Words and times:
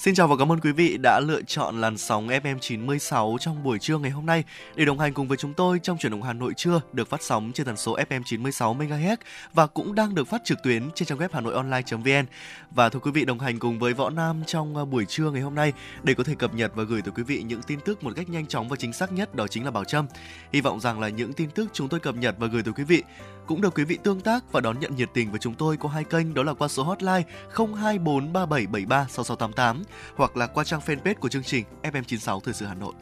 Xin 0.00 0.14
chào 0.14 0.28
và 0.28 0.36
cảm 0.36 0.52
ơn 0.52 0.60
quý 0.60 0.72
vị 0.72 0.96
đã 1.02 1.20
lựa 1.20 1.42
chọn 1.42 1.80
làn 1.80 1.98
sóng 1.98 2.28
FM 2.28 2.58
96 2.58 3.36
trong 3.40 3.62
buổi 3.62 3.78
trưa 3.78 3.98
ngày 3.98 4.10
hôm 4.10 4.26
nay 4.26 4.44
để 4.74 4.84
đồng 4.84 4.98
hành 4.98 5.14
cùng 5.14 5.28
với 5.28 5.36
chúng 5.36 5.54
tôi 5.54 5.78
trong 5.82 5.98
chuyển 5.98 6.12
động 6.12 6.22
Hà 6.22 6.32
Nội 6.32 6.52
trưa 6.56 6.80
được 6.92 7.08
phát 7.08 7.22
sóng 7.22 7.52
trên 7.54 7.66
tần 7.66 7.76
số 7.76 7.96
FM 7.96 8.22
96 8.24 8.74
MHz 8.74 9.16
và 9.54 9.66
cũng 9.66 9.94
đang 9.94 10.14
được 10.14 10.28
phát 10.28 10.44
trực 10.44 10.58
tuyến 10.62 10.90
trên 10.94 11.08
trang 11.08 11.18
web 11.18 11.28
hanoionline.vn. 11.32 12.26
Và 12.70 12.88
thưa 12.88 12.98
quý 12.98 13.10
vị, 13.10 13.24
đồng 13.24 13.38
hành 13.38 13.58
cùng 13.58 13.78
với 13.78 13.94
Võ 13.94 14.10
Nam 14.10 14.42
trong 14.46 14.76
à, 14.76 14.84
buổi 14.84 15.04
trưa 15.04 15.30
ngày 15.30 15.42
hôm 15.42 15.54
nay 15.54 15.72
để 16.02 16.14
có 16.14 16.24
thể 16.24 16.34
cập 16.34 16.54
nhật 16.54 16.72
và 16.74 16.82
gửi 16.82 17.02
tới 17.02 17.12
quý 17.16 17.22
vị 17.22 17.42
những 17.42 17.62
tin 17.62 17.80
tức 17.80 18.04
một 18.04 18.12
cách 18.16 18.28
nhanh 18.28 18.46
chóng 18.46 18.68
và 18.68 18.76
chính 18.76 18.92
xác 18.92 19.12
nhất 19.12 19.34
đó 19.34 19.46
chính 19.46 19.64
là 19.64 19.70
Bảo 19.70 19.84
Trâm. 19.84 20.06
Hy 20.52 20.60
vọng 20.60 20.80
rằng 20.80 21.00
là 21.00 21.08
những 21.08 21.32
tin 21.32 21.50
tức 21.50 21.70
chúng 21.72 21.88
tôi 21.88 22.00
cập 22.00 22.16
nhật 22.16 22.34
và 22.38 22.46
gửi 22.46 22.62
tới 22.62 22.72
quý 22.76 22.84
vị 22.84 23.02
cũng 23.50 23.60
được 23.60 23.74
quý 23.74 23.84
vị 23.84 23.98
tương 24.02 24.20
tác 24.20 24.52
và 24.52 24.60
đón 24.60 24.80
nhận 24.80 24.96
nhiệt 24.96 25.08
tình 25.14 25.30
với 25.30 25.40
chúng 25.40 25.54
tôi 25.54 25.76
qua 25.76 25.92
hai 25.92 26.04
kênh 26.04 26.34
đó 26.34 26.42
là 26.42 26.54
qua 26.54 26.68
số 26.68 26.82
hotline 26.82 27.22
02437736688 27.54 29.74
hoặc 30.14 30.36
là 30.36 30.46
qua 30.46 30.64
trang 30.64 30.80
fanpage 30.86 31.14
của 31.14 31.28
chương 31.28 31.42
trình 31.42 31.64
FM96 31.82 32.40
Thời 32.40 32.54
sự 32.54 32.66
Hà 32.66 32.74
Nội. 32.74 32.92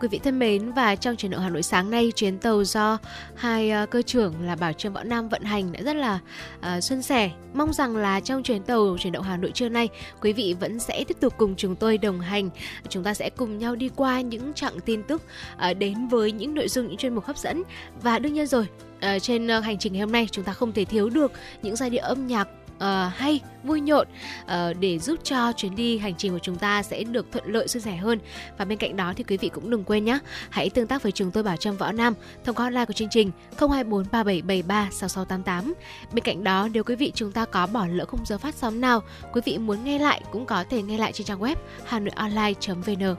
Quý 0.00 0.08
vị 0.08 0.20
thân 0.24 0.38
mến 0.38 0.72
và 0.72 0.94
trong 0.94 1.16
chuyển 1.16 1.30
động 1.30 1.40
Hà 1.40 1.48
Nội 1.48 1.62
sáng 1.62 1.90
nay 1.90 2.12
chuyến 2.16 2.38
tàu 2.38 2.64
do 2.64 2.98
hai 3.34 3.72
uh, 3.82 3.90
cơ 3.90 4.02
trưởng 4.02 4.34
là 4.42 4.56
Bảo 4.56 4.72
Trương 4.72 4.92
Võ 4.92 5.02
Nam 5.02 5.28
vận 5.28 5.42
hành 5.42 5.72
đã 5.72 5.80
rất 5.82 5.96
là 5.96 6.18
ờ, 6.60 6.76
uh, 6.76 6.84
xuân 6.84 7.02
sẻ. 7.02 7.30
Mong 7.54 7.72
rằng 7.72 7.96
là 7.96 8.20
trong 8.20 8.42
chuyến 8.42 8.62
tàu 8.62 8.96
chuyển 9.00 9.12
động 9.12 9.24
Hà 9.24 9.36
Nội 9.36 9.50
trưa 9.54 9.68
nay 9.68 9.88
quý 10.20 10.32
vị 10.32 10.56
vẫn 10.60 10.78
sẽ 10.78 11.04
tiếp 11.08 11.16
tục 11.20 11.34
cùng 11.38 11.56
chúng 11.56 11.76
tôi 11.76 11.98
đồng 11.98 12.20
hành. 12.20 12.50
Chúng 12.88 13.04
ta 13.04 13.14
sẽ 13.14 13.30
cùng 13.30 13.58
nhau 13.58 13.76
đi 13.76 13.90
qua 13.96 14.20
những 14.20 14.54
chặng 14.54 14.80
tin 14.80 15.02
tức 15.02 15.22
uh, 15.70 15.76
đến 15.78 16.08
với 16.08 16.32
những 16.32 16.54
nội 16.54 16.68
dung 16.68 16.88
những 16.88 16.96
chuyên 16.96 17.14
mục 17.14 17.24
hấp 17.24 17.38
dẫn 17.38 17.62
và 18.02 18.18
đương 18.18 18.34
nhiên 18.34 18.46
rồi 18.46 18.66
uh, 18.96 19.22
trên 19.22 19.46
uh, 19.58 19.64
hành 19.64 19.78
trình 19.78 19.92
ngày 19.92 20.00
hôm 20.00 20.12
nay 20.12 20.28
chúng 20.30 20.44
ta 20.44 20.52
không 20.52 20.72
thể 20.72 20.84
thiếu 20.84 21.10
được 21.10 21.32
những 21.62 21.76
giai 21.76 21.90
điệu 21.90 22.02
âm 22.02 22.26
nhạc 22.26 22.48
uh, 22.80 22.86
hay 23.14 23.40
vui 23.62 23.80
nhộn 23.80 24.06
uh, 24.42 24.48
để 24.80 24.98
giúp 24.98 25.18
cho 25.24 25.52
chuyến 25.52 25.76
đi 25.76 25.98
hành 25.98 26.14
trình 26.18 26.32
của 26.32 26.38
chúng 26.38 26.56
ta 26.56 26.82
sẽ 26.82 27.04
được 27.04 27.32
thuận 27.32 27.44
lợi 27.46 27.68
suôn 27.68 27.82
sẻ 27.82 27.96
hơn 27.96 28.18
và 28.58 28.64
bên 28.64 28.78
cạnh 28.78 28.96
đó 28.96 29.12
thì 29.16 29.24
quý 29.24 29.36
vị 29.36 29.48
cũng 29.48 29.70
đừng 29.70 29.84
quên 29.84 30.04
nhé 30.04 30.18
hãy 30.50 30.70
tương 30.70 30.86
tác 30.86 31.02
với 31.02 31.12
chúng 31.12 31.30
tôi 31.30 31.42
bảo 31.42 31.56
trâm 31.56 31.76
võ 31.76 31.92
nam 31.92 32.14
thông 32.44 32.54
qua 32.54 32.64
hotline 32.64 32.84
của 32.84 32.92
chương 32.92 33.08
trình 33.10 33.30
02437736688 33.58 35.72
bên 36.12 36.24
cạnh 36.24 36.44
đó 36.44 36.68
nếu 36.72 36.84
quý 36.84 36.96
vị 36.96 37.12
chúng 37.14 37.32
ta 37.32 37.44
có 37.44 37.66
bỏ 37.66 37.86
lỡ 37.86 38.04
khung 38.04 38.26
giờ 38.26 38.38
phát 38.38 38.54
sóng 38.54 38.80
nào 38.80 39.02
quý 39.32 39.40
vị 39.44 39.58
muốn 39.58 39.84
nghe 39.84 39.98
lại 39.98 40.22
cũng 40.32 40.46
có 40.46 40.64
thể 40.70 40.82
nghe 40.82 40.98
lại 40.98 41.12
trên 41.12 41.26
trang 41.26 41.40
web 41.40 41.56
hanoionline.vn 41.84 43.16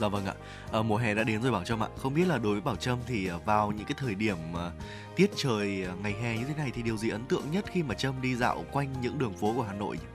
Dạ 0.00 0.08
vâng 0.08 0.26
ạ. 0.26 0.34
À, 0.72 0.82
mùa 0.82 0.96
hè 0.96 1.14
đã 1.14 1.24
đến 1.24 1.42
rồi 1.42 1.52
Bảo 1.52 1.64
Trâm 1.64 1.82
ạ. 1.82 1.88
Không 2.02 2.14
biết 2.14 2.28
là 2.28 2.38
đối 2.38 2.52
với 2.52 2.60
Bảo 2.60 2.76
Trâm 2.76 2.98
thì 3.06 3.30
vào 3.44 3.72
những 3.72 3.86
cái 3.86 3.94
thời 3.98 4.14
điểm 4.14 4.36
uh, 4.52 4.58
tiết 5.20 5.30
trời 5.36 5.86
ngày 6.02 6.14
hè 6.22 6.38
như 6.38 6.44
thế 6.44 6.54
này 6.58 6.70
thì 6.74 6.82
điều 6.82 6.96
gì 6.96 7.08
ấn 7.08 7.24
tượng 7.24 7.42
nhất 7.50 7.64
khi 7.72 7.82
mà 7.82 7.94
Trâm 7.94 8.14
đi 8.22 8.34
dạo 8.34 8.64
quanh 8.72 8.94
những 9.02 9.18
đường 9.18 9.32
phố 9.32 9.52
của 9.56 9.62
Hà 9.62 9.72
Nội 9.72 9.96
nhỉ? 9.96 10.06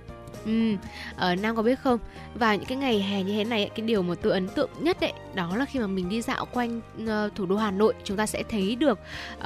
Ừ, 0.46 0.78
ở 1.16 1.36
Nam 1.36 1.56
có 1.56 1.62
biết 1.62 1.80
không? 1.80 2.00
Vào 2.36 2.56
những 2.56 2.66
cái 2.66 2.78
ngày 2.78 3.02
hè 3.02 3.24
như 3.24 3.34
thế 3.34 3.44
này 3.44 3.70
cái 3.76 3.86
điều 3.86 4.02
mà 4.02 4.16
tôi 4.22 4.34
ấn 4.34 4.48
tượng 4.48 4.70
nhất 4.80 4.98
đấy 5.02 5.14
đó 5.34 5.56
là 5.56 5.66
khi 5.66 5.80
mà 5.80 5.88
mình 5.88 6.10
đi 6.10 6.22
dạo 6.22 6.46
quanh 6.46 6.82
uh, 7.04 7.36
thủ 7.36 7.46
đô 7.46 7.58
Hà 7.58 7.72
Nội 7.72 7.94
chúng 8.04 8.18
ta 8.18 8.26
sẽ 8.26 8.44
thấy 8.50 8.76
được 8.76 9.00
uh, 9.38 9.44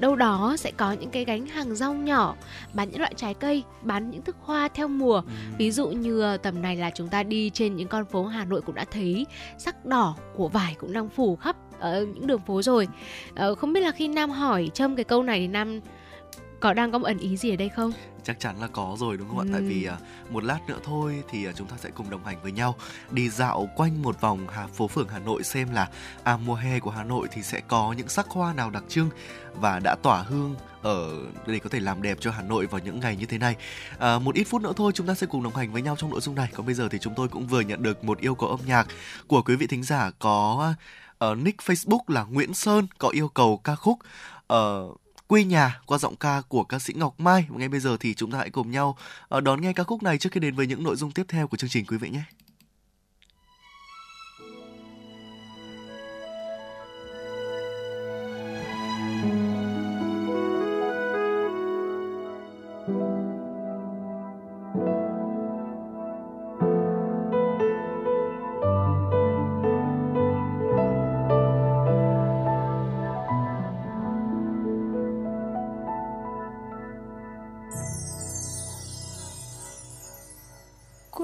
đâu 0.00 0.16
đó 0.16 0.56
sẽ 0.58 0.72
có 0.76 0.92
những 0.92 1.10
cái 1.10 1.24
gánh 1.24 1.46
hàng 1.46 1.74
rau 1.74 1.94
nhỏ 1.94 2.36
bán 2.72 2.90
những 2.90 3.00
loại 3.00 3.14
trái 3.16 3.34
cây, 3.34 3.62
bán 3.82 4.10
những 4.10 4.22
thức 4.22 4.36
hoa 4.40 4.68
theo 4.68 4.88
mùa. 4.88 5.16
Ừ. 5.16 5.22
Ví 5.58 5.70
dụ 5.70 5.88
như 5.88 6.36
tầm 6.36 6.62
này 6.62 6.76
là 6.76 6.90
chúng 6.94 7.08
ta 7.08 7.22
đi 7.22 7.50
trên 7.50 7.76
những 7.76 7.88
con 7.88 8.04
phố 8.04 8.24
Hà 8.24 8.44
Nội 8.44 8.60
cũng 8.62 8.74
đã 8.74 8.84
thấy 8.90 9.26
sắc 9.58 9.86
đỏ 9.86 10.16
của 10.34 10.48
vải 10.48 10.74
cũng 10.78 10.92
đang 10.92 11.08
phủ 11.08 11.36
khắp 11.36 11.56
ở 11.82 12.06
những 12.14 12.26
đường 12.26 12.40
phố 12.46 12.62
rồi. 12.62 12.88
Uh, 13.50 13.58
không 13.58 13.72
biết 13.72 13.80
là 13.80 13.90
khi 13.90 14.08
Nam 14.08 14.30
hỏi 14.30 14.70
Trâm 14.74 14.96
cái 14.96 15.04
câu 15.04 15.22
này 15.22 15.38
thì 15.38 15.48
Nam 15.48 15.80
có 16.60 16.74
đang 16.74 16.92
có 16.92 16.98
một 16.98 17.06
ẩn 17.06 17.18
ý 17.18 17.36
gì 17.36 17.50
ở 17.50 17.56
đây 17.56 17.68
không? 17.68 17.92
chắc 18.24 18.40
chắn 18.40 18.60
là 18.60 18.66
có 18.66 18.96
rồi 18.98 19.16
đúng 19.16 19.28
không 19.28 19.38
ừ. 19.38 19.46
ạ 19.46 19.50
tại 19.52 19.62
vì 19.62 19.88
uh, 19.88 20.32
một 20.32 20.44
lát 20.44 20.58
nữa 20.68 20.78
thôi 20.84 21.22
thì 21.30 21.48
uh, 21.48 21.56
chúng 21.56 21.66
ta 21.66 21.76
sẽ 21.78 21.90
cùng 21.94 22.10
đồng 22.10 22.24
hành 22.24 22.42
với 22.42 22.52
nhau 22.52 22.74
đi 23.10 23.28
dạo 23.28 23.68
quanh 23.76 24.02
một 24.02 24.20
vòng 24.20 24.46
hà 24.48 24.66
phố 24.66 24.88
phường 24.88 25.08
Hà 25.08 25.18
Nội 25.18 25.42
xem 25.42 25.68
là 25.72 25.88
à 26.22 26.36
mùa 26.36 26.54
hè 26.54 26.80
của 26.80 26.90
Hà 26.90 27.04
Nội 27.04 27.28
thì 27.32 27.42
sẽ 27.42 27.60
có 27.68 27.94
những 27.98 28.08
sắc 28.08 28.26
hoa 28.28 28.54
nào 28.54 28.70
đặc 28.70 28.84
trưng 28.88 29.08
và 29.54 29.78
đã 29.78 29.96
tỏa 30.02 30.22
hương 30.22 30.54
ở 30.82 31.10
để 31.46 31.58
có 31.58 31.70
thể 31.70 31.80
làm 31.80 32.02
đẹp 32.02 32.18
cho 32.20 32.30
Hà 32.30 32.42
Nội 32.42 32.66
vào 32.66 32.80
những 32.84 33.00
ngày 33.00 33.16
như 33.16 33.26
thế 33.26 33.38
này. 33.38 33.56
À, 33.98 34.18
một 34.18 34.34
ít 34.34 34.44
phút 34.44 34.62
nữa 34.62 34.72
thôi 34.76 34.92
chúng 34.94 35.06
ta 35.06 35.14
sẽ 35.14 35.26
cùng 35.26 35.42
đồng 35.42 35.56
hành 35.56 35.72
với 35.72 35.82
nhau 35.82 35.96
trong 35.98 36.10
nội 36.10 36.20
dung 36.20 36.34
này. 36.34 36.48
Còn 36.54 36.66
bây 36.66 36.74
giờ 36.74 36.88
thì 36.88 36.98
chúng 36.98 37.14
tôi 37.16 37.28
cũng 37.28 37.46
vừa 37.46 37.60
nhận 37.60 37.82
được 37.82 38.04
một 38.04 38.18
yêu 38.18 38.34
cầu 38.34 38.48
âm 38.48 38.60
nhạc 38.66 38.86
của 39.26 39.42
quý 39.42 39.56
vị 39.56 39.66
thính 39.66 39.82
giả 39.82 40.10
có 40.18 40.74
uh, 41.30 41.38
nick 41.38 41.60
Facebook 41.60 42.00
là 42.08 42.24
Nguyễn 42.24 42.54
Sơn 42.54 42.86
có 42.98 43.08
yêu 43.08 43.28
cầu 43.28 43.60
ca 43.64 43.74
khúc 43.74 43.98
uh, 44.52 45.00
quê 45.32 45.44
nhà 45.44 45.80
qua 45.86 45.98
giọng 45.98 46.16
ca 46.16 46.42
của 46.48 46.64
ca 46.64 46.78
sĩ 46.78 46.94
Ngọc 46.96 47.20
Mai. 47.20 47.46
Và 47.48 47.58
ngay 47.58 47.68
bây 47.68 47.80
giờ 47.80 47.96
thì 48.00 48.14
chúng 48.14 48.30
ta 48.30 48.38
hãy 48.38 48.50
cùng 48.50 48.70
nhau 48.70 48.96
ờ, 49.28 49.40
đón 49.40 49.60
nghe 49.60 49.72
ca 49.72 49.84
khúc 49.84 50.02
này 50.02 50.18
trước 50.18 50.32
khi 50.32 50.40
đến 50.40 50.54
với 50.54 50.66
những 50.66 50.82
nội 50.82 50.96
dung 50.96 51.10
tiếp 51.10 51.26
theo 51.28 51.46
của 51.46 51.56
chương 51.56 51.70
trình 51.70 51.86
quý 51.86 51.96
vị 51.96 52.10
nhé. 52.10 52.22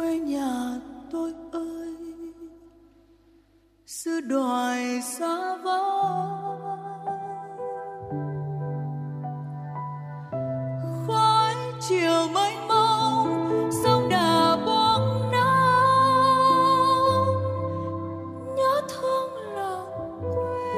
quê 0.08 0.18
nhà 0.18 0.80
tôi 1.12 1.32
ơi. 1.52 1.96
Xưa 3.86 4.20
đòi 4.20 5.00
xa 5.02 5.56
vắng 5.56 6.58
khói 11.06 11.54
chiều 11.88 12.28
mây 12.34 12.52
mông 12.68 13.70
sông 13.84 14.08
đà 14.08 14.56
bóng 14.66 15.30
nắng, 15.32 15.76
nhớ 18.56 18.80
thương 18.88 19.32
lòng 19.54 20.20
quê 20.34 20.70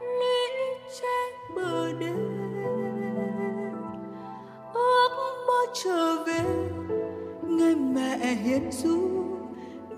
lũy 0.00 0.48
trên 1.00 1.54
bờ 1.56 1.92
đê. 1.92 2.12
Ước 4.74 5.10
mơ 5.46 5.66
trở 5.84 6.24
về 6.26 6.42
mẹ 7.76 8.34
hiền 8.34 8.72
du 8.72 8.98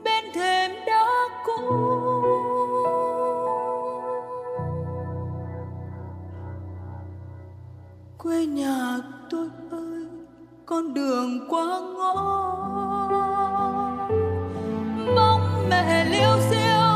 bên 0.05 0.25
thềm 0.34 0.71
đó 0.87 1.28
cũ. 1.47 1.62
Quê 8.19 8.47
nhà 8.47 8.99
tôi 9.31 9.49
ơi, 9.71 10.06
con 10.67 10.94
đường 10.94 11.47
quá 11.49 11.81
ngõ. 11.97 12.15
Mong 15.17 15.69
mẹ 15.71 16.05
liêu 16.05 16.38
xiêu 16.50 16.88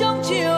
trong 0.00 0.20
chiều 0.24 0.57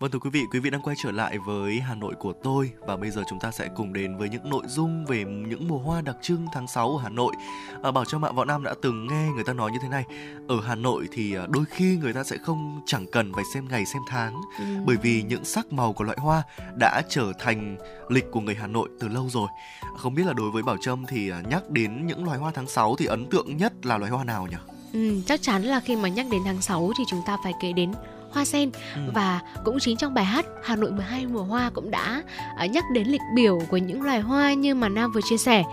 Vâng 0.00 0.10
thưa 0.10 0.18
quý 0.18 0.30
vị, 0.30 0.46
quý 0.52 0.60
vị 0.60 0.70
đang 0.70 0.82
quay 0.82 0.96
trở 0.98 1.10
lại 1.10 1.38
với 1.38 1.80
Hà 1.80 1.94
Nội 1.94 2.14
của 2.14 2.32
tôi 2.32 2.70
và 2.80 2.96
bây 2.96 3.10
giờ 3.10 3.22
chúng 3.28 3.38
ta 3.38 3.50
sẽ 3.50 3.68
cùng 3.76 3.92
đến 3.92 4.16
với 4.16 4.28
những 4.28 4.50
nội 4.50 4.62
dung 4.66 5.06
về 5.06 5.24
những 5.24 5.68
mùa 5.68 5.78
hoa 5.78 6.00
đặc 6.00 6.16
trưng 6.22 6.46
tháng 6.52 6.68
6 6.68 6.96
ở 6.96 7.02
Hà 7.02 7.08
Nội. 7.08 7.34
À, 7.82 7.90
bảo 7.90 8.04
cho 8.04 8.18
bạn 8.18 8.34
Võ 8.34 8.44
Nam 8.44 8.62
đã 8.62 8.74
từng 8.82 9.06
nghe 9.06 9.28
người 9.34 9.44
ta 9.44 9.52
nói 9.52 9.70
như 9.72 9.78
thế 9.82 9.88
này, 9.88 10.04
ở 10.48 10.60
Hà 10.60 10.74
Nội 10.74 11.08
thì 11.12 11.34
à, 11.34 11.46
đôi 11.48 11.64
khi 11.70 11.96
người 11.96 12.12
ta 12.12 12.24
sẽ 12.24 12.36
không 12.36 12.80
chẳng 12.86 13.06
cần 13.12 13.32
phải 13.32 13.44
xem 13.54 13.68
ngày 13.68 13.86
xem 13.86 14.02
tháng 14.08 14.40
ừ. 14.58 14.64
bởi 14.86 14.96
vì 15.02 15.22
những 15.22 15.44
sắc 15.44 15.72
màu 15.72 15.92
của 15.92 16.04
loại 16.04 16.18
hoa 16.20 16.42
đã 16.78 17.02
trở 17.08 17.32
thành 17.38 17.76
lịch 18.08 18.30
của 18.30 18.40
người 18.40 18.54
Hà 18.54 18.66
Nội 18.66 18.88
từ 19.00 19.08
lâu 19.08 19.28
rồi. 19.30 19.48
Không 19.96 20.14
biết 20.14 20.26
là 20.26 20.32
đối 20.32 20.50
với 20.50 20.62
Bảo 20.62 20.76
Trâm 20.80 21.06
thì 21.08 21.30
à, 21.30 21.42
nhắc 21.50 21.70
đến 21.70 22.06
những 22.06 22.24
loài 22.24 22.38
hoa 22.38 22.52
tháng 22.54 22.68
6 22.68 22.96
thì 22.96 23.06
ấn 23.06 23.26
tượng 23.30 23.56
nhất 23.56 23.72
là 23.86 23.98
loài 23.98 24.10
hoa 24.10 24.24
nào 24.24 24.46
nhỉ? 24.46 24.56
Ừ, 24.92 25.20
chắc 25.26 25.42
chắn 25.42 25.62
là 25.62 25.80
khi 25.80 25.96
mà 25.96 26.08
nhắc 26.08 26.26
đến 26.30 26.42
tháng 26.44 26.60
6 26.60 26.90
thì 26.98 27.04
chúng 27.08 27.22
ta 27.26 27.36
phải 27.44 27.52
kể 27.60 27.72
đến 27.72 27.92
hoa 28.30 28.44
sen 28.44 28.70
ừ. 28.94 29.00
và 29.14 29.40
cũng 29.64 29.78
chính 29.80 29.96
trong 29.96 30.14
bài 30.14 30.24
hát 30.24 30.46
Hà 30.64 30.76
Nội 30.76 30.90
12 30.90 31.26
mùa 31.26 31.42
hoa 31.42 31.70
cũng 31.74 31.90
đã 31.90 32.22
uh, 32.64 32.70
nhắc 32.70 32.84
đến 32.92 33.08
lịch 33.08 33.20
biểu 33.34 33.58
của 33.68 33.76
những 33.76 34.02
loài 34.02 34.20
hoa 34.20 34.52
như 34.52 34.74
mà 34.74 34.88
Nam 34.88 35.12
vừa 35.12 35.20
chia 35.28 35.38
sẻ. 35.38 35.64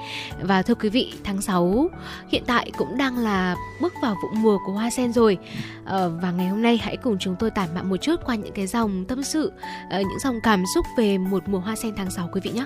Và 0.42 0.62
thưa 0.62 0.76
quý 0.76 0.90
vị, 0.90 1.14
tháng 1.24 1.42
6 1.42 1.90
hiện 2.28 2.44
tại 2.48 2.72
cũng 2.78 2.98
đang 2.98 3.18
là 3.18 3.56
bước 3.82 3.94
vào 4.02 4.16
vụ 4.24 4.30
mùa 4.34 4.58
của 4.66 4.72
hoa 4.72 4.90
sen 4.90 5.14
rồi. 5.14 5.38
Uh, 5.82 5.90
và 6.22 6.32
ngày 6.32 6.48
hôm 6.48 6.62
nay 6.62 6.78
hãy 6.78 6.98
cùng 6.98 7.18
chúng 7.20 7.36
tôi 7.40 7.52
tản 7.52 7.76
mạn 7.76 7.90
một 7.90 7.98
chút 7.98 8.16
qua 8.26 8.36
những 8.36 8.54
cái 8.54 8.68
dòng 8.68 9.06
tâm 9.06 9.24
sự, 9.24 9.52
uh, 9.88 9.94
những 9.94 10.20
dòng 10.20 10.40
cảm 10.44 10.64
xúc 10.76 10.86
về 10.98 11.18
một 11.18 11.48
mùa 11.48 11.60
hoa 11.60 11.76
sen 11.76 11.94
tháng 11.98 12.12
6 12.12 12.30
quý 12.34 12.42
vị 12.44 12.52
nhé. 12.52 12.66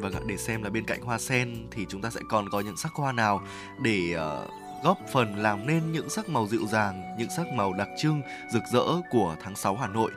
Vâng 0.00 0.12
ạ, 0.12 0.20
để 0.26 0.36
xem 0.36 0.62
là 0.62 0.70
bên 0.70 0.84
cạnh 0.84 1.02
hoa 1.02 1.18
sen 1.18 1.66
thì 1.70 1.86
chúng 1.88 2.02
ta 2.02 2.10
sẽ 2.10 2.20
còn 2.28 2.48
có 2.50 2.60
những 2.60 2.76
sắc 2.76 2.92
hoa 2.94 3.12
nào 3.12 3.40
để 3.82 4.16
uh, 4.16 4.50
góp 4.82 4.98
phần 5.08 5.36
làm 5.36 5.66
nên 5.66 5.92
những 5.92 6.10
sắc 6.10 6.28
màu 6.28 6.48
dịu 6.48 6.66
dàng, 6.66 7.14
những 7.18 7.30
sắc 7.30 7.46
màu 7.52 7.72
đặc 7.72 7.88
trưng, 7.96 8.22
rực 8.50 8.62
rỡ 8.72 8.84
của 9.10 9.36
tháng 9.42 9.56
6 9.56 9.76
Hà 9.76 9.86
Nội. 9.86 10.10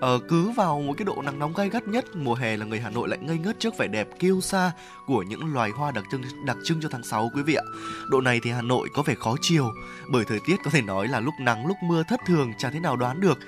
Ờ, 0.00 0.18
cứ 0.28 0.50
vào 0.50 0.80
một 0.80 0.94
cái 0.96 1.04
độ 1.04 1.22
nắng 1.22 1.38
nóng 1.38 1.52
gay 1.52 1.70
gắt 1.70 1.88
nhất 1.88 2.04
mùa 2.16 2.34
hè 2.34 2.56
là 2.56 2.66
người 2.66 2.80
Hà 2.80 2.90
Nội 2.90 3.08
lại 3.08 3.18
ngây 3.22 3.38
ngất 3.38 3.60
trước 3.60 3.78
vẻ 3.78 3.86
đẹp 3.86 4.08
kiêu 4.18 4.40
sa 4.40 4.72
của 5.06 5.22
những 5.22 5.54
loài 5.54 5.70
hoa 5.70 5.90
đặc 5.90 6.04
trưng 6.12 6.22
đặc 6.44 6.56
trưng 6.64 6.80
cho 6.80 6.88
tháng 6.88 7.02
6 7.02 7.30
quý 7.34 7.42
vị 7.42 7.54
ạ. 7.54 7.64
Độ 8.10 8.20
này 8.20 8.40
thì 8.42 8.50
Hà 8.50 8.62
Nội 8.62 8.88
có 8.94 9.02
vẻ 9.02 9.14
khó 9.14 9.36
chiều 9.40 9.72
bởi 10.08 10.24
thời 10.24 10.40
tiết 10.46 10.56
có 10.64 10.70
thể 10.70 10.82
nói 10.82 11.08
là 11.08 11.20
lúc 11.20 11.34
nắng 11.40 11.66
lúc 11.66 11.76
mưa 11.82 12.02
thất 12.08 12.20
thường 12.26 12.52
chả 12.58 12.70
thế 12.70 12.80
nào 12.80 12.96
đoán 12.96 13.20
được. 13.20 13.38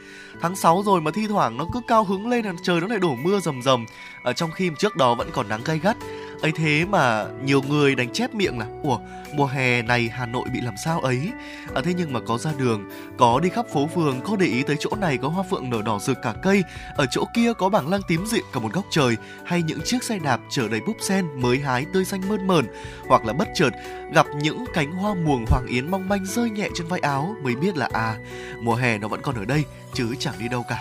Tháng 0.41 0.57
6 0.57 0.83
rồi 0.87 1.01
mà 1.01 1.11
thi 1.11 1.27
thoảng 1.29 1.57
nó 1.57 1.67
cứ 1.73 1.81
cao 1.89 2.05
hứng 2.05 2.29
lên 2.29 2.45
là 2.45 2.53
trời 2.63 2.81
nó 2.81 2.87
lại 2.87 2.99
đổ 2.99 3.15
mưa 3.15 3.41
rầm 3.41 3.63
rầm. 3.63 3.87
Ở 4.23 4.33
trong 4.33 4.51
khi 4.51 4.71
trước 4.79 4.97
đó 4.97 5.15
vẫn 5.15 5.31
còn 5.33 5.49
nắng 5.49 5.61
gay 5.65 5.79
gắt 5.79 5.97
ấy 6.43 6.53
thế 6.53 6.85
mà 6.85 7.27
nhiều 7.45 7.63
người 7.63 7.95
đánh 7.95 8.13
chép 8.13 8.35
miệng 8.35 8.59
là 8.59 8.67
ủa 8.83 8.99
mùa 9.35 9.47
hè 9.47 9.83
này 9.83 10.09
hà 10.09 10.27
nội 10.27 10.45
bị 10.53 10.61
làm 10.61 10.75
sao 10.85 11.01
ấy 11.01 11.31
à, 11.75 11.83
thế 11.85 11.95
nhưng 11.97 12.13
mà 12.13 12.21
có 12.21 12.39
ra 12.39 12.53
đường 12.59 12.91
có 13.17 13.41
đi 13.43 13.49
khắp 13.49 13.67
phố 13.73 13.87
phường 13.87 14.21
có 14.21 14.37
để 14.37 14.47
ý 14.47 14.63
tới 14.63 14.77
chỗ 14.81 14.91
này 15.01 15.17
có 15.17 15.29
hoa 15.29 15.45
phượng 15.51 15.71
nở 15.71 15.83
đỏ 15.83 15.99
rực 15.99 16.17
cả 16.23 16.35
cây 16.43 16.63
ở 16.97 17.07
chỗ 17.11 17.25
kia 17.35 17.53
có 17.53 17.69
bảng 17.69 17.89
lăng 17.89 18.01
tím 18.09 18.27
dịu 18.27 18.43
cả 18.53 18.61
một 18.61 18.73
góc 18.73 18.85
trời 18.91 19.17
hay 19.45 19.63
những 19.63 19.81
chiếc 19.85 20.03
xe 20.03 20.19
đạp 20.19 20.41
chở 20.51 20.69
đầy 20.69 20.81
búp 20.81 20.97
sen 21.01 21.41
mới 21.43 21.59
hái 21.59 21.87
tươi 21.93 22.05
xanh 22.05 22.29
mơn 22.29 22.47
mởn 22.47 22.67
hoặc 23.09 23.25
là 23.25 23.33
bất 23.33 23.49
chợt 23.55 23.71
gặp 24.13 24.27
những 24.41 24.65
cánh 24.75 24.93
hoa 24.93 25.15
muồng 25.15 25.45
hoàng 25.49 25.67
yến 25.67 25.91
mong 25.91 26.09
manh 26.09 26.27
rơi 26.27 26.51
nhẹ 26.51 26.69
trên 26.75 26.87
vai 26.87 27.01
áo 27.01 27.37
mới 27.43 27.57
biết 27.57 27.77
là 27.77 27.89
à 27.93 28.17
mùa 28.61 28.75
hè 28.75 28.99
nó 28.99 29.09
vẫn 29.09 29.21
còn 29.23 29.35
ở 29.35 29.45
đây 29.45 29.65
chứ 29.95 30.15
chẳng 30.19 30.35
đi 30.39 30.49
đâu 30.49 30.65
cả 30.69 30.79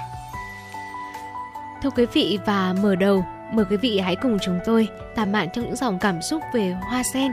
Thưa 1.83 1.89
quý 1.89 2.05
vị 2.13 2.39
và 2.45 2.73
mở 2.81 2.95
đầu 2.95 3.25
Mời 3.51 3.65
quý 3.69 3.77
vị 3.77 3.99
hãy 3.99 4.15
cùng 4.15 4.37
chúng 4.41 4.59
tôi 4.65 4.87
tạm 5.15 5.31
mạn 5.31 5.47
trong 5.53 5.65
những 5.65 5.75
dòng 5.75 5.99
cảm 5.99 6.21
xúc 6.21 6.41
về 6.53 6.75
hoa 6.89 7.03
sen. 7.03 7.31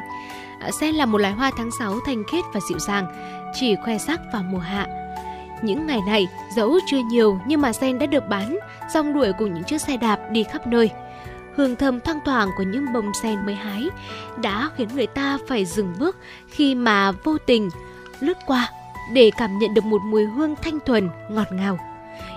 Ờ, 0.61 0.71
sen 0.81 0.95
là 0.95 1.07
một 1.07 1.19
loài 1.19 1.33
hoa 1.33 1.51
tháng 1.57 1.71
6 1.79 1.95
thanh 2.07 2.25
khiết 2.31 2.45
và 2.55 2.61
dịu 2.69 2.79
dàng, 2.79 3.07
chỉ 3.55 3.77
khoe 3.85 3.99
sắc 3.99 4.21
vào 4.33 4.43
mùa 4.43 4.59
hạ. 4.59 4.87
Những 5.63 5.87
ngày 5.87 6.01
này, 6.07 6.29
dẫu 6.57 6.79
chưa 6.87 7.01
nhiều 7.11 7.39
nhưng 7.47 7.61
mà 7.61 7.73
sen 7.73 7.99
đã 7.99 8.07
được 8.07 8.29
bán, 8.29 8.59
rong 8.95 9.15
đuổi 9.15 9.33
cùng 9.39 9.55
những 9.55 9.65
chiếc 9.65 9.81
xe 9.81 9.97
đạp 9.97 10.19
đi 10.31 10.45
khắp 10.45 10.67
nơi. 10.67 10.91
hương 11.57 11.77
thơm 11.77 12.01
thoang 12.01 12.21
thoảng 12.25 12.49
của 12.57 12.63
những 12.63 12.93
bông 12.93 13.15
sen 13.23 13.47
mới 13.47 13.55
hái 13.55 13.89
đã 14.43 14.71
khiến 14.77 14.89
người 14.95 15.07
ta 15.07 15.39
phải 15.49 15.65
dừng 15.65 15.95
bước 15.99 16.17
khi 16.49 16.75
mà 16.75 17.13
vô 17.13 17.39
tình 17.47 17.71
lướt 18.21 18.39
qua 18.47 18.71
để 19.13 19.31
cảm 19.37 19.59
nhận 19.59 19.75
được 19.75 19.85
một 19.85 20.03
mùi 20.05 20.25
hương 20.25 20.55
thanh 20.63 20.81
thuần, 20.81 21.09
ngọt 21.31 21.53
ngào. 21.53 21.79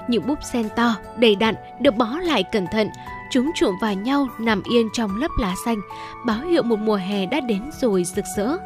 Những 0.08 0.28
búp 0.28 0.40
sen 0.54 0.70
to, 0.76 0.96
đầy 1.18 1.36
đặn 1.36 1.56
được 1.80 1.96
bó 1.96 2.18
lại 2.24 2.44
cẩn 2.44 2.68
thận, 2.68 2.90
chúng 3.32 3.52
trụm 3.56 3.76
vào 3.82 3.94
nhau 3.94 4.28
nằm 4.40 4.62
yên 4.64 4.90
trong 4.94 5.16
lớp 5.16 5.32
lá 5.40 5.54
xanh, 5.66 5.78
báo 6.26 6.40
hiệu 6.40 6.64
một 6.64 6.80
mùa 6.80 6.96
hè 6.96 7.26
đã 7.26 7.40
đến 7.40 7.72
rồi 7.82 8.04
rực 8.04 8.26
rỡ. 8.38 8.58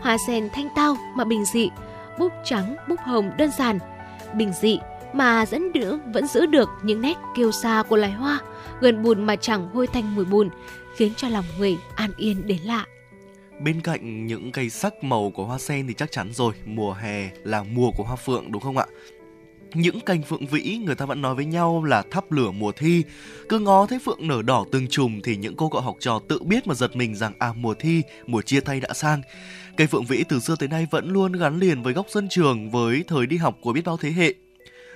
Hoa 0.00 0.16
sen 0.26 0.48
thanh 0.52 0.68
tao 0.74 0.96
mà 1.14 1.24
bình 1.24 1.44
dị, 1.44 1.70
búp 2.18 2.32
trắng, 2.44 2.76
búp 2.88 3.00
hồng 3.04 3.30
đơn 3.38 3.50
giản, 3.58 3.78
bình 4.34 4.52
dị 4.52 4.78
mà 5.12 5.46
dẫn 5.46 5.72
đỡ 5.72 5.98
vẫn 6.14 6.26
giữ 6.26 6.46
được 6.46 6.68
những 6.82 7.00
nét 7.00 7.16
kiêu 7.36 7.52
sa 7.52 7.82
của 7.88 7.96
loài 7.96 8.12
hoa, 8.12 8.40
gần 8.80 9.02
bùn 9.02 9.26
mà 9.26 9.36
chẳng 9.36 9.68
hôi 9.74 9.86
thanh 9.86 10.14
mùi 10.14 10.24
bùn, 10.24 10.48
khiến 10.96 11.12
cho 11.16 11.28
lòng 11.28 11.44
người 11.58 11.76
an 11.94 12.10
yên 12.16 12.46
đến 12.46 12.58
lạ. 12.64 12.86
Bên 13.60 13.80
cạnh 13.80 14.26
những 14.26 14.52
cây 14.52 14.70
sắc 14.70 15.04
màu 15.04 15.30
của 15.30 15.44
hoa 15.44 15.58
sen 15.58 15.86
thì 15.86 15.94
chắc 15.94 16.10
chắn 16.10 16.32
rồi, 16.32 16.54
mùa 16.64 16.92
hè 16.92 17.30
là 17.44 17.62
mùa 17.62 17.90
của 17.90 18.04
hoa 18.04 18.16
phượng 18.16 18.52
đúng 18.52 18.62
không 18.62 18.78
ạ? 18.78 18.86
Những 19.74 20.00
cành 20.00 20.22
phượng 20.22 20.46
vĩ 20.46 20.78
người 20.84 20.94
ta 20.94 21.06
vẫn 21.06 21.22
nói 21.22 21.34
với 21.34 21.44
nhau 21.44 21.84
là 21.84 22.02
thắp 22.10 22.32
lửa 22.32 22.50
mùa 22.50 22.72
thi 22.72 23.04
cứ 23.48 23.58
ngó 23.58 23.86
thấy 23.86 23.98
phượng 23.98 24.28
nở 24.28 24.42
đỏ 24.42 24.64
từng 24.72 24.88
chùm 24.88 25.20
thì 25.24 25.36
những 25.36 25.56
cô 25.56 25.68
cậu 25.68 25.80
học 25.80 25.96
trò 26.00 26.20
tự 26.28 26.42
biết 26.42 26.66
mà 26.66 26.74
giật 26.74 26.96
mình 26.96 27.14
rằng 27.14 27.32
à 27.38 27.52
mùa 27.52 27.74
thi 27.74 28.02
mùa 28.26 28.42
chia 28.42 28.60
tay 28.60 28.80
đã 28.80 28.92
sang 28.92 29.22
cây 29.76 29.86
phượng 29.86 30.04
vĩ 30.04 30.24
từ 30.28 30.40
xưa 30.40 30.56
tới 30.58 30.68
nay 30.68 30.86
vẫn 30.90 31.12
luôn 31.12 31.32
gắn 31.32 31.58
liền 31.60 31.82
với 31.82 31.92
góc 31.92 32.06
sân 32.08 32.28
trường 32.30 32.70
với 32.70 33.04
thời 33.08 33.26
đi 33.26 33.36
học 33.36 33.58
của 33.60 33.72
biết 33.72 33.84
bao 33.84 33.96
thế 33.96 34.10
hệ 34.10 34.34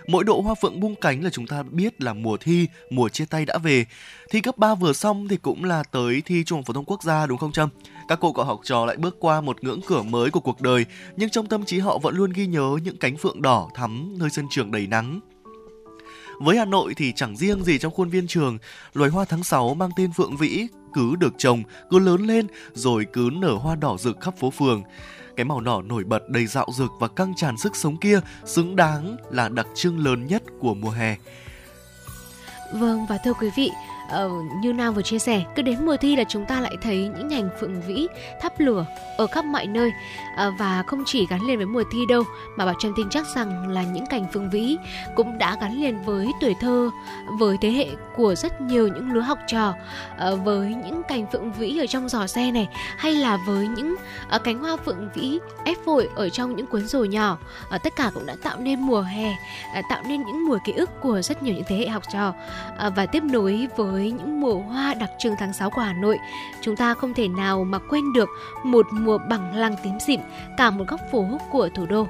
Mỗi 0.08 0.24
độ 0.24 0.40
hoa 0.40 0.54
phượng 0.54 0.80
bung 0.80 0.94
cánh 0.94 1.24
là 1.24 1.30
chúng 1.30 1.46
ta 1.46 1.62
biết 1.62 2.02
là 2.02 2.12
mùa 2.12 2.36
thi, 2.36 2.66
mùa 2.90 3.08
chia 3.08 3.24
tay 3.24 3.44
đã 3.44 3.58
về. 3.58 3.86
Thi 4.30 4.40
cấp 4.40 4.58
3 4.58 4.74
vừa 4.74 4.92
xong 4.92 5.28
thì 5.28 5.36
cũng 5.36 5.64
là 5.64 5.82
tới 5.82 6.22
thi 6.24 6.44
Trung 6.44 6.58
học 6.58 6.66
phổ 6.66 6.72
thông 6.72 6.84
quốc 6.84 7.02
gia 7.02 7.26
đúng 7.26 7.38
không 7.38 7.52
Trâm? 7.52 7.68
Các 8.08 8.18
cô 8.20 8.32
cậu 8.32 8.44
học 8.44 8.60
trò 8.64 8.86
lại 8.86 8.96
bước 8.96 9.16
qua 9.20 9.40
một 9.40 9.64
ngưỡng 9.64 9.80
cửa 9.86 10.02
mới 10.02 10.30
của 10.30 10.40
cuộc 10.40 10.60
đời, 10.60 10.86
nhưng 11.16 11.30
trong 11.30 11.46
tâm 11.46 11.64
trí 11.64 11.78
họ 11.78 11.98
vẫn 11.98 12.16
luôn 12.16 12.32
ghi 12.32 12.46
nhớ 12.46 12.76
những 12.82 12.96
cánh 12.96 13.16
phượng 13.16 13.42
đỏ 13.42 13.68
thắm 13.74 14.14
nơi 14.18 14.30
sân 14.30 14.46
trường 14.50 14.70
đầy 14.70 14.86
nắng. 14.86 15.20
Với 16.40 16.58
Hà 16.58 16.64
Nội 16.64 16.94
thì 16.96 17.12
chẳng 17.16 17.36
riêng 17.36 17.64
gì 17.64 17.78
trong 17.78 17.92
khuôn 17.92 18.08
viên 18.08 18.26
trường, 18.26 18.58
loài 18.94 19.10
hoa 19.10 19.24
tháng 19.24 19.44
6 19.44 19.74
mang 19.74 19.90
tên 19.96 20.12
Phượng 20.12 20.36
Vĩ 20.36 20.66
cứ 20.94 21.16
được 21.16 21.34
trồng, 21.38 21.62
cứ 21.90 21.98
lớn 21.98 22.26
lên 22.26 22.46
rồi 22.74 23.06
cứ 23.12 23.30
nở 23.32 23.54
hoa 23.54 23.74
đỏ 23.74 23.96
rực 23.98 24.20
khắp 24.20 24.34
phố 24.36 24.50
phường. 24.50 24.82
Cái 25.36 25.44
màu 25.44 25.60
đỏ 25.60 25.82
nổi 25.82 26.04
bật 26.04 26.28
đầy 26.28 26.46
dạo 26.46 26.66
dực 26.72 26.90
và 27.00 27.08
căng 27.08 27.34
tràn 27.36 27.56
sức 27.58 27.76
sống 27.76 27.96
kia 27.96 28.20
xứng 28.44 28.76
đáng 28.76 29.16
là 29.30 29.48
đặc 29.48 29.66
trưng 29.74 30.04
lớn 30.04 30.26
nhất 30.26 30.42
của 30.60 30.74
mùa 30.74 30.90
hè. 30.90 31.16
Vâng 32.74 33.06
và 33.08 33.18
thưa 33.24 33.32
quý 33.32 33.50
vị, 33.56 33.70
uh, 34.24 34.32
như 34.60 34.72
Nam 34.72 34.94
vừa 34.94 35.02
chia 35.02 35.18
sẻ, 35.18 35.44
cứ 35.56 35.62
đến 35.62 35.86
mùa 35.86 35.96
thi 35.96 36.16
là 36.16 36.24
chúng 36.28 36.44
ta 36.44 36.60
lại 36.60 36.76
thấy 36.82 36.96
những 36.96 37.28
nhành 37.28 37.48
phượng 37.60 37.80
vĩ 37.80 38.06
thắp 38.40 38.52
lửa 38.58 38.86
ở 39.16 39.26
khắp 39.26 39.44
mọi 39.44 39.66
nơi. 39.66 39.92
Uh, 40.48 40.54
và 40.58 40.82
không 40.86 41.02
chỉ 41.06 41.26
gắn 41.26 41.40
liền 41.46 41.56
với 41.56 41.66
mùa 41.66 41.84
thi 41.92 41.98
đâu 42.08 42.22
mà 42.56 42.64
Bảo 42.64 42.74
Trâm 42.78 42.92
tin 42.96 43.10
chắc 43.10 43.26
rằng 43.26 43.68
là 43.68 43.82
những 43.82 44.06
cành 44.06 44.26
phượng 44.32 44.50
vĩ 44.50 44.76
cũng 45.16 45.38
đã 45.38 45.56
gắn 45.60 45.80
liền 45.80 46.02
với 46.02 46.32
tuổi 46.40 46.54
thơ, 46.60 46.90
với 47.38 47.56
thế 47.60 47.70
hệ 47.70 47.86
của 48.16 48.34
rất 48.34 48.60
nhiều 48.60 48.88
những 48.88 49.12
lứa 49.12 49.20
học 49.20 49.38
trò, 49.46 49.74
uh, 50.32 50.44
với 50.44 50.74
những 50.84 51.02
cành 51.08 51.26
phượng 51.32 51.52
vĩ 51.52 51.78
ở 51.78 51.86
trong 51.86 52.08
giỏ 52.08 52.26
xe 52.26 52.50
này 52.50 52.68
hay 52.96 53.12
là 53.12 53.38
với 53.46 53.68
những 53.68 53.94
uh, 54.36 54.44
cánh 54.44 54.58
hoa 54.58 54.76
phượng 54.76 55.08
vĩ 55.14 55.38
ép 55.64 55.84
vội 55.84 56.08
ở 56.14 56.28
trong 56.28 56.56
những 56.56 56.66
cuốn 56.66 56.86
rổ 56.86 57.04
nhỏ, 57.04 57.38
uh, 57.74 57.82
tất 57.82 57.96
cả 57.96 58.10
cũng 58.14 58.26
đã 58.26 58.34
tạo 58.42 58.58
nên 58.58 58.80
mùa 58.80 59.00
hè, 59.00 59.30
uh, 59.30 59.84
tạo 59.90 60.02
nên 60.08 60.22
những 60.22 60.46
mùa 60.46 60.58
ký 60.64 60.72
ức 60.72 60.90
của 61.00 61.22
rất 61.22 61.42
nhiều 61.42 61.54
những 61.54 61.64
thế 61.68 61.76
hệ 61.76 61.88
học 61.88 62.02
trò. 62.12 62.28
Uh, 62.28 62.92
và 62.96 63.06
tiếp 63.06 63.22
nối 63.22 63.68
với 63.76 63.97
với 63.98 64.10
những 64.10 64.40
mùa 64.40 64.54
hoa 64.54 64.94
đặc 64.94 65.10
trưng 65.18 65.34
tháng 65.38 65.52
6 65.52 65.70
của 65.70 65.80
Hà 65.80 65.92
Nội, 65.92 66.18
chúng 66.60 66.76
ta 66.76 66.94
không 66.94 67.14
thể 67.14 67.28
nào 67.28 67.64
mà 67.64 67.78
quên 67.78 68.12
được 68.12 68.28
một 68.64 68.86
mùa 68.92 69.18
bằng 69.18 69.56
lăng 69.56 69.76
tím 69.84 70.00
xịn 70.06 70.20
cả 70.56 70.70
một 70.70 70.84
góc 70.88 71.00
phố 71.12 71.24
của 71.50 71.68
thủ 71.74 71.86
đô. 71.86 72.06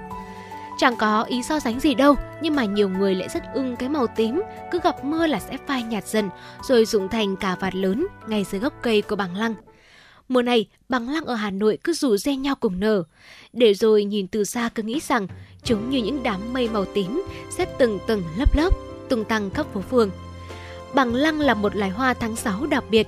Chẳng 0.78 0.96
có 0.96 1.22
ý 1.22 1.42
so 1.42 1.60
sánh 1.60 1.80
gì 1.80 1.94
đâu, 1.94 2.14
nhưng 2.42 2.56
mà 2.56 2.64
nhiều 2.64 2.88
người 2.88 3.14
lại 3.14 3.28
rất 3.28 3.42
ưng 3.54 3.76
cái 3.76 3.88
màu 3.88 4.06
tím, 4.06 4.42
cứ 4.70 4.80
gặp 4.84 5.04
mưa 5.04 5.26
là 5.26 5.40
sẽ 5.40 5.56
phai 5.66 5.82
nhạt 5.82 6.06
dần, 6.06 6.30
rồi 6.62 6.84
dụng 6.84 7.08
thành 7.08 7.36
cả 7.36 7.56
vạt 7.60 7.74
lớn 7.74 8.06
ngay 8.26 8.44
dưới 8.44 8.60
gốc 8.60 8.72
cây 8.82 9.02
của 9.02 9.16
bằng 9.16 9.36
lăng. 9.36 9.54
Mùa 10.28 10.42
này, 10.42 10.66
bằng 10.88 11.08
lăng 11.08 11.24
ở 11.24 11.34
Hà 11.34 11.50
Nội 11.50 11.78
cứ 11.84 11.92
rủ 11.92 12.16
re 12.16 12.36
nhau 12.36 12.54
cùng 12.60 12.80
nở. 12.80 13.02
Để 13.52 13.74
rồi 13.74 14.04
nhìn 14.04 14.26
từ 14.26 14.44
xa 14.44 14.70
cứ 14.74 14.82
nghĩ 14.82 15.00
rằng 15.08 15.26
chúng 15.64 15.90
như 15.90 16.02
những 16.02 16.22
đám 16.22 16.52
mây 16.52 16.68
màu 16.68 16.84
tím 16.84 17.22
xếp 17.50 17.68
từng 17.78 17.98
tầng 18.06 18.22
lớp 18.38 18.56
lớp, 18.56 18.70
tung 19.08 19.24
tăng 19.24 19.50
khắp 19.50 19.66
phố 19.74 19.80
phường. 19.80 20.10
Bằng 20.94 21.14
lăng 21.14 21.40
là 21.40 21.54
một 21.54 21.76
loài 21.76 21.90
hoa 21.90 22.14
tháng 22.14 22.36
6 22.36 22.66
đặc 22.66 22.84
biệt, 22.90 23.06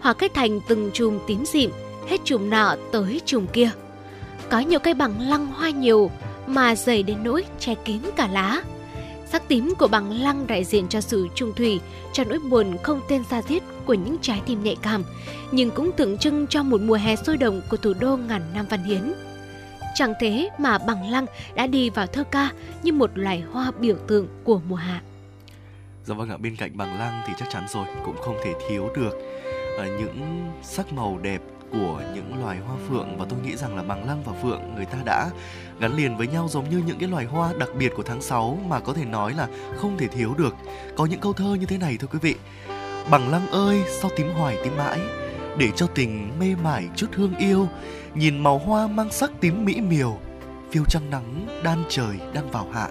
hoa 0.00 0.12
kết 0.12 0.34
thành 0.34 0.60
từng 0.68 0.90
chùm 0.92 1.18
tím 1.26 1.44
dịm, 1.44 1.70
hết 2.08 2.20
chùm 2.24 2.50
nọ 2.50 2.76
tới 2.92 3.20
chùm 3.24 3.46
kia. 3.46 3.70
Có 4.50 4.58
nhiều 4.58 4.78
cây 4.78 4.94
bằng 4.94 5.20
lăng 5.20 5.46
hoa 5.46 5.70
nhiều 5.70 6.10
mà 6.46 6.74
dày 6.74 7.02
đến 7.02 7.18
nỗi 7.24 7.44
che 7.58 7.74
kín 7.74 8.00
cả 8.16 8.28
lá. 8.32 8.62
Sắc 9.30 9.48
tím 9.48 9.74
của 9.78 9.88
bằng 9.88 10.22
lăng 10.22 10.46
đại 10.46 10.64
diện 10.64 10.88
cho 10.88 11.00
sự 11.00 11.28
trung 11.34 11.52
thủy, 11.56 11.80
cho 12.12 12.24
nỗi 12.24 12.38
buồn 12.38 12.76
không 12.82 13.00
tên 13.08 13.24
xa 13.30 13.42
diết 13.42 13.62
của 13.86 13.94
những 13.94 14.16
trái 14.22 14.40
tim 14.46 14.62
nhạy 14.62 14.76
cảm, 14.82 15.04
nhưng 15.52 15.70
cũng 15.70 15.92
tượng 15.92 16.18
trưng 16.18 16.46
cho 16.46 16.62
một 16.62 16.80
mùa 16.80 16.94
hè 16.94 17.16
sôi 17.16 17.36
động 17.36 17.60
của 17.70 17.76
thủ 17.76 17.92
đô 18.00 18.16
ngàn 18.16 18.42
năm 18.54 18.66
văn 18.70 18.84
hiến. 18.84 19.12
Chẳng 19.94 20.14
thế 20.20 20.48
mà 20.58 20.78
bằng 20.78 21.10
lăng 21.10 21.26
đã 21.54 21.66
đi 21.66 21.90
vào 21.90 22.06
thơ 22.06 22.24
ca 22.30 22.50
như 22.82 22.92
một 22.92 23.10
loài 23.14 23.42
hoa 23.52 23.72
biểu 23.80 23.96
tượng 24.06 24.28
của 24.44 24.60
mùa 24.68 24.76
hạ. 24.76 25.02
Dạ 26.04 26.14
vâng 26.14 26.30
ạ, 26.30 26.36
bên 26.36 26.56
cạnh 26.56 26.76
bằng 26.76 26.98
lăng 26.98 27.22
thì 27.26 27.32
chắc 27.38 27.48
chắn 27.50 27.64
rồi 27.68 27.86
cũng 28.04 28.16
không 28.20 28.36
thể 28.44 28.54
thiếu 28.68 28.90
được 28.96 29.12
à, 29.78 29.86
những 29.86 30.50
sắc 30.62 30.92
màu 30.92 31.18
đẹp 31.22 31.40
của 31.72 32.02
những 32.14 32.42
loài 32.42 32.58
hoa 32.58 32.76
phượng 32.88 33.18
và 33.18 33.26
tôi 33.28 33.38
nghĩ 33.40 33.56
rằng 33.56 33.76
là 33.76 33.82
bằng 33.82 34.06
lăng 34.06 34.22
và 34.24 34.32
phượng 34.42 34.74
người 34.74 34.84
ta 34.84 34.98
đã 35.04 35.30
gắn 35.80 35.96
liền 35.96 36.16
với 36.16 36.26
nhau 36.26 36.48
giống 36.48 36.70
như 36.70 36.82
những 36.86 36.98
cái 36.98 37.08
loài 37.08 37.24
hoa 37.24 37.52
đặc 37.58 37.68
biệt 37.78 37.92
của 37.96 38.02
tháng 38.02 38.22
6 38.22 38.58
mà 38.68 38.80
có 38.80 38.92
thể 38.92 39.04
nói 39.04 39.34
là 39.34 39.48
không 39.76 39.98
thể 39.98 40.08
thiếu 40.08 40.34
được. 40.38 40.54
Có 40.96 41.06
những 41.06 41.20
câu 41.20 41.32
thơ 41.32 41.56
như 41.60 41.66
thế 41.66 41.78
này 41.78 41.96
thưa 41.96 42.06
quý 42.06 42.18
vị. 42.22 42.34
Bằng 43.10 43.30
lăng 43.30 43.50
ơi, 43.50 43.82
sao 43.88 44.10
tím 44.16 44.32
hoài 44.32 44.58
tím 44.64 44.76
mãi, 44.76 44.98
để 45.58 45.70
cho 45.76 45.86
tình 45.86 46.32
mê 46.40 46.54
mải 46.62 46.88
chút 46.96 47.06
hương 47.12 47.34
yêu, 47.36 47.68
nhìn 48.14 48.42
màu 48.42 48.58
hoa 48.58 48.86
mang 48.86 49.12
sắc 49.12 49.30
tím 49.40 49.64
mỹ 49.64 49.80
miều, 49.80 50.18
phiêu 50.70 50.84
trăng 50.88 51.10
nắng 51.10 51.46
đan 51.64 51.84
trời 51.88 52.16
đang 52.34 52.50
vào 52.50 52.66
hạ 52.72 52.88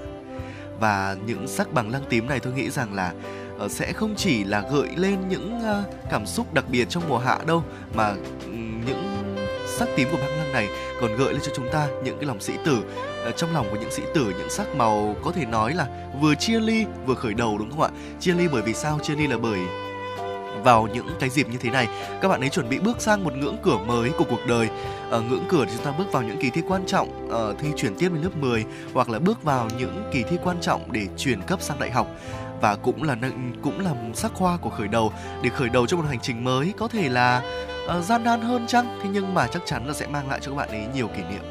và 0.82 1.16
những 1.26 1.48
sắc 1.48 1.74
bằng 1.74 1.92
lăng 1.92 2.04
tím 2.10 2.28
này 2.28 2.40
tôi 2.40 2.54
nghĩ 2.54 2.70
rằng 2.70 2.94
là 2.94 3.14
ờ, 3.58 3.68
sẽ 3.70 3.94
không 3.94 4.16
chỉ 4.16 4.44
là 4.44 4.64
gợi 4.72 4.90
lên 4.96 5.18
những 5.30 5.60
ờ, 5.64 5.84
cảm 6.12 6.26
xúc 6.26 6.54
đặc 6.54 6.66
biệt 6.70 6.90
trong 6.90 7.04
mùa 7.10 7.18
hạ 7.18 7.40
đâu, 7.48 7.64
mà 7.94 8.08
ừ, 8.46 8.52
những 8.88 9.36
sắc 9.78 9.90
tím 9.96 10.08
của 10.12 10.18
băng 10.18 10.38
lăng 10.38 10.54
này 10.54 10.68
còn 11.02 11.18
gợi 11.18 11.34
lên 11.34 11.42
cho 11.46 11.52
chúng 11.56 11.68
ta 11.72 11.88
những 12.04 12.18
cái 12.18 12.26
lòng 12.26 12.42
sĩ 12.42 12.54
tử. 12.66 12.84
Ờ, 13.24 13.32
trong 13.32 13.54
lòng 13.54 13.68
của 13.72 13.78
những 13.82 13.92
sĩ 13.92 14.04
tử, 14.14 14.34
những 14.40 14.50
sắc 14.50 14.76
màu 14.76 15.16
có 15.24 15.32
thể 15.32 15.46
nói 15.46 15.74
là 15.74 15.88
vừa 16.22 16.36
chia 16.36 16.60
ly, 16.60 16.86
vừa 17.06 17.16
khởi 17.16 17.34
đầu, 17.34 17.58
đúng 17.58 17.72
không 17.72 17.82
ạ? 17.82 17.90
Chia 18.20 18.34
ly 18.34 18.48
bởi 18.52 18.62
vì 18.62 18.74
sao? 18.74 19.00
Chia 19.04 19.16
ly 19.16 19.28
là 19.28 19.38
bởi 19.38 19.60
vào 20.64 20.88
những 20.94 21.08
cái 21.20 21.30
dịp 21.30 21.50
như 21.50 21.58
thế 21.58 21.70
này. 21.70 21.88
Các 22.22 22.28
bạn 22.28 22.40
ấy 22.40 22.50
chuẩn 22.50 22.70
bị 22.70 22.80
bước 22.80 23.02
sang 23.02 23.24
một 23.24 23.34
ngưỡng 23.34 23.58
cửa 23.64 23.78
mới 23.78 24.10
của 24.10 24.26
cuộc 24.30 24.40
đời. 24.48 24.70
Ở 25.10 25.22
ngưỡng 25.22 25.46
cửa 25.50 25.66
thì 25.66 25.72
chúng 25.76 25.86
ta 25.86 25.92
bước 25.98 26.12
vào 26.12 26.24
những 26.24 26.38
kỳ 26.42 26.50
thi 26.50 26.62
quan 26.68 26.86
trọng 26.86 27.28
uh, 27.28 27.60
thi 27.60 27.68
chuyển 27.78 27.96
tiếp 27.96 28.10
lên 28.14 28.24
lớp 28.24 28.36
10 28.36 28.66
hoặc 28.94 29.10
là 29.10 29.20
bước 29.20 29.44
vào 29.44 29.68
những 29.78 30.10
kỳ 30.14 30.24
thi 30.24 30.38
quan 30.44 30.58
trọng 30.62 30.92
để 30.92 31.08
chuyển 31.18 31.42
cấp 31.42 31.62
sang 31.62 31.80
đại 31.80 31.92
học. 31.92 32.08
Và 32.62 32.76
cũng 32.76 33.04
là 33.04 33.16
cũng 33.62 33.80
là 33.80 33.92
sắc 34.14 34.32
hoa 34.36 34.58
của 34.58 34.70
khởi 34.70 34.88
đầu. 34.88 35.14
Để 35.44 35.50
khởi 35.50 35.70
đầu 35.70 35.88
cho 35.88 35.98
một 35.98 36.04
hành 36.08 36.20
trình 36.22 36.44
mới 36.44 36.74
có 36.78 36.88
thể 36.88 37.10
là 37.10 37.42
uh, 37.98 38.04
gian 38.04 38.24
nan 38.24 38.42
hơn 38.42 38.68
chăng? 38.68 39.00
Thế 39.04 39.10
nhưng 39.14 39.34
mà 39.34 39.48
chắc 39.48 39.62
chắn 39.66 39.88
là 39.88 39.94
sẽ 39.94 40.08
mang 40.08 40.30
lại 40.30 40.40
cho 40.42 40.52
các 40.52 40.58
bạn 40.58 40.70
ấy 40.70 40.86
nhiều 40.96 41.08
kỷ 41.08 41.22
niệm. 41.22 41.44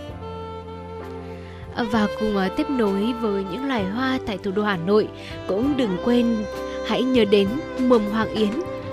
Và 1.90 2.06
cùng 2.20 2.36
uh, 2.36 2.56
tiếp 2.56 2.70
nối 2.70 3.12
với 3.12 3.44
những 3.50 3.68
loài 3.68 3.84
hoa 3.84 4.18
tại 4.26 4.38
thủ 4.38 4.50
đô 4.50 4.62
Hà 4.62 4.76
Nội 4.76 5.08
cũng 5.48 5.76
đừng 5.76 5.96
quên 6.04 6.44
hãy 6.86 7.02
nhớ 7.02 7.24
đến 7.24 7.48
mầm 7.78 8.10
hoàng 8.10 8.34
yến 8.34 8.50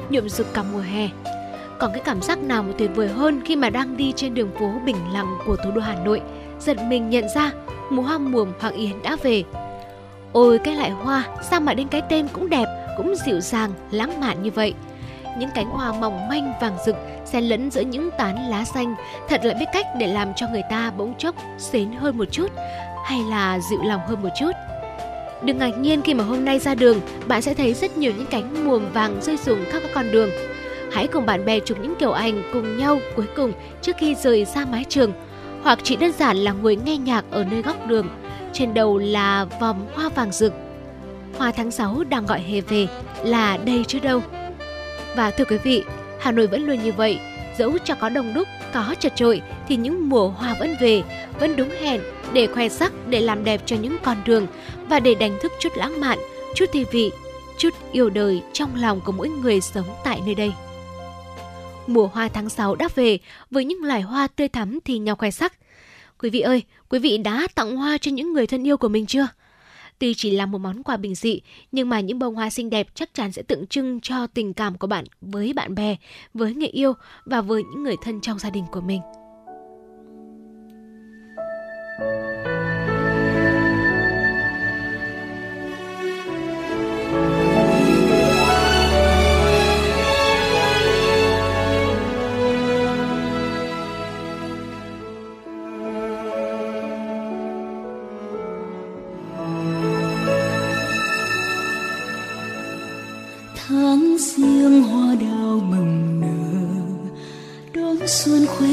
nhuộm 0.10 0.30
rực 0.30 0.54
cả 0.54 0.64
mùa 0.74 0.80
hè. 0.80 1.10
Còn 1.80 1.92
cái 1.92 2.02
cảm 2.06 2.22
giác 2.22 2.40
nào 2.40 2.64
mà 2.64 2.74
tuyệt 2.78 2.90
vời 2.96 3.08
hơn 3.08 3.42
khi 3.46 3.56
mà 3.56 3.70
đang 3.70 3.98
đi 3.98 4.14
trên 4.16 4.34
đường 4.34 4.52
phố 4.60 4.72
bình 4.86 4.98
lặng 5.14 5.38
của 5.46 5.56
thủ 5.56 5.72
đô 5.72 5.82
Hà 5.82 5.96
Nội, 5.96 6.22
giật 6.60 6.78
mình 6.88 7.10
nhận 7.10 7.30
ra 7.36 7.52
mùa 7.90 8.04
hoa 8.04 8.18
mùa 8.18 8.46
Hoàng 8.60 8.74
Yến 8.74 9.02
đã 9.04 9.18
về. 9.24 9.44
Ôi 10.34 10.60
cái 10.64 10.76
loại 10.76 10.90
hoa, 10.90 11.24
sao 11.50 11.60
mà 11.60 11.74
đến 11.74 11.88
cái 11.88 12.02
tên 12.10 12.28
cũng 12.34 12.50
đẹp, 12.50 12.66
cũng 12.98 13.16
dịu 13.26 13.40
dàng, 13.40 13.72
lãng 13.92 14.20
mạn 14.20 14.44
như 14.44 14.52
vậy. 14.52 14.74
Những 15.38 15.50
cánh 15.56 15.70
hoa 15.70 15.92
mỏng 15.92 16.28
manh 16.30 16.54
vàng 16.62 16.78
rực 16.86 16.96
xen 17.26 17.44
lẫn 17.44 17.72
giữa 17.72 17.82
những 17.82 18.10
tán 18.18 18.50
lá 18.50 18.66
xanh 18.66 18.96
thật 19.30 19.46
là 19.46 19.54
biết 19.54 19.66
cách 19.74 19.86
để 19.98 20.08
làm 20.08 20.34
cho 20.36 20.48
người 20.48 20.64
ta 20.70 20.92
bỗng 20.98 21.14
chốc 21.18 21.36
xến 21.58 21.92
hơn 21.92 22.18
một 22.18 22.26
chút 22.32 22.52
hay 23.06 23.20
là 23.30 23.60
dịu 23.70 23.80
lòng 23.84 24.02
hơn 24.08 24.24
một 24.24 24.30
chút. 24.40 24.52
Đừng 25.42 25.58
ngạc 25.58 25.78
nhiên 25.78 26.02
khi 26.02 26.14
mà 26.14 26.24
hôm 26.24 26.46
nay 26.46 26.60
ra 26.60 26.76
đường, 26.76 27.02
bạn 27.28 27.42
sẽ 27.42 27.54
thấy 27.54 27.74
rất 27.74 27.98
nhiều 27.98 28.12
những 28.18 28.26
cánh 28.26 28.66
muồng 28.66 28.94
vàng 28.94 29.22
rơi 29.22 29.38
rụng 29.38 29.66
khắp 29.70 29.80
các 29.84 29.92
con 29.94 30.12
đường. 30.12 30.30
Hãy 30.92 31.08
cùng 31.08 31.26
bạn 31.26 31.46
bè 31.46 31.60
chụp 31.60 31.78
những 31.82 31.96
kiểu 32.00 32.12
ảnh 32.12 32.44
cùng 32.54 32.78
nhau 32.78 33.00
cuối 33.16 33.26
cùng 33.36 33.54
trước 33.82 33.96
khi 34.00 34.16
rời 34.16 34.46
xa 34.46 34.66
mái 34.72 34.86
trường. 34.90 35.14
Hoặc 35.64 35.80
chỉ 35.84 35.96
đơn 35.96 36.12
giản 36.20 36.38
là 36.38 36.52
ngồi 36.52 36.76
nghe 36.76 36.98
nhạc 36.98 37.26
ở 37.32 37.44
nơi 37.44 37.62
góc 37.62 37.88
đường, 37.88 38.08
trên 38.54 38.74
đầu 38.74 38.98
là 38.98 39.46
vòng 39.60 39.88
hoa 39.94 40.10
vàng 40.10 40.32
rực. 40.32 40.54
Hoa 41.38 41.52
tháng 41.52 41.72
6 41.72 42.04
đang 42.10 42.26
gọi 42.26 42.42
hè 42.42 42.62
về 42.62 42.88
là 43.24 43.58
đây 43.58 43.84
chứ 43.88 44.00
đâu. 44.00 44.22
Và 45.16 45.32
thưa 45.32 45.46
quý 45.46 45.58
vị, 45.58 45.84
Hà 46.20 46.32
Nội 46.32 46.48
vẫn 46.48 46.66
luôn 46.66 46.84
như 46.84 46.92
vậy, 46.92 47.20
dẫu 47.58 47.78
cho 47.84 47.96
có 47.96 48.10
đông 48.10 48.34
đúc, 48.34 48.48
có 48.74 48.96
chật 49.00 49.16
trội 49.16 49.42
thì 49.68 49.76
những 49.76 50.10
mùa 50.10 50.28
hoa 50.28 50.56
vẫn 50.60 50.76
về, 50.82 51.04
vẫn 51.40 51.56
đúng 51.56 51.70
hẹn 51.82 52.02
để 52.34 52.48
khoe 52.48 52.70
sắc, 52.70 52.94
để 53.10 53.22
làm 53.22 53.44
đẹp 53.44 53.62
cho 53.66 53.76
những 53.76 53.98
con 54.04 54.18
đường 54.26 54.48
và 54.90 55.00
để 55.00 55.16
đánh 55.16 55.38
thức 55.42 55.52
chút 55.60 55.70
lãng 55.76 56.02
mạn, 56.02 56.20
chút 56.56 56.66
thi 56.74 56.86
vị, 56.92 57.12
chút 57.58 57.74
yêu 57.92 58.10
đời 58.10 58.42
trong 58.54 58.76
lòng 58.76 59.02
của 59.06 59.12
mỗi 59.12 59.30
người 59.30 59.62
sống 59.62 59.88
tại 60.04 60.22
nơi 60.26 60.36
đây. 60.36 60.54
Mùa 61.88 62.08
hoa 62.08 62.28
tháng 62.28 62.50
6 62.50 62.76
đã 62.76 62.90
về 62.96 63.20
với 63.52 63.66
những 63.66 63.84
loài 63.84 64.02
hoa 64.02 64.28
tươi 64.28 64.48
thắm 64.48 64.80
thì 64.86 64.98
nhau 64.98 65.16
khoe 65.16 65.32
sắc. 65.32 65.54
Quý 66.20 66.30
vị 66.30 66.40
ơi, 66.40 66.64
quý 66.90 67.00
vị 67.00 67.18
đã 67.18 67.48
tặng 67.56 67.78
hoa 67.78 67.98
cho 67.98 68.12
những 68.12 68.34
người 68.34 68.48
thân 68.48 68.68
yêu 68.68 68.78
của 68.78 68.88
mình 68.88 69.06
chưa? 69.06 69.28
Tuy 70.00 70.14
chỉ 70.14 70.32
là 70.32 70.46
một 70.46 70.58
món 70.58 70.84
quà 70.84 70.98
bình 70.98 71.16
dị, 71.16 71.42
nhưng 71.72 71.90
mà 71.90 72.00
những 72.00 72.20
bông 72.20 72.36
hoa 72.36 72.50
xinh 72.50 72.70
đẹp 72.70 72.88
chắc 72.94 73.14
chắn 73.14 73.32
sẽ 73.32 73.42
tượng 73.42 73.68
trưng 73.68 74.00
cho 74.02 74.28
tình 74.28 74.54
cảm 74.54 74.78
của 74.78 74.88
bạn 74.88 75.06
với 75.22 75.54
bạn 75.54 75.76
bè, 75.76 75.96
với 76.34 76.54
người 76.54 76.68
yêu 76.68 76.94
và 77.26 77.42
với 77.42 77.64
những 77.64 77.84
người 77.84 77.96
thân 78.04 78.22
trong 78.22 78.40
gia 78.40 78.50
đình 78.50 78.64
của 78.72 78.82
mình. 78.82 79.02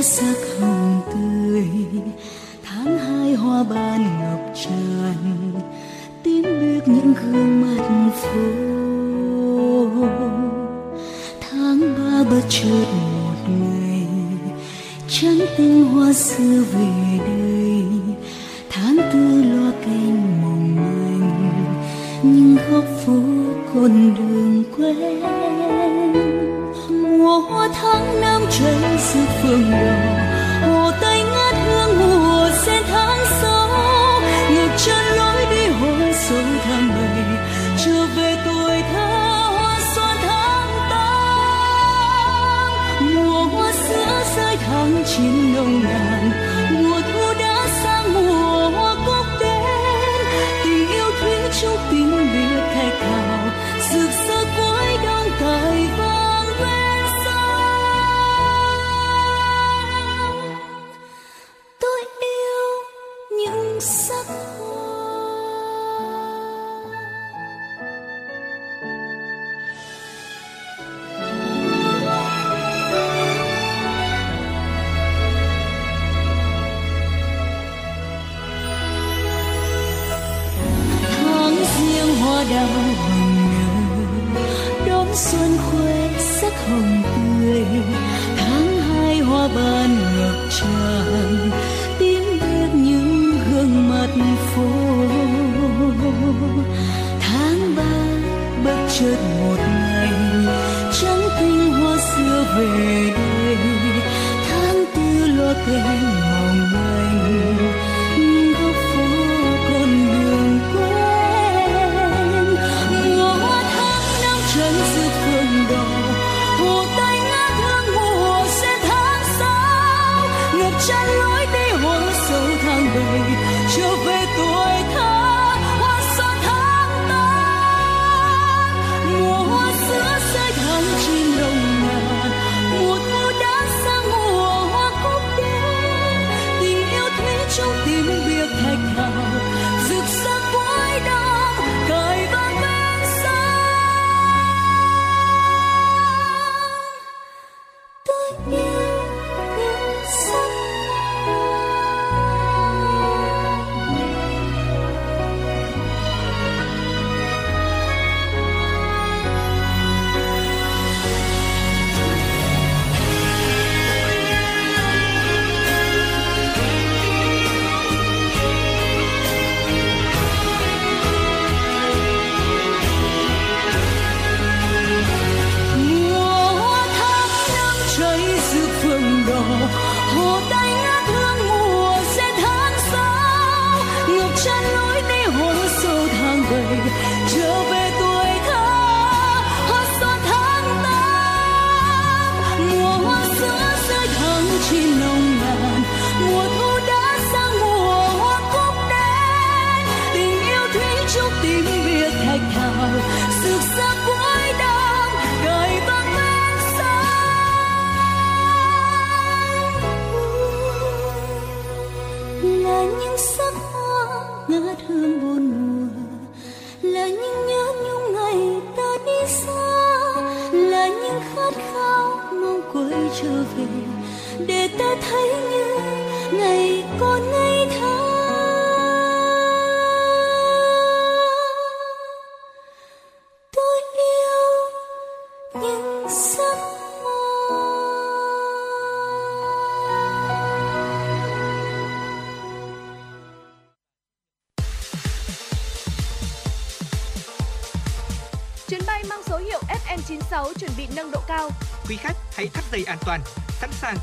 Sắc 0.04 0.36
hồng 0.60 1.00
tươi. 1.12 1.68
Tháng 2.62 2.98
hai 2.98 3.34
hoa 3.34 3.64
ban 3.64 4.02
ngập 4.20 4.54
tràn 4.54 5.14
tím 6.22 6.42
biếc 6.42 6.88
những 6.88 7.14
gương 7.22 7.60
mặt 7.60 8.10
phố. 8.12 8.40
Tháng 11.40 11.80
ba 11.80 12.30
bất 12.30 12.42
chợt 12.48 12.86
một 13.14 13.38
ngày, 13.48 14.06
trắng 15.08 15.38
tinh 15.56 15.84
hoa 15.84 16.12
xưa 16.12 16.62
về 16.72 17.18
đây. 17.26 17.84
Tháng 18.70 18.96
tư 19.12 19.42
loa 19.42 19.72
canh 19.84 20.42
mong 20.42 20.76
manh, 20.76 21.74
nhưng 22.22 22.56
góc 22.70 22.84
phố 23.04 23.20
con 23.74 24.14
đường 24.14 24.64
quen 24.76 26.23
mùa 27.24 27.40
hoa 27.40 27.68
tháng 27.74 28.20
năm 28.20 28.42
cháy 28.50 28.98
giữa 28.98 29.20
phương 29.42 29.70
đỏ 29.70 29.94
hồ 30.66 30.90
tây 31.00 31.22
ngát 31.22 31.54
hương, 31.66 31.98
mùa 31.98 32.48
sen 32.66 32.82
tháng 32.90 33.18
sáu. 33.42 33.68
Ngược 34.50 34.68
chân 34.86 35.04
lối 35.16 35.46
đi 35.50 35.66
hoa 35.66 36.12
sâu 36.12 36.38
tháng 36.64 36.88
bảy, 36.88 37.24
trở 37.84 38.06
về 38.16 38.36
tuổi 38.44 38.82
thơ 38.92 39.06
hoa 39.58 39.78
xuân 39.94 40.16
tháng 40.22 40.68
tám. 40.90 41.42
Mùa 43.14 43.44
hoa 43.44 43.72
sữa 43.72 44.24
rơi 44.36 44.56
tháng 44.66 45.02
chín 45.06 45.54
nồng 45.54 45.82
nàn 45.84 46.23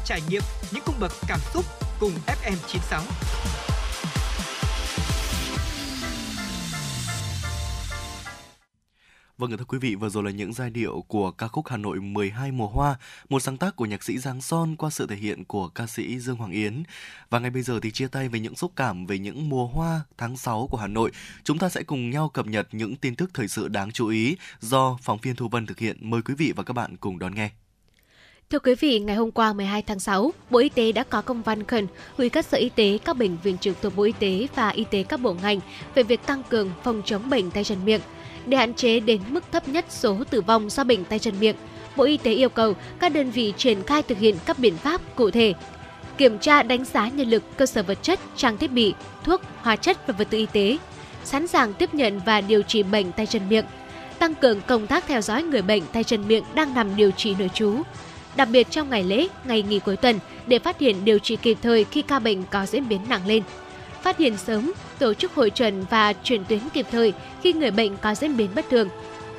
trải 0.06 0.22
nghiệm 0.30 0.42
những 0.72 0.84
cung 0.86 1.00
bậc 1.00 1.12
cảm 1.28 1.40
xúc 1.54 1.66
cùng 2.00 2.12
FM 2.28 2.56
96. 2.68 3.04
Vâng 9.42 9.58
thưa 9.58 9.66
quý 9.68 9.78
vị, 9.78 9.96
vừa 9.96 10.10
rồi 10.10 10.24
là 10.24 10.32
những 10.32 10.54
giai 10.54 10.70
điệu 10.70 11.06
của 11.08 11.32
ca 11.32 11.48
khúc 11.48 11.68
Hà 11.68 11.78
Nội 11.78 12.00
12 12.00 12.52
mùa 12.52 12.68
hoa, 12.68 12.96
một 13.30 13.40
sáng 13.40 13.58
tác 13.58 13.76
của 13.76 13.86
nhạc 13.86 14.04
sĩ 14.04 14.18
Giang 14.18 14.42
Son 14.42 14.76
qua 14.76 14.90
sự 14.90 15.08
thể 15.08 15.16
hiện 15.16 15.46
của 15.46 15.68
ca 15.68 15.88
sĩ 15.88 16.20
Dương 16.20 16.36
Hoàng 16.36 16.52
Yến. 16.52 16.84
Và 17.30 17.40
ngay 17.40 17.52
bây 17.52 17.62
giờ 17.62 17.80
thì 17.82 17.92
chia 17.92 18.08
tay 18.08 18.30
với 18.30 18.40
những 18.40 18.56
xúc 18.56 18.72
cảm 18.76 19.06
về 19.06 19.20
những 19.20 19.50
mùa 19.50 19.68
hoa 19.68 20.02
tháng 20.18 20.38
6 20.38 20.68
của 20.72 20.78
Hà 20.78 20.88
Nội. 20.88 21.12
Chúng 21.44 21.58
ta 21.58 21.70
sẽ 21.70 21.84
cùng 21.84 22.10
nhau 22.10 22.30
cập 22.30 22.48
nhật 22.48 22.68
những 22.72 22.96
tin 22.96 23.16
tức 23.16 23.32
thời 23.34 23.48
sự 23.48 23.68
đáng 23.68 23.92
chú 23.92 24.08
ý 24.08 24.38
do 24.60 24.98
phóng 25.02 25.20
viên 25.22 25.36
Thu 25.36 25.48
Vân 25.48 25.66
thực 25.66 25.80
hiện. 25.80 25.98
Mời 26.00 26.22
quý 26.22 26.34
vị 26.38 26.54
và 26.56 26.64
các 26.64 26.74
bạn 26.74 26.98
cùng 26.98 27.20
đón 27.20 27.36
nghe. 27.36 27.50
Thưa 28.52 28.60
quý 28.60 28.76
vị, 28.76 29.00
ngày 29.00 29.16
hôm 29.16 29.32
qua 29.32 29.54
12 29.54 29.82
tháng 29.82 30.00
6, 30.00 30.34
Bộ 30.50 30.60
Y 30.60 30.70
tế 30.70 30.92
đã 30.92 31.04
có 31.04 31.22
công 31.22 31.42
văn 31.42 31.64
khẩn 31.64 31.88
gửi 32.18 32.30
các 32.30 32.46
sở 32.46 32.58
y 32.58 32.70
tế, 32.70 32.98
các 33.06 33.18
bệnh 33.18 33.38
viện 33.44 33.58
trực 33.58 33.82
thuộc 33.82 33.96
Bộ 33.96 34.04
Y 34.04 34.12
tế 34.12 34.48
và 34.56 34.70
y 34.70 34.84
tế 34.84 35.04
các 35.04 35.20
bộ 35.20 35.36
ngành 35.42 35.60
về 35.96 36.04
việc 36.04 36.26
tăng 36.26 36.44
cường 36.50 36.72
phòng 36.84 37.02
chống 37.06 37.30
bệnh 37.30 37.52
tay 37.52 37.64
chân 37.64 37.78
miệng 37.86 38.02
để 38.46 38.58
hạn 38.58 38.74
chế 38.74 39.00
đến 39.00 39.22
mức 39.30 39.44
thấp 39.52 39.68
nhất 39.68 39.86
số 39.90 40.18
tử 40.30 40.42
vong 40.42 40.70
do 40.70 40.84
bệnh 40.84 41.06
tay 41.06 41.20
chân 41.20 41.34
miệng. 41.40 41.56
Bộ 41.96 42.04
Y 42.04 42.18
tế 42.18 42.34
yêu 42.34 42.50
cầu 42.50 42.74
các 43.00 43.14
đơn 43.14 43.32
vị 43.32 43.54
triển 43.58 43.84
khai 43.84 44.04
thực 44.04 44.18
hiện 44.18 44.36
các 44.46 44.60
biện 44.60 44.78
pháp 44.78 45.02
cụ 45.16 45.32
thể 45.32 45.54
kiểm 46.18 46.40
tra 46.40 46.64
đánh 46.64 46.86
giá 46.86 47.10
nhân 47.10 47.30
lực, 47.30 47.44
cơ 47.58 47.66
sở 47.66 47.84
vật 47.84 47.98
chất, 48.02 48.20
trang 48.36 48.58
thiết 48.58 48.72
bị, 48.72 48.94
thuốc, 49.24 49.42
hóa 49.62 49.76
chất 49.76 50.08
và 50.08 50.14
vật 50.18 50.28
tư 50.30 50.38
y 50.38 50.46
tế, 50.46 50.78
sẵn 51.24 51.48
sàng 51.48 51.74
tiếp 51.74 51.94
nhận 51.94 52.20
và 52.26 52.42
điều 52.42 52.62
trị 52.62 52.84
bệnh 52.84 53.12
tay 53.12 53.26
chân 53.26 53.50
miệng, 53.50 53.66
tăng 54.20 54.36
cường 54.36 54.62
công 54.62 54.88
tác 54.88 55.08
theo 55.08 55.22
dõi 55.22 55.44
người 55.44 55.62
bệnh 55.62 55.84
tay 55.94 56.04
chân 56.04 56.28
miệng 56.28 56.44
đang 56.54 56.74
nằm 56.74 56.96
điều 56.96 57.12
trị 57.12 57.36
nội 57.40 57.50
trú, 57.54 57.76
đặc 58.36 58.48
biệt 58.52 58.68
trong 58.70 58.90
ngày 58.90 59.04
lễ, 59.04 59.28
ngày 59.46 59.64
nghỉ 59.64 59.80
cuối 59.80 59.98
tuần 59.98 60.20
để 60.48 60.60
phát 60.60 60.80
hiện 60.80 61.06
điều 61.06 61.20
trị 61.20 61.36
kịp 61.36 61.58
thời 61.62 61.84
khi 61.84 62.02
ca 62.02 62.20
bệnh 62.20 62.44
có 62.44 62.66
diễn 62.66 62.90
biến 62.90 63.02
nặng 63.10 63.28
lên. 63.28 63.44
Phát 64.02 64.18
hiện 64.18 64.38
sớm, 64.38 64.72
tổ 65.00 65.14
chức 65.14 65.34
hội 65.34 65.50
trần 65.50 65.86
và 65.90 66.14
chuyển 66.14 66.46
tuyến 66.46 66.60
kịp 66.74 66.86
thời 66.92 67.14
khi 67.44 67.54
người 67.54 67.72
bệnh 67.72 67.98
có 67.98 68.16
diễn 68.16 68.38
biến 68.38 68.50
bất 68.56 68.66
thường. 68.70 68.90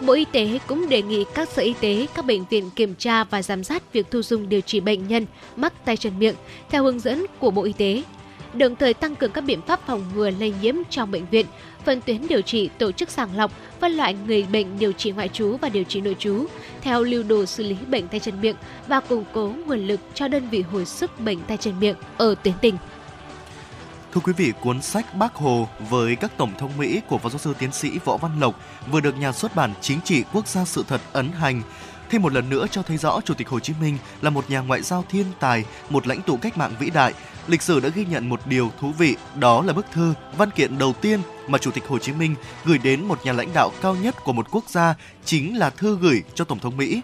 Bộ 0.01 0.13
Y 0.13 0.25
tế 0.25 0.59
cũng 0.67 0.89
đề 0.89 1.03
nghị 1.03 1.25
các 1.35 1.49
sở 1.49 1.63
y 1.63 1.75
tế, 1.81 2.07
các 2.15 2.25
bệnh 2.25 2.45
viện 2.51 2.71
kiểm 2.77 2.95
tra 2.95 3.25
và 3.25 3.43
giám 3.43 3.65
sát 3.65 3.93
việc 3.93 4.11
thu 4.11 4.23
dung 4.23 4.49
điều 4.49 4.61
trị 4.61 4.81
bệnh 4.81 5.09
nhân 5.09 5.27
mắc 5.57 5.85
tay 5.85 5.97
chân 5.97 6.19
miệng 6.19 6.35
theo 6.71 6.85
hướng 6.85 7.01
dẫn 7.01 7.27
của 7.39 7.51
Bộ 7.51 7.63
Y 7.63 7.73
tế, 7.73 8.03
đồng 8.55 8.77
thời 8.77 8.95
tăng 8.95 9.17
cường 9.17 9.33
các 9.33 9.45
biện 9.45 9.61
pháp 9.67 9.81
phòng 9.87 10.05
ngừa 10.15 10.31
lây 10.31 10.55
nhiễm 10.63 10.75
trong 10.91 11.11
bệnh 11.11 11.27
viện, 11.31 11.47
phân 11.85 12.01
tuyến 12.01 12.29
điều 12.29 12.43
trị, 12.43 12.71
tổ 12.79 12.93
chức 12.93 13.11
sàng 13.11 13.37
lọc, 13.37 13.53
phân 13.81 13.93
loại 13.93 14.17
người 14.27 14.47
bệnh 14.53 14.79
điều 14.79 14.93
trị 14.93 15.11
ngoại 15.11 15.29
trú 15.29 15.57
và 15.57 15.69
điều 15.69 15.85
trị 15.85 16.01
nội 16.01 16.17
trú 16.19 16.47
theo 16.81 17.03
lưu 17.03 17.23
đồ 17.23 17.47
xử 17.47 17.63
lý 17.63 17.77
bệnh 17.89 18.09
tay 18.09 18.21
chân 18.21 18.41
miệng 18.41 18.57
và 18.87 19.01
củng 19.01 19.25
cố 19.33 19.53
nguồn 19.67 19.79
lực 19.79 20.01
cho 20.15 20.29
đơn 20.29 20.49
vị 20.49 20.63
hồi 20.63 20.85
sức 20.85 21.21
bệnh 21.21 21.41
tay 21.41 21.57
chân 21.57 21.81
miệng 21.81 21.97
ở 22.17 22.35
tuyến 22.43 22.55
tỉnh. 22.61 22.77
Thưa 24.15 24.21
quý 24.25 24.33
vị, 24.37 24.53
cuốn 24.61 24.83
sách 24.83 25.15
Bác 25.15 25.35
Hồ 25.35 25.69
với 25.91 26.17
các 26.17 26.37
tổng 26.37 26.53
thống 26.59 26.71
Mỹ 26.79 27.01
của 27.09 27.19
Phó 27.19 27.29
giáo 27.29 27.39
sư 27.39 27.55
tiến 27.59 27.73
sĩ 27.73 27.91
Võ 28.05 28.17
Văn 28.17 28.41
Lộc 28.41 28.61
vừa 28.91 29.01
được 29.01 29.19
nhà 29.19 29.33
xuất 29.33 29.55
bản 29.55 29.75
Chính 29.81 30.01
trị 30.01 30.25
Quốc 30.33 30.49
gia 30.49 30.65
sự 30.65 30.85
thật 30.89 31.01
ấn 31.13 31.33
hành 31.33 31.63
thêm 32.13 32.23
một 32.23 32.33
lần 32.33 32.51
nữa 32.51 32.67
cho 32.71 32.83
thấy 32.83 32.97
rõ 32.97 33.21
Chủ 33.25 33.35
tịch 33.35 33.49
Hồ 33.49 33.61
Chí 33.61 33.73
Minh 33.81 33.99
là 34.23 34.31
một 34.31 34.51
nhà 34.51 34.61
ngoại 34.61 34.83
giao 34.83 35.05
thiên 35.09 35.27
tài, 35.41 35.65
một 35.91 36.07
lãnh 36.07 36.23
tụ 36.23 36.37
cách 36.37 36.59
mạng 36.59 36.75
vĩ 36.79 36.91
đại. 36.91 37.15
Lịch 37.47 37.63
sử 37.63 37.81
đã 37.81 37.89
ghi 37.89 38.05
nhận 38.05 38.29
một 38.29 38.41
điều 38.47 38.71
thú 38.81 38.93
vị, 38.99 39.17
đó 39.35 39.63
là 39.63 39.73
bức 39.73 39.87
thư, 39.93 40.15
văn 40.37 40.51
kiện 40.51 40.79
đầu 40.79 40.93
tiên 40.93 41.21
mà 41.49 41.59
Chủ 41.59 41.71
tịch 41.71 41.87
Hồ 41.89 41.99
Chí 41.99 42.13
Minh 42.13 42.35
gửi 42.65 42.79
đến 42.79 43.05
một 43.05 43.25
nhà 43.25 43.33
lãnh 43.33 43.49
đạo 43.55 43.71
cao 43.83 43.97
nhất 43.97 44.25
của 44.25 44.33
một 44.33 44.47
quốc 44.51 44.65
gia 44.69 44.95
chính 45.25 45.59
là 45.59 45.71
thư 45.71 45.99
gửi 46.01 46.23
cho 46.35 46.45
Tổng 46.45 46.59
thống 46.59 46.77
Mỹ. 46.77 47.03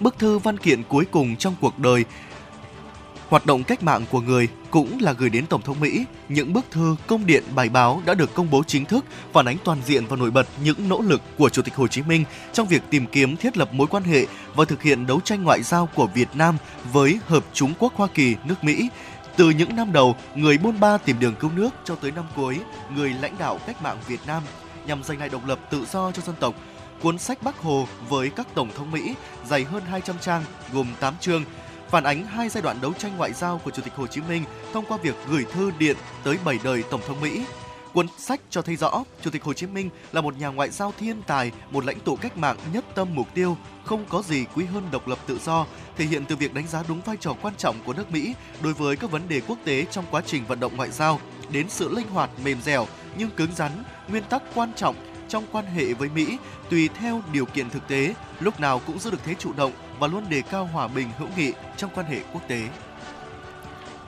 Bức 0.00 0.18
thư 0.18 0.38
văn 0.38 0.58
kiện 0.58 0.82
cuối 0.82 1.04
cùng 1.10 1.36
trong 1.36 1.54
cuộc 1.60 1.78
đời 1.78 2.04
Hoạt 3.28 3.46
động 3.46 3.64
cách 3.64 3.82
mạng 3.82 4.04
của 4.10 4.20
người 4.20 4.48
cũng 4.70 4.98
là 5.00 5.12
gửi 5.12 5.30
đến 5.30 5.46
Tổng 5.46 5.62
thống 5.62 5.80
Mỹ 5.80 6.04
những 6.28 6.52
bức 6.52 6.64
thư, 6.70 6.96
công 7.06 7.26
điện, 7.26 7.44
bài 7.54 7.68
báo 7.68 8.02
đã 8.06 8.14
được 8.14 8.34
công 8.34 8.50
bố 8.50 8.62
chính 8.66 8.84
thức 8.84 9.04
phản 9.32 9.48
ánh 9.48 9.56
toàn 9.64 9.78
diện 9.86 10.06
và 10.06 10.16
nổi 10.16 10.30
bật 10.30 10.46
những 10.64 10.88
nỗ 10.88 11.00
lực 11.00 11.22
của 11.38 11.48
Chủ 11.48 11.62
tịch 11.62 11.74
Hồ 11.74 11.88
Chí 11.88 12.02
Minh 12.02 12.24
trong 12.52 12.66
việc 12.66 12.82
tìm 12.90 13.06
kiếm 13.06 13.36
thiết 13.36 13.56
lập 13.56 13.72
mối 13.72 13.86
quan 13.86 14.02
hệ 14.02 14.26
và 14.54 14.64
thực 14.64 14.82
hiện 14.82 15.06
đấu 15.06 15.20
tranh 15.20 15.44
ngoại 15.44 15.62
giao 15.62 15.88
của 15.94 16.06
Việt 16.06 16.28
Nam 16.34 16.56
với 16.92 17.18
Hợp 17.26 17.44
Trung 17.52 17.74
Quốc 17.78 17.92
Hoa 17.96 18.08
Kỳ, 18.14 18.36
nước 18.44 18.64
Mỹ. 18.64 18.88
Từ 19.36 19.50
những 19.50 19.76
năm 19.76 19.92
đầu, 19.92 20.16
người 20.34 20.58
buôn 20.58 20.80
ba 20.80 20.98
tìm 20.98 21.16
đường 21.20 21.34
cứu 21.40 21.50
nước 21.54 21.70
cho 21.84 21.94
tới 21.94 22.10
năm 22.10 22.24
cuối, 22.36 22.60
người 22.96 23.14
lãnh 23.22 23.34
đạo 23.38 23.58
cách 23.66 23.82
mạng 23.82 23.98
Việt 24.06 24.20
Nam 24.26 24.42
nhằm 24.86 25.02
giành 25.02 25.18
lại 25.18 25.28
độc 25.28 25.46
lập 25.46 25.58
tự 25.70 25.84
do 25.92 26.12
cho 26.12 26.22
dân 26.22 26.34
tộc. 26.40 26.54
Cuốn 27.02 27.18
sách 27.18 27.42
Bắc 27.42 27.58
Hồ 27.58 27.86
với 28.08 28.30
các 28.30 28.46
tổng 28.54 28.70
thống 28.76 28.90
Mỹ 28.90 29.14
dày 29.46 29.64
hơn 29.64 29.82
200 29.90 30.16
trang, 30.20 30.42
gồm 30.72 30.86
8 31.00 31.14
chương, 31.20 31.44
phản 31.90 32.04
ánh 32.04 32.26
hai 32.26 32.48
giai 32.48 32.62
đoạn 32.62 32.78
đấu 32.80 32.92
tranh 32.92 33.16
ngoại 33.16 33.32
giao 33.32 33.60
của 33.64 33.70
Chủ 33.70 33.82
tịch 33.82 33.94
Hồ 33.94 34.06
Chí 34.06 34.20
Minh 34.20 34.44
thông 34.72 34.84
qua 34.88 34.98
việc 35.02 35.14
gửi 35.30 35.44
thư 35.52 35.70
điện 35.78 35.96
tới 36.24 36.38
bảy 36.44 36.58
đời 36.64 36.82
Tổng 36.90 37.00
thống 37.06 37.20
Mỹ. 37.20 37.44
Cuốn 37.92 38.06
sách 38.18 38.40
cho 38.50 38.62
thấy 38.62 38.76
rõ 38.76 39.04
Chủ 39.22 39.30
tịch 39.30 39.42
Hồ 39.42 39.52
Chí 39.52 39.66
Minh 39.66 39.90
là 40.12 40.20
một 40.20 40.38
nhà 40.38 40.48
ngoại 40.48 40.70
giao 40.70 40.92
thiên 40.98 41.22
tài, 41.22 41.52
một 41.70 41.84
lãnh 41.84 42.00
tụ 42.00 42.16
cách 42.16 42.36
mạng 42.36 42.56
nhất 42.72 42.84
tâm 42.94 43.08
mục 43.14 43.26
tiêu, 43.34 43.56
không 43.84 44.04
có 44.08 44.22
gì 44.22 44.44
quý 44.54 44.64
hơn 44.64 44.88
độc 44.90 45.08
lập 45.08 45.18
tự 45.26 45.38
do, 45.44 45.66
thể 45.96 46.04
hiện 46.04 46.24
từ 46.24 46.36
việc 46.36 46.54
đánh 46.54 46.68
giá 46.68 46.82
đúng 46.88 47.00
vai 47.00 47.16
trò 47.20 47.34
quan 47.42 47.54
trọng 47.56 47.76
của 47.84 47.92
nước 47.92 48.12
Mỹ 48.12 48.34
đối 48.62 48.72
với 48.72 48.96
các 48.96 49.10
vấn 49.10 49.28
đề 49.28 49.40
quốc 49.40 49.58
tế 49.64 49.86
trong 49.90 50.04
quá 50.10 50.22
trình 50.26 50.44
vận 50.48 50.60
động 50.60 50.76
ngoại 50.76 50.90
giao, 50.90 51.20
đến 51.50 51.68
sự 51.68 51.88
linh 51.88 52.08
hoạt 52.08 52.30
mềm 52.44 52.62
dẻo 52.62 52.86
nhưng 53.18 53.30
cứng 53.30 53.54
rắn, 53.56 53.72
nguyên 54.08 54.24
tắc 54.24 54.42
quan 54.54 54.72
trọng 54.76 54.96
trong 55.28 55.44
quan 55.52 55.66
hệ 55.66 55.92
với 55.92 56.08
Mỹ 56.08 56.38
tùy 56.70 56.88
theo 56.88 57.22
điều 57.32 57.44
kiện 57.44 57.70
thực 57.70 57.88
tế, 57.88 58.14
lúc 58.40 58.60
nào 58.60 58.80
cũng 58.86 58.98
giữ 58.98 59.10
được 59.10 59.24
thế 59.24 59.34
chủ 59.38 59.52
động 59.52 59.72
và 59.98 60.06
luôn 60.06 60.24
đề 60.28 60.42
cao 60.42 60.68
hòa 60.72 60.88
bình 60.88 61.08
hữu 61.18 61.28
nghị 61.36 61.52
trong 61.76 61.90
quan 61.94 62.06
hệ 62.06 62.18
quốc 62.32 62.42
tế. 62.48 62.60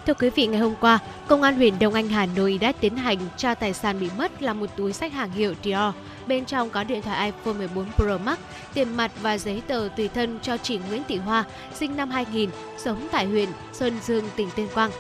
Thưa 0.07 0.14
quý 0.14 0.31
vị, 0.31 0.46
ngày 0.46 0.61
hôm 0.61 0.74
qua, 0.81 0.98
Công 1.29 1.42
an 1.42 1.57
huyện 1.57 1.79
Đông 1.79 1.94
Anh, 1.94 2.09
Hà 2.09 2.26
Nội 2.26 2.59
đã 2.61 2.72
tiến 2.72 2.96
hành 2.96 3.18
trao 3.37 3.55
tài 3.55 3.72
sản 3.72 4.00
bị 4.00 4.11
mất 4.18 4.42
là 4.42 4.53
một 4.53 4.66
túi 4.76 4.92
sách 4.92 5.12
hàng 5.12 5.31
hiệu 5.31 5.55
Dior. 5.64 5.94
Bên 6.26 6.44
trong 6.44 6.70
có 6.70 6.85
điện 6.85 7.03
thoại 7.03 7.33
iPhone 7.33 7.55
14 7.55 7.87
Pro 7.96 8.18
Max, 8.18 8.38
tiền 8.74 8.96
mặt 8.96 9.11
và 9.20 9.38
giấy 9.38 9.62
tờ 9.66 9.88
tùy 9.96 10.09
thân 10.09 10.38
cho 10.42 10.57
chị 10.57 10.81
Nguyễn 10.88 11.03
Thị 11.09 11.16
Hoa, 11.16 11.44
sinh 11.74 11.96
năm 11.96 12.11
2000, 12.11 12.50
sống 12.79 13.09
tại 13.12 13.26
huyện 13.26 13.48
Sơn 13.72 13.98
Dương, 14.03 14.24
tỉnh 14.37 14.48
Tuyên 14.57 14.68
Quang. 14.74 14.90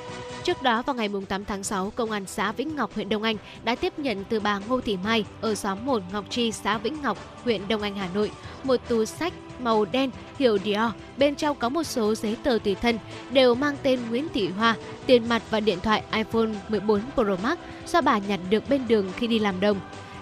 Trước 0.44 0.62
đó 0.62 0.82
vào 0.82 0.96
ngày 0.96 1.08
8 1.28 1.44
tháng 1.44 1.62
6, 1.62 1.92
Công 1.96 2.10
an 2.10 2.24
xã 2.26 2.52
Vĩnh 2.52 2.76
Ngọc, 2.76 2.94
huyện 2.94 3.08
Đông 3.08 3.22
Anh 3.22 3.36
đã 3.64 3.74
tiếp 3.74 3.98
nhận 3.98 4.24
từ 4.28 4.40
bà 4.40 4.58
Ngô 4.58 4.80
Thị 4.80 4.98
Mai 5.04 5.24
ở 5.40 5.54
xóm 5.54 5.78
1 5.86 6.02
Ngọc 6.12 6.24
Tri, 6.30 6.52
xã 6.52 6.78
Vĩnh 6.78 7.02
Ngọc, 7.02 7.18
huyện 7.44 7.68
Đông 7.68 7.82
Anh, 7.82 7.94
Hà 7.94 8.08
Nội, 8.14 8.30
một 8.64 8.76
túi 8.88 9.06
sách 9.06 9.32
màu 9.58 9.84
đen 9.84 10.10
hiệu 10.38 10.58
Dior. 10.64 10.92
Bên 11.16 11.34
trong 11.34 11.56
có 11.56 11.68
một 11.68 11.82
số 11.82 12.14
giấy 12.14 12.36
tờ 12.42 12.58
tùy 12.64 12.74
thân 12.74 12.98
đều 13.30 13.54
mang 13.54 13.76
tên 13.82 14.00
Nguyễn 14.10 14.28
Thị 14.34 14.48
Hoa, 14.48 14.76
tiền 15.06 15.28
mặt 15.28 15.42
và 15.50 15.60
điện 15.60 15.78
thoại 15.80 16.02
iPhone 16.12 16.48
14 16.68 17.00
Pro 17.14 17.36
Max 17.42 17.58
do 17.86 18.00
bà 18.00 18.18
nhặt 18.18 18.40
được 18.50 18.68
bên 18.68 18.88
đường 18.88 19.12
khi 19.16 19.26
đi 19.26 19.38
làm 19.38 19.60
đồng. 19.60 19.80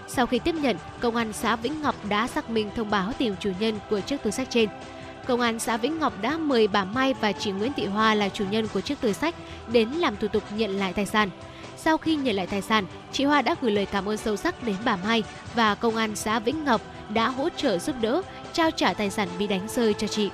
Sau 0.09 0.27
khi 0.27 0.39
tiếp 0.39 0.55
nhận, 0.55 0.77
Công 1.01 1.17
an 1.17 1.33
xã 1.33 1.57
Vĩnh 1.57 1.83
Ngọc 1.83 1.95
đã 2.09 2.27
xác 2.27 2.51
minh 2.51 2.71
thông 2.77 2.91
báo 2.91 3.13
tìm 3.19 3.35
chủ 3.41 3.51
nhân 3.61 3.79
của 3.91 4.01
chiếc 4.01 4.23
túi 4.23 4.33
sách 4.33 4.51
trên. 4.51 4.69
Công 5.29 5.41
an 5.41 5.59
xã 5.59 5.77
Vĩnh 5.77 5.99
Ngọc 5.99 6.13
đã 6.23 6.39
mời 6.39 6.69
bà 6.69 6.85
Mai 6.85 7.15
và 7.15 7.33
chị 7.33 7.51
Nguyễn 7.51 7.73
Thị 7.77 7.87
Hoa 7.87 8.15
là 8.15 8.29
chủ 8.29 8.45
nhân 8.51 8.69
của 8.75 8.81
chiếc 8.81 9.01
túi 9.01 9.13
sách 9.13 9.35
đến 9.73 9.89
làm 9.89 10.17
thủ 10.17 10.29
tục 10.29 10.43
nhận 10.57 10.71
lại 10.71 10.93
tài 10.93 11.07
sản. 11.07 11.31
Sau 11.77 11.99
khi 11.99 12.17
nhận 12.17 12.37
lại 12.37 12.47
tài 12.47 12.63
sản, 12.63 12.87
chị 13.13 13.25
Hoa 13.25 13.43
đã 13.43 13.55
gửi 13.61 13.71
lời 13.71 13.87
cảm 13.87 14.09
ơn 14.09 14.17
sâu 14.17 14.37
sắc 14.37 14.63
đến 14.63 14.77
bà 14.85 14.97
Mai 14.97 15.23
và 15.55 15.75
công 15.75 15.97
an 15.97 16.17
xã 16.17 16.39
Vĩnh 16.39 16.65
Ngọc 16.65 16.81
đã 17.15 17.29
hỗ 17.29 17.49
trợ 17.49 17.79
giúp 17.79 17.97
đỡ, 18.01 18.23
trao 18.53 18.71
trả 18.71 18.93
tài 18.95 19.11
sản 19.11 19.29
bị 19.39 19.47
đánh 19.47 19.69
rơi 19.69 19.95
cho 19.95 20.07
chị. 20.07 20.31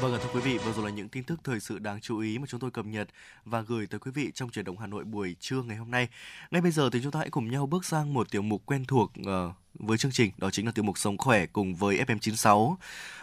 Vâng 0.00 0.18
thưa 0.22 0.28
quý 0.34 0.40
vị, 0.40 0.58
vừa 0.58 0.72
rồi 0.72 0.84
là 0.84 0.90
những 0.90 1.08
tin 1.08 1.24
tức 1.24 1.40
thời 1.44 1.60
sự 1.60 1.78
đáng 1.78 2.00
chú 2.00 2.18
ý 2.18 2.38
mà 2.38 2.46
chúng 2.48 2.60
tôi 2.60 2.70
cập 2.70 2.86
nhật 2.86 3.08
và 3.44 3.60
gửi 3.60 3.86
tới 3.86 4.00
quý 4.00 4.10
vị 4.10 4.30
trong 4.34 4.50
chuyển 4.50 4.64
động 4.64 4.78
Hà 4.78 4.86
Nội 4.86 5.04
buổi 5.04 5.36
trưa 5.40 5.62
ngày 5.62 5.76
hôm 5.76 5.90
nay. 5.90 6.08
Ngay 6.50 6.60
bây 6.60 6.70
giờ 6.70 6.90
thì 6.92 7.00
chúng 7.02 7.12
ta 7.12 7.18
hãy 7.18 7.30
cùng 7.30 7.50
nhau 7.50 7.66
bước 7.66 7.84
sang 7.84 8.14
một 8.14 8.30
tiểu 8.30 8.42
mục 8.42 8.62
quen 8.66 8.84
thuộc 8.84 9.12
uh, 9.20 9.54
với 9.78 9.98
chương 9.98 10.12
trình 10.12 10.30
đó 10.36 10.50
chính 10.50 10.66
là 10.66 10.72
tiêu 10.72 10.84
mục 10.84 10.98
sống 10.98 11.18
khỏe 11.18 11.46
cùng 11.46 11.74
với 11.74 12.04
FM96. 12.08 12.74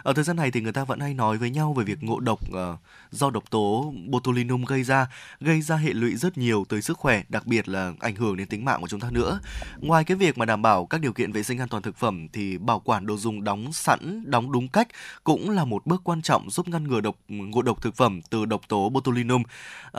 Ở 0.04 0.14
thời 0.14 0.24
gian 0.24 0.36
này 0.36 0.52
thì 0.52 0.62
người 0.62 0.72
ta 0.72 0.84
vẫn 0.84 1.00
hay 1.00 1.14
nói 1.14 1.38
với 1.38 1.50
nhau 1.50 1.74
về 1.74 1.84
việc 1.84 2.04
ngộ 2.04 2.20
độc 2.20 2.40
uh, 2.50 2.80
do 3.12 3.30
độc 3.30 3.44
tố 3.50 3.94
botulinum 4.08 4.66
gây 4.66 4.84
ra, 4.84 5.08
gây 5.40 5.62
ra 5.62 5.76
hệ 5.76 5.94
lụy 5.94 6.16
rất 6.16 6.38
nhiều 6.38 6.66
tới 6.70 6.82
sức 6.82 6.98
khỏe, 6.98 7.24
đặc 7.30 7.46
biệt 7.46 7.70
là 7.70 7.94
ảnh 8.00 8.16
hưởng 8.16 8.38
đến 8.38 8.48
tính 8.48 8.66
mạng 8.66 8.82
của 8.82 8.88
chúng 8.88 9.00
ta 9.00 9.08
nữa. 9.12 9.40
Ngoài 9.80 10.04
cái 10.04 10.18
việc 10.18 10.38
mà 10.38 10.46
đảm 10.46 10.62
bảo 10.62 10.86
các 10.86 11.02
điều 11.02 11.14
kiện 11.14 11.32
vệ 11.32 11.44
sinh 11.44 11.58
an 11.58 11.68
toàn 11.68 11.84
thực 11.84 11.98
phẩm 11.98 12.28
thì 12.34 12.58
bảo 12.58 12.80
quản 12.80 13.06
đồ 13.06 13.18
dùng 13.18 13.44
đóng 13.44 13.74
sẵn, 13.74 14.24
đóng 14.32 14.52
đúng 14.52 14.68
cách 14.68 14.88
cũng 15.24 15.50
là 15.50 15.66
một 15.66 15.86
bước 15.86 16.02
quan 16.04 16.22
trọng 16.22 16.50
giúp 16.50 16.68
ngăn 16.68 16.88
ngừa 16.88 17.02
độc 17.02 17.16
ngộ 17.28 17.62
độc 17.62 17.82
thực 17.82 17.96
phẩm 17.96 18.22
từ 18.30 18.46
độc 18.46 18.62
tố 18.68 18.90
botulinum. 18.90 19.44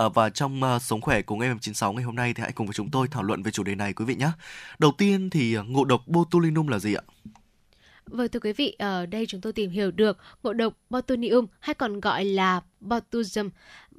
Uh, 0.07 0.15
và 0.15 0.31
trong 0.31 0.61
uh, 0.63 0.83
sống 0.83 1.01
khỏe 1.01 1.23
cùng 1.23 1.41
FM96 1.41 1.93
ngày 1.93 2.05
hôm 2.05 2.17
nay 2.17 2.35
thì 2.35 2.43
hãy 2.43 2.53
cùng 2.53 2.67
với 2.67 2.75
chúng 2.75 2.91
tôi 2.91 3.09
thảo 3.09 3.23
luận 3.23 3.43
về 3.43 3.51
chủ 3.51 3.63
đề 3.63 3.75
này 3.75 3.93
quý 3.93 4.05
vị 4.05 4.15
nhé. 4.15 4.31
Đầu 4.79 4.93
tiên 4.99 5.31
thì 5.31 5.59
uh, 5.59 5.67
ngộ 5.67 5.85
độc 5.85 6.03
botulinum 6.07 6.42
botulinum 6.43 6.67
là 6.67 6.79
gì 6.79 6.95
ạ? 6.95 7.03
Vâng 8.07 8.29
thưa 8.29 8.41
quý 8.41 8.53
vị, 8.53 8.77
ở 8.79 9.07
đây 9.07 9.27
chúng 9.27 9.41
tôi 9.41 9.53
tìm 9.53 9.71
hiểu 9.71 9.91
được 9.91 10.19
ngộ 10.43 10.53
độc 10.53 10.75
botulinum 10.91 11.47
hay 11.61 11.75
còn 11.75 12.01
gọi 12.01 12.25
là 12.25 12.61
botulism 12.81 13.49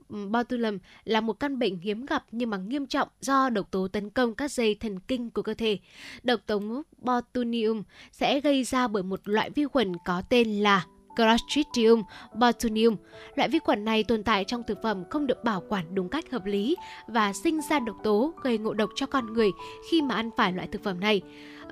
botulinum 0.10 0.78
là 1.04 1.22
một 1.22 1.34
căn 1.34 1.60
bệnh 1.60 1.80
hiếm 1.80 2.06
gặp 2.06 2.26
nhưng 2.32 2.50
mà 2.50 2.58
nghiêm 2.58 2.86
trọng 2.86 3.08
do 3.22 3.50
độc 3.50 3.72
tố 3.72 3.88
tấn 3.88 4.10
công 4.10 4.36
các 4.36 4.52
dây 4.52 4.76
thần 4.76 5.00
kinh 5.00 5.30
của 5.30 5.42
cơ 5.42 5.54
thể. 5.54 5.80
Độc 6.24 6.40
tố 6.46 6.84
botulinum 6.98 7.84
sẽ 8.12 8.40
gây 8.40 8.64
ra 8.64 8.88
bởi 8.88 9.04
một 9.04 9.22
loại 9.26 9.50
vi 9.50 9.66
khuẩn 9.66 9.92
có 10.06 10.22
tên 10.30 10.60
là 10.60 10.86
Clostridium 11.16 12.04
botulinum. 12.36 12.96
Loại 13.36 13.50
vi 13.50 13.60
khuẩn 13.60 13.86
này 13.86 14.04
tồn 14.04 14.24
tại 14.24 14.44
trong 14.48 14.64
thực 14.64 14.82
phẩm 14.84 15.04
không 15.10 15.28
được 15.28 15.44
bảo 15.44 15.64
quản 15.70 15.96
đúng 15.96 16.10
cách 16.10 16.32
hợp 16.32 16.46
lý 16.46 16.76
và 17.08 17.34
sinh 17.34 17.60
ra 17.70 17.80
độc 17.80 17.96
tố 18.04 18.34
gây 18.44 18.58
ngộ 18.58 18.74
độc 18.74 18.90
cho 18.96 19.06
con 19.06 19.34
người 19.34 19.52
khi 19.90 20.02
mà 20.02 20.16
ăn 20.16 20.30
phải 20.38 20.54
loại 20.54 20.68
thực 20.68 20.84
phẩm 20.84 21.00
này. 21.00 21.22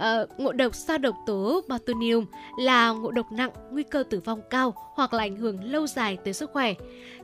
Uh, 0.01 0.39
ngộ 0.39 0.51
độc 0.51 0.75
do 0.75 0.97
độc 0.97 1.15
tố 1.25 1.61
botulinum 1.67 2.25
là 2.57 2.91
ngộ 2.91 3.11
độc 3.11 3.31
nặng, 3.31 3.51
nguy 3.71 3.83
cơ 3.83 4.03
tử 4.09 4.19
vong 4.25 4.41
cao 4.49 4.73
hoặc 4.95 5.13
là 5.13 5.23
ảnh 5.23 5.35
hưởng 5.35 5.63
lâu 5.63 5.87
dài 5.87 6.17
tới 6.23 6.33
sức 6.33 6.51
khỏe. 6.53 6.73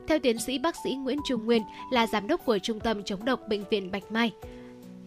Theo 0.06 0.18
tiến 0.18 0.38
sĩ 0.38 0.58
bác 0.58 0.76
sĩ 0.84 0.94
Nguyễn 0.94 1.18
Trung 1.28 1.46
Nguyên 1.46 1.62
là 1.92 2.06
giám 2.06 2.26
đốc 2.26 2.44
của 2.44 2.58
Trung 2.58 2.80
tâm 2.80 3.02
chống 3.04 3.24
độc 3.24 3.40
Bệnh 3.48 3.64
viện 3.70 3.90
Bạch 3.90 4.12
Mai, 4.12 4.32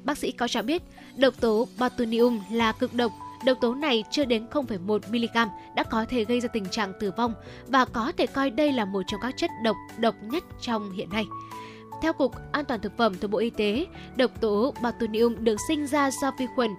bác 0.03 0.17
sĩ 0.17 0.31
có 0.31 0.47
cho 0.47 0.61
biết 0.61 0.81
độc 1.15 1.41
tố 1.41 1.67
botulinum 1.79 2.39
là 2.51 2.71
cực 2.71 2.93
độc 2.93 3.11
Độc 3.45 3.57
tố 3.61 3.73
này 3.75 4.03
chưa 4.11 4.25
đến 4.25 4.45
0,1 4.51 4.99
mg 5.09 5.49
đã 5.75 5.83
có 5.83 6.05
thể 6.09 6.25
gây 6.25 6.41
ra 6.41 6.47
tình 6.47 6.65
trạng 6.65 6.93
tử 6.99 7.11
vong 7.17 7.33
và 7.67 7.85
có 7.85 8.11
thể 8.17 8.27
coi 8.27 8.49
đây 8.49 8.71
là 8.71 8.85
một 8.85 9.01
trong 9.07 9.21
các 9.21 9.33
chất 9.37 9.51
độc 9.63 9.75
độc 9.97 10.15
nhất 10.23 10.43
trong 10.61 10.91
hiện 10.91 11.09
nay. 11.09 11.25
Theo 12.01 12.13
Cục 12.13 12.35
An 12.51 12.65
toàn 12.65 12.81
Thực 12.81 12.97
phẩm 12.97 13.15
thuộc 13.21 13.31
Bộ 13.31 13.37
Y 13.37 13.49
tế, 13.49 13.85
độc 14.15 14.41
tố 14.41 14.73
botulinum 14.83 15.35
được 15.39 15.57
sinh 15.67 15.87
ra 15.87 16.11
do 16.21 16.31
vi 16.39 16.45
khuẩn 16.55 16.71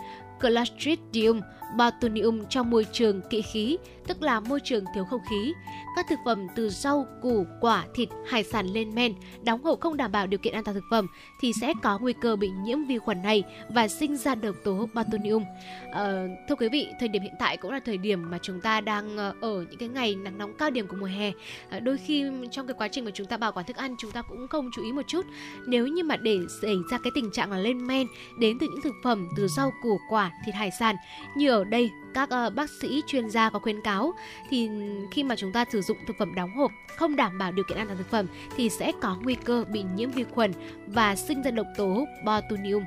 Clostridium 0.42 1.44
Batonium 1.76 2.44
trong 2.48 2.70
môi 2.70 2.86
trường 2.92 3.20
kỵ 3.30 3.42
khí, 3.42 3.78
tức 4.06 4.22
là 4.22 4.40
môi 4.40 4.60
trường 4.60 4.84
thiếu 4.94 5.04
không 5.04 5.20
khí. 5.30 5.52
Các 5.96 6.06
thực 6.08 6.18
phẩm 6.24 6.46
từ 6.54 6.70
rau, 6.70 7.06
củ, 7.22 7.46
quả, 7.60 7.84
thịt, 7.94 8.08
hải 8.26 8.44
sản 8.44 8.66
lên 8.66 8.94
men, 8.94 9.14
đóng 9.44 9.62
hộp 9.62 9.80
không 9.80 9.96
đảm 9.96 10.12
bảo 10.12 10.26
điều 10.26 10.38
kiện 10.38 10.54
an 10.54 10.64
toàn 10.64 10.74
thực 10.74 10.84
phẩm 10.90 11.06
thì 11.40 11.52
sẽ 11.60 11.72
có 11.82 11.98
nguy 11.98 12.12
cơ 12.12 12.36
bị 12.36 12.50
nhiễm 12.64 12.84
vi 12.84 12.98
khuẩn 12.98 13.22
này 13.22 13.42
và 13.68 13.88
sinh 13.88 14.16
ra 14.16 14.34
độc 14.34 14.56
tố 14.64 14.88
Batonium. 14.94 15.42
À, 15.42 16.02
ờ, 16.02 16.28
thưa 16.48 16.54
quý 16.54 16.68
vị, 16.72 16.88
thời 17.00 17.08
điểm 17.08 17.22
hiện 17.22 17.34
tại 17.38 17.56
cũng 17.56 17.70
là 17.70 17.80
thời 17.84 17.98
điểm 17.98 18.30
mà 18.30 18.38
chúng 18.42 18.60
ta 18.60 18.80
đang 18.80 19.16
ờ, 19.16 19.34
ở 19.40 19.64
những 19.70 19.78
cái 19.78 19.88
ngày 19.88 20.14
nắng 20.14 20.38
nóng 20.38 20.54
cao 20.58 20.70
điểm 20.70 20.86
của 20.86 20.96
mùa 21.00 21.06
hè. 21.06 21.32
À, 21.68 21.80
đôi 21.80 21.98
khi 21.98 22.24
trong 22.50 22.66
cái 22.66 22.74
quá 22.78 22.88
trình 22.88 23.04
mà 23.04 23.10
chúng 23.14 23.26
ta 23.26 23.36
bảo 23.36 23.52
quản 23.52 23.66
thức 23.66 23.76
ăn 23.76 23.94
chúng 23.98 24.10
ta 24.10 24.22
cũng 24.22 24.48
không 24.48 24.70
chú 24.74 24.82
ý 24.82 24.92
một 24.92 25.02
chút. 25.06 25.26
Nếu 25.66 25.86
như 25.86 26.04
mà 26.04 26.16
để 26.16 26.38
xảy 26.62 26.74
ra 26.90 26.98
cái 26.98 27.10
tình 27.14 27.30
trạng 27.30 27.50
là 27.50 27.58
lên 27.58 27.86
men 27.86 28.06
đến 28.38 28.58
từ 28.60 28.66
những 28.66 28.82
thực 28.82 28.94
phẩm 29.04 29.28
từ 29.36 29.48
rau, 29.48 29.72
củ, 29.82 29.98
quả, 30.10 30.30
thịt, 30.46 30.54
hải 30.54 30.70
sản 30.70 30.96
như 31.36 31.50
ở 31.50 31.61
ở 31.62 31.64
đây 31.64 31.92
các 32.14 32.28
uh, 32.46 32.54
bác 32.54 32.70
sĩ 32.70 33.02
chuyên 33.06 33.30
gia 33.30 33.50
có 33.50 33.58
khuyến 33.58 33.80
cáo 33.80 34.12
thì 34.50 34.70
khi 35.10 35.24
mà 35.24 35.36
chúng 35.36 35.52
ta 35.52 35.64
sử 35.72 35.82
dụng 35.82 35.96
thực 36.06 36.18
phẩm 36.18 36.34
đóng 36.34 36.56
hộp 36.56 36.70
không 36.96 37.16
đảm 37.16 37.38
bảo 37.38 37.52
điều 37.52 37.64
kiện 37.68 37.78
an 37.78 37.86
toàn 37.86 37.98
thực 37.98 38.10
phẩm 38.10 38.26
thì 38.56 38.68
sẽ 38.68 38.92
có 39.00 39.16
nguy 39.22 39.34
cơ 39.34 39.64
bị 39.68 39.84
nhiễm 39.94 40.10
vi 40.10 40.24
khuẩn 40.24 40.52
và 40.86 41.16
sinh 41.16 41.42
ra 41.42 41.50
độc 41.50 41.66
tố 41.76 42.04
botulinum. 42.24 42.84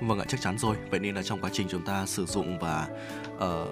Vâng 0.00 0.18
ạ, 0.18 0.24
chắc 0.28 0.40
chắn 0.40 0.58
rồi. 0.58 0.76
Vậy 0.90 1.00
nên 1.00 1.14
là 1.14 1.22
trong 1.22 1.40
quá 1.40 1.50
trình 1.52 1.66
chúng 1.70 1.84
ta 1.84 2.06
sử 2.06 2.26
dụng 2.26 2.58
và 2.58 2.86
uh, 3.36 3.68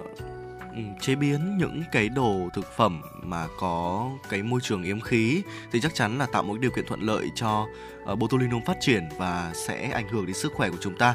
chế 1.01 1.15
biến 1.15 1.59
những 1.59 1.83
cái 1.93 2.09
đồ 2.09 2.49
thực 2.55 2.77
phẩm 2.77 3.03
mà 3.23 3.47
có 3.59 4.11
cái 4.29 4.43
môi 4.43 4.61
trường 4.63 4.83
yếm 4.83 5.01
khí 5.01 5.43
thì 5.73 5.81
chắc 5.81 5.95
chắn 5.95 6.19
là 6.19 6.27
tạo 6.27 6.43
một 6.43 6.61
điều 6.61 6.71
kiện 6.71 6.87
thuận 6.87 7.01
lợi 7.01 7.31
cho 7.35 7.67
uh, 8.13 8.19
botulinum 8.19 8.63
phát 8.67 8.77
triển 8.81 9.09
và 9.17 9.53
sẽ 9.55 9.91
ảnh 9.91 10.09
hưởng 10.09 10.27
đến 10.27 10.35
sức 10.35 10.53
khỏe 10.55 10.71
của 10.71 10.77
chúng 10.81 10.97
ta. 10.97 11.15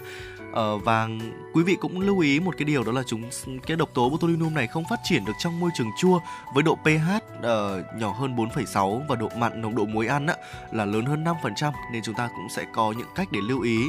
Ờ, 0.54 0.78
và 0.78 1.08
quý 1.54 1.64
vị 1.64 1.76
cũng 1.76 2.00
lưu 2.00 2.20
ý 2.20 2.40
một 2.40 2.56
cái 2.58 2.66
điều 2.66 2.84
đó 2.84 2.92
là 2.92 3.04
chúng 3.04 3.24
cái 3.66 3.78
độc 3.78 3.90
tố 3.94 4.10
botulinum 4.10 4.54
này 4.54 4.68
không 4.68 4.84
phát 4.90 5.00
triển 5.04 5.26
được 5.26 5.34
trong 5.40 5.60
môi 5.60 5.70
trường 5.76 5.90
chua 6.00 6.20
với 6.54 6.64
độ 6.64 6.76
pH 6.76 7.16
uh, 7.38 7.44
nhỏ 7.98 8.12
hơn 8.12 8.36
4,6 8.36 9.02
và 9.08 9.16
độ 9.16 9.30
mặn 9.38 9.62
nồng 9.62 9.76
độ 9.76 9.86
muối 9.86 10.08
ăn 10.08 10.28
á, 10.28 10.36
là 10.72 10.86
lớn 10.86 11.06
hơn 11.06 11.24
5% 11.24 11.72
nên 11.94 12.04
chúng 12.04 12.16
ta 12.16 12.28
cũng 12.28 12.50
sẽ 12.50 12.66
có 12.74 12.94
những 12.98 13.08
cách 13.16 13.28
để 13.32 13.40
lưu 13.42 13.62
ý 13.62 13.80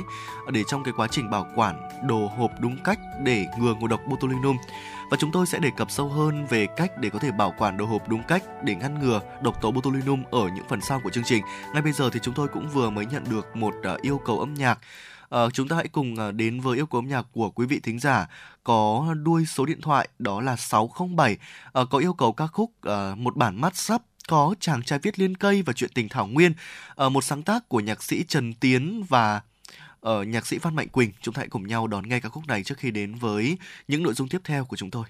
ờ, 0.47 0.51
để 0.51 0.63
trong 0.69 0.85
cái 0.85 0.95
quá 0.97 1.09
trình 1.11 1.31
bảo 1.31 1.47
quản 1.55 1.89
đồ 2.07 2.31
hộp 2.39 2.51
đúng 2.61 2.77
cách 2.85 2.99
để 3.23 3.47
ngừa 3.59 3.75
ngộ 3.75 3.87
độc 3.87 4.01
botulinum 4.07 4.57
và 5.11 5.17
chúng 5.17 5.33
tôi 5.33 5.47
sẽ 5.47 5.59
đề 5.59 5.71
cập 5.77 5.91
sâu 5.91 6.09
hơn 6.09 6.47
về 6.47 6.67
cách 6.77 6.99
để 6.99 7.11
có 7.11 7.19
thể 7.19 7.31
bảo 7.31 7.55
quản 7.59 7.77
đồ 7.77 7.85
hộp 7.85 8.09
đúng 8.09 8.23
cách 8.23 8.43
để 8.63 8.75
ngăn 8.75 9.01
ngừa 9.01 9.21
độc 9.43 9.61
tố 9.61 9.71
botulinum 9.71 10.23
ở 10.31 10.49
những 10.55 10.65
phần 10.69 10.81
sau 10.81 11.01
của 11.05 11.11
chương 11.11 11.25
trình. 11.25 11.45
Ngay 11.73 11.83
bây 11.83 11.93
giờ 11.93 12.11
thì 12.13 12.21
chúng 12.23 12.35
tôi 12.35 12.49
cũng 12.49 12.69
vừa 12.69 12.91
mới 12.91 13.07
nhận 13.07 13.25
được 13.31 13.57
một 13.57 13.75
ờ, 13.83 13.99
yêu 14.03 14.21
cầu 14.25 14.41
âm 14.41 14.55
nhạc 14.55 14.79
Ờ, 15.35 15.51
chúng 15.51 15.69
ta 15.69 15.77
hãy 15.77 15.89
cùng 15.89 16.17
ờ, 16.17 16.33
đến 16.33 16.61
với 16.61 16.77
yêu 16.79 16.87
cầu 16.87 16.99
âm 16.99 17.09
nhạc 17.09 17.27
của 17.33 17.51
quý 17.51 17.67
vị 17.67 17.81
thính 17.83 17.99
giả. 17.99 18.29
Có 18.65 19.15
đuôi 19.23 19.47
số 19.47 19.67
điện 19.67 19.81
thoại 19.81 20.09
đó 20.19 20.41
là 20.41 20.57
607 20.57 21.37
ờ, 21.73 21.85
có 21.87 21.99
yêu 21.99 22.13
cầu 22.13 22.33
ca 22.33 22.47
khúc 22.47 22.71
một 23.17 23.37
bản 23.37 23.61
mắt 23.61 23.77
sắp 23.77 24.03
có 24.29 24.55
chàng 24.61 24.83
trai 24.83 24.99
viết 24.99 25.19
liên 25.19 25.37
cây 25.37 25.63
và 25.63 25.73
chuyện 25.73 25.91
tình 25.95 26.09
thảo 26.09 26.27
nguyên. 26.27 26.53
Uh, 27.07 27.13
một 27.13 27.25
sáng 27.25 27.43
tác 27.43 27.69
của 27.69 27.81
nhạc 27.81 28.03
sĩ 28.03 28.25
Trần 28.29 28.55
Tiến 28.55 29.05
và 29.09 29.41
uh, 30.09 30.27
nhạc 30.27 30.47
sĩ 30.47 30.59
Phan 30.59 30.77
Mạnh 30.77 30.89
Quỳnh. 30.89 31.11
Chúng 31.21 31.35
ta 31.35 31.41
hãy 31.41 31.49
cùng 31.49 31.67
nhau 31.67 31.87
đón 31.87 32.09
nghe 32.09 32.21
ca 32.21 32.29
khúc 32.29 32.47
này 32.47 32.63
trước 32.63 32.79
khi 32.79 32.91
đến 32.91 33.15
với 33.15 33.59
những 33.89 34.03
nội 34.03 34.15
dung 34.15 34.29
tiếp 34.29 34.41
theo 34.45 34.65
của 34.65 34.77
chúng 34.77 34.91
tôi. 34.91 35.05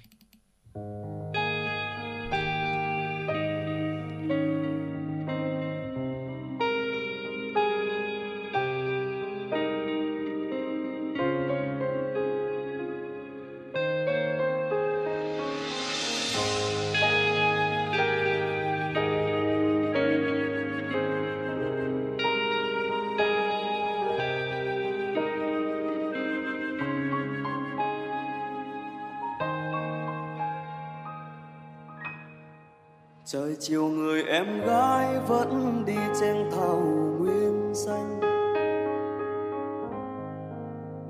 Chiều 33.67 33.89
người 33.89 34.23
em 34.23 34.61
gái 34.67 35.07
vẫn 35.29 35.83
đi 35.87 35.97
trên 36.21 36.51
thảo 36.51 36.83
nguyên 37.19 37.75
xanh. 37.75 38.21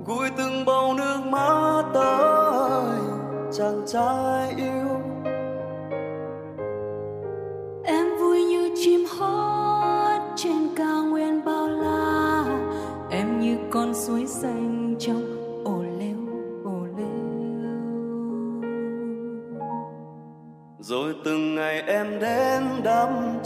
Gùi 0.05 0.29
từng 0.37 0.65
bầu 0.65 0.93
nước 0.93 1.17
mắt 1.25 1.83
tới, 1.93 2.99
chàng 3.51 3.81
trai 3.87 4.34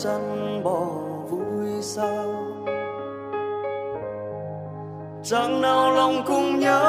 chăn 0.04 0.62
bò 0.64 0.86
vui 1.30 1.82
sao? 1.82 2.36
Chẳng 5.24 5.62
nào 5.62 5.92
lòng 5.92 6.24
cũng 6.28 6.60
nhớ 6.60 6.82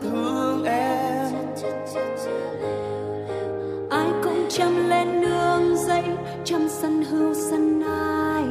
thương 0.00 0.64
em. 0.64 1.32
Ai 3.90 4.06
cũng 4.24 4.46
chăm 4.48 4.88
lên 4.88 5.20
nương 5.20 5.76
dây 5.76 6.04
chăm 6.44 6.68
sân 6.68 7.04
hưu 7.04 7.34
sân 7.34 7.82
ai. 7.86 8.44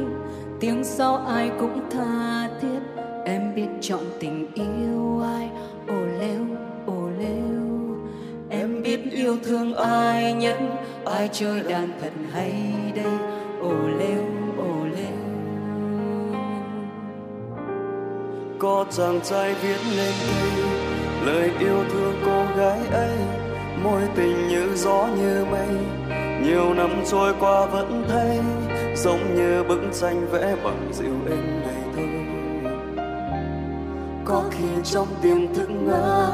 Tiếng 0.60 0.84
sau 0.84 1.16
ai 1.16 1.50
cũng 1.60 1.80
tha 1.90 2.48
thiết, 2.60 2.80
em 3.24 3.54
biết 3.54 3.68
chọn 3.80 4.04
tình 4.20 4.46
yêu. 4.54 4.91
Yêu 9.22 9.36
thương 9.44 9.74
ai 9.74 10.32
nhất? 10.32 10.56
Ai 11.04 11.28
chơi 11.32 11.62
đàn 11.68 11.88
thật 12.00 12.12
hay 12.32 12.52
đây? 12.94 13.12
Ồ 13.60 13.72
lêu 13.98 14.22
ồ 14.58 14.86
lêu. 14.96 15.18
Có 18.58 18.84
chàng 18.90 19.20
trai 19.24 19.54
viết 19.54 19.78
lên 19.96 20.12
đây, 20.26 20.64
lời 21.24 21.50
yêu 21.60 21.84
thương 21.92 22.14
cô 22.24 22.44
gái 22.56 22.78
ấy 22.92 23.18
môi 23.84 24.02
tình 24.16 24.48
như 24.48 24.74
gió 24.74 25.08
như 25.16 25.44
mây. 25.50 25.68
Nhiều 26.42 26.74
năm 26.74 26.90
trôi 27.10 27.34
qua 27.40 27.66
vẫn 27.66 28.04
thấy, 28.08 28.38
giống 28.96 29.34
như 29.34 29.62
bức 29.68 29.80
tranh 30.00 30.26
vẽ 30.32 30.56
bằng 30.64 30.88
dịu 30.92 31.14
êm 31.30 31.60
này 31.60 31.82
thôi 31.96 32.22
có 34.24 34.44
khi 34.50 34.64
trong 34.84 35.06
tiềm 35.22 35.54
thức 35.54 35.70
ngỡ 35.70 36.32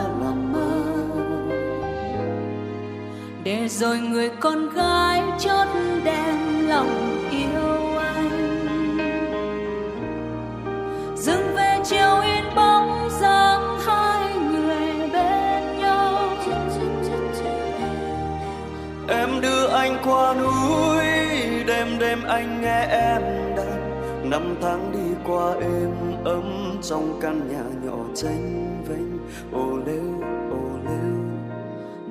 để 3.49 3.69
rồi 3.69 3.99
người 3.99 4.31
con 4.41 4.71
gái 4.75 5.23
chót 5.39 5.69
đem 6.05 6.69
lòng 6.69 7.19
yêu 7.31 7.97
anh. 7.99 8.67
Dừng 11.17 11.55
về 11.57 11.79
chiều 11.85 12.21
yên 12.21 12.45
bóng 12.57 13.09
dáng 13.21 13.79
hai 13.87 14.35
người 14.35 15.09
bên 15.13 15.79
nhau. 15.79 16.37
Em 19.09 19.41
đưa 19.41 19.67
anh 19.67 19.97
qua 20.05 20.35
núi, 20.35 21.05
đêm 21.67 21.99
đêm 21.99 22.19
anh 22.25 22.63
nghe 22.63 22.87
em 22.91 23.23
đàn. 23.57 24.31
Năm 24.31 24.55
tháng 24.63 24.93
đi 24.93 25.15
qua 25.25 25.55
êm 25.61 25.91
ấm 26.25 26.79
trong 26.83 27.19
căn 27.21 27.49
nhà 27.49 27.65
nhỏ 27.85 28.05
tranh 28.15 28.83
vênh. 28.89 29.19
Ô 29.53 29.79
lêu 29.87 29.87
lêu 29.87 30.38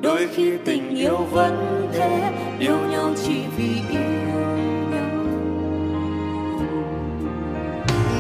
đôi 0.08 0.28
khi 0.36 0.52
tình 0.66 0.96
yêu 0.96 1.18
vẫn 1.32 1.88
thế, 1.94 2.32
yêu 2.60 2.78
nhau 2.92 3.14
chỉ 3.26 3.36
vì 3.58 3.82
yêu 3.90 4.02
nhau. 4.92 5.10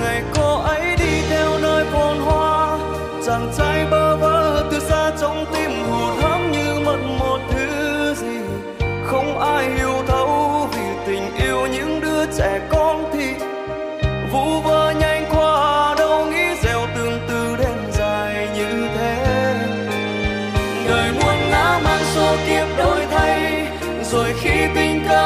Ngày 0.01 0.23
cô 0.35 0.61
ấy 0.61 0.95
đi 0.99 1.21
theo 1.29 1.59
nơi 1.61 1.85
phồn 1.85 2.17
hoa, 2.17 2.79
chàng 3.25 3.51
trai 3.57 3.85
bơ 3.91 4.17
vơ 4.17 4.67
từ 4.71 4.79
xa 4.79 5.11
trong 5.21 5.45
tim 5.53 5.71
hụt 5.71 6.23
hẫng 6.23 6.51
như 6.51 6.79
mất 6.85 6.97
một 7.19 7.39
thứ 7.51 7.67
gì. 8.13 8.37
Không 9.05 9.39
ai 9.39 9.69
hiểu 9.69 9.96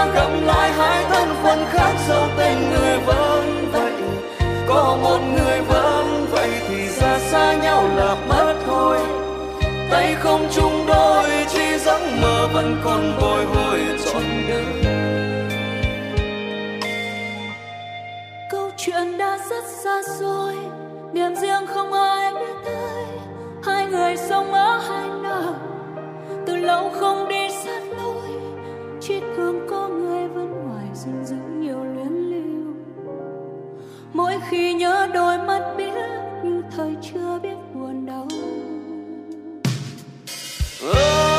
tình 0.05 0.13
gặp 0.13 0.29
lại 0.45 0.71
hai 0.71 1.05
thân 1.09 1.29
phận 1.43 1.65
khác 1.69 1.93
dấu 2.07 2.27
tên 2.37 2.57
người 2.69 2.97
vẫn 3.05 3.69
vậy. 3.71 3.93
Có 4.67 4.97
một 5.01 5.19
người 5.33 5.61
vẫn 5.61 6.27
vậy 6.31 6.49
thì 6.69 6.87
ra 6.87 7.19
xa 7.19 7.53
nhau 7.53 7.83
là 7.95 8.15
mất 8.29 8.53
thôi. 8.67 8.99
Tay 9.91 10.15
không 10.19 10.47
chung 10.55 10.85
đôi, 10.87 11.29
chỉ 11.49 11.77
giấc 11.77 11.99
mơ 12.21 12.47
vẫn 12.53 12.81
còn 12.83 13.17
bồi 13.21 13.45
hồi 13.45 13.79
trọn 14.05 14.23
đời. 14.49 14.93
Câu 18.51 18.69
chuyện 18.77 19.17
đã 19.17 19.37
rất 19.49 19.63
xa 19.83 20.01
xôi, 20.19 20.55
niềm 21.13 21.35
riêng 21.35 21.67
không 21.67 21.93
ai 21.93 22.33
biết 22.33 22.55
tới. 22.65 23.03
Hai 23.63 23.85
người 23.85 24.17
sống 24.17 24.53
ở 24.53 24.77
hai 24.89 25.09
nơi, 25.23 25.53
từ 26.47 26.55
lâu 26.55 26.91
không 26.99 27.27
đi 27.27 27.49
sát 27.63 27.81
lối 27.97 28.20
chỉ 29.11 29.19
thương 29.35 29.67
có 29.69 29.87
người 29.87 30.27
vẫn 30.27 30.63
ngoài 30.65 30.85
gìn 30.93 31.25
giữ 31.25 31.35
nhiều 31.59 31.83
luyến 31.83 32.13
lưu 32.13 32.73
mỗi 34.13 34.33
khi 34.49 34.73
nhớ 34.73 35.07
đôi 35.13 35.37
mắt 35.37 35.73
biết 35.77 35.93
như 36.43 36.61
thời 36.75 36.95
chưa 37.01 37.39
biết 37.43 37.55
buồn 37.73 38.05
đau 38.05 38.27
oh. 40.89 41.30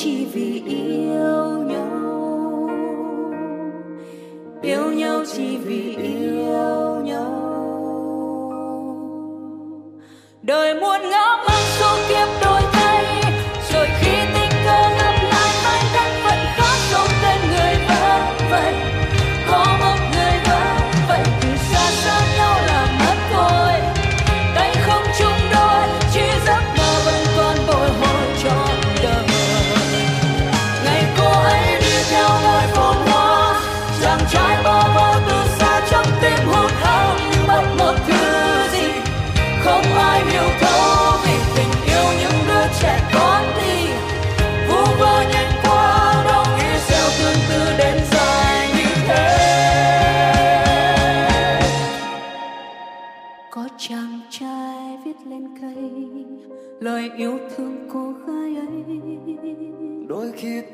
Chỉ 0.00 0.24
vì 0.24 0.62
yêu 0.66 1.62
nhau. 1.66 2.68
Yêu 4.62 4.92
nhau 4.92 5.24
chỉ 5.32 5.56
vì 5.56 5.96
yêu 5.96 7.00
nhau. 7.04 7.34
Đời 10.42 10.74
muôn 10.74 11.00
ngã 11.10 11.27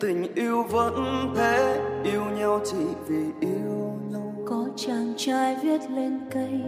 tình 0.01 0.35
yêu 0.35 0.63
vẫn 0.63 0.95
thế 1.37 1.81
yêu 2.05 2.25
nhau 2.39 2.61
chỉ 2.65 2.85
vì 3.09 3.25
yêu 3.41 3.99
nhau. 4.11 4.35
Có 4.47 4.67
chàng 4.77 5.15
trai 5.17 5.57
viết 5.63 5.81
lên 5.91 6.21
cây 6.31 6.61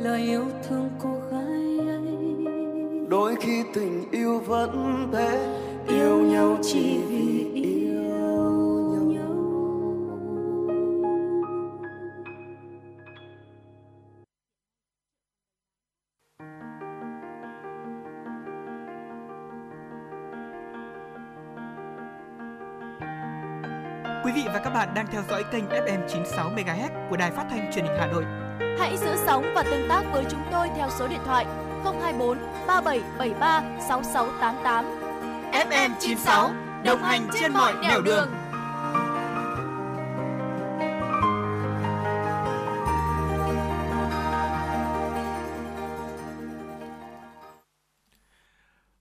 lời 0.00 0.20
yêu 0.22 0.44
thương 0.68 0.90
cô 1.02 1.10
gái 1.30 1.88
ấy. 1.88 2.36
Đôi 3.08 3.36
khi 3.40 3.62
tình 3.74 4.04
yêu 4.10 4.38
vẫn 4.38 5.08
thế 5.12 5.56
yêu 5.88 6.18
nhau 6.18 6.58
chỉ 6.62 6.98
vì 7.08 7.50
yêu 7.54 7.61
và 24.52 24.58
các 24.58 24.70
bạn 24.70 24.94
đang 24.94 25.06
theo 25.06 25.22
dõi 25.28 25.44
kênh 25.52 25.64
FM 25.68 26.08
96 26.08 26.50
MHz 26.50 27.08
của 27.10 27.16
đài 27.16 27.30
phát 27.30 27.46
thanh 27.50 27.72
truyền 27.74 27.84
hình 27.84 27.96
Hà 27.98 28.06
Nội. 28.06 28.24
Hãy 28.78 28.96
giữ 28.96 29.16
sóng 29.26 29.52
và 29.54 29.62
tương 29.62 29.88
tác 29.88 30.02
với 30.12 30.24
chúng 30.30 30.42
tôi 30.52 30.68
theo 30.76 30.88
số 30.98 31.08
điện 31.08 31.20
thoại 31.24 31.46
024 31.84 32.38
3773 32.66 33.62
6688. 33.88 34.84
FM 35.52 35.90
96 36.00 36.50
đồng 36.84 37.02
hành 37.02 37.28
trên 37.40 37.52
mọi 37.52 37.74
nẻo 37.82 38.02
đường. 38.02 38.28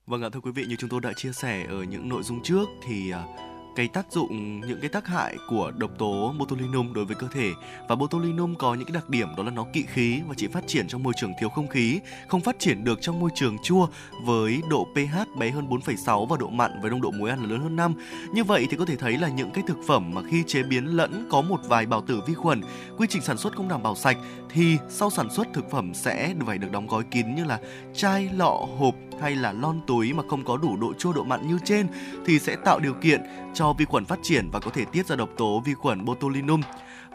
Vâng 0.06 0.22
ạ 0.22 0.30
thưa 0.34 0.40
quý 0.40 0.52
vị 0.52 0.66
như 0.66 0.76
chúng 0.76 0.90
tôi 0.90 1.02
đã 1.02 1.14
chia 1.14 1.32
sẻ 1.32 1.66
ở 1.70 1.84
những 1.84 2.10
nội 2.10 2.24
dung 2.24 2.44
trước 2.44 2.66
thì 2.88 3.12
à, 3.12 3.24
cái 3.76 3.88
tác 3.88 4.12
dụng 4.12 4.62
những 4.62 4.80
cái 4.82 4.90
tác 4.90 5.08
hại 5.08 5.38
của 5.48 5.72
độc 5.78 5.92
tố 5.98 6.34
botulinum 6.40 6.94
đối 6.94 7.06
với 7.06 7.16
cơ 7.16 7.28
thể 7.34 7.52
và 7.90 7.96
botulinum 7.96 8.56
có 8.56 8.74
những 8.74 8.86
cái 8.86 8.94
đặc 8.94 9.10
điểm 9.10 9.28
đó 9.38 9.44
là 9.44 9.52
nó 9.52 9.66
kỵ 9.74 9.84
khí 9.94 10.22
và 10.28 10.34
chỉ 10.38 10.48
phát 10.48 10.68
triển 10.68 10.88
trong 10.88 11.04
môi 11.04 11.14
trường 11.18 11.34
thiếu 11.40 11.50
không 11.50 11.68
khí, 11.68 12.00
không 12.28 12.42
phát 12.42 12.60
triển 12.60 12.84
được 12.84 13.02
trong 13.02 13.20
môi 13.20 13.30
trường 13.36 13.58
chua 13.64 13.88
với 14.24 14.62
độ 14.70 14.88
pH 14.94 15.38
bé 15.40 15.50
hơn 15.50 15.70
4,6 15.70 16.26
và 16.26 16.38
độ 16.38 16.50
mặn 16.50 16.82
với 16.82 16.92
nồng 16.92 17.02
độ 17.02 17.12
muối 17.12 17.30
ăn 17.30 17.42
là 17.42 17.48
lớn 17.48 17.62
hơn 17.62 17.76
5. 17.76 17.94
Như 18.34 18.44
vậy 18.44 18.68
thì 18.70 18.78
có 18.78 18.86
thể 18.86 18.96
thấy 18.96 19.18
là 19.18 19.30
những 19.30 19.52
cái 19.52 19.64
thực 19.68 19.78
phẩm 19.88 20.12
mà 20.14 20.22
khi 20.30 20.44
chế 20.48 20.64
biến 20.64 20.86
lẫn 20.86 21.28
có 21.32 21.42
một 21.42 21.60
vài 21.64 21.86
bào 21.86 22.02
tử 22.02 22.22
vi 22.28 22.34
khuẩn, 22.34 22.62
quy 22.98 23.08
trình 23.10 23.22
sản 23.22 23.38
xuất 23.38 23.56
không 23.56 23.68
đảm 23.68 23.84
bảo 23.84 23.96
sạch 23.96 24.18
thì 24.54 24.78
sau 24.90 25.10
sản 25.10 25.30
xuất 25.30 25.48
thực 25.54 25.72
phẩm 25.72 25.94
sẽ 25.94 26.34
phải 26.46 26.58
được 26.58 26.72
đóng 26.72 26.88
gói 26.88 27.04
kín 27.12 27.36
như 27.36 27.44
là 27.44 27.60
chai, 27.94 28.30
lọ, 28.34 28.68
hộp 28.78 28.96
hay 29.22 29.36
là 29.36 29.52
lon 29.52 29.82
túi 29.88 30.14
mà 30.14 30.24
không 30.30 30.46
có 30.46 30.58
đủ 30.58 30.78
độ 30.78 30.94
chua 30.94 31.14
độ 31.14 31.24
mặn 31.24 31.48
như 31.48 31.60
trên 31.66 31.88
thì 32.26 32.40
sẽ 32.40 32.56
tạo 32.56 32.80
điều 32.80 32.94
kiện 32.94 33.22
cho 33.54 33.74
vi 33.74 33.86
khuẩn 33.86 34.06
phát 34.06 34.20
triển 34.24 34.50
và 34.52 34.60
có 34.60 34.72
thể 34.72 34.86
tiết 34.86 35.08
ra 35.08 35.16
độc 35.16 35.30
tố 35.38 35.60
vi 35.66 35.74
khuẩn 35.74 36.06
botulinum. 36.06 36.62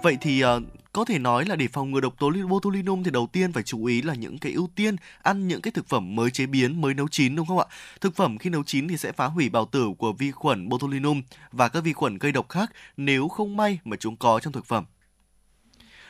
Vậy 0.02 0.18
thì 0.20 0.44
uh, 0.44 0.62
có 0.92 1.04
thể 1.04 1.18
nói 1.18 1.44
là 1.44 1.56
để 1.56 1.68
phòng 1.68 1.90
ngừa 1.90 2.00
độc 2.00 2.18
tố 2.18 2.30
botulinum 2.48 3.02
thì 3.02 3.10
đầu 3.10 3.28
tiên 3.32 3.52
phải 3.52 3.62
chú 3.62 3.84
ý 3.84 4.02
là 4.02 4.14
những 4.14 4.38
cái 4.38 4.52
ưu 4.52 4.68
tiên 4.74 4.96
ăn 5.22 5.48
những 5.48 5.60
cái 5.60 5.72
thực 5.72 5.88
phẩm 5.88 6.14
mới 6.14 6.30
chế 6.30 6.46
biến, 6.46 6.80
mới 6.80 6.94
nấu 6.94 7.08
chín 7.08 7.36
đúng 7.36 7.46
không 7.46 7.58
ạ? 7.58 7.64
Thực 8.00 8.16
phẩm 8.16 8.38
khi 8.38 8.50
nấu 8.50 8.62
chín 8.62 8.88
thì 8.88 8.96
sẽ 8.96 9.12
phá 9.12 9.26
hủy 9.26 9.48
bào 9.48 9.64
tử 9.64 9.88
của 9.98 10.12
vi 10.12 10.30
khuẩn 10.30 10.68
botulinum 10.68 11.22
và 11.52 11.68
các 11.68 11.84
vi 11.84 11.92
khuẩn 11.92 12.18
gây 12.18 12.32
độc 12.32 12.48
khác 12.48 12.72
nếu 12.96 13.28
không 13.28 13.56
may 13.56 13.78
mà 13.84 13.96
chúng 13.96 14.16
có 14.16 14.40
trong 14.40 14.52
thực 14.52 14.66
phẩm 14.66 14.84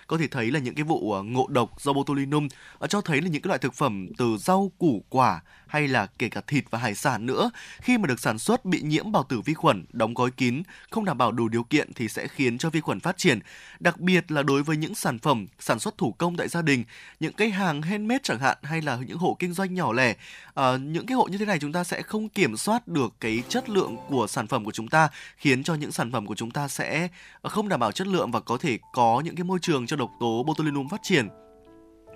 có 0.06 0.18
thể 0.18 0.26
thấy 0.28 0.50
là 0.50 0.58
những 0.58 0.74
cái 0.74 0.84
vụ 0.84 1.12
ờ, 1.12 1.22
ngộ 1.22 1.46
độc 1.48 1.80
do 1.80 1.92
botulinum 1.92 2.48
ờ, 2.78 2.86
cho 2.86 3.00
thấy 3.00 3.20
là 3.22 3.28
những 3.28 3.42
cái 3.42 3.48
loại 3.48 3.58
thực 3.58 3.74
phẩm 3.74 4.08
từ 4.18 4.36
rau, 4.38 4.72
củ, 4.78 5.04
quả 5.08 5.42
hay 5.66 5.88
là 5.88 6.06
kể 6.18 6.28
cả 6.28 6.40
thịt 6.46 6.64
và 6.70 6.78
hải 6.78 6.94
sản 6.94 7.26
nữa. 7.26 7.50
Khi 7.80 7.98
mà 7.98 8.06
được 8.06 8.20
sản 8.20 8.38
xuất 8.38 8.64
bị 8.64 8.82
nhiễm 8.82 9.12
bào 9.12 9.22
tử 9.22 9.40
vi 9.40 9.54
khuẩn 9.54 9.84
đóng 9.92 10.14
gói 10.14 10.30
kín 10.30 10.62
không 10.90 11.04
đảm 11.04 11.18
bảo 11.18 11.32
đủ 11.32 11.48
điều 11.48 11.62
kiện 11.62 11.92
thì 11.92 12.08
sẽ 12.08 12.28
khiến 12.28 12.58
cho 12.58 12.70
vi 12.70 12.80
khuẩn 12.80 13.00
phát 13.00 13.16
triển. 13.16 13.38
Đặc 13.80 14.00
biệt 14.00 14.30
là 14.32 14.42
đối 14.42 14.62
với 14.62 14.76
những 14.76 14.94
sản 14.94 15.18
phẩm 15.18 15.46
sản 15.58 15.78
xuất 15.78 15.98
thủ 15.98 16.12
công 16.12 16.36
tại 16.36 16.48
gia 16.48 16.62
đình 16.62 16.84
những 17.20 17.32
cái 17.32 17.50
hàng 17.50 17.82
handmade 17.82 18.20
chẳng 18.22 18.38
hạn 18.38 18.58
hay 18.62 18.82
là 18.82 18.96
những 19.06 19.18
hộ 19.18 19.36
kinh 19.38 19.52
doanh 19.52 19.74
nhỏ 19.74 19.92
lẻ 19.92 20.14
à, 20.54 20.76
những 20.76 21.06
cái 21.06 21.16
hộ 21.16 21.24
như 21.24 21.38
thế 21.38 21.46
này 21.46 21.58
chúng 21.58 21.72
ta 21.72 21.84
sẽ 21.84 22.02
không 22.02 22.28
kiểm 22.28 22.56
soát 22.56 22.88
được 22.88 23.14
cái 23.20 23.42
chất 23.48 23.68
lượng 23.68 23.96
của 24.08 24.26
sản 24.26 24.46
phẩm 24.46 24.64
của 24.64 24.72
chúng 24.72 24.88
ta 24.88 25.08
khiến 25.36 25.62
cho 25.62 25.74
những 25.74 25.92
sản 25.92 26.12
phẩm 26.12 26.26
của 26.26 26.34
chúng 26.34 26.50
ta 26.50 26.68
sẽ 26.68 27.08
không 27.42 27.68
đảm 27.68 27.80
bảo 27.80 27.92
chất 27.92 28.06
lượng 28.06 28.30
và 28.30 28.40
có 28.40 28.58
thể 28.58 28.78
có 28.92 29.22
những 29.24 29.36
cái 29.36 29.44
môi 29.44 29.58
trường 29.62 29.86
cho 29.86 29.96
độc 29.96 30.10
tố 30.20 30.44
botulinum 30.46 30.88
phát 30.88 31.00
triển 31.02 31.45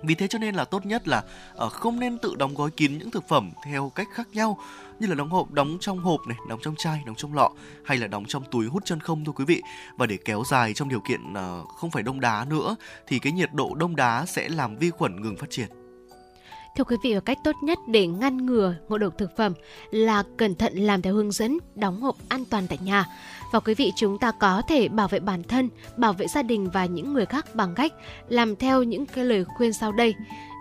vì 0.03 0.15
thế 0.15 0.27
cho 0.27 0.39
nên 0.39 0.55
là 0.55 0.65
tốt 0.65 0.85
nhất 0.85 1.07
là 1.07 1.23
ờ, 1.55 1.69
không 1.69 1.99
nên 1.99 2.17
tự 2.17 2.35
đóng 2.35 2.53
gói 2.53 2.69
kín 2.71 2.97
những 2.97 3.11
thực 3.11 3.27
phẩm 3.27 3.51
theo 3.65 3.91
cách 3.95 4.07
khác 4.13 4.27
nhau 4.33 4.57
như 4.99 5.07
là 5.07 5.15
đóng 5.15 5.29
hộp, 5.29 5.51
đóng 5.51 5.77
trong 5.79 5.99
hộp 5.99 6.27
này, 6.27 6.37
đóng 6.49 6.59
trong 6.63 6.75
chai, 6.75 7.01
đóng 7.05 7.15
trong 7.15 7.33
lọ 7.33 7.51
hay 7.85 7.97
là 7.97 8.07
đóng 8.07 8.25
trong 8.25 8.43
túi 8.51 8.67
hút 8.67 8.85
chân 8.85 8.99
không 8.99 9.25
thôi 9.25 9.33
quý 9.37 9.45
vị. 9.45 9.61
Và 9.97 10.05
để 10.05 10.17
kéo 10.25 10.43
dài 10.49 10.73
trong 10.73 10.89
điều 10.89 10.99
kiện 10.99 11.33
ờ, 11.33 11.63
không 11.77 11.91
phải 11.91 12.03
đông 12.03 12.19
đá 12.19 12.45
nữa 12.49 12.75
thì 13.07 13.19
cái 13.19 13.33
nhiệt 13.33 13.53
độ 13.53 13.75
đông 13.75 13.95
đá 13.95 14.25
sẽ 14.25 14.49
làm 14.49 14.75
vi 14.75 14.89
khuẩn 14.89 15.21
ngừng 15.21 15.37
phát 15.37 15.49
triển. 15.49 15.67
Thưa 16.75 16.83
quý 16.83 16.95
vị, 17.03 17.15
cách 17.25 17.37
tốt 17.43 17.55
nhất 17.61 17.79
để 17.87 18.07
ngăn 18.07 18.45
ngừa 18.45 18.75
ngộ 18.89 18.97
độc 18.97 19.17
thực 19.17 19.37
phẩm 19.37 19.53
là 19.91 20.23
cẩn 20.37 20.55
thận 20.55 20.73
làm 20.75 21.01
theo 21.01 21.13
hướng 21.13 21.31
dẫn, 21.31 21.57
đóng 21.75 22.01
hộp 22.01 22.15
an 22.29 22.45
toàn 22.49 22.67
tại 22.67 22.77
nhà. 22.81 23.05
Và 23.51 23.59
quý 23.59 23.73
vị 23.73 23.91
chúng 23.95 24.17
ta 24.17 24.31
có 24.31 24.61
thể 24.67 24.87
bảo 24.87 25.07
vệ 25.07 25.19
bản 25.19 25.43
thân, 25.43 25.69
bảo 25.97 26.13
vệ 26.13 26.27
gia 26.27 26.43
đình 26.43 26.69
và 26.69 26.85
những 26.85 27.13
người 27.13 27.25
khác 27.25 27.55
bằng 27.55 27.75
cách 27.75 27.93
làm 28.29 28.55
theo 28.55 28.83
những 28.83 29.05
cái 29.05 29.25
lời 29.25 29.45
khuyên 29.45 29.73
sau 29.73 29.91
đây. 29.91 30.13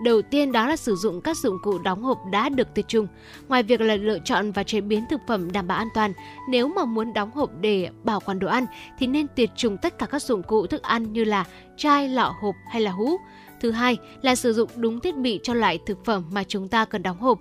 Đầu 0.05 0.23
tiên 0.23 0.53
đó 0.53 0.67
là 0.67 0.77
sử 0.77 0.97
dụng 0.97 1.21
các 1.21 1.37
dụng 1.37 1.57
cụ 1.63 1.79
đóng 1.79 2.03
hộp 2.03 2.19
đã 2.33 2.49
được 2.49 2.75
tiệt 2.75 2.89
trùng. 2.89 3.07
Ngoài 3.49 3.63
việc 3.63 3.81
là 3.81 3.97
lựa 3.97 4.19
chọn 4.25 4.53
và 4.53 4.63
chế 4.63 4.81
biến 4.81 5.05
thực 5.11 5.21
phẩm 5.27 5.53
đảm 5.53 5.67
bảo 5.67 5.79
an 5.79 5.89
toàn, 5.95 6.13
nếu 6.49 6.69
mà 6.69 6.85
muốn 6.85 7.13
đóng 7.13 7.31
hộp 7.31 7.51
để 7.61 7.91
bảo 8.05 8.21
quản 8.21 8.39
đồ 8.39 8.49
ăn 8.49 8.67
thì 8.99 9.07
nên 9.07 9.29
tiệt 9.29 9.51
trùng 9.57 9.77
tất 9.77 9.99
cả 9.99 10.07
các 10.07 10.23
dụng 10.23 10.43
cụ 10.43 10.67
thức 10.67 10.83
ăn 10.83 11.13
như 11.13 11.25
là 11.25 11.45
chai, 11.77 12.09
lọ, 12.09 12.35
hộp 12.41 12.55
hay 12.71 12.83
là 12.83 12.91
hũ. 12.91 13.17
Thứ 13.61 13.71
hai 13.71 13.97
là 14.23 14.35
sử 14.35 14.53
dụng 14.53 14.71
đúng 14.77 15.01
thiết 15.01 15.17
bị 15.17 15.41
cho 15.43 15.55
loại 15.55 15.79
thực 15.87 16.05
phẩm 16.05 16.25
mà 16.33 16.45
chúng 16.45 16.69
ta 16.69 16.85
cần 16.85 17.03
đóng 17.03 17.19
hộp. 17.19 17.39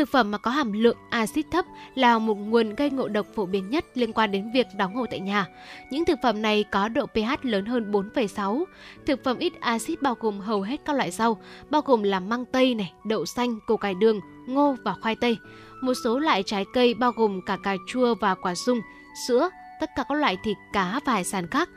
Thực 0.00 0.08
phẩm 0.08 0.30
mà 0.30 0.38
có 0.38 0.50
hàm 0.50 0.72
lượng 0.72 0.96
axit 1.10 1.46
thấp 1.50 1.64
là 1.94 2.18
một 2.18 2.34
nguồn 2.34 2.74
gây 2.74 2.90
ngộ 2.90 3.08
độc 3.08 3.26
phổ 3.34 3.46
biến 3.46 3.70
nhất 3.70 3.84
liên 3.94 4.12
quan 4.12 4.30
đến 4.30 4.52
việc 4.52 4.66
đóng 4.76 4.94
hộp 4.94 5.08
tại 5.10 5.20
nhà. 5.20 5.46
Những 5.90 6.04
thực 6.04 6.18
phẩm 6.22 6.42
này 6.42 6.64
có 6.72 6.88
độ 6.88 7.06
pH 7.06 7.44
lớn 7.44 7.66
hơn 7.66 7.92
4,6. 7.92 8.64
Thực 9.06 9.24
phẩm 9.24 9.38
ít 9.38 9.52
axit 9.60 10.02
bao 10.02 10.14
gồm 10.20 10.40
hầu 10.40 10.62
hết 10.62 10.80
các 10.84 10.96
loại 10.96 11.10
rau, 11.10 11.40
bao 11.70 11.82
gồm 11.82 12.02
là 12.02 12.20
măng 12.20 12.44
tây 12.44 12.74
này, 12.74 12.92
đậu 13.04 13.26
xanh, 13.26 13.58
củ 13.66 13.76
cải 13.76 13.94
đường, 13.94 14.20
ngô 14.46 14.76
và 14.84 14.94
khoai 15.02 15.16
tây. 15.16 15.36
Một 15.82 15.94
số 16.04 16.18
loại 16.18 16.42
trái 16.42 16.64
cây 16.74 16.94
bao 16.94 17.12
gồm 17.12 17.40
cả 17.46 17.56
cà 17.62 17.76
chua 17.88 18.14
và 18.20 18.34
quả 18.34 18.54
sung, 18.54 18.80
sữa, 19.28 19.50
tất 19.80 19.90
cả 19.96 20.04
các 20.08 20.18
loại 20.18 20.36
thịt 20.44 20.56
cá 20.72 21.00
và 21.06 21.12
hải 21.12 21.24
sản 21.24 21.46
khác 21.50 21.68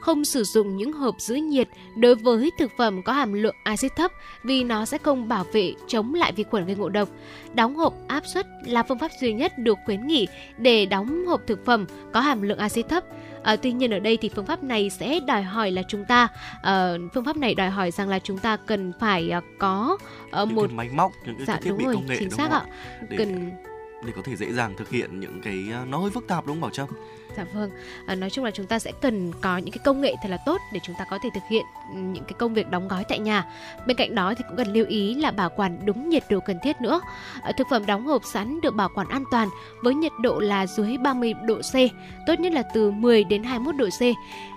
không 0.00 0.24
sử 0.24 0.44
dụng 0.44 0.76
những 0.76 0.92
hộp 0.92 1.20
giữ 1.20 1.34
nhiệt 1.34 1.68
đối 1.96 2.14
với 2.14 2.50
thực 2.58 2.70
phẩm 2.76 3.02
có 3.02 3.12
hàm 3.12 3.32
lượng 3.32 3.56
axit 3.62 3.96
thấp 3.96 4.12
vì 4.42 4.64
nó 4.64 4.84
sẽ 4.84 4.98
không 4.98 5.28
bảo 5.28 5.44
vệ 5.52 5.74
chống 5.86 6.14
lại 6.14 6.32
vi 6.32 6.44
khuẩn 6.44 6.66
gây 6.66 6.76
ngộ 6.76 6.88
độc. 6.88 7.08
Đóng 7.54 7.74
hộp 7.74 7.94
áp 8.08 8.26
suất 8.26 8.46
là 8.66 8.82
phương 8.82 8.98
pháp 8.98 9.10
duy 9.20 9.32
nhất 9.32 9.58
được 9.58 9.78
khuyến 9.84 10.06
nghị 10.06 10.28
để 10.58 10.86
đóng 10.86 11.26
hộp 11.26 11.40
thực 11.46 11.64
phẩm 11.64 11.86
có 12.12 12.20
hàm 12.20 12.42
lượng 12.42 12.58
axit 12.58 12.88
thấp. 12.88 13.04
À, 13.42 13.56
tuy 13.56 13.72
nhiên 13.72 13.90
ở 13.90 13.98
đây 13.98 14.16
thì 14.16 14.28
phương 14.28 14.46
pháp 14.46 14.62
này 14.62 14.90
sẽ 14.90 15.20
đòi 15.26 15.42
hỏi 15.42 15.70
là 15.70 15.82
chúng 15.88 16.04
ta 16.04 16.28
uh, 16.56 17.12
phương 17.14 17.24
pháp 17.24 17.36
này 17.36 17.54
đòi 17.54 17.70
hỏi 17.70 17.90
rằng 17.90 18.08
là 18.08 18.18
chúng 18.18 18.38
ta 18.38 18.56
cần 18.56 18.92
phải 19.00 19.32
uh, 19.38 19.44
có 19.58 19.98
uh, 20.42 20.52
một 20.52 20.62
cái 20.62 20.76
máy 20.76 20.88
móc 20.94 21.12
những 21.26 21.36
cái, 21.36 21.46
dạ, 21.46 21.58
thiết 21.62 21.72
bị 21.78 21.84
rồi, 21.84 21.94
công 21.94 22.06
nghệ 22.06 22.16
chính 22.18 22.28
đúng 22.28 22.36
xác 22.36 22.50
không 22.50 22.62
ạ. 22.62 22.66
Để... 23.08 23.16
cần 23.16 23.50
để 24.06 24.12
có 24.16 24.22
thể 24.24 24.36
dễ 24.36 24.52
dàng 24.52 24.74
thực 24.76 24.90
hiện 24.90 25.20
những 25.20 25.40
cái 25.42 25.68
nó 25.88 25.98
hơi 25.98 26.10
phức 26.10 26.26
tạp 26.28 26.46
đúng 26.46 26.56
không 26.56 26.60
Bảo 26.60 26.70
Trâm? 26.70 26.88
Dạ 27.40 27.46
vâng, 27.52 27.70
à, 28.06 28.14
nói 28.14 28.30
chung 28.30 28.44
là 28.44 28.50
chúng 28.50 28.66
ta 28.66 28.78
sẽ 28.78 28.92
cần 29.00 29.32
có 29.40 29.58
những 29.58 29.72
cái 29.72 29.80
công 29.84 30.00
nghệ 30.00 30.14
thật 30.22 30.28
là 30.28 30.38
tốt 30.46 30.60
để 30.72 30.80
chúng 30.82 30.96
ta 30.98 31.04
có 31.10 31.18
thể 31.22 31.28
thực 31.34 31.42
hiện 31.50 31.64
ừ, 31.94 31.98
những 31.98 32.24
cái 32.24 32.34
công 32.38 32.54
việc 32.54 32.70
đóng 32.70 32.88
gói 32.88 33.04
tại 33.08 33.18
nhà. 33.18 33.44
Bên 33.86 33.96
cạnh 33.96 34.14
đó 34.14 34.34
thì 34.34 34.44
cũng 34.48 34.56
cần 34.56 34.72
lưu 34.72 34.86
ý 34.86 35.14
là 35.14 35.30
bảo 35.30 35.50
quản 35.56 35.78
đúng 35.84 36.08
nhiệt 36.08 36.24
độ 36.30 36.40
cần 36.40 36.58
thiết 36.62 36.80
nữa. 36.80 37.00
À, 37.42 37.52
thực 37.52 37.66
phẩm 37.70 37.86
đóng 37.86 38.06
hộp 38.06 38.22
sẵn 38.24 38.60
được 38.60 38.74
bảo 38.74 38.88
quản 38.94 39.08
an 39.08 39.24
toàn 39.30 39.48
với 39.82 39.94
nhiệt 39.94 40.12
độ 40.20 40.40
là 40.40 40.66
dưới 40.66 40.98
30 40.98 41.34
độ 41.44 41.54
C, 41.54 41.74
tốt 42.26 42.40
nhất 42.40 42.52
là 42.52 42.62
từ 42.74 42.90
10 42.90 43.24
đến 43.24 43.42
21 43.42 43.76
độ 43.76 43.86
C. 43.86 44.02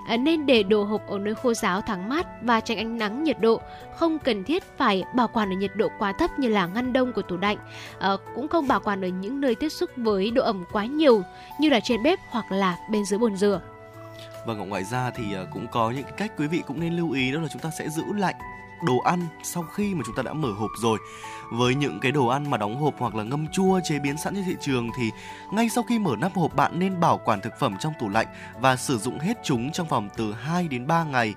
Ờ, 0.07 0.17
nên 0.17 0.45
để 0.45 0.63
đồ 0.63 0.83
hộp 0.83 1.07
ở 1.07 1.19
nơi 1.19 1.35
khô 1.35 1.53
ráo 1.53 1.81
thoáng 1.81 2.09
mát 2.09 2.27
và 2.41 2.59
tránh 2.59 2.77
ánh 2.77 2.97
nắng 2.97 3.23
nhiệt 3.23 3.39
độ, 3.39 3.61
không 3.95 4.19
cần 4.19 4.43
thiết 4.43 4.63
phải 4.77 5.03
bảo 5.15 5.27
quản 5.27 5.49
ở 5.49 5.55
nhiệt 5.55 5.71
độ 5.75 5.87
quá 5.99 6.13
thấp 6.13 6.39
như 6.39 6.47
là 6.47 6.67
ngăn 6.67 6.93
đông 6.93 7.13
của 7.13 7.21
tủ 7.21 7.37
lạnh, 7.37 7.57
à, 7.99 8.09
cũng 8.35 8.47
không 8.47 8.67
bảo 8.67 8.79
quản 8.79 9.01
ở 9.01 9.07
những 9.07 9.41
nơi 9.41 9.55
tiếp 9.55 9.69
xúc 9.69 9.89
với 9.97 10.31
độ 10.31 10.43
ẩm 10.43 10.63
quá 10.71 10.85
nhiều 10.85 11.21
như 11.59 11.69
là 11.69 11.79
trên 11.79 12.03
bếp 12.03 12.19
hoặc 12.29 12.51
là 12.51 12.77
bên 12.91 13.05
dưới 13.05 13.19
bồn 13.19 13.35
rửa. 13.35 13.61
Vâng, 14.45 14.59
và 14.59 14.65
ngoài 14.65 14.83
ra 14.83 15.11
thì 15.15 15.33
ờ, 15.33 15.47
cũng 15.53 15.67
có 15.67 15.91
những 15.91 16.03
cái 16.03 16.13
cách 16.17 16.31
quý 16.37 16.47
vị 16.47 16.61
cũng 16.67 16.79
nên 16.79 16.97
lưu 16.97 17.11
ý 17.11 17.31
đó 17.31 17.41
là 17.41 17.47
chúng 17.53 17.61
ta 17.61 17.69
sẽ 17.79 17.89
giữ 17.89 18.03
lạnh 18.15 18.35
đồ 18.85 18.97
ăn 18.99 19.27
sau 19.43 19.63
khi 19.63 19.95
mà 19.95 20.01
chúng 20.05 20.15
ta 20.15 20.23
đã 20.23 20.33
mở 20.33 20.51
hộp 20.51 20.69
rồi. 20.81 20.99
Với 21.51 21.75
những 21.75 21.99
cái 21.99 22.11
đồ 22.11 22.27
ăn 22.27 22.49
mà 22.49 22.57
đóng 22.57 22.81
hộp 22.81 22.93
hoặc 22.97 23.15
là 23.15 23.23
ngâm 23.23 23.47
chua 23.47 23.79
chế 23.83 23.99
biến 23.99 24.17
sẵn 24.17 24.35
trên 24.35 24.43
thị 24.43 24.55
trường 24.61 24.89
thì 24.97 25.11
ngay 25.51 25.69
sau 25.69 25.83
khi 25.83 25.99
mở 25.99 26.15
nắp 26.19 26.33
hộp 26.33 26.55
bạn 26.55 26.79
nên 26.79 26.99
bảo 26.99 27.21
quản 27.25 27.41
thực 27.41 27.59
phẩm 27.59 27.75
trong 27.79 27.93
tủ 27.99 28.09
lạnh 28.09 28.27
và 28.59 28.75
sử 28.75 28.97
dụng 28.97 29.19
hết 29.19 29.37
chúng 29.43 29.71
trong 29.71 29.87
vòng 29.87 30.09
từ 30.17 30.33
2 30.33 30.67
đến 30.67 30.87
3 30.87 31.03
ngày. 31.03 31.33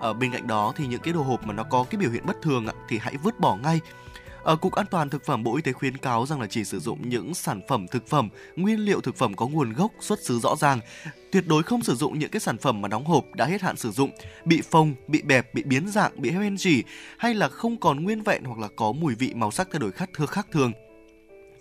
Ở 0.00 0.12
bên 0.12 0.32
cạnh 0.32 0.46
đó 0.46 0.72
thì 0.76 0.86
những 0.86 1.00
cái 1.00 1.14
đồ 1.14 1.22
hộp 1.22 1.46
mà 1.46 1.52
nó 1.52 1.62
có 1.62 1.84
cái 1.90 1.98
biểu 1.98 2.10
hiện 2.10 2.26
bất 2.26 2.36
thường 2.42 2.66
thì 2.88 2.98
hãy 2.98 3.16
vứt 3.16 3.40
bỏ 3.40 3.56
ngay 3.56 3.80
ở 4.46 4.56
Cục 4.56 4.72
An 4.72 4.86
toàn 4.90 5.10
Thực 5.10 5.24
phẩm 5.24 5.44
Bộ 5.44 5.56
Y 5.56 5.62
tế 5.62 5.72
khuyến 5.72 5.96
cáo 5.96 6.26
rằng 6.26 6.40
là 6.40 6.46
chỉ 6.46 6.64
sử 6.64 6.78
dụng 6.78 7.08
những 7.08 7.34
sản 7.34 7.60
phẩm 7.68 7.86
thực 7.90 8.08
phẩm, 8.08 8.28
nguyên 8.56 8.80
liệu 8.80 9.00
thực 9.00 9.16
phẩm 9.16 9.34
có 9.34 9.46
nguồn 9.46 9.72
gốc, 9.72 9.92
xuất 10.00 10.24
xứ 10.24 10.38
rõ 10.38 10.56
ràng. 10.56 10.80
Tuyệt 11.32 11.44
đối 11.46 11.62
không 11.62 11.82
sử 11.82 11.94
dụng 11.94 12.18
những 12.18 12.30
cái 12.30 12.40
sản 12.40 12.58
phẩm 12.58 12.80
mà 12.80 12.88
đóng 12.88 13.04
hộp 13.04 13.24
đã 13.34 13.44
hết 13.44 13.62
hạn 13.62 13.76
sử 13.76 13.90
dụng, 13.90 14.10
bị 14.44 14.62
phồng, 14.70 14.94
bị 15.08 15.22
bẹp, 15.22 15.54
bị 15.54 15.62
biến 15.62 15.88
dạng, 15.88 16.12
bị 16.16 16.30
hoen 16.30 16.56
chỉ 16.58 16.84
hay 17.18 17.34
là 17.34 17.48
không 17.48 17.76
còn 17.80 18.04
nguyên 18.04 18.22
vẹn 18.22 18.44
hoặc 18.44 18.58
là 18.58 18.68
có 18.76 18.92
mùi 18.92 19.14
vị 19.14 19.32
màu 19.34 19.50
sắc 19.50 19.68
thay 19.72 19.78
đổi 19.78 19.92
khác 19.92 20.10
thưa 20.14 20.26
khác 20.26 20.46
thường 20.52 20.72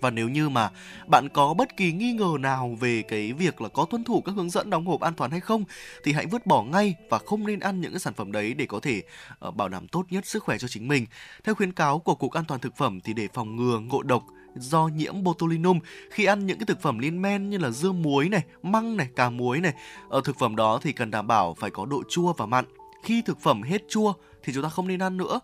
và 0.02 0.10
nếu 0.10 0.30
như 0.30 0.50
mà 0.50 0.70
bạn 1.08 1.30
có 1.30 1.54
bất 1.54 1.78
kỳ 1.78 1.92
nghi 1.92 2.12
ngờ 2.14 2.38
nào 2.40 2.78
về 2.80 3.02
cái 3.02 3.34
việc 3.34 3.62
là 3.62 3.70
có 3.70 3.86
tuân 3.90 4.04
thủ 4.04 4.22
các 4.22 4.36
hướng 4.36 4.50
dẫn 4.50 4.70
đóng 4.70 4.86
hộp 4.86 5.02
an 5.02 5.14
toàn 5.14 5.32
hay 5.32 5.40
không 5.40 5.64
thì 6.04 6.14
hãy 6.14 6.26
vứt 6.26 6.46
bỏ 6.46 6.64
ngay 6.64 6.96
và 7.10 7.20
không 7.26 7.48
nên 7.48 7.60
ăn 7.60 7.82
những 7.82 7.92
cái 7.92 8.00
sản 8.00 8.14
phẩm 8.14 8.32
đấy 8.32 8.54
để 8.54 8.66
có 8.66 8.80
thể 8.80 9.04
uh, 9.48 9.56
bảo 9.56 9.70
đảm 9.70 9.88
tốt 9.88 10.06
nhất 10.10 10.26
sức 10.26 10.44
khỏe 10.44 10.58
cho 10.58 10.68
chính 10.68 10.88
mình. 10.88 11.06
Theo 11.44 11.56
khuyến 11.56 11.72
cáo 11.72 12.00
của 12.00 12.16
Cục 12.16 12.32
An 12.32 12.46
toàn 12.46 12.60
thực 12.60 12.78
phẩm 12.78 13.02
thì 13.02 13.14
để 13.14 13.28
phòng 13.34 13.56
ngừa 13.56 13.80
ngộ 13.80 14.04
độc 14.04 14.24
do 14.56 14.88
nhiễm 14.88 15.24
botulinum 15.24 15.80
khi 16.12 16.26
ăn 16.26 16.46
những 16.46 16.58
cái 16.60 16.66
thực 16.66 16.82
phẩm 16.82 17.00
liên 17.00 17.22
men 17.22 17.50
như 17.50 17.58
là 17.58 17.70
dưa 17.70 17.92
muối 17.92 18.30
này, 18.30 18.44
măng 18.64 18.98
này, 18.98 19.08
cà 19.16 19.30
muối 19.30 19.60
này. 19.60 19.74
Ở 20.10 20.22
thực 20.24 20.40
phẩm 20.40 20.56
đó 20.56 20.80
thì 20.82 20.92
cần 20.92 21.12
đảm 21.12 21.28
bảo 21.28 21.54
phải 21.54 21.70
có 21.70 21.86
độ 21.86 22.04
chua 22.10 22.34
và 22.34 22.46
mặn. 22.46 22.66
Khi 23.04 23.22
thực 23.22 23.42
phẩm 23.42 23.62
hết 23.62 23.82
chua 23.90 24.14
thì 24.44 24.54
chúng 24.54 24.64
ta 24.64 24.70
không 24.70 24.88
nên 24.88 25.02
ăn 25.02 25.18
nữa 25.18 25.40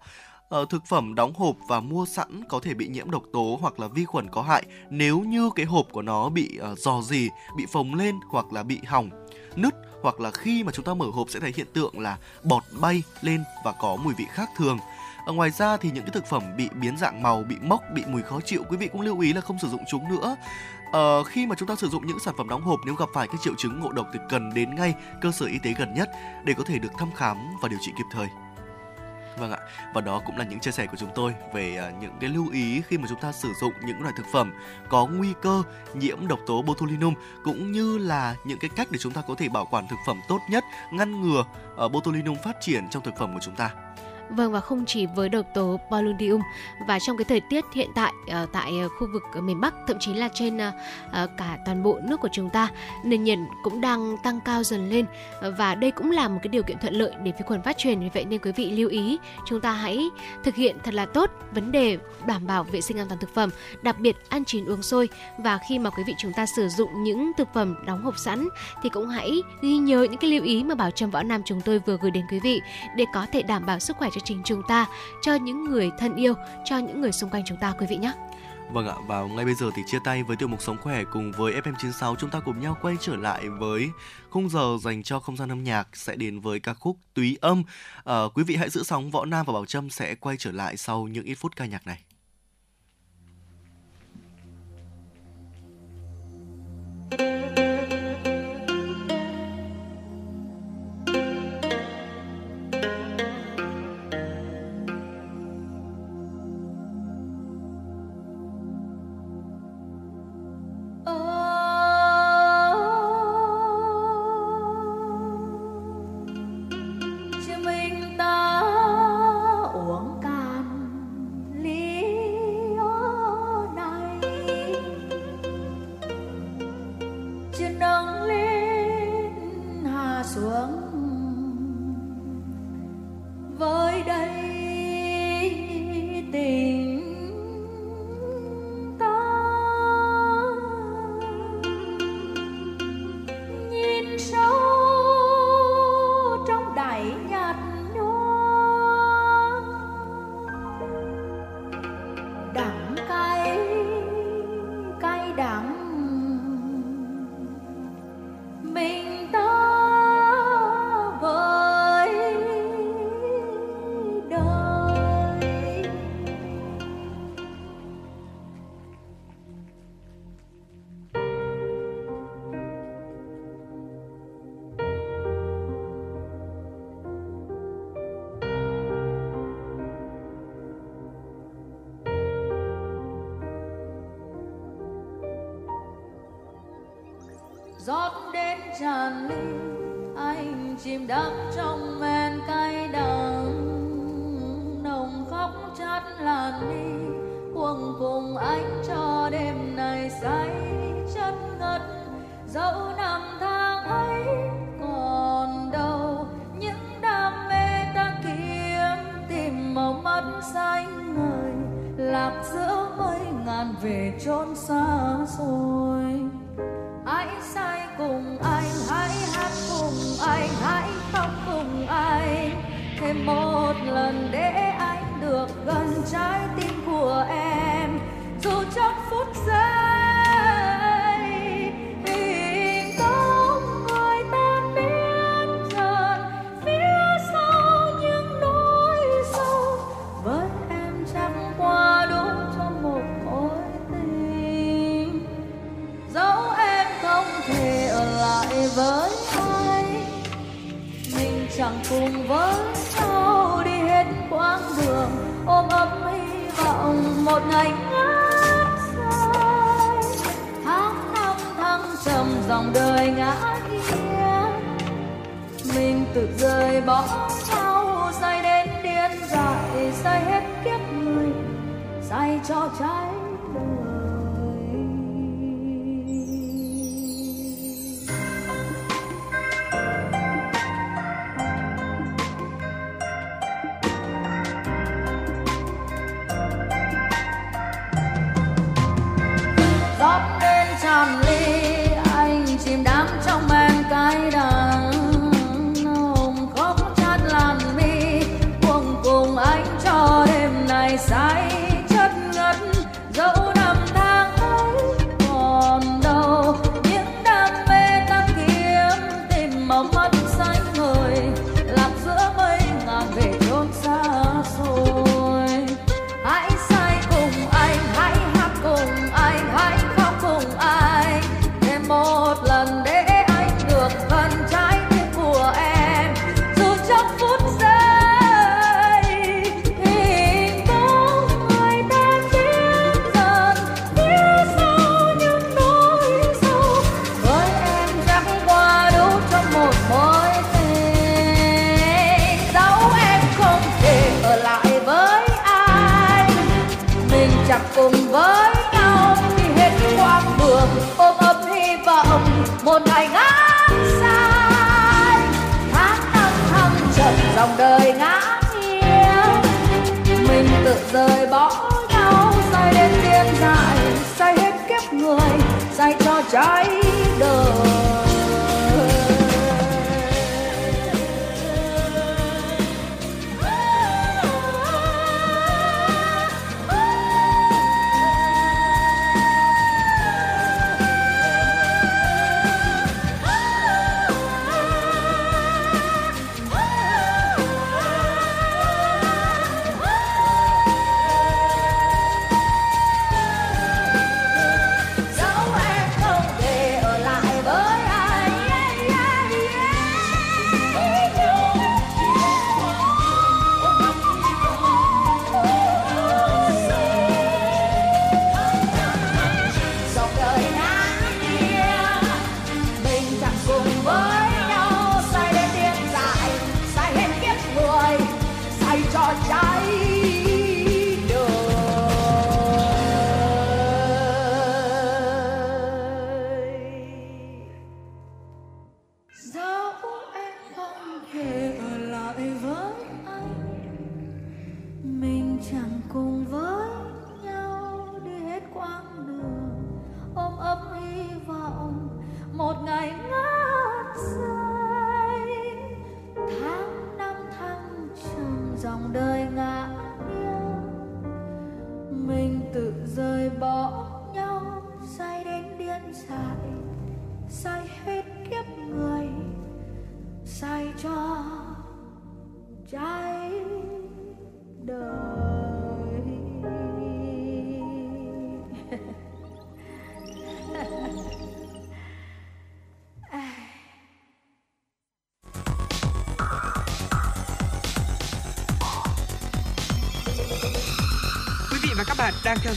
uh, 0.56 0.70
thực 0.70 0.86
phẩm 0.86 1.16
đóng 1.16 1.34
hộp 1.36 1.56
và 1.68 1.80
mua 1.80 2.06
sẵn 2.06 2.44
có 2.50 2.60
thể 2.60 2.74
bị 2.74 2.88
nhiễm 2.88 3.12
độc 3.12 3.24
tố 3.34 3.58
hoặc 3.62 3.80
là 3.80 3.88
vi 3.88 4.06
khuẩn 4.06 4.28
có 4.30 4.42
hại 4.42 4.64
nếu 4.90 5.20
như 5.20 5.50
cái 5.56 5.66
hộp 5.66 5.86
của 5.92 6.02
nó 6.02 6.30
bị 6.30 6.60
uh, 6.72 6.80
dò 6.80 7.02
dì, 7.02 7.30
bị 7.58 7.66
phồng 7.66 7.96
lên 7.96 8.16
hoặc 8.30 8.54
là 8.54 8.64
bị 8.64 8.80
hỏng, 8.88 9.10
nứt 9.56 9.74
hoặc 10.02 10.20
là 10.20 10.32
khi 10.32 10.64
mà 10.64 10.72
chúng 10.72 10.86
ta 10.86 10.94
mở 10.94 11.06
hộp 11.14 11.30
sẽ 11.30 11.40
thấy 11.40 11.54
hiện 11.56 11.68
tượng 11.74 12.00
là 12.00 12.18
bọt 12.44 12.64
bay 12.80 13.04
lên 13.22 13.44
và 13.66 13.72
có 13.72 13.96
mùi 13.96 14.14
vị 14.18 14.26
khác 14.30 14.50
thường. 14.58 14.78
Ở 15.26 15.34
ngoài 15.34 15.50
ra 15.50 15.78
thì 15.78 15.92
những 15.92 16.04
cái 16.04 16.12
thực 16.14 16.26
phẩm 16.26 16.44
bị 16.58 16.70
biến 16.82 16.98
dạng 16.98 17.24
màu, 17.24 17.44
bị 17.44 17.56
mốc, 17.62 17.82
bị 17.94 18.04
mùi 18.08 18.22
khó 18.22 18.40
chịu 18.46 18.64
quý 18.70 18.78
vị 18.78 18.88
cũng 18.88 19.02
lưu 19.02 19.20
ý 19.20 19.34
là 19.34 19.42
không 19.42 19.60
sử 19.60 19.70
dụng 19.70 19.82
chúng 19.92 20.10
nữa. 20.10 20.36
Ờ, 20.92 21.24
khi 21.24 21.48
mà 21.48 21.56
chúng 21.56 21.68
ta 21.68 21.76
sử 21.76 21.90
dụng 21.90 22.08
những 22.08 22.20
sản 22.20 22.34
phẩm 22.38 22.50
đóng 22.50 22.62
hộp 22.62 22.80
nếu 22.86 22.96
gặp 22.96 23.10
phải 23.14 23.28
các 23.28 23.42
triệu 23.42 23.54
chứng 23.58 23.80
ngộ 23.80 23.92
độc 23.92 24.08
thì 24.14 24.20
cần 24.30 24.54
đến 24.54 24.76
ngay 24.76 24.94
cơ 25.22 25.32
sở 25.32 25.46
y 25.46 25.60
tế 25.64 25.74
gần 25.78 25.94
nhất 25.94 26.10
để 26.44 26.54
có 26.58 26.64
thể 26.64 26.80
được 26.80 26.92
thăm 26.98 27.10
khám 27.16 27.38
và 27.62 27.70
điều 27.70 27.80
trị 27.82 27.92
kịp 27.98 28.06
thời. 28.12 28.28
Vâng 29.42 29.52
ạ, 29.52 29.60
và 29.94 30.02
đó 30.02 30.22
cũng 30.26 30.38
là 30.38 30.44
những 30.44 30.60
chia 30.60 30.72
sẻ 30.72 30.86
của 30.86 30.98
chúng 30.98 31.10
tôi 31.16 31.34
về 31.54 31.78
à, 31.78 31.92
những 32.02 32.12
cái 32.20 32.30
lưu 32.30 32.50
ý 32.52 32.82
khi 32.88 32.98
mà 32.98 33.08
chúng 33.10 33.20
ta 33.22 33.32
sử 33.32 33.54
dụng 33.62 33.74
những 33.86 34.02
loại 34.02 34.14
thực 34.18 34.26
phẩm 34.34 34.54
có 34.90 35.06
nguy 35.06 35.34
cơ 35.42 35.64
nhiễm 35.94 36.28
độc 36.28 36.40
tố 36.48 36.62
botulinum 36.62 37.14
cũng 37.44 37.72
như 37.72 37.98
là 37.98 38.36
những 38.46 38.60
cái 38.60 38.70
cách 38.76 38.88
để 38.92 39.00
chúng 39.02 39.14
ta 39.14 39.22
có 39.28 39.36
thể 39.38 39.50
bảo 39.50 39.68
quản 39.72 39.88
thực 39.88 39.96
phẩm 40.06 40.20
tốt 40.28 40.40
nhất, 40.50 40.64
ngăn 40.92 41.22
ngừa 41.22 41.44
ờ, 41.76 41.90
botulinum 41.90 42.38
phát 42.44 42.56
triển 42.62 42.90
trong 42.90 43.04
thực 43.04 43.18
phẩm 43.18 43.34
của 43.34 43.40
chúng 43.40 43.56
ta. 43.56 43.70
Vâng 44.32 44.52
và 44.52 44.60
không 44.60 44.86
chỉ 44.86 45.06
với 45.06 45.30
độc 45.30 45.46
tố 45.54 45.80
Polonium 45.92 46.42
và 46.88 47.00
trong 47.00 47.18
cái 47.18 47.26
thời 47.26 47.40
tiết 47.40 47.66
hiện 47.74 47.90
tại 47.96 48.14
uh, 48.44 48.52
tại 48.52 48.72
ờ, 48.82 48.90
khu 48.90 49.08
vực 49.14 49.24
miền 49.44 49.62
Bắc 49.62 49.74
thậm 49.88 49.98
chí 50.00 50.14
là 50.14 50.30
trên 50.34 50.58
ờ, 51.12 51.28
cả 51.38 51.58
toàn 51.66 51.84
bộ 51.84 52.00
nước 52.04 52.20
của 52.20 52.30
chúng 52.32 52.50
ta 52.50 52.70
nền 53.04 53.24
nhiệt 53.24 53.40
cũng 53.64 53.82
đang 53.82 54.16
tăng 54.24 54.40
cao 54.46 54.64
dần 54.64 54.90
lên. 54.90 55.06
Và 55.58 55.76
đây 55.76 55.92
cũng 55.92 56.12
là 56.12 56.28
một 56.28 56.40
cái 56.44 56.50
điều 56.50 56.64
kiện 56.64 56.78
thuận 56.80 56.94
lợi 56.94 57.12
để 57.24 57.32
vi 57.32 57.46
khuẩn 57.46 57.62
phát 57.62 57.78
truyền 57.78 58.00
vì 58.00 58.10
vậy 58.14 58.26
nên 58.26 58.40
quý 58.40 58.52
vị 58.52 58.72
lưu 58.72 58.90
ý 58.90 59.20
chúng 59.46 59.62
ta 59.62 59.72
hãy 59.72 60.10
thực 60.44 60.56
hiện 60.56 60.78
thật 60.84 60.94
là 60.94 61.06
tốt 61.06 61.32
vấn 61.52 61.72
đề 61.72 61.98
đảm 62.26 62.48
bảo 62.48 62.64
vệ 62.64 62.82
sinh 62.82 62.98
an 62.98 63.08
toàn 63.10 63.20
thực 63.20 63.34
phẩm 63.34 63.50
đặc 63.82 64.00
biệt 64.00 64.16
ăn 64.30 64.46
chín 64.46 64.66
uống 64.66 64.84
sôi. 64.84 65.10
Và 65.38 65.60
khi 65.70 65.80
mà 65.80 65.90
quý 65.90 66.04
vị 66.08 66.14
chúng 66.18 66.34
ta 66.34 66.46
sử 66.46 66.68
dụng 66.68 67.04
những 67.04 67.32
thực 67.38 67.48
phẩm 67.54 67.76
đóng 67.86 68.04
hộp 68.04 68.18
sẵn 68.18 68.48
thì 68.84 68.90
cũng 68.90 69.08
hãy 69.08 69.32
ghi 69.62 69.78
nhớ 69.78 70.08
những 70.12 70.18
cái 70.18 70.32
lưu 70.32 70.44
ý 70.44 70.64
mà 70.64 70.76
bảo 70.76 70.92
trâm 70.92 71.12
võ 71.12 71.24
nam 71.24 71.42
chúng 71.46 71.62
tôi 71.62 71.80
vừa 71.80 71.98
gửi 72.02 72.12
đến 72.12 72.26
quý 72.32 72.40
vị 72.40 72.62
để 72.96 73.06
có 73.14 73.26
thể 73.32 73.42
đảm 73.42 73.66
bảo 73.66 73.80
sức 73.80 73.98
khỏe 73.98 74.10
cho 74.16 74.21
trình 74.26 74.42
chúng 74.46 74.62
ta 74.68 74.88
cho 75.22 75.36
những 75.36 75.64
người 75.64 75.92
thân 76.00 76.16
yêu 76.16 76.34
cho 76.66 76.78
những 76.78 77.02
người 77.02 77.12
xung 77.12 77.30
quanh 77.30 77.44
chúng 77.46 77.58
ta 77.58 77.74
quý 77.80 77.86
vị 77.90 77.98
nhé 77.98 78.14
Vâng 78.74 78.88
ạ, 78.88 78.96
và 79.08 79.22
ngay 79.22 79.46
bây 79.46 79.54
giờ 79.54 79.72
thì 79.76 79.82
chia 79.88 80.00
tay 80.04 80.24
với 80.24 80.38
tiểu 80.38 80.48
mục 80.48 80.62
Sống 80.62 80.78
Khỏe 80.82 81.04
cùng 81.04 81.32
với 81.32 81.54
FM96 81.54 82.16
chúng 82.16 82.30
ta 82.30 82.40
cùng 82.40 82.60
nhau 82.60 82.78
quay 82.82 82.96
trở 83.00 83.16
lại 83.16 83.50
với 83.50 83.90
khung 84.30 84.50
giờ 84.50 84.78
dành 84.82 85.04
cho 85.04 85.20
không 85.20 85.38
gian 85.38 85.52
âm 85.52 85.64
nhạc 85.64 85.88
sẽ 85.94 86.16
đến 86.16 86.40
với 86.40 86.60
ca 86.60 86.74
khúc 86.74 86.98
Túy 87.14 87.38
Âm. 87.42 87.64
À, 88.04 88.16
quý 88.34 88.44
vị 88.44 88.56
hãy 88.56 88.70
giữ 88.70 88.84
sóng, 88.84 89.12
Võ 89.12 89.26
Nam 89.26 89.46
và 89.46 89.54
Bảo 89.54 89.66
Trâm 89.66 89.90
sẽ 89.90 90.16
quay 90.16 90.36
trở 90.40 90.52
lại 90.52 90.78
sau 90.78 91.08
những 91.08 91.26
ít 91.26 91.36
phút 91.36 91.56
ca 91.56 91.66
nhạc 91.66 91.88
này. 91.88 92.04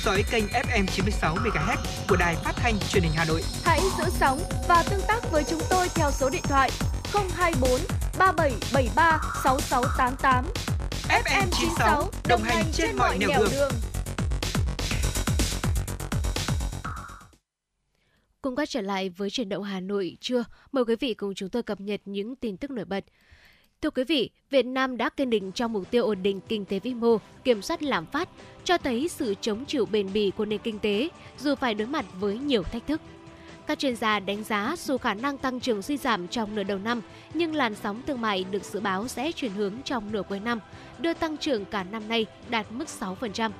Dõi 0.04 0.24
kênh 0.30 0.44
FM 0.44 0.86
96 0.86 1.34
MHz 1.34 1.76
của 2.08 2.16
đài 2.16 2.36
phát 2.36 2.52
thanh 2.56 2.74
truyền 2.88 3.02
hình 3.02 3.12
Hà 3.14 3.24
Nội. 3.24 3.42
Hãy 3.64 3.80
giữ 3.98 4.04
sóng 4.20 4.38
và 4.68 4.84
tương 4.90 5.00
tác 5.08 5.30
với 5.32 5.44
chúng 5.50 5.60
tôi 5.70 5.88
theo 5.94 6.10
số 6.10 6.30
điện 6.30 6.42
thoại 6.44 6.70
024 7.12 7.80
3773 8.18 9.20
6688. 9.44 10.44
FM 11.08 11.48
96 11.50 12.10
đồng 12.28 12.42
hành 12.42 12.64
trên 12.72 12.96
mọi 12.96 13.18
nẻo 13.18 13.30
đường. 13.30 13.72
Cùng 18.42 18.56
quay 18.56 18.66
trở 18.66 18.80
lại 18.80 19.08
với 19.08 19.30
chuyển 19.30 19.48
động 19.48 19.62
Hà 19.62 19.80
Nội 19.80 20.16
trưa, 20.20 20.44
mời 20.72 20.84
quý 20.84 20.96
vị 21.00 21.14
cùng 21.14 21.34
chúng 21.34 21.48
tôi 21.48 21.62
cập 21.62 21.80
nhật 21.80 22.00
những 22.04 22.36
tin 22.36 22.56
tức 22.56 22.70
nổi 22.70 22.84
bật. 22.84 23.04
Thưa 23.84 23.90
quý 23.90 24.04
vị, 24.04 24.30
Việt 24.50 24.66
Nam 24.66 24.96
đã 24.96 25.08
kiên 25.08 25.30
định 25.30 25.52
trong 25.52 25.72
mục 25.72 25.90
tiêu 25.90 26.04
ổn 26.04 26.22
định 26.22 26.40
kinh 26.48 26.64
tế 26.64 26.78
vĩ 26.78 26.94
mô, 26.94 27.18
kiểm 27.44 27.62
soát 27.62 27.82
lạm 27.82 28.06
phát, 28.06 28.28
cho 28.64 28.78
thấy 28.78 29.08
sự 29.08 29.34
chống 29.40 29.64
chịu 29.64 29.86
bền 29.86 30.12
bỉ 30.12 30.30
của 30.36 30.44
nền 30.44 30.58
kinh 30.58 30.78
tế 30.78 31.08
dù 31.38 31.54
phải 31.54 31.74
đối 31.74 31.88
mặt 31.88 32.04
với 32.20 32.38
nhiều 32.38 32.62
thách 32.62 32.86
thức. 32.86 33.00
Các 33.66 33.78
chuyên 33.78 33.96
gia 33.96 34.20
đánh 34.20 34.44
giá 34.44 34.74
dù 34.78 34.98
khả 34.98 35.14
năng 35.14 35.38
tăng 35.38 35.60
trưởng 35.60 35.82
suy 35.82 35.96
giảm 35.96 36.28
trong 36.28 36.54
nửa 36.54 36.62
đầu 36.62 36.78
năm, 36.78 37.00
nhưng 37.34 37.54
làn 37.54 37.74
sóng 37.74 38.02
thương 38.06 38.20
mại 38.20 38.44
được 38.44 38.64
dự 38.64 38.80
báo 38.80 39.08
sẽ 39.08 39.32
chuyển 39.32 39.52
hướng 39.52 39.72
trong 39.84 40.12
nửa 40.12 40.22
cuối 40.28 40.40
năm, 40.40 40.60
đưa 40.98 41.14
tăng 41.14 41.36
trưởng 41.36 41.64
cả 41.64 41.84
năm 41.84 42.08
nay 42.08 42.26
đạt 42.48 42.66
mức 42.70 42.88
6%. 43.00 43.50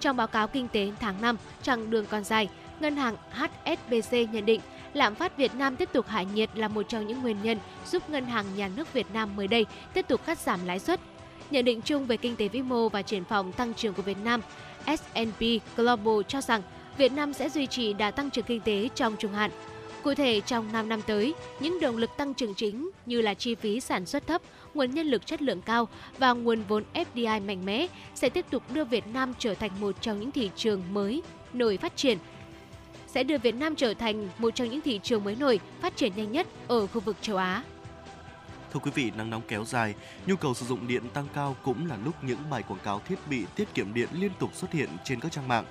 Trong 0.00 0.16
báo 0.16 0.26
cáo 0.26 0.48
kinh 0.48 0.68
tế 0.68 0.90
tháng 1.00 1.20
5, 1.20 1.36
chặng 1.62 1.90
đường 1.90 2.06
còn 2.06 2.24
dài, 2.24 2.48
ngân 2.80 2.96
hàng 2.96 3.16
HSBC 3.30 4.12
nhận 4.32 4.46
định 4.46 4.60
lạm 4.94 5.14
phát 5.14 5.36
Việt 5.36 5.54
Nam 5.54 5.76
tiếp 5.76 5.88
tục 5.92 6.06
hạ 6.08 6.22
nhiệt 6.22 6.50
là 6.54 6.68
một 6.68 6.82
trong 6.88 7.06
những 7.06 7.22
nguyên 7.22 7.36
nhân 7.42 7.58
giúp 7.86 8.10
ngân 8.10 8.26
hàng 8.26 8.46
nhà 8.56 8.70
nước 8.76 8.92
Việt 8.92 9.06
Nam 9.12 9.36
mới 9.36 9.48
đây 9.48 9.66
tiếp 9.94 10.08
tục 10.08 10.26
cắt 10.26 10.38
giảm 10.38 10.66
lãi 10.66 10.78
suất. 10.78 11.00
Nhận 11.52 11.64
định 11.64 11.80
chung 11.80 12.06
về 12.06 12.16
kinh 12.16 12.36
tế 12.36 12.48
vĩ 12.48 12.62
mô 12.62 12.88
và 12.88 13.02
triển 13.02 13.22
vọng 13.28 13.52
tăng 13.52 13.74
trưởng 13.74 13.94
của 13.94 14.02
Việt 14.02 14.16
Nam, 14.24 14.40
S&P 14.86 15.40
Global 15.76 16.20
cho 16.28 16.40
rằng 16.40 16.62
Việt 16.98 17.12
Nam 17.12 17.32
sẽ 17.32 17.48
duy 17.48 17.66
trì 17.66 17.92
đà 17.92 18.10
tăng 18.10 18.30
trưởng 18.30 18.44
kinh 18.44 18.60
tế 18.60 18.88
trong 18.94 19.16
trung 19.18 19.32
hạn. 19.32 19.50
Cụ 20.02 20.14
thể, 20.14 20.40
trong 20.40 20.72
5 20.72 20.88
năm 20.88 21.02
tới, 21.02 21.34
những 21.60 21.80
động 21.80 21.96
lực 21.96 22.10
tăng 22.16 22.34
trưởng 22.34 22.54
chính 22.54 22.90
như 23.06 23.20
là 23.20 23.34
chi 23.34 23.54
phí 23.54 23.80
sản 23.80 24.06
xuất 24.06 24.26
thấp, 24.26 24.42
nguồn 24.74 24.90
nhân 24.90 25.06
lực 25.06 25.26
chất 25.26 25.42
lượng 25.42 25.62
cao 25.62 25.88
và 26.18 26.32
nguồn 26.32 26.62
vốn 26.68 26.84
FDI 26.94 27.46
mạnh 27.46 27.64
mẽ 27.64 27.86
sẽ 28.14 28.28
tiếp 28.28 28.46
tục 28.50 28.62
đưa 28.72 28.84
Việt 28.84 29.06
Nam 29.06 29.34
trở 29.38 29.54
thành 29.54 29.70
một 29.80 29.94
trong 30.00 30.20
những 30.20 30.30
thị 30.30 30.50
trường 30.56 30.82
mới 30.92 31.22
nổi 31.52 31.76
phát 31.76 31.96
triển 31.96 32.18
sẽ 33.06 33.22
đưa 33.22 33.38
Việt 33.38 33.54
Nam 33.54 33.76
trở 33.76 33.94
thành 33.94 34.28
một 34.38 34.54
trong 34.54 34.70
những 34.70 34.80
thị 34.80 35.00
trường 35.02 35.24
mới 35.24 35.36
nổi 35.36 35.60
phát 35.80 35.96
triển 35.96 36.12
nhanh 36.16 36.32
nhất 36.32 36.46
ở 36.68 36.86
khu 36.86 37.00
vực 37.00 37.16
châu 37.22 37.36
Á. 37.36 37.62
Thưa 38.72 38.80
quý 38.80 38.90
vị, 38.94 39.12
nắng 39.16 39.30
nóng 39.30 39.42
kéo 39.48 39.64
dài, 39.64 39.94
nhu 40.26 40.36
cầu 40.36 40.54
sử 40.54 40.66
dụng 40.66 40.86
điện 40.86 41.08
tăng 41.08 41.26
cao 41.34 41.56
cũng 41.62 41.86
là 41.86 41.96
lúc 42.04 42.24
những 42.24 42.38
bài 42.50 42.62
quảng 42.68 42.80
cáo 42.84 43.00
thiết 43.08 43.28
bị 43.28 43.44
tiết 43.56 43.74
kiệm 43.74 43.94
điện 43.94 44.08
liên 44.12 44.30
tục 44.38 44.50
xuất 44.54 44.72
hiện 44.72 44.88
trên 45.04 45.20
các 45.20 45.32
trang 45.32 45.48
mạng. 45.48 45.64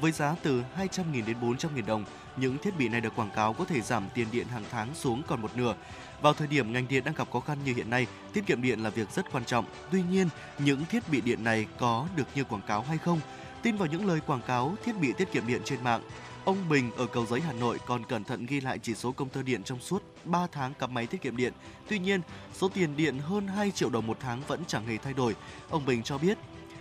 Với 0.00 0.12
giá 0.12 0.34
từ 0.42 0.62
200.000 0.78 1.26
đến 1.26 1.36
400.000 1.40 1.86
đồng, 1.86 2.04
những 2.36 2.58
thiết 2.58 2.78
bị 2.78 2.88
này 2.88 3.00
được 3.00 3.16
quảng 3.16 3.30
cáo 3.36 3.52
có 3.52 3.64
thể 3.64 3.80
giảm 3.80 4.08
tiền 4.14 4.26
điện 4.32 4.46
hàng 4.46 4.64
tháng 4.70 4.88
xuống 4.94 5.22
còn 5.26 5.42
một 5.42 5.56
nửa. 5.56 5.74
Vào 6.22 6.34
thời 6.34 6.48
điểm 6.48 6.72
ngành 6.72 6.88
điện 6.88 7.04
đang 7.04 7.14
gặp 7.14 7.30
khó 7.32 7.40
khăn 7.40 7.58
như 7.64 7.74
hiện 7.74 7.90
nay, 7.90 8.06
tiết 8.32 8.46
kiệm 8.46 8.62
điện 8.62 8.82
là 8.82 8.90
việc 8.90 9.10
rất 9.10 9.32
quan 9.32 9.44
trọng. 9.44 9.64
Tuy 9.90 10.02
nhiên, 10.02 10.28
những 10.58 10.84
thiết 10.84 11.02
bị 11.10 11.20
điện 11.20 11.44
này 11.44 11.66
có 11.78 12.06
được 12.16 12.26
như 12.34 12.44
quảng 12.44 12.62
cáo 12.66 12.82
hay 12.82 12.98
không? 12.98 13.20
Tin 13.62 13.76
vào 13.76 13.88
những 13.88 14.06
lời 14.06 14.20
quảng 14.26 14.42
cáo 14.46 14.74
thiết 14.84 15.00
bị 15.00 15.12
tiết 15.12 15.32
kiệm 15.32 15.46
điện 15.46 15.60
trên 15.64 15.84
mạng, 15.84 16.02
Ông 16.44 16.68
Bình 16.68 16.90
ở 16.96 17.06
Cầu 17.06 17.26
Giấy 17.26 17.40
Hà 17.40 17.52
Nội 17.52 17.78
còn 17.86 18.04
cẩn 18.04 18.24
thận 18.24 18.46
ghi 18.46 18.60
lại 18.60 18.78
chỉ 18.78 18.94
số 18.94 19.12
công 19.12 19.28
tơ 19.28 19.42
điện 19.42 19.62
trong 19.62 19.80
suốt 19.80 20.02
3 20.24 20.46
tháng 20.52 20.74
cắm 20.74 20.94
máy 20.94 21.06
tiết 21.06 21.22
kiệm 21.22 21.36
điện. 21.36 21.52
Tuy 21.88 21.98
nhiên, 21.98 22.20
số 22.54 22.68
tiền 22.68 22.96
điện 22.96 23.18
hơn 23.18 23.46
2 23.46 23.70
triệu 23.70 23.90
đồng 23.90 24.06
một 24.06 24.16
tháng 24.20 24.42
vẫn 24.46 24.60
chẳng 24.66 24.86
hề 24.86 24.96
thay 24.96 25.12
đổi. 25.12 25.36
Ông 25.70 25.86
Bình 25.86 26.02
cho 26.02 26.18
biết, 26.18 26.38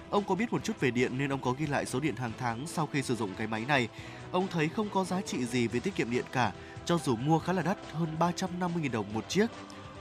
ông 0.10 0.24
có 0.24 0.36
biết 0.36 0.54
một 0.54 0.64
chút 0.64 0.80
về 0.80 0.92
điện 0.92 1.18
nên 1.18 1.32
ông 1.32 1.42
có 1.42 1.52
ghi 1.52 1.68
lại 1.68 1.86
số 1.86 2.00
điện 2.00 2.16
hàng 2.16 2.32
tháng 2.38 2.68
sau 2.68 2.88
khi 2.88 3.02
sử 3.02 3.16
dụng 3.16 3.30
cái 3.38 3.48
máy 3.48 3.66
này. 3.68 3.88
Ông 4.32 4.48
thấy 4.48 4.70
không 4.70 4.90
có 4.90 5.04
giá 5.04 5.22
trị 5.22 5.46
gì 5.46 5.68
về 5.68 5.80
tiết 5.80 5.96
kiệm 5.96 6.12
điện 6.12 6.26
cả, 6.32 6.52
cho 6.86 6.98
dù 6.98 7.16
mua 7.16 7.40
khá 7.40 7.54
là 7.54 7.62
đắt 7.62 7.78
hơn 7.94 8.10
350.000 8.20 8.92
đồng 8.92 9.14
một 9.14 9.30
chiếc 9.30 9.48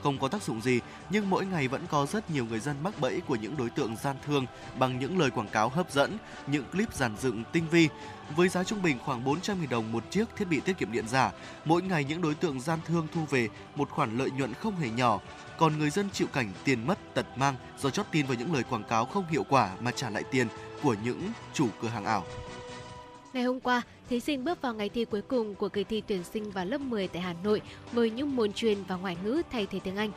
không 0.02 0.18
có 0.18 0.28
tác 0.28 0.42
dụng 0.42 0.60
gì, 0.60 0.80
nhưng 1.10 1.30
mỗi 1.30 1.46
ngày 1.46 1.68
vẫn 1.68 1.86
có 1.90 2.06
rất 2.06 2.30
nhiều 2.30 2.44
người 2.44 2.60
dân 2.60 2.76
mắc 2.82 3.00
bẫy 3.00 3.20
của 3.20 3.36
những 3.36 3.56
đối 3.56 3.70
tượng 3.70 3.96
gian 3.96 4.16
thương 4.26 4.46
bằng 4.78 4.98
những 4.98 5.18
lời 5.18 5.30
quảng 5.30 5.48
cáo 5.48 5.68
hấp 5.68 5.92
dẫn, 5.92 6.18
những 6.46 6.64
clip 6.64 6.94
giàn 6.94 7.16
dựng 7.20 7.44
tinh 7.52 7.64
vi. 7.70 7.88
Với 8.36 8.48
giá 8.48 8.64
trung 8.64 8.82
bình 8.82 8.98
khoảng 9.04 9.24
400.000 9.24 9.68
đồng 9.70 9.92
một 9.92 10.10
chiếc 10.10 10.24
thiết 10.36 10.44
bị 10.44 10.60
tiết 10.60 10.78
kiệm 10.78 10.92
điện 10.92 11.08
giả, 11.08 11.32
mỗi 11.64 11.82
ngày 11.82 12.04
những 12.04 12.22
đối 12.22 12.34
tượng 12.34 12.60
gian 12.60 12.78
thương 12.86 13.06
thu 13.14 13.20
về 13.30 13.48
một 13.76 13.90
khoản 13.90 14.18
lợi 14.18 14.30
nhuận 14.30 14.54
không 14.54 14.76
hề 14.76 14.90
nhỏ. 14.90 15.20
Còn 15.58 15.78
người 15.78 15.90
dân 15.90 16.10
chịu 16.12 16.26
cảnh 16.32 16.52
tiền 16.64 16.86
mất 16.86 16.98
tật 17.14 17.26
mang 17.38 17.54
do 17.78 17.90
chót 17.90 18.06
tin 18.10 18.26
vào 18.26 18.36
những 18.38 18.54
lời 18.54 18.62
quảng 18.62 18.84
cáo 18.84 19.04
không 19.04 19.24
hiệu 19.30 19.44
quả 19.48 19.70
mà 19.80 19.90
trả 19.90 20.10
lại 20.10 20.22
tiền 20.30 20.46
của 20.82 20.94
những 21.04 21.32
chủ 21.54 21.68
cửa 21.82 21.88
hàng 21.88 22.04
ảo. 22.04 22.24
Ngày 23.32 23.42
hôm 23.42 23.60
qua, 23.60 23.82
thí 24.08 24.20
sinh 24.20 24.44
bước 24.44 24.62
vào 24.62 24.74
ngày 24.74 24.88
thi 24.88 25.04
cuối 25.04 25.22
cùng 25.22 25.54
của 25.54 25.68
kỳ 25.68 25.84
thi 25.84 26.02
tuyển 26.06 26.24
sinh 26.24 26.50
vào 26.50 26.64
lớp 26.64 26.80
10 26.80 27.08
tại 27.08 27.22
Hà 27.22 27.34
Nội 27.44 27.60
với 27.92 28.10
những 28.10 28.36
môn 28.36 28.52
truyền 28.52 28.78
và 28.88 28.96
ngoại 28.96 29.16
ngữ 29.24 29.42
thay 29.52 29.66
thế 29.66 29.80
tiếng 29.84 29.96
Anh. 29.96 30.10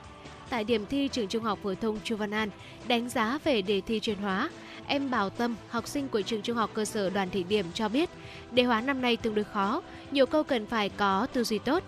Tại 0.50 0.64
điểm 0.64 0.86
thi 0.86 1.10
trường 1.12 1.28
Trung 1.28 1.44
học 1.44 1.60
phổ 1.64 1.76
thông 1.76 2.00
Chu 2.04 2.16
Văn 2.16 2.32
An, 2.32 2.50
đánh 2.88 3.10
giá 3.10 3.40
về 3.44 3.62
đề 3.62 3.82
thi 3.82 4.00
chuyên 4.00 4.18
hóa, 4.18 4.50
Em 4.88 5.12
Bảo 5.12 5.30
Tâm, 5.30 5.56
học 5.70 5.88
sinh 5.88 6.08
của 6.08 6.22
trường 6.22 6.42
trung 6.42 6.58
học 6.58 6.70
cơ 6.74 6.86
sở 6.86 7.10
Đoàn 7.10 7.30
Thị 7.30 7.44
Điểm 7.44 7.66
cho 7.74 7.90
biết, 7.90 8.10
đề 8.52 8.64
hóa 8.64 8.82
năm 8.82 9.02
nay 9.02 9.18
tương 9.18 9.36
đối 9.36 9.46
khó, 9.46 9.82
nhiều 10.12 10.26
câu 10.26 10.44
cần 10.44 10.66
phải 10.66 10.90
có 10.90 11.28
tư 11.34 11.44
duy 11.44 11.60
tốt. 11.60 11.84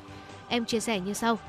Em 0.47 0.65
chia 0.65 0.79
sẻ 0.79 0.99
như 0.99 1.13
sau. 1.13 1.39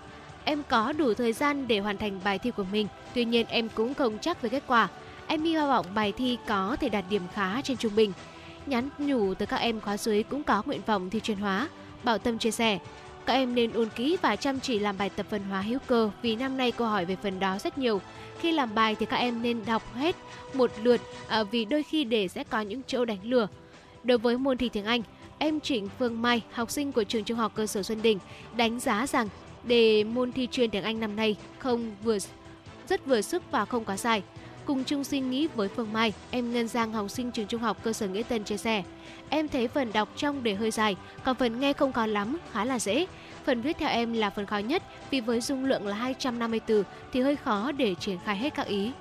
Em 0.44 0.62
có 0.68 0.92
đủ 0.92 1.14
thời 1.14 1.32
gian 1.32 1.68
để 1.68 1.78
hoàn 1.78 1.98
thành 1.98 2.20
bài 2.24 2.38
thi 2.38 2.50
của 2.50 2.64
mình, 2.72 2.86
tuy 3.14 3.24
nhiên 3.24 3.46
em 3.46 3.68
cũng 3.68 3.94
không 3.94 4.18
chắc 4.20 4.42
về 4.42 4.48
kết 4.48 4.62
quả. 4.66 4.88
Em 5.26 5.42
hy 5.42 5.56
vọng 5.56 5.86
bài 5.94 6.12
thi 6.12 6.38
có 6.46 6.76
thể 6.80 6.88
đạt 6.88 7.04
điểm 7.10 7.22
khá 7.34 7.62
trên 7.62 7.76
trung 7.76 7.96
bình. 7.96 8.12
Nhắn 8.66 8.88
nhủ 8.98 9.34
tới 9.34 9.46
các 9.46 9.56
em 9.56 9.80
khóa 9.80 9.96
dưới 9.96 10.22
cũng 10.22 10.42
có 10.42 10.62
nguyện 10.66 10.80
vọng 10.86 11.10
thi 11.10 11.20
chuyên 11.20 11.38
hóa. 11.38 11.68
Bảo 12.04 12.18
Tâm 12.18 12.38
chia 12.38 12.50
sẻ, 12.50 12.78
các 13.26 13.32
em 13.32 13.54
nên 13.54 13.72
ôn 13.72 13.88
kỹ 13.96 14.16
và 14.22 14.36
chăm 14.36 14.60
chỉ 14.60 14.78
làm 14.78 14.98
bài 14.98 15.10
tập 15.10 15.26
phần 15.30 15.42
hóa 15.42 15.60
hữu 15.60 15.78
cơ 15.86 16.10
vì 16.22 16.36
năm 16.36 16.56
nay 16.56 16.72
câu 16.72 16.88
hỏi 16.88 17.04
về 17.04 17.16
phần 17.22 17.40
đó 17.40 17.58
rất 17.58 17.78
nhiều. 17.78 18.00
Khi 18.40 18.52
làm 18.52 18.74
bài 18.74 18.96
thì 18.98 19.06
các 19.06 19.16
em 19.16 19.42
nên 19.42 19.64
đọc 19.66 19.94
hết 19.94 20.16
một 20.54 20.70
lượt 20.82 21.00
à, 21.28 21.42
vì 21.42 21.64
đôi 21.64 21.82
khi 21.82 22.04
để 22.04 22.28
sẽ 22.28 22.44
có 22.44 22.60
những 22.60 22.80
chỗ 22.86 23.04
đánh 23.04 23.18
lừa. 23.22 23.48
Đối 24.04 24.18
với 24.18 24.38
môn 24.38 24.58
thi 24.58 24.68
tiếng 24.68 24.84
Anh, 24.84 25.02
em 25.38 25.60
Trịnh 25.60 25.88
Phương 25.98 26.22
Mai, 26.22 26.42
học 26.52 26.70
sinh 26.70 26.92
của 26.92 27.04
trường 27.04 27.24
trung 27.24 27.38
học 27.38 27.52
cơ 27.54 27.66
sở 27.66 27.82
Xuân 27.82 28.02
Đình, 28.02 28.18
đánh 28.56 28.80
giá 28.80 29.06
rằng 29.06 29.28
đề 29.64 30.04
môn 30.04 30.32
thi 30.32 30.48
chuyên 30.50 30.70
tiếng 30.70 30.84
Anh 30.84 31.00
năm 31.00 31.16
nay 31.16 31.36
không 31.58 31.96
vừa 32.02 32.18
rất 32.88 33.06
vừa 33.06 33.20
sức 33.20 33.42
và 33.50 33.64
không 33.64 33.84
quá 33.84 33.96
dài. 33.96 34.22
Cùng 34.66 34.84
chung 34.84 35.04
suy 35.04 35.20
nghĩ 35.20 35.48
với 35.54 35.68
Phương 35.68 35.92
Mai, 35.92 36.12
em 36.30 36.52
Ngân 36.52 36.68
Giang 36.68 36.92
học 36.92 37.10
sinh 37.10 37.30
trường 37.30 37.46
trung 37.46 37.62
học 37.62 37.76
cơ 37.82 37.92
sở 37.92 38.08
Nghĩa 38.08 38.22
Tân 38.22 38.44
chia 38.44 38.56
sẻ. 38.56 38.82
Em 39.28 39.48
thấy 39.48 39.68
phần 39.68 39.92
đọc 39.92 40.08
trong 40.16 40.42
đề 40.42 40.54
hơi 40.54 40.70
dài, 40.70 40.96
còn 41.24 41.36
phần 41.36 41.60
nghe 41.60 41.72
không 41.72 41.92
còn 41.92 42.10
lắm, 42.10 42.38
khá 42.52 42.64
là 42.64 42.78
dễ. 42.78 43.06
Phần 43.44 43.62
viết 43.62 43.76
theo 43.78 43.88
em 43.88 44.12
là 44.12 44.30
phần 44.30 44.46
khó 44.46 44.58
nhất 44.58 44.82
vì 45.10 45.20
với 45.20 45.40
dung 45.40 45.64
lượng 45.64 45.86
là 45.86 45.96
250 45.96 46.60
từ 46.66 46.84
thì 47.12 47.20
hơi 47.20 47.36
khó 47.36 47.72
để 47.72 47.94
triển 47.94 48.18
khai 48.24 48.36
hết 48.36 48.54
các 48.54 48.66
ý. 48.66 48.92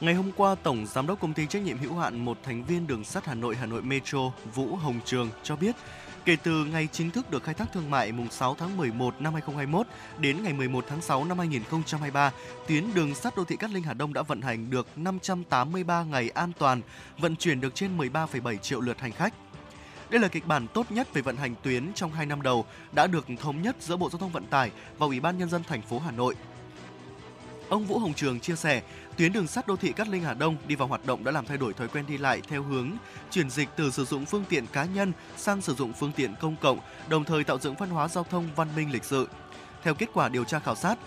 Ngày 0.00 0.14
hôm 0.14 0.30
qua, 0.36 0.54
Tổng 0.54 0.86
Giám 0.86 1.06
đốc 1.06 1.20
Công 1.20 1.32
ty 1.32 1.46
trách 1.46 1.62
nhiệm 1.62 1.78
hữu 1.78 1.94
hạn 1.94 2.24
một 2.24 2.38
thành 2.42 2.64
viên 2.64 2.86
đường 2.86 3.04
sắt 3.04 3.26
Hà 3.26 3.34
Nội 3.34 3.56
Hà 3.56 3.66
Nội 3.66 3.82
Metro 3.82 4.30
Vũ 4.54 4.76
Hồng 4.76 5.00
Trường 5.04 5.30
cho 5.42 5.56
biết, 5.56 5.76
kể 6.26 6.36
từ 6.42 6.64
ngày 6.64 6.88
chính 6.92 7.10
thức 7.10 7.30
được 7.30 7.44
khai 7.44 7.54
thác 7.54 7.72
thương 7.72 7.90
mại 7.90 8.12
mùng 8.12 8.30
6 8.30 8.54
tháng 8.54 8.76
11 8.76 9.14
năm 9.20 9.32
2021 9.32 9.86
đến 10.18 10.42
ngày 10.42 10.52
11 10.52 10.84
tháng 10.88 11.00
6 11.00 11.24
năm 11.24 11.38
2023, 11.38 12.32
tuyến 12.68 12.94
đường 12.94 13.14
sắt 13.14 13.36
đô 13.36 13.44
thị 13.44 13.56
Cát 13.56 13.70
Linh 13.70 13.82
Hà 13.82 13.94
Đông 13.94 14.12
đã 14.12 14.22
vận 14.22 14.42
hành 14.42 14.70
được 14.70 14.86
583 14.96 16.04
ngày 16.04 16.28
an 16.28 16.52
toàn, 16.58 16.80
vận 17.18 17.36
chuyển 17.36 17.60
được 17.60 17.74
trên 17.74 17.98
13,7 17.98 18.56
triệu 18.56 18.80
lượt 18.80 19.00
hành 19.00 19.12
khách. 19.12 19.34
Đây 20.10 20.20
là 20.20 20.28
kịch 20.28 20.46
bản 20.46 20.66
tốt 20.74 20.86
nhất 20.90 21.14
về 21.14 21.22
vận 21.22 21.36
hành 21.36 21.54
tuyến 21.62 21.92
trong 21.94 22.12
2 22.12 22.26
năm 22.26 22.42
đầu 22.42 22.64
đã 22.92 23.06
được 23.06 23.26
thống 23.40 23.62
nhất 23.62 23.76
giữa 23.80 23.96
Bộ 23.96 24.10
Giao 24.10 24.18
thông 24.18 24.32
Vận 24.32 24.46
tải 24.46 24.70
và 24.98 25.06
Ủy 25.06 25.20
ban 25.20 25.38
nhân 25.38 25.48
dân 25.48 25.62
thành 25.64 25.82
phố 25.82 25.98
Hà 25.98 26.10
Nội. 26.10 26.34
Ông 27.68 27.84
Vũ 27.84 27.98
Hồng 27.98 28.14
Trường 28.14 28.40
chia 28.40 28.56
sẻ, 28.56 28.82
tuyến 29.16 29.32
đường 29.32 29.46
sắt 29.46 29.66
đô 29.66 29.76
thị 29.76 29.92
Cát 29.92 30.08
Linh 30.08 30.22
Hà 30.22 30.34
Đông 30.34 30.56
đi 30.66 30.74
vào 30.74 30.88
hoạt 30.88 31.06
động 31.06 31.24
đã 31.24 31.32
làm 31.32 31.46
thay 31.46 31.58
đổi 31.58 31.72
thói 31.72 31.88
quen 31.88 32.04
đi 32.08 32.18
lại 32.18 32.42
theo 32.48 32.62
hướng 32.62 32.90
chuyển 33.30 33.50
dịch 33.50 33.68
từ 33.76 33.90
sử 33.90 34.04
dụng 34.04 34.26
phương 34.26 34.44
tiện 34.48 34.66
cá 34.66 34.84
nhân 34.84 35.12
sang 35.36 35.60
sử 35.62 35.74
dụng 35.74 35.92
phương 35.92 36.12
tiện 36.12 36.34
công 36.40 36.56
cộng, 36.56 36.78
đồng 37.08 37.24
thời 37.24 37.44
tạo 37.44 37.58
dựng 37.58 37.74
văn 37.74 37.90
hóa 37.90 38.08
giao 38.08 38.24
thông 38.24 38.48
văn 38.56 38.68
minh 38.76 38.92
lịch 38.92 39.04
sự. 39.04 39.28
Theo 39.82 39.94
kết 39.94 40.10
quả 40.14 40.28
điều 40.28 40.44
tra 40.44 40.58
khảo 40.58 40.74
sát, 40.74 40.98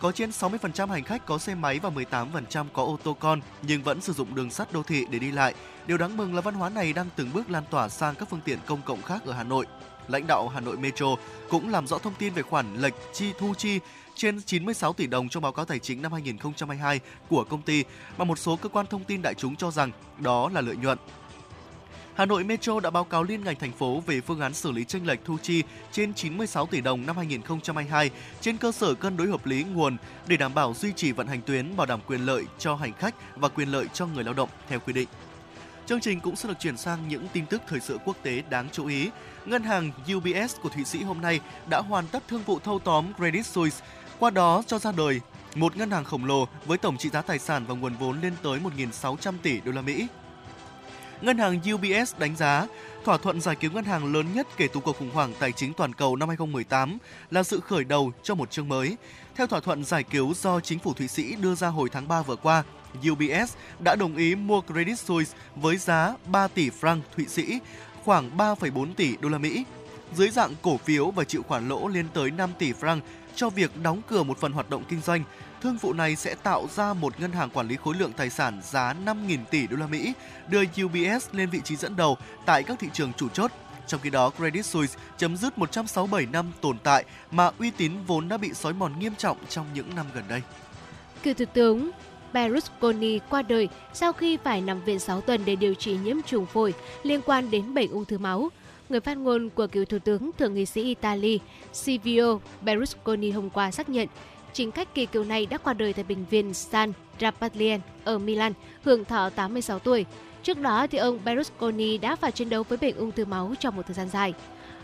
có 0.00 0.12
trên 0.12 0.30
60% 0.30 0.88
hành 0.88 1.04
khách 1.04 1.26
có 1.26 1.38
xe 1.38 1.54
máy 1.54 1.78
và 1.78 1.90
18% 1.90 2.66
có 2.72 2.82
ô 2.82 2.98
tô 3.04 3.16
con 3.20 3.40
nhưng 3.62 3.82
vẫn 3.82 4.00
sử 4.00 4.12
dụng 4.12 4.34
đường 4.34 4.50
sắt 4.50 4.72
đô 4.72 4.82
thị 4.82 5.06
để 5.10 5.18
đi 5.18 5.32
lại. 5.32 5.54
Điều 5.86 5.98
đáng 5.98 6.16
mừng 6.16 6.34
là 6.34 6.40
văn 6.40 6.54
hóa 6.54 6.68
này 6.68 6.92
đang 6.92 7.06
từng 7.16 7.30
bước 7.32 7.50
lan 7.50 7.64
tỏa 7.70 7.88
sang 7.88 8.14
các 8.14 8.28
phương 8.30 8.40
tiện 8.44 8.58
công 8.66 8.82
cộng 8.82 9.02
khác 9.02 9.22
ở 9.26 9.32
Hà 9.32 9.44
Nội. 9.44 9.66
Lãnh 10.08 10.26
đạo 10.26 10.48
Hà 10.48 10.60
Nội 10.60 10.76
Metro 10.76 11.06
cũng 11.50 11.70
làm 11.70 11.86
rõ 11.86 11.98
thông 11.98 12.14
tin 12.18 12.34
về 12.34 12.42
khoản 12.42 12.76
lệch 12.76 12.94
chi 13.12 13.32
thu 13.38 13.54
chi 13.54 13.80
trên 14.20 14.40
96 14.42 14.92
tỷ 14.92 15.06
đồng 15.06 15.28
trong 15.28 15.42
báo 15.42 15.52
cáo 15.52 15.64
tài 15.64 15.78
chính 15.78 16.02
năm 16.02 16.12
2022 16.12 17.00
của 17.28 17.44
công 17.44 17.62
ty 17.62 17.84
mà 18.18 18.24
một 18.24 18.38
số 18.38 18.56
cơ 18.56 18.68
quan 18.68 18.86
thông 18.86 19.04
tin 19.04 19.22
đại 19.22 19.34
chúng 19.34 19.56
cho 19.56 19.70
rằng 19.70 19.90
đó 20.18 20.50
là 20.54 20.60
lợi 20.60 20.76
nhuận. 20.76 20.98
Hà 22.14 22.26
Nội 22.26 22.44
Metro 22.44 22.80
đã 22.80 22.90
báo 22.90 23.04
cáo 23.04 23.22
liên 23.22 23.44
ngành 23.44 23.56
thành 23.56 23.72
phố 23.72 24.02
về 24.06 24.20
phương 24.20 24.40
án 24.40 24.54
xử 24.54 24.70
lý 24.70 24.84
tranh 24.84 25.06
lệch 25.06 25.24
thu 25.24 25.36
chi 25.42 25.62
trên 25.92 26.14
96 26.14 26.66
tỷ 26.66 26.80
đồng 26.80 27.06
năm 27.06 27.16
2022 27.16 28.10
trên 28.40 28.56
cơ 28.56 28.72
sở 28.72 28.94
cân 28.94 29.16
đối 29.16 29.28
hợp 29.28 29.46
lý 29.46 29.64
nguồn 29.64 29.96
để 30.26 30.36
đảm 30.36 30.54
bảo 30.54 30.74
duy 30.74 30.92
trì 30.96 31.12
vận 31.12 31.26
hành 31.26 31.40
tuyến, 31.42 31.76
bảo 31.76 31.86
đảm 31.86 32.00
quyền 32.06 32.26
lợi 32.26 32.44
cho 32.58 32.74
hành 32.74 32.92
khách 32.92 33.14
và 33.36 33.48
quyền 33.48 33.68
lợi 33.68 33.86
cho 33.92 34.06
người 34.06 34.24
lao 34.24 34.34
động 34.34 34.48
theo 34.68 34.78
quy 34.80 34.92
định. 34.92 35.08
Chương 35.90 36.00
trình 36.00 36.20
cũng 36.20 36.36
sẽ 36.36 36.48
được 36.48 36.60
chuyển 36.60 36.76
sang 36.76 37.08
những 37.08 37.28
tin 37.32 37.46
tức 37.46 37.62
thời 37.68 37.80
sự 37.80 37.98
quốc 38.04 38.16
tế 38.22 38.42
đáng 38.50 38.68
chú 38.72 38.86
ý. 38.86 39.10
Ngân 39.46 39.62
hàng 39.62 39.92
UBS 40.16 40.56
của 40.62 40.68
Thụy 40.68 40.84
Sĩ 40.84 41.02
hôm 41.02 41.20
nay 41.20 41.40
đã 41.70 41.78
hoàn 41.80 42.06
tất 42.06 42.28
thương 42.28 42.42
vụ 42.42 42.58
thâu 42.58 42.78
tóm 42.78 43.12
Credit 43.18 43.46
Suisse, 43.46 43.84
qua 44.20 44.30
đó 44.30 44.62
cho 44.66 44.78
ra 44.78 44.92
đời 44.92 45.20
một 45.54 45.76
ngân 45.76 45.90
hàng 45.90 46.04
khổng 46.04 46.24
lồ 46.24 46.48
với 46.66 46.78
tổng 46.78 46.96
trị 46.96 47.08
giá 47.08 47.22
tài 47.22 47.38
sản 47.38 47.64
và 47.68 47.74
nguồn 47.74 47.94
vốn 47.94 48.20
lên 48.20 48.32
tới 48.42 48.60
1.600 48.76 49.34
tỷ 49.42 49.60
đô 49.60 49.72
la 49.72 49.82
Mỹ. 49.82 50.06
Ngân 51.20 51.38
hàng 51.38 51.60
UBS 51.74 52.18
đánh 52.18 52.36
giá 52.36 52.66
thỏa 53.04 53.16
thuận 53.16 53.40
giải 53.40 53.56
cứu 53.56 53.70
ngân 53.70 53.84
hàng 53.84 54.14
lớn 54.14 54.26
nhất 54.34 54.46
kể 54.56 54.68
từ 54.72 54.80
cuộc 54.80 54.98
khủng 54.98 55.10
hoảng 55.10 55.32
tài 55.38 55.52
chính 55.52 55.72
toàn 55.72 55.92
cầu 55.92 56.16
năm 56.16 56.28
2018 56.28 56.98
là 57.30 57.42
sự 57.42 57.60
khởi 57.60 57.84
đầu 57.84 58.12
cho 58.22 58.34
một 58.34 58.50
chương 58.50 58.68
mới. 58.68 58.96
Theo 59.36 59.46
thỏa 59.46 59.60
thuận 59.60 59.84
giải 59.84 60.02
cứu 60.02 60.34
do 60.34 60.60
chính 60.60 60.78
phủ 60.78 60.92
Thụy 60.92 61.08
Sĩ 61.08 61.34
đưa 61.34 61.54
ra 61.54 61.68
hồi 61.68 61.88
tháng 61.92 62.08
3 62.08 62.22
vừa 62.22 62.36
qua, 62.36 62.62
UBS 63.12 63.54
đã 63.78 63.94
đồng 63.94 64.16
ý 64.16 64.34
mua 64.34 64.60
Credit 64.60 64.98
Suisse 64.98 65.36
với 65.56 65.76
giá 65.76 66.14
3 66.26 66.48
tỷ 66.48 66.70
franc 66.80 67.00
Thụy 67.16 67.26
Sĩ, 67.28 67.58
khoảng 68.04 68.36
3,4 68.36 68.94
tỷ 68.94 69.16
đô 69.20 69.28
la 69.28 69.38
Mỹ, 69.38 69.64
dưới 70.14 70.30
dạng 70.30 70.54
cổ 70.62 70.76
phiếu 70.76 71.10
và 71.10 71.24
chịu 71.24 71.42
khoản 71.42 71.68
lỗ 71.68 71.88
lên 71.88 72.06
tới 72.14 72.30
5 72.30 72.50
tỷ 72.58 72.72
franc 72.72 73.00
cho 73.36 73.50
việc 73.50 73.82
đóng 73.82 74.02
cửa 74.08 74.22
một 74.22 74.38
phần 74.38 74.52
hoạt 74.52 74.70
động 74.70 74.84
kinh 74.88 75.00
doanh. 75.00 75.24
Thương 75.62 75.76
vụ 75.76 75.92
này 75.92 76.16
sẽ 76.16 76.34
tạo 76.34 76.66
ra 76.74 76.94
một 76.94 77.20
ngân 77.20 77.32
hàng 77.32 77.50
quản 77.50 77.68
lý 77.68 77.76
khối 77.76 77.94
lượng 77.94 78.12
tài 78.12 78.30
sản 78.30 78.60
giá 78.62 78.94
5.000 79.04 79.38
tỷ 79.50 79.66
đô 79.66 79.76
la 79.76 79.86
Mỹ, 79.86 80.12
đưa 80.48 80.62
UBS 80.84 81.28
lên 81.32 81.50
vị 81.50 81.60
trí 81.64 81.76
dẫn 81.76 81.96
đầu 81.96 82.16
tại 82.46 82.62
các 82.62 82.78
thị 82.78 82.88
trường 82.92 83.12
chủ 83.12 83.28
chốt. 83.28 83.50
Trong 83.86 84.00
khi 84.00 84.10
đó, 84.10 84.30
Credit 84.30 84.66
Suisse 84.66 84.98
chấm 85.18 85.36
dứt 85.36 85.58
167 85.58 86.26
năm 86.32 86.52
tồn 86.60 86.78
tại 86.78 87.04
mà 87.30 87.50
uy 87.58 87.70
tín 87.70 87.92
vốn 88.06 88.28
đã 88.28 88.36
bị 88.36 88.54
sói 88.54 88.72
mòn 88.72 88.98
nghiêm 88.98 89.14
trọng 89.14 89.36
trong 89.48 89.66
những 89.74 89.94
năm 89.94 90.06
gần 90.14 90.24
đây. 90.28 90.42
Cựu 91.22 91.34
Thủ 91.34 91.44
tướng 91.54 91.90
Berlusconi 92.32 93.18
qua 93.30 93.42
đời 93.42 93.68
sau 93.92 94.12
khi 94.12 94.38
phải 94.44 94.60
nằm 94.60 94.84
viện 94.84 94.98
6 94.98 95.20
tuần 95.20 95.44
để 95.44 95.56
điều 95.56 95.74
trị 95.74 95.98
nhiễm 96.04 96.16
trùng 96.26 96.46
phổi 96.46 96.74
liên 97.02 97.20
quan 97.26 97.50
đến 97.50 97.74
bệnh 97.74 97.90
ung 97.90 98.04
thư 98.04 98.18
máu. 98.18 98.50
Người 98.90 99.00
phát 99.00 99.18
ngôn 99.18 99.50
của 99.54 99.66
cựu 99.66 99.84
Thủ 99.84 99.98
tướng 99.98 100.30
Thượng 100.38 100.54
nghị 100.54 100.66
sĩ 100.66 100.82
Italy 100.82 101.40
Silvio 101.72 102.38
Berlusconi 102.62 103.30
hôm 103.30 103.50
qua 103.50 103.70
xác 103.70 103.88
nhận 103.88 104.08
chính 104.52 104.70
khách 104.70 104.94
kỳ 104.94 105.06
cựu 105.06 105.24
này 105.24 105.46
đã 105.46 105.58
qua 105.58 105.72
đời 105.72 105.92
tại 105.92 106.04
bệnh 106.08 106.24
viện 106.24 106.54
San 106.54 106.92
Rapatien 107.20 107.80
ở 108.04 108.18
Milan, 108.18 108.52
hưởng 108.82 109.04
thọ 109.04 109.30
86 109.30 109.78
tuổi. 109.78 110.06
Trước 110.42 110.58
đó, 110.58 110.86
thì 110.86 110.98
ông 110.98 111.18
Berlusconi 111.24 111.98
đã 111.98 112.16
phải 112.16 112.32
chiến 112.32 112.48
đấu 112.48 112.62
với 112.62 112.78
bệnh 112.78 112.96
ung 112.96 113.12
thư 113.12 113.24
máu 113.24 113.54
trong 113.60 113.76
một 113.76 113.82
thời 113.86 113.94
gian 113.94 114.08
dài. 114.08 114.34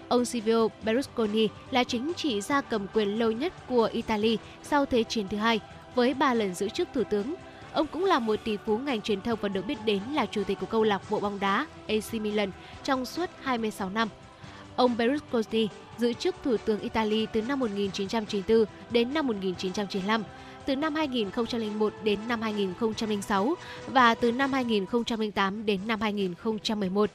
Ông 0.08 0.24
Silvio 0.24 0.68
Berlusconi 0.84 1.48
là 1.70 1.84
chính 1.84 2.12
trị 2.16 2.40
gia 2.40 2.60
cầm 2.60 2.86
quyền 2.94 3.18
lâu 3.18 3.30
nhất 3.30 3.52
của 3.68 3.88
Italy 3.92 4.38
sau 4.62 4.86
Thế 4.86 5.02
chiến 5.02 5.28
thứ 5.28 5.36
hai, 5.36 5.60
với 5.94 6.14
3 6.14 6.34
lần 6.34 6.54
giữ 6.54 6.68
chức 6.68 6.88
thủ 6.94 7.02
tướng. 7.10 7.34
Ông 7.76 7.86
cũng 7.86 8.04
là 8.04 8.18
một 8.18 8.36
tỷ 8.44 8.56
phú 8.56 8.78
ngành 8.78 9.00
truyền 9.00 9.20
thông 9.20 9.38
và 9.42 9.48
được 9.48 9.66
biết 9.66 9.78
đến 9.84 10.02
là 10.12 10.26
chủ 10.26 10.44
tịch 10.44 10.60
của 10.60 10.66
câu 10.66 10.82
lạc 10.82 11.10
bộ 11.10 11.20
bóng 11.20 11.40
đá 11.40 11.66
AC 11.88 12.14
Milan 12.14 12.50
trong 12.84 13.04
suốt 13.04 13.30
26 13.42 13.90
năm. 13.90 14.08
Ông 14.76 14.96
Berlusconi 14.96 15.68
giữ 15.98 16.12
chức 16.12 16.34
thủ 16.44 16.56
tướng 16.56 16.80
Italy 16.80 17.26
từ 17.32 17.42
năm 17.42 17.58
1994 17.58 18.64
đến 18.90 19.14
năm 19.14 19.26
1995, 19.26 20.22
từ 20.66 20.76
năm 20.76 20.94
2001 20.94 21.92
đến 22.04 22.18
năm 22.28 22.42
2006 22.42 23.54
và 23.86 24.14
từ 24.14 24.32
năm 24.32 24.52
2008 24.52 25.66
đến 25.66 25.80
năm 25.86 26.00
2011 26.00 27.10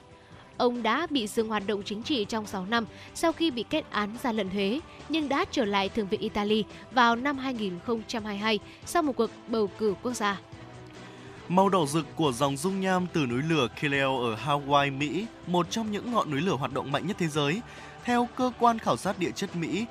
ông 0.62 0.84
đã 0.84 1.07
bị 1.09 1.28
dừng 1.28 1.47
hoạt 1.47 1.64
động 1.68 1.84
chính 1.86 2.03
trị 2.03 2.26
trong 2.26 2.47
6 2.47 2.66
năm 2.66 2.86
sau 3.16 3.32
khi 3.32 3.51
bị 3.51 3.64
kết 3.70 3.86
án 3.91 4.09
gian 4.24 4.36
lận 4.36 4.49
thuế, 4.49 4.80
nhưng 5.09 5.30
đã 5.30 5.45
trở 5.51 5.66
lại 5.66 5.89
Thượng 5.89 6.07
viện 6.07 6.22
Italy 6.22 6.64
vào 6.91 7.16
năm 7.16 7.38
2022 7.38 8.59
sau 8.86 9.03
một 9.03 9.16
cuộc 9.16 9.30
bầu 9.47 9.70
cử 9.78 9.95
quốc 10.03 10.14
gia. 10.14 10.39
Màu 11.52 11.70
đỏ 11.70 11.86
rực 11.86 12.06
của 12.16 12.32
dòng 12.32 12.58
dung 12.58 12.82
nham 12.82 13.08
từ 13.14 13.26
núi 13.26 13.41
lửa 13.41 13.68
Kilauea 13.82 14.30
ở 14.30 14.36
Hawaii, 14.36 14.97
Mỹ, 14.97 15.26
một 15.47 15.68
trong 15.70 15.91
những 15.91 16.12
ngọn 16.12 16.32
núi 16.32 16.41
lửa 16.41 16.56
hoạt 16.56 16.74
động 16.74 16.91
mạnh 16.91 17.08
nhất 17.08 17.18
thế 17.20 17.28
giới. 17.28 17.62
Theo 18.04 18.28
cơ 18.36 18.52
quan 18.60 18.80
khảo 18.80 18.97
sát 18.97 19.20
địa 19.20 19.32
chất 19.32 19.56
Mỹ, 19.56 19.86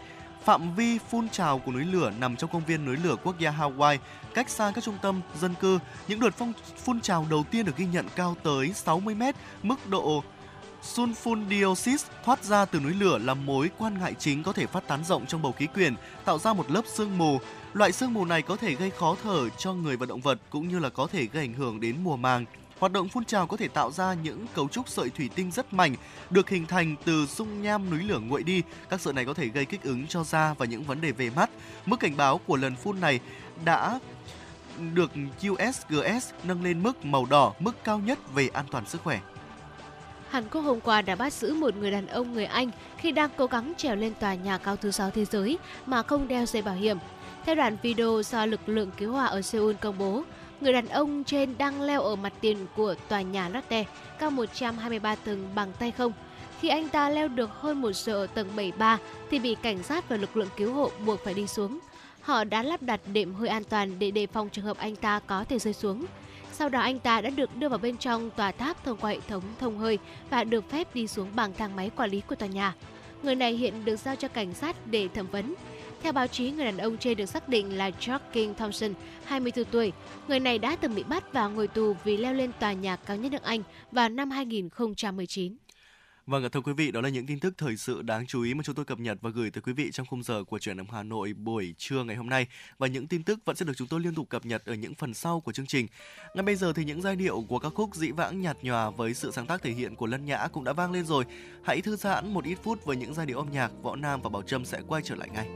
phạm 0.45 0.75
vi 0.75 0.99
phun 0.99 1.29
trào 1.29 1.59
của 1.59 1.73
núi 1.73 1.85
lửa 1.85 2.13
nằm 2.21 2.37
trong 2.37 2.51
công 2.53 2.65
viên 2.65 2.85
núi 2.85 2.97
lửa 3.05 3.17
quốc 3.25 3.39
gia 3.39 3.51
Hawaii, 3.51 3.99
cách 4.35 4.51
xa 4.51 4.73
các 4.75 4.85
trung 4.85 4.97
tâm 5.03 5.21
dân 5.41 5.55
cư. 5.61 5.79
Những 6.09 6.21
đợt 6.21 6.35
phong 6.39 6.53
phun 6.85 7.01
trào 7.01 7.27
đầu 7.31 7.45
tiên 7.51 7.67
được 7.67 7.77
ghi 7.77 7.87
nhận 7.87 8.07
cao 8.17 8.37
tới 8.43 8.73
60 8.73 9.15
mét, 9.15 9.35
mức 9.63 9.89
độ 9.89 10.23
Sulfun 10.83 11.49
dioxide 11.51 12.05
thoát 12.25 12.45
ra 12.45 12.65
từ 12.65 12.81
núi 12.81 12.95
lửa 12.95 13.19
là 13.19 13.35
mối 13.35 13.71
quan 13.79 13.99
ngại 13.99 14.15
chính 14.19 14.43
có 14.43 14.53
thể 14.53 14.67
phát 14.67 14.87
tán 14.89 15.05
rộng 15.05 15.27
trong 15.27 15.43
bầu 15.43 15.53
khí 15.53 15.67
quyển, 15.67 15.95
tạo 16.25 16.39
ra 16.39 16.53
một 16.53 16.71
lớp 16.71 16.83
sương 16.87 17.19
mù. 17.19 17.39
Loại 17.73 17.93
sương 17.93 18.15
mù 18.15 18.25
này 18.25 18.43
có 18.43 18.57
thể 18.57 18.75
gây 18.75 18.91
khó 18.91 19.17
thở 19.23 19.49
cho 19.49 19.73
người 19.73 19.97
và 19.97 20.07
động 20.07 20.21
vật 20.21 20.39
cũng 20.51 20.69
như 20.69 20.79
là 20.79 20.89
có 20.89 21.07
thể 21.07 21.27
gây 21.33 21.45
ảnh 21.45 21.55
hưởng 21.55 21.81
đến 21.81 21.97
mùa 22.05 22.17
màng. 22.17 22.45
Hoạt 22.79 22.93
động 22.93 23.09
phun 23.09 23.25
trào 23.25 23.47
có 23.47 23.57
thể 23.57 23.69
tạo 23.69 23.91
ra 23.91 24.15
những 24.15 24.47
cấu 24.55 24.69
trúc 24.69 24.89
sợi 24.89 25.11
thủy 25.11 25.31
tinh 25.35 25.51
rất 25.51 25.73
mảnh 25.73 25.95
được 26.31 26.49
hình 26.49 26.67
thành 26.67 26.97
từ 27.05 27.27
dung 27.27 27.63
nham 27.63 27.91
núi 27.91 28.03
lửa 28.03 28.19
nguội 28.19 28.43
đi. 28.43 28.63
Các 28.89 29.01
sợi 29.01 29.15
này 29.15 29.25
có 29.25 29.35
thể 29.35 29.47
gây 29.47 29.65
kích 29.65 29.83
ứng 29.83 30.07
cho 30.07 30.25
da 30.25 30.55
và 30.59 30.67
những 30.67 30.83
vấn 30.83 31.01
đề 31.01 31.13
về 31.13 31.31
mắt. 31.37 31.51
Mức 31.87 32.01
cảnh 32.01 32.17
báo 32.17 32.41
của 32.47 32.57
lần 32.57 32.77
phun 32.77 33.01
này 33.01 33.21
đã 33.65 33.99
được 34.95 35.11
USGS 35.51 36.31
nâng 36.45 36.63
lên 36.63 36.83
mức 36.83 37.05
màu 37.05 37.27
đỏ, 37.27 37.53
mức 37.59 37.85
cao 37.85 37.99
nhất 37.99 38.19
về 38.35 38.49
an 38.49 38.65
toàn 38.71 38.87
sức 38.87 39.03
khỏe. 39.03 39.21
Hàn 40.31 40.49
Quốc 40.49 40.61
hôm 40.61 40.81
qua 40.81 41.03
đã 41.03 41.17
bắt 41.17 41.33
giữ 41.33 41.55
một 41.55 41.77
người 41.77 41.91
đàn 41.91 42.07
ông 42.07 42.33
người 42.33 42.45
Anh 42.45 42.71
khi 42.97 43.13
đang 43.13 43.31
cố 43.37 43.47
gắng 43.47 43.73
trèo 43.77 43.97
lên 43.97 44.13
tòa 44.21 44.35
nhà 44.35 44.59
cao 44.59 44.77
thứ 44.77 44.91
6 44.91 45.11
thế 45.11 45.25
giới 45.25 45.59
mà 45.87 46.03
không 46.03 46.29
đeo 46.29 46.47
dây 46.47 46.63
bảo 46.63 46.75
hiểm. 46.75 46.99
Theo 47.45 47.55
đoạn 47.55 47.77
video 47.83 48.23
do 48.23 48.47
lực 48.47 48.69
lượng 48.69 48.91
cứu 48.97 49.13
hỏa 49.13 49.27
ở 49.27 49.43
Seoul 49.43 49.75
công 49.75 49.99
bố, 49.99 50.23
người 50.61 50.73
đàn 50.73 50.89
ông 50.89 51.25
trên 51.25 51.59
đang 51.59 51.83
leo 51.83 52.03
ở 52.03 52.17
mặt 52.17 52.33
tiền 52.41 52.67
của 52.77 52.95
tòa 53.09 53.23
nhà 53.23 53.49
Lotte 53.49 53.85
cao 54.19 54.31
123 54.31 55.15
tầng 55.15 55.49
bằng 55.55 55.73
tay 55.79 55.91
không. 55.91 56.13
Khi 56.61 56.69
anh 56.69 56.89
ta 56.89 57.11
leo 57.11 57.29
được 57.29 57.51
hơn 57.53 57.81
một 57.81 57.93
giờ 57.93 58.13
ở 58.13 58.27
tầng 58.27 58.49
73 58.57 58.99
thì 59.31 59.39
bị 59.39 59.57
cảnh 59.63 59.83
sát 59.83 60.09
và 60.09 60.17
lực 60.17 60.37
lượng 60.37 60.49
cứu 60.57 60.73
hộ 60.73 60.91
buộc 61.07 61.25
phải 61.25 61.35
đi 61.35 61.47
xuống. 61.47 61.79
Họ 62.21 62.45
đã 62.45 62.63
lắp 62.63 62.83
đặt 62.83 63.01
đệm 63.13 63.35
hơi 63.35 63.49
an 63.49 63.65
toàn 63.65 63.99
để 63.99 64.11
đề 64.11 64.27
phòng 64.27 64.49
trường 64.49 64.65
hợp 64.65 64.79
anh 64.79 64.97
ta 64.97 65.21
có 65.27 65.45
thể 65.45 65.59
rơi 65.59 65.75
xuống. 65.75 66.05
Sau 66.53 66.69
đó 66.69 66.81
anh 66.81 66.99
ta 66.99 67.21
đã 67.21 67.31
được 67.31 67.57
đưa 67.57 67.69
vào 67.69 67.79
bên 67.79 67.97
trong 67.97 68.31
tòa 68.31 68.53
tháp 68.53 68.85
thông 68.85 68.97
qua 68.97 69.11
hệ 69.11 69.19
thống 69.29 69.43
thông 69.61 69.79
hơi 69.79 69.99
và 70.31 70.45
được 70.45 70.71
phép 70.71 70.95
đi 70.95 71.07
xuống 71.07 71.29
bằng 71.35 71.53
thang 71.59 71.77
máy 71.77 71.91
quản 71.97 72.11
lý 72.11 72.21
của 72.21 72.35
tòa 72.35 72.49
nhà. 72.49 72.75
Người 73.23 73.35
này 73.35 73.53
hiện 73.53 73.85
được 73.85 73.97
giao 73.97 74.17
cho 74.17 74.29
cảnh 74.29 74.55
sát 74.55 74.77
để 74.87 75.09
thẩm 75.15 75.27
vấn. 75.27 75.55
Theo 76.03 76.13
báo 76.13 76.27
chí, 76.27 76.51
người 76.51 76.65
đàn 76.65 76.77
ông 76.77 76.99
trên 76.99 77.17
được 77.17 77.27
xác 77.27 77.49
định 77.49 77.77
là 77.79 77.91
George 77.91 78.25
King 78.33 78.55
Thompson, 78.55 78.95
24 79.25 79.65
tuổi. 79.65 79.93
Người 80.29 80.41
này 80.41 80.59
đã 80.59 80.77
từng 80.77 80.95
bị 80.95 81.03
bắt 81.03 81.33
và 81.33 81.49
ngồi 81.49 81.69
tù 81.69 81.97
vì 82.05 82.17
leo 82.17 82.35
lên 82.35 82.51
tòa 82.61 82.73
nhà 82.73 82.97
cao 82.97 83.17
nhất 83.17 83.33
nước 83.33 83.43
Anh 83.43 83.63
vào 83.93 84.09
năm 84.09 84.31
2019. 84.31 85.57
Vâng, 86.27 86.51
thưa 86.53 86.61
quý 86.61 86.73
vị, 86.73 86.91
đó 86.91 87.01
là 87.01 87.09
những 87.09 87.27
tin 87.27 87.41
tức 87.41 87.55
thời 87.59 87.77
sự 87.77 88.03
đáng 88.03 88.27
chú 88.27 88.43
ý 88.43 88.55
mà 88.55 88.63
chúng 88.63 88.75
tôi 88.75 88.85
cập 88.85 89.01
nhật 89.01 89.19
và 89.21 89.31
gửi 89.31 89.51
tới 89.51 89.63
quý 89.63 89.73
vị 89.73 89.91
trong 89.91 90.07
khung 90.07 90.23
giờ 90.23 90.45
của 90.45 90.59
chuyển 90.59 90.77
động 90.77 90.87
Hà 90.93 91.03
Nội 91.03 91.33
buổi 91.33 91.75
trưa 91.79 92.05
ngày 92.05 92.17
hôm 92.17 92.29
nay. 92.29 92.47
Và 92.79 92.87
những 92.87 93.07
tin 93.07 93.23
tức 93.23 93.39
vẫn 93.45 93.57
sẽ 93.57 93.65
được 93.65 93.73
chúng 93.77 93.89
tôi 93.89 94.01
liên 94.01 94.15
tục 94.15 94.29
cập 94.29 94.47
nhật 94.47 94.65
ở 94.65 94.75
những 94.75 94.95
phần 94.95 95.15
sau 95.15 95.41
của 95.41 95.53
chương 95.53 95.67
trình. 95.67 95.87
Ngay 96.35 96.43
bây 96.43 96.57
giờ 96.57 96.73
thì 96.73 96.85
những 96.85 97.03
giai 97.03 97.17
điệu 97.17 97.45
của 97.49 97.59
các 97.59 97.73
khúc 97.75 97.95
dĩ 97.95 98.11
vãng 98.11 98.41
nhạt 98.41 98.57
nhòa 98.63 98.91
với 98.91 99.15
sự 99.15 99.31
sáng 99.31 99.47
tác 99.47 99.63
thể 99.63 99.73
hiện 99.73 99.97
của 99.97 100.07
Lân 100.07 100.25
Nhã 100.25 100.49
cũng 100.53 100.65
đã 100.65 100.73
vang 100.73 100.93
lên 100.93 101.05
rồi. 101.05 101.25
Hãy 101.65 101.81
thư 101.81 101.97
giãn 101.97 102.35
một 102.35 102.45
ít 102.45 102.59
phút 102.63 102.85
với 102.85 102.97
những 102.97 103.15
giai 103.15 103.27
điệu 103.27 103.39
âm 103.39 103.51
nhạc, 103.51 103.71
Võ 103.83 103.97
Nam 103.97 104.23
và 104.23 104.31
Bảo 104.31 104.43
Trâm 104.43 104.65
sẽ 104.65 104.81
quay 104.89 105.03
trở 105.05 105.15
lại 105.15 105.29
ngay. 105.33 105.49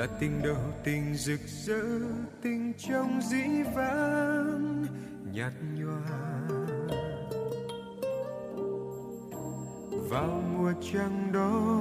Là 0.00 0.06
tình 0.06 0.42
đầu 0.42 0.56
tình 0.84 1.14
rực 1.14 1.40
rỡ, 1.66 1.82
tình 2.42 2.72
trong 2.78 3.20
dĩ 3.22 3.62
vãng, 3.74 4.86
nhạt 5.32 5.52
nhòa. 5.74 6.40
Vào 10.10 10.42
mùa 10.52 10.72
trăng 10.92 11.32
đó, 11.32 11.72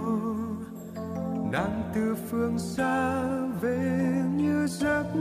nàng 1.52 1.92
từ 1.96 2.16
phương 2.30 2.60
xa 2.60 3.24
về 3.62 4.12
như 4.36 4.68
giấc 4.68 5.16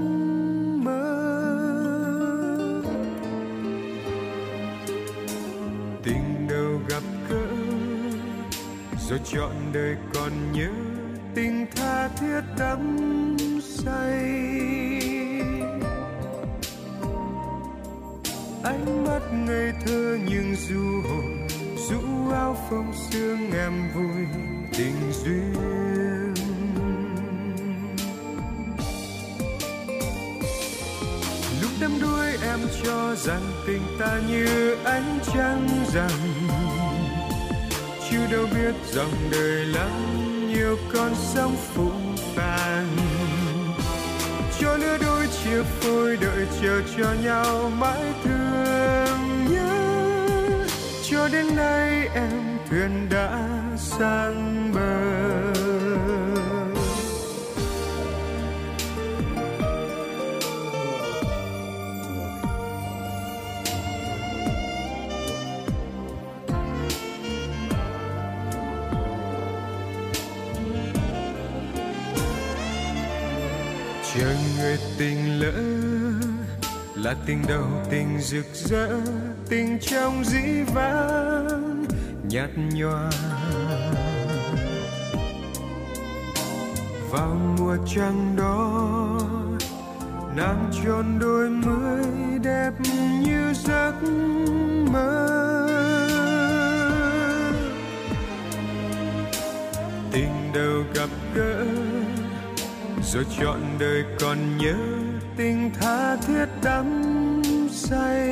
mơ. 0.84 1.22
Tình 6.02 6.48
đầu 6.50 6.80
gặp 6.88 7.02
gỡ, 7.28 7.46
rồi 9.08 9.20
chọn 9.24 9.52
đời 9.72 9.96
còn 10.14 10.32
nhớ 10.52 10.87
tình 11.38 11.66
tha 11.76 12.08
thiết 12.08 12.40
đắm 12.58 13.06
say. 13.60 14.22
Ánh 18.62 19.04
mắt 19.06 19.20
ngây 19.32 19.72
thơ 19.86 20.18
nhưng 20.28 20.56
du 20.68 21.02
hồn, 21.08 21.48
rũ 21.88 22.30
áo 22.32 22.56
phong 22.70 22.92
sương 23.10 23.52
em 23.52 23.72
vui 23.94 24.26
tình 24.76 25.12
duyên. 25.24 26.34
Lúc 31.62 31.70
đắm 31.80 31.92
đuối 32.00 32.26
em 32.42 32.60
cho 32.84 33.14
rằng 33.14 33.42
tình 33.66 33.82
ta 33.98 34.20
như 34.28 34.76
ánh 34.84 35.18
trăng 35.34 35.68
rằng 35.92 36.18
chưa 38.10 38.26
đâu 38.32 38.46
biết 38.54 38.74
dòng 38.92 39.12
đời 39.30 39.66
lắm 39.66 40.27
nhiều 40.58 40.78
con 40.92 41.14
sông 41.14 41.56
phụ 41.74 41.90
phàng. 42.34 42.96
Cho 44.60 44.76
lứa 44.76 44.98
đôi 45.00 45.26
chia 45.26 45.62
phôi 45.62 46.16
đợi 46.16 46.46
chờ 46.62 46.80
cho 46.96 47.12
nhau 47.24 47.70
mãi 47.78 48.12
thương 48.24 49.52
nhớ. 49.52 50.66
Cho 51.10 51.28
đến 51.28 51.56
nay 51.56 52.08
em 52.14 52.58
thuyền 52.70 53.08
đã 53.10 53.48
sang 53.76 54.72
bờ. 54.74 55.47
Người 74.68 74.78
tình 74.98 75.40
lỡ 75.40 75.52
là 76.94 77.14
tình 77.26 77.42
đầu 77.48 77.64
tình 77.90 78.18
rực 78.20 78.46
rỡ, 78.54 79.00
tình 79.48 79.78
trong 79.80 80.24
dĩ 80.24 80.62
vãng, 80.74 81.84
nhạt 82.28 82.50
nhòa. 82.72 83.10
Vào 87.10 87.36
mùa 87.58 87.76
trăng 87.94 88.36
đó, 88.36 89.20
nàng 90.36 90.70
tròn 90.84 91.18
đôi 91.20 91.50
mới 91.50 92.38
đẹp 92.42 92.70
như 93.22 93.54
giấc 93.54 93.94
mơ. 94.92 95.28
Tình 100.12 100.52
đầu 100.54 100.84
gặp 100.94 101.08
rồi 103.12 103.26
chọn 103.40 103.60
đời 103.78 104.04
còn 104.20 104.58
nhớ 104.58 104.76
tình 105.36 105.70
tha 105.80 106.16
thiết 106.16 106.46
đắm 106.62 107.02
say. 107.70 108.28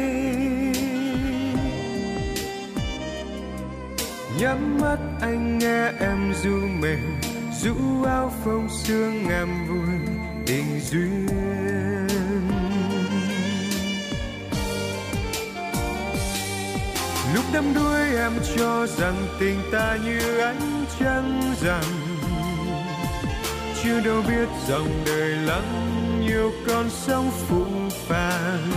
Nhắm 4.41 4.79
mắt 4.81 4.99
anh 5.21 5.59
nghe 5.59 5.93
em 6.01 6.35
ru 6.43 6.67
mềm 6.81 7.21
rũ 7.63 8.05
áo 8.05 8.33
phông 8.45 8.69
sương 8.85 9.29
em 9.29 9.49
vui 9.69 10.15
tình 10.47 10.81
duyên. 10.81 11.27
Lúc 17.35 17.45
đắm 17.53 17.75
đuối 17.75 18.17
em 18.17 18.33
cho 18.57 18.87
rằng 18.87 19.27
tình 19.41 19.61
ta 19.73 19.99
như 20.05 20.39
ánh 20.39 20.85
trăng 21.01 21.55
rằng 21.61 22.06
chưa 23.87 24.01
đâu 24.01 24.23
biết 24.29 24.49
dòng 24.69 24.89
đời 25.07 25.31
lắm 25.31 25.63
nhiều 26.27 26.53
con 26.67 26.91
sóng 26.91 27.31
phụ 27.49 27.65
phàng. 28.09 28.73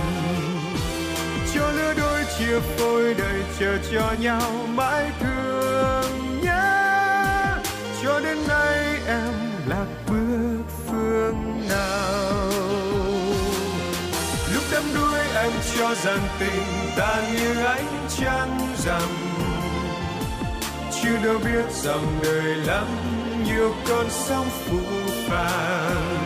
Cho 1.54 1.72
lứa 1.72 1.94
đôi 1.98 2.24
chia 2.40 2.60
phôi 2.60 3.14
đời 3.14 3.44
chờ 3.60 3.78
cho 3.92 4.14
nhau 4.20 4.52
mãi 4.68 5.12
thương 5.20 6.42
nhớ. 6.42 7.58
Cho 8.04 8.20
đến 8.20 8.38
nay 8.48 9.00
em 9.08 9.34
lạc 9.68 9.88
bước 10.08 10.64
phương 10.88 11.68
nào. 11.70 12.52
Lúc 14.54 14.64
đắm 14.72 14.84
đuối 14.96 15.20
em 15.36 15.52
cho 15.78 15.96
rằng 15.96 16.28
tình 16.40 16.92
ta 16.98 17.22
như 17.34 17.64
ánh 17.64 18.08
trăng 18.18 18.60
rằm 18.86 19.29
chưa 21.04 21.18
đâu 21.24 21.40
biết 21.46 21.72
rằng 21.72 22.20
đời 22.24 22.56
lắm 22.56 22.88
nhiều 23.46 23.74
con 23.90 24.06
sóng 24.10 24.48
phụ 24.50 24.80
phàng. 25.28 26.18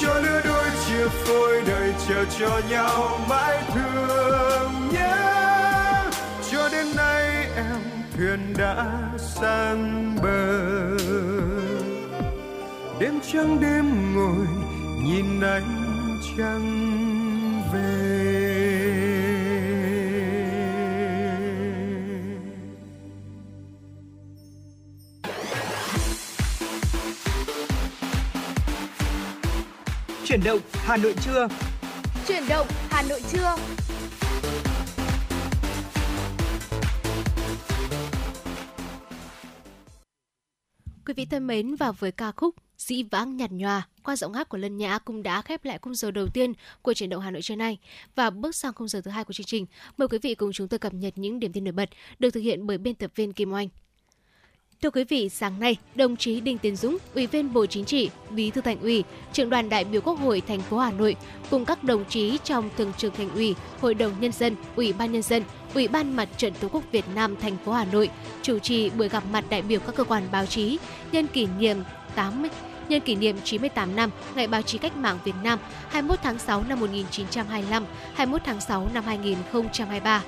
Cho 0.00 0.14
lứa 0.14 0.40
đôi 0.44 0.64
chia 0.86 1.08
phôi 1.08 1.62
đời 1.66 1.94
chờ 2.08 2.24
cho 2.38 2.60
nhau 2.70 3.20
mãi 3.28 3.62
thương 3.74 4.70
nhớ. 4.92 6.10
Cho 6.50 6.68
đến 6.68 6.86
nay 6.96 7.46
em 7.56 7.80
thuyền 8.16 8.54
đã 8.58 8.86
sang 9.18 10.16
bờ. 10.22 10.58
Đêm 13.00 13.20
trăng 13.32 13.60
đêm 13.60 14.14
ngồi 14.14 14.46
nhìn 15.04 15.40
ánh 15.40 16.18
trăng. 16.38 17.11
Chuyển 30.32 30.44
động 30.44 30.60
Hà 30.72 30.96
Nội 30.96 31.14
trưa. 31.24 31.48
Chuyển 32.28 32.42
động 32.48 32.66
Hà 32.90 33.02
Nội 33.02 33.22
trưa. 33.32 33.56
Quý 41.06 41.14
vị 41.16 41.24
thân 41.30 41.46
mến 41.46 41.74
và 41.74 41.92
với 41.92 42.12
ca 42.12 42.32
khúc 42.32 42.54
Dĩ 42.78 43.02
vãng 43.02 43.36
nhạt 43.36 43.50
nhòa 43.50 43.88
qua 44.02 44.16
giọng 44.16 44.32
hát 44.32 44.48
của 44.48 44.58
Lân 44.58 44.76
Nhã 44.76 44.98
cũng 44.98 45.22
đã 45.22 45.42
khép 45.42 45.64
lại 45.64 45.78
khung 45.82 45.94
giờ 45.94 46.10
đầu 46.10 46.28
tiên 46.34 46.52
của 46.82 46.94
chuyển 46.94 47.10
động 47.10 47.22
Hà 47.22 47.30
Nội 47.30 47.42
trưa 47.42 47.56
nay 47.56 47.78
và 48.14 48.30
bước 48.30 48.54
sang 48.54 48.72
khung 48.72 48.88
giờ 48.88 49.00
thứ 49.00 49.10
hai 49.10 49.24
của 49.24 49.32
chương 49.32 49.46
trình. 49.46 49.66
Mời 49.96 50.08
quý 50.08 50.18
vị 50.22 50.34
cùng 50.34 50.52
chúng 50.52 50.68
tôi 50.68 50.78
cập 50.78 50.94
nhật 50.94 51.18
những 51.18 51.40
điểm 51.40 51.52
tin 51.52 51.64
nổi 51.64 51.72
bật 51.72 51.90
được 52.18 52.30
thực 52.30 52.40
hiện 52.40 52.66
bởi 52.66 52.78
biên 52.78 52.94
tập 52.94 53.10
viên 53.14 53.32
Kim 53.32 53.52
Oanh. 53.52 53.68
Thưa 54.82 54.90
quý 54.90 55.04
vị, 55.04 55.28
sáng 55.28 55.60
nay, 55.60 55.76
đồng 55.94 56.16
chí 56.16 56.40
Đinh 56.40 56.58
Tiến 56.58 56.76
Dũng, 56.76 56.98
Ủy 57.14 57.26
viên 57.26 57.52
Bộ 57.52 57.66
Chính 57.66 57.84
trị, 57.84 58.10
Bí 58.30 58.50
thư 58.50 58.60
Thành 58.60 58.80
ủy, 58.80 59.04
Trưởng 59.32 59.50
đoàn 59.50 59.68
đại 59.68 59.84
biểu 59.84 60.00
Quốc 60.00 60.20
hội 60.20 60.42
thành 60.48 60.60
phố 60.60 60.78
Hà 60.78 60.90
Nội 60.90 61.16
cùng 61.50 61.64
các 61.64 61.84
đồng 61.84 62.04
chí 62.04 62.38
trong 62.44 62.70
Thường 62.76 62.92
trực 62.96 63.14
Thành 63.14 63.30
ủy, 63.34 63.54
Hội 63.80 63.94
đồng 63.94 64.12
nhân 64.20 64.32
dân, 64.32 64.56
Ủy 64.76 64.92
ban 64.92 65.12
nhân 65.12 65.22
dân, 65.22 65.42
Ủy 65.74 65.88
ban 65.88 66.16
Mặt 66.16 66.28
trận 66.36 66.52
Tổ 66.60 66.68
quốc 66.68 66.82
Việt 66.92 67.04
Nam 67.14 67.36
thành 67.36 67.56
phố 67.64 67.72
Hà 67.72 67.84
Nội 67.84 68.10
chủ 68.42 68.58
trì 68.58 68.90
buổi 68.90 69.08
gặp 69.08 69.22
mặt 69.32 69.44
đại 69.50 69.62
biểu 69.62 69.80
các 69.80 69.94
cơ 69.94 70.04
quan 70.04 70.22
báo 70.32 70.46
chí 70.46 70.78
nhân 71.12 71.26
kỷ 71.26 71.46
niệm 71.58 71.76
80 72.14 72.50
nhân 72.88 73.00
kỷ 73.00 73.14
niệm 73.14 73.36
98 73.44 73.96
năm 73.96 74.10
Ngày 74.34 74.46
báo 74.46 74.62
chí 74.62 74.78
cách 74.78 74.96
mạng 74.96 75.18
Việt 75.24 75.34
Nam 75.42 75.58
21 75.88 76.18
tháng 76.22 76.38
6 76.38 76.64
năm 76.68 76.80
1925, 76.80 77.84
21 78.14 78.42
tháng 78.44 78.60
6 78.60 78.88
năm 78.94 79.04
2023. 79.04 80.22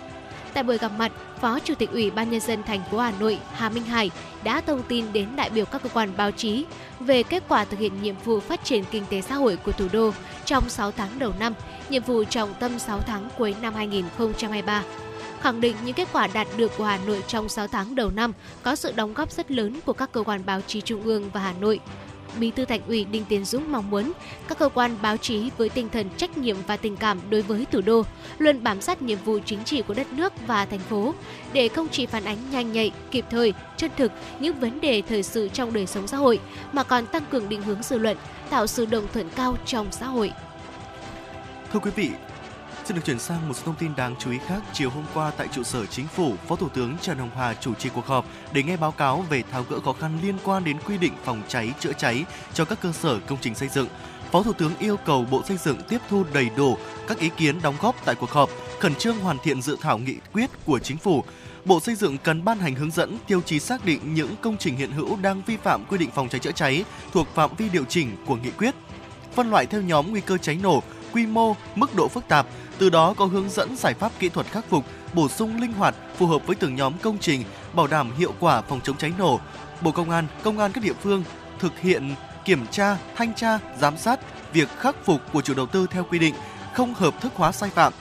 Tại 0.54 0.62
buổi 0.62 0.78
gặp 0.78 0.92
mặt, 0.98 1.12
Phó 1.40 1.58
Chủ 1.58 1.74
tịch 1.74 1.90
Ủy 1.90 2.10
ban 2.10 2.30
nhân 2.30 2.40
dân 2.40 2.62
thành 2.62 2.80
phố 2.90 2.98
Hà 2.98 3.12
Nội 3.20 3.38
Hà 3.52 3.68
Minh 3.68 3.84
Hải 3.84 4.10
đã 4.44 4.60
thông 4.60 4.82
tin 4.82 5.12
đến 5.12 5.36
đại 5.36 5.50
biểu 5.50 5.64
các 5.64 5.82
cơ 5.82 5.88
quan 5.88 6.10
báo 6.16 6.30
chí 6.30 6.64
về 7.00 7.22
kết 7.22 7.42
quả 7.48 7.64
thực 7.64 7.78
hiện 7.78 8.02
nhiệm 8.02 8.14
vụ 8.24 8.40
phát 8.40 8.64
triển 8.64 8.84
kinh 8.90 9.04
tế 9.10 9.20
xã 9.20 9.34
hội 9.34 9.56
của 9.56 9.72
thủ 9.72 9.88
đô 9.92 10.10
trong 10.44 10.68
6 10.68 10.90
tháng 10.90 11.18
đầu 11.18 11.32
năm, 11.38 11.54
nhiệm 11.90 12.02
vụ 12.02 12.24
trọng 12.24 12.54
tâm 12.54 12.78
6 12.78 13.00
tháng 13.00 13.28
cuối 13.38 13.54
năm 13.62 13.74
2023 13.74 14.82
khẳng 15.44 15.60
định 15.60 15.76
những 15.84 15.94
kết 15.94 16.08
quả 16.12 16.26
đạt 16.26 16.46
được 16.56 16.72
của 16.78 16.84
Hà 16.84 16.98
Nội 17.06 17.24
trong 17.26 17.48
6 17.48 17.68
tháng 17.68 17.94
đầu 17.94 18.10
năm 18.10 18.32
có 18.62 18.76
sự 18.76 18.92
đóng 18.92 19.14
góp 19.14 19.32
rất 19.32 19.50
lớn 19.50 19.80
của 19.86 19.92
các 19.92 20.12
cơ 20.12 20.22
quan 20.22 20.40
báo 20.46 20.60
chí 20.66 20.80
trung 20.80 21.02
ương 21.02 21.30
và 21.30 21.40
Hà 21.40 21.52
Nội. 21.60 21.80
Bí 22.40 22.50
thư 22.50 22.64
Thành 22.64 22.80
ủy 22.86 23.04
Đinh 23.04 23.24
Tiến 23.24 23.44
Dũng 23.44 23.72
mong 23.72 23.90
muốn 23.90 24.12
các 24.48 24.58
cơ 24.58 24.68
quan 24.68 24.96
báo 25.02 25.16
chí 25.16 25.50
với 25.58 25.68
tinh 25.68 25.88
thần 25.88 26.10
trách 26.16 26.38
nhiệm 26.38 26.56
và 26.66 26.76
tình 26.76 26.96
cảm 26.96 27.20
đối 27.30 27.42
với 27.42 27.66
thủ 27.72 27.80
đô 27.80 28.02
luôn 28.38 28.62
bám 28.62 28.80
sát 28.80 29.02
nhiệm 29.02 29.18
vụ 29.24 29.38
chính 29.44 29.64
trị 29.64 29.82
của 29.82 29.94
đất 29.94 30.12
nước 30.12 30.32
và 30.46 30.64
thành 30.64 30.78
phố 30.78 31.14
để 31.52 31.68
không 31.68 31.88
chỉ 31.90 32.06
phản 32.06 32.24
ánh 32.24 32.38
nhanh 32.50 32.72
nhạy, 32.72 32.92
kịp 33.10 33.24
thời, 33.30 33.54
chân 33.76 33.90
thực 33.96 34.12
những 34.40 34.60
vấn 34.60 34.80
đề 34.80 35.02
thời 35.08 35.22
sự 35.22 35.48
trong 35.48 35.72
đời 35.72 35.86
sống 35.86 36.06
xã 36.06 36.16
hội 36.16 36.40
mà 36.72 36.82
còn 36.82 37.06
tăng 37.06 37.24
cường 37.30 37.48
định 37.48 37.62
hướng 37.62 37.82
dư 37.82 37.98
luận, 37.98 38.16
tạo 38.50 38.66
sự 38.66 38.86
đồng 38.86 39.04
thuận 39.12 39.28
cao 39.36 39.56
trong 39.66 39.86
xã 39.90 40.06
hội. 40.06 40.32
Thưa 41.72 41.80
quý 41.80 41.90
vị, 41.96 42.10
Xin 42.84 42.96
được 42.96 43.02
chuyển 43.04 43.18
sang 43.18 43.48
một 43.48 43.54
số 43.54 43.62
thông 43.64 43.74
tin 43.74 43.96
đáng 43.96 44.14
chú 44.18 44.30
ý 44.30 44.38
khác. 44.46 44.62
Chiều 44.72 44.90
hôm 44.90 45.04
qua 45.14 45.30
tại 45.36 45.48
trụ 45.52 45.62
sở 45.62 45.86
chính 45.86 46.06
phủ, 46.06 46.34
Phó 46.48 46.56
Thủ 46.56 46.68
tướng 46.68 46.96
Trần 47.02 47.18
Hồng 47.18 47.30
Hà 47.36 47.54
chủ 47.54 47.74
trì 47.74 47.88
cuộc 47.88 48.06
họp 48.06 48.26
để 48.52 48.62
nghe 48.62 48.76
báo 48.76 48.92
cáo 48.92 49.24
về 49.30 49.42
tháo 49.52 49.64
gỡ 49.70 49.80
khó 49.80 49.92
khăn 49.92 50.18
liên 50.22 50.36
quan 50.44 50.64
đến 50.64 50.78
quy 50.86 50.98
định 50.98 51.12
phòng 51.24 51.42
cháy 51.48 51.72
chữa 51.80 51.92
cháy 51.92 52.24
cho 52.54 52.64
các 52.64 52.80
cơ 52.80 52.92
sở 52.92 53.18
công 53.26 53.38
trình 53.40 53.54
xây 53.54 53.68
dựng. 53.68 53.88
Phó 54.30 54.42
Thủ 54.42 54.52
tướng 54.52 54.72
yêu 54.78 54.96
cầu 54.96 55.26
Bộ 55.30 55.42
Xây 55.42 55.56
dựng 55.56 55.78
tiếp 55.88 55.98
thu 56.08 56.24
đầy 56.32 56.50
đủ 56.56 56.76
các 57.08 57.18
ý 57.18 57.30
kiến 57.36 57.62
đóng 57.62 57.74
góp 57.80 57.96
tại 58.04 58.14
cuộc 58.14 58.30
họp, 58.30 58.50
khẩn 58.80 58.94
trương 58.94 59.18
hoàn 59.18 59.38
thiện 59.38 59.62
dự 59.62 59.76
thảo 59.80 59.98
nghị 59.98 60.16
quyết 60.32 60.50
của 60.66 60.78
chính 60.78 60.96
phủ. 60.96 61.24
Bộ 61.64 61.80
Xây 61.80 61.94
dựng 61.94 62.18
cần 62.18 62.44
ban 62.44 62.58
hành 62.58 62.74
hướng 62.74 62.90
dẫn 62.90 63.18
tiêu 63.26 63.40
chí 63.40 63.60
xác 63.60 63.84
định 63.84 64.14
những 64.14 64.34
công 64.40 64.56
trình 64.58 64.76
hiện 64.76 64.92
hữu 64.92 65.16
đang 65.16 65.42
vi 65.46 65.56
phạm 65.56 65.84
quy 65.84 65.98
định 65.98 66.10
phòng 66.14 66.28
cháy 66.28 66.40
chữa 66.40 66.52
cháy 66.52 66.84
thuộc 67.12 67.28
phạm 67.34 67.50
vi 67.56 67.68
điều 67.68 67.84
chỉnh 67.84 68.16
của 68.26 68.36
nghị 68.36 68.50
quyết. 68.50 68.74
Phân 69.34 69.50
loại 69.50 69.66
theo 69.66 69.82
nhóm 69.82 70.10
nguy 70.10 70.20
cơ 70.20 70.38
cháy 70.38 70.58
nổ, 70.62 70.82
quy 71.14 71.26
mô, 71.26 71.56
mức 71.74 71.94
độ 71.94 72.08
phức 72.08 72.28
tạp, 72.28 72.46
từ 72.78 72.90
đó 72.90 73.14
có 73.16 73.24
hướng 73.24 73.50
dẫn 73.50 73.76
giải 73.76 73.94
pháp 73.94 74.12
kỹ 74.18 74.28
thuật 74.28 74.46
khắc 74.46 74.64
phục, 74.70 74.84
bổ 75.12 75.28
sung 75.28 75.60
linh 75.60 75.72
hoạt 75.72 75.94
phù 76.16 76.26
hợp 76.26 76.46
với 76.46 76.56
từng 76.56 76.74
nhóm 76.74 76.92
công 77.02 77.18
trình, 77.18 77.44
bảo 77.72 77.86
đảm 77.86 78.12
hiệu 78.18 78.34
quả 78.40 78.60
phòng 78.60 78.80
chống 78.84 78.96
cháy 78.96 79.12
nổ. 79.18 79.40
Bộ 79.80 79.90
Công 79.90 80.10
an, 80.10 80.26
công 80.42 80.58
an 80.58 80.72
các 80.72 80.84
địa 80.84 80.92
phương 81.02 81.24
thực 81.58 81.80
hiện 81.80 82.14
kiểm 82.44 82.66
tra, 82.66 82.96
thanh 83.16 83.34
tra, 83.34 83.58
giám 83.78 83.98
sát 83.98 84.20
việc 84.52 84.68
khắc 84.78 85.04
phục 85.04 85.20
của 85.32 85.42
chủ 85.42 85.54
đầu 85.54 85.66
tư 85.66 85.86
theo 85.90 86.04
quy 86.04 86.18
định, 86.18 86.34
không 86.72 86.94
hợp 86.94 87.20
thức 87.20 87.32
hóa 87.34 87.52
sai 87.52 87.70
phạm. 87.70 87.92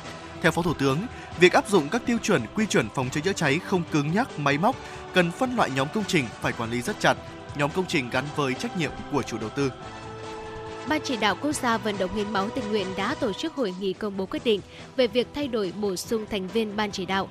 Theo 0.42 0.52
Phó 0.52 0.62
Thủ 0.62 0.74
tướng, 0.74 0.98
việc 1.40 1.54
áp 1.54 1.70
dụng 1.70 1.90
các 1.90 2.02
tiêu 2.06 2.18
chuẩn 2.18 2.42
quy 2.56 2.66
chuẩn 2.66 2.90
phòng 2.90 3.10
cháy 3.10 3.22
chữa 3.22 3.34
cháy 3.34 3.60
không 3.60 3.84
cứng 3.92 4.12
nhắc 4.14 4.40
máy 4.40 4.58
móc, 4.58 4.76
cần 5.14 5.32
phân 5.32 5.56
loại 5.56 5.70
nhóm 5.76 5.88
công 5.94 6.04
trình 6.08 6.26
phải 6.42 6.54
quản 6.54 6.72
lý 6.72 6.82
rất 6.82 7.00
chặt, 7.00 7.18
nhóm 7.56 7.70
công 7.70 7.86
trình 7.88 8.10
gắn 8.10 8.24
với 8.36 8.54
trách 8.54 8.78
nhiệm 8.78 8.92
của 9.12 9.24
chủ 9.24 9.38
đầu 9.38 9.50
tư. 9.50 9.72
Ban 10.88 11.02
chỉ 11.04 11.18
đạo 11.18 11.36
quốc 11.42 11.52
gia 11.52 11.78
vận 11.78 11.98
động 11.98 12.16
hiến 12.16 12.34
máu 12.34 12.50
tình 12.50 12.70
nguyện 12.70 12.88
đã 12.98 13.16
tổ 13.16 13.34
chức 13.34 13.54
hội 13.54 13.74
nghị 13.80 13.94
công 13.94 14.18
bố 14.18 14.26
quyết 14.26 14.44
định 14.44 14.62
về 14.96 15.08
việc 15.08 15.28
thay 15.34 15.48
đổi 15.48 15.74
bổ 15.82 15.96
sung 15.96 16.26
thành 16.32 16.48
viên 16.48 16.76
ban 16.76 16.92
chỉ 16.92 17.06
đạo. 17.06 17.30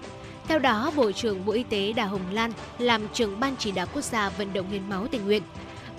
Theo 0.49 0.59
đó, 0.59 0.93
Bộ 0.97 1.13
trưởng 1.13 1.45
Bộ 1.45 1.53
Y 1.53 1.63
tế 1.63 1.93
Đào 1.93 2.09
Hồng 2.09 2.33
Lan 2.33 2.53
làm 2.79 3.09
trưởng 3.13 3.41
ban 3.41 3.57
chỉ 3.59 3.73
đạo 3.73 3.87
quốc 3.95 4.03
gia 4.03 4.29
vận 4.29 4.53
động 4.53 4.71
hiến 4.71 4.89
máu 4.89 5.07
tình 5.11 5.25
nguyện. 5.25 5.43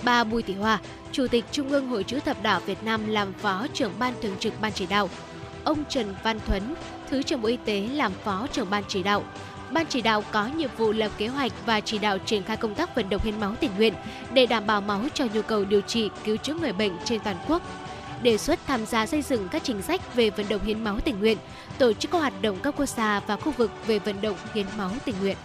Bà 0.04 0.24
Bùi 0.24 0.42
Thị 0.42 0.54
Hòa, 0.54 0.80
Chủ 1.12 1.28
tịch 1.28 1.46
Trung 1.52 1.70
ương 1.70 1.88
Hội 1.88 2.04
chữ 2.04 2.20
thập 2.20 2.44
đỏ 2.44 2.60
Việt 2.66 2.84
Nam 2.84 3.08
làm 3.08 3.34
phó 3.34 3.68
trưởng 3.74 3.92
ban 4.00 4.14
thường 4.22 4.36
trực 4.40 4.54
ban 4.62 4.72
chỉ 4.72 4.86
đạo. 4.86 5.10
Ông 5.64 5.84
Trần 5.90 6.16
Văn 6.24 6.40
Thuấn, 6.48 6.76
Thứ 7.10 7.24
trưởng 7.24 7.42
Bộ 7.42 7.48
Y 7.48 7.58
tế 7.66 7.88
làm 7.94 8.12
phó 8.24 8.48
trưởng 8.52 8.70
ban 8.70 8.84
chỉ 8.88 9.04
đạo. 9.04 9.24
Ban 9.74 9.86
chỉ 9.90 10.02
đạo 10.02 10.24
có 10.32 10.48
nhiệm 10.48 10.70
vụ 10.78 10.92
lập 10.92 11.12
kế 11.18 11.28
hoạch 11.28 11.52
và 11.66 11.80
chỉ 11.80 11.98
đạo 11.98 12.18
triển 12.18 12.44
khai 12.44 12.58
công 12.58 12.76
tác 12.76 12.96
vận 12.96 13.10
động 13.10 13.22
hiến 13.24 13.40
máu 13.40 13.56
tình 13.60 13.72
nguyện 13.78 13.94
để 14.34 14.46
đảm 14.46 14.68
bảo 14.68 14.82
máu 14.82 15.02
cho 15.14 15.26
nhu 15.34 15.42
cầu 15.42 15.66
điều 15.66 15.82
trị, 15.82 16.10
cứu 16.24 16.38
chữa 16.38 16.54
người 16.54 16.74
bệnh 16.74 16.92
trên 17.06 17.20
toàn 17.20 17.38
quốc. 17.48 17.62
Đề 18.22 18.38
xuất 18.38 18.60
tham 18.68 18.86
gia 18.86 19.06
xây 19.06 19.22
dựng 19.22 19.50
các 19.50 19.64
chính 19.64 19.82
sách 19.82 20.16
về 20.16 20.30
vận 20.30 20.46
động 20.50 20.62
hiến 20.66 20.84
máu 20.84 21.00
tình 21.00 21.20
nguyện, 21.20 21.38
tổ 21.78 21.94
chức 21.94 22.12
các 22.12 22.18
hoạt 22.18 22.42
động 22.42 22.60
cấp 22.60 22.74
quốc 22.78 22.86
gia 22.86 23.20
và 23.20 23.36
khu 23.36 23.52
vực 23.52 23.72
về 23.88 24.00
vận 24.00 24.22
động 24.22 24.38
hiến 24.54 24.66
máu 24.78 24.92
tình 25.06 25.16
nguyện. 25.22 25.38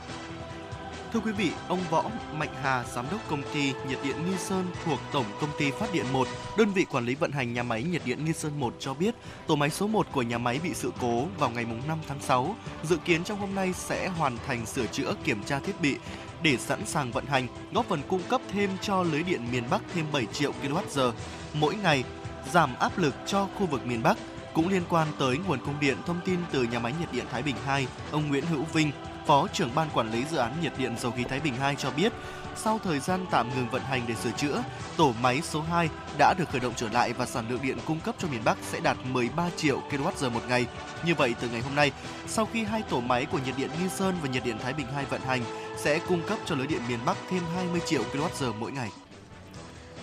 Thưa 1.13 1.21
quý 1.21 1.33
vị, 1.33 1.51
ông 1.69 1.81
Võ 1.91 2.05
Mạnh 2.33 2.55
Hà, 2.63 2.85
giám 2.95 3.07
đốc 3.11 3.21
công 3.29 3.43
ty 3.55 3.73
nhiệt 3.89 3.99
điện 4.05 4.17
Nghi 4.27 4.37
Sơn 4.39 4.67
thuộc 4.85 4.99
Tổng 5.13 5.25
công 5.41 5.51
ty 5.59 5.71
Phát 5.71 5.93
điện 5.93 6.05
1, 6.13 6.29
đơn 6.59 6.73
vị 6.73 6.85
quản 6.85 7.07
lý 7.07 7.15
vận 7.15 7.33
hành 7.33 7.55
nhà 7.55 7.63
máy 7.63 7.83
nhiệt 7.83 8.03
điện 8.05 8.25
Nghi 8.25 8.33
Sơn 8.33 8.61
1 8.61 8.75
cho 8.79 8.95
biết, 8.95 9.15
tổ 9.47 9.57
máy 9.57 9.71
số 9.71 9.87
1 9.87 10.07
của 10.13 10.23
nhà 10.23 10.39
máy 10.39 10.61
bị 10.63 10.75
sự 10.75 10.93
cố 11.01 11.25
vào 11.39 11.51
ngày 11.51 11.67
5 11.89 11.99
tháng 12.09 12.21
6. 12.21 12.57
Dự 12.83 12.97
kiến 12.97 13.25
trong 13.25 13.39
hôm 13.39 13.55
nay 13.55 13.73
sẽ 13.73 14.09
hoàn 14.09 14.37
thành 14.47 14.67
sửa 14.67 14.87
chữa 14.87 15.15
kiểm 15.25 15.43
tra 15.45 15.61
thiết 15.61 15.81
bị 15.81 15.97
để 16.43 16.57
sẵn 16.57 16.87
sàng 16.87 17.13
vận 17.13 17.27
hành, 17.27 17.47
góp 17.73 17.87
phần 17.89 18.01
cung 18.09 18.23
cấp 18.29 18.41
thêm 18.53 18.71
cho 18.81 19.03
lưới 19.03 19.23
điện 19.23 19.43
miền 19.53 19.65
Bắc 19.71 19.83
thêm 19.95 20.07
7 20.13 20.27
triệu 20.27 20.53
kWh 20.63 21.13
mỗi 21.55 21.75
ngày, 21.75 22.05
giảm 22.53 22.75
áp 22.79 22.99
lực 22.99 23.15
cho 23.27 23.49
khu 23.59 23.67
vực 23.67 23.87
miền 23.87 24.03
Bắc. 24.03 24.19
Cũng 24.55 24.69
liên 24.69 24.83
quan 24.89 25.09
tới 25.19 25.39
nguồn 25.39 25.59
cung 25.65 25.81
điện, 25.81 25.97
thông 26.07 26.21
tin 26.25 26.39
từ 26.53 26.63
nhà 26.63 26.79
máy 26.79 26.93
nhiệt 27.01 27.13
điện 27.13 27.25
Thái 27.31 27.43
Bình 27.43 27.57
2, 27.65 27.87
ông 28.11 28.29
Nguyễn 28.29 28.47
Hữu 28.47 28.63
Vinh, 28.73 28.91
Phó 29.29 29.47
trưởng 29.53 29.75
ban 29.75 29.89
quản 29.95 30.11
lý 30.11 30.25
dự 30.25 30.37
án 30.37 30.53
nhiệt 30.63 30.73
điện 30.79 30.95
dầu 30.99 31.13
khí 31.13 31.25
Thái 31.25 31.41
Bình 31.41 31.57
2 31.57 31.75
cho 31.75 31.91
biết, 31.91 32.13
sau 32.57 32.81
thời 32.85 33.01
gian 33.01 33.27
tạm 33.31 33.49
ngừng 33.55 33.69
vận 33.69 33.83
hành 33.83 34.03
để 34.09 34.15
sửa 34.15 34.31
chữa, 34.31 34.63
tổ 34.97 35.13
máy 35.23 35.41
số 35.43 35.61
2 35.61 35.89
đã 36.19 36.35
được 36.39 36.49
khởi 36.49 36.61
động 36.61 36.73
trở 36.77 36.89
lại 36.89 37.13
và 37.13 37.27
sản 37.27 37.45
lượng 37.49 37.63
điện 37.63 37.79
cung 37.87 38.01
cấp 38.01 38.15
cho 38.19 38.29
miền 38.29 38.45
Bắc 38.45 38.59
sẽ 38.63 38.81
đạt 38.81 38.97
13 39.13 39.51
triệu 39.57 39.81
kWh 39.91 40.31
một 40.31 40.41
ngày. 40.49 40.67
Như 41.05 41.15
vậy, 41.15 41.35
từ 41.41 41.49
ngày 41.49 41.61
hôm 41.61 41.75
nay, 41.75 41.93
sau 42.27 42.49
khi 42.53 42.65
hai 42.65 42.83
tổ 42.83 43.01
máy 43.01 43.27
của 43.27 43.39
nhiệt 43.47 43.55
điện 43.57 43.71
Nghi 43.81 43.89
Sơn 43.89 44.15
và 44.23 44.29
nhiệt 44.29 44.45
điện 44.45 44.59
Thái 44.63 44.73
Bình 44.73 44.87
2 44.95 45.05
vận 45.05 45.21
hành, 45.21 45.43
sẽ 45.77 45.99
cung 45.99 46.23
cấp 46.29 46.39
cho 46.45 46.55
lưới 46.55 46.67
điện 46.67 46.83
miền 46.89 46.99
Bắc 47.07 47.17
thêm 47.31 47.43
20 47.55 47.81
triệu 47.87 48.03
kWh 48.13 48.53
mỗi 48.61 48.73
ngày. 48.73 48.91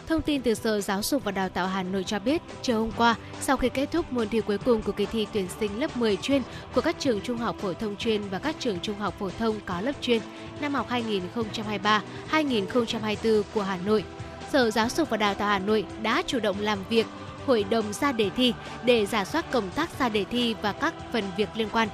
Thông 0.07 0.21
tin 0.21 0.41
từ 0.41 0.53
Sở 0.53 0.81
Giáo 0.81 1.01
dục 1.01 1.23
và 1.23 1.31
Đào 1.31 1.49
tạo 1.49 1.67
Hà 1.67 1.83
Nội 1.83 2.03
cho 2.03 2.19
biết, 2.19 2.41
chiều 2.61 2.79
hôm 2.79 2.91
qua, 2.97 3.15
sau 3.41 3.57
khi 3.57 3.69
kết 3.69 3.91
thúc 3.91 4.13
môn 4.13 4.29
thi 4.29 4.41
cuối 4.41 4.57
cùng 4.57 4.81
của 4.81 4.91
kỳ 4.91 5.05
thi 5.05 5.27
tuyển 5.33 5.47
sinh 5.59 5.79
lớp 5.79 5.97
10 5.97 6.17
chuyên 6.17 6.41
của 6.75 6.81
các 6.81 6.95
trường 6.99 7.21
trung 7.21 7.37
học 7.37 7.55
phổ 7.59 7.73
thông 7.73 7.95
chuyên 7.95 8.21
và 8.31 8.39
các 8.39 8.55
trường 8.59 8.79
trung 8.79 8.99
học 8.99 9.13
phổ 9.19 9.29
thông 9.39 9.55
có 9.65 9.81
lớp 9.81 9.91
chuyên 10.01 10.21
năm 10.61 10.73
học 10.73 10.87
2023-2024 12.31 13.41
của 13.53 13.61
Hà 13.61 13.77
Nội, 13.85 14.03
Sở 14.51 14.71
Giáo 14.71 14.89
dục 14.89 15.09
và 15.09 15.17
Đào 15.17 15.35
tạo 15.35 15.49
Hà 15.49 15.59
Nội 15.59 15.85
đã 16.01 16.23
chủ 16.27 16.39
động 16.39 16.55
làm 16.59 16.79
việc 16.89 17.05
hội 17.45 17.65
đồng 17.69 17.93
ra 17.93 18.11
đề 18.11 18.29
thi 18.29 18.53
để 18.83 19.05
giả 19.05 19.25
soát 19.25 19.51
công 19.51 19.69
tác 19.69 19.99
ra 19.99 20.09
đề 20.09 20.23
thi 20.23 20.55
và 20.61 20.71
các 20.71 20.93
phần 21.13 21.23
việc 21.37 21.49
liên 21.55 21.67
quan. 21.71 21.87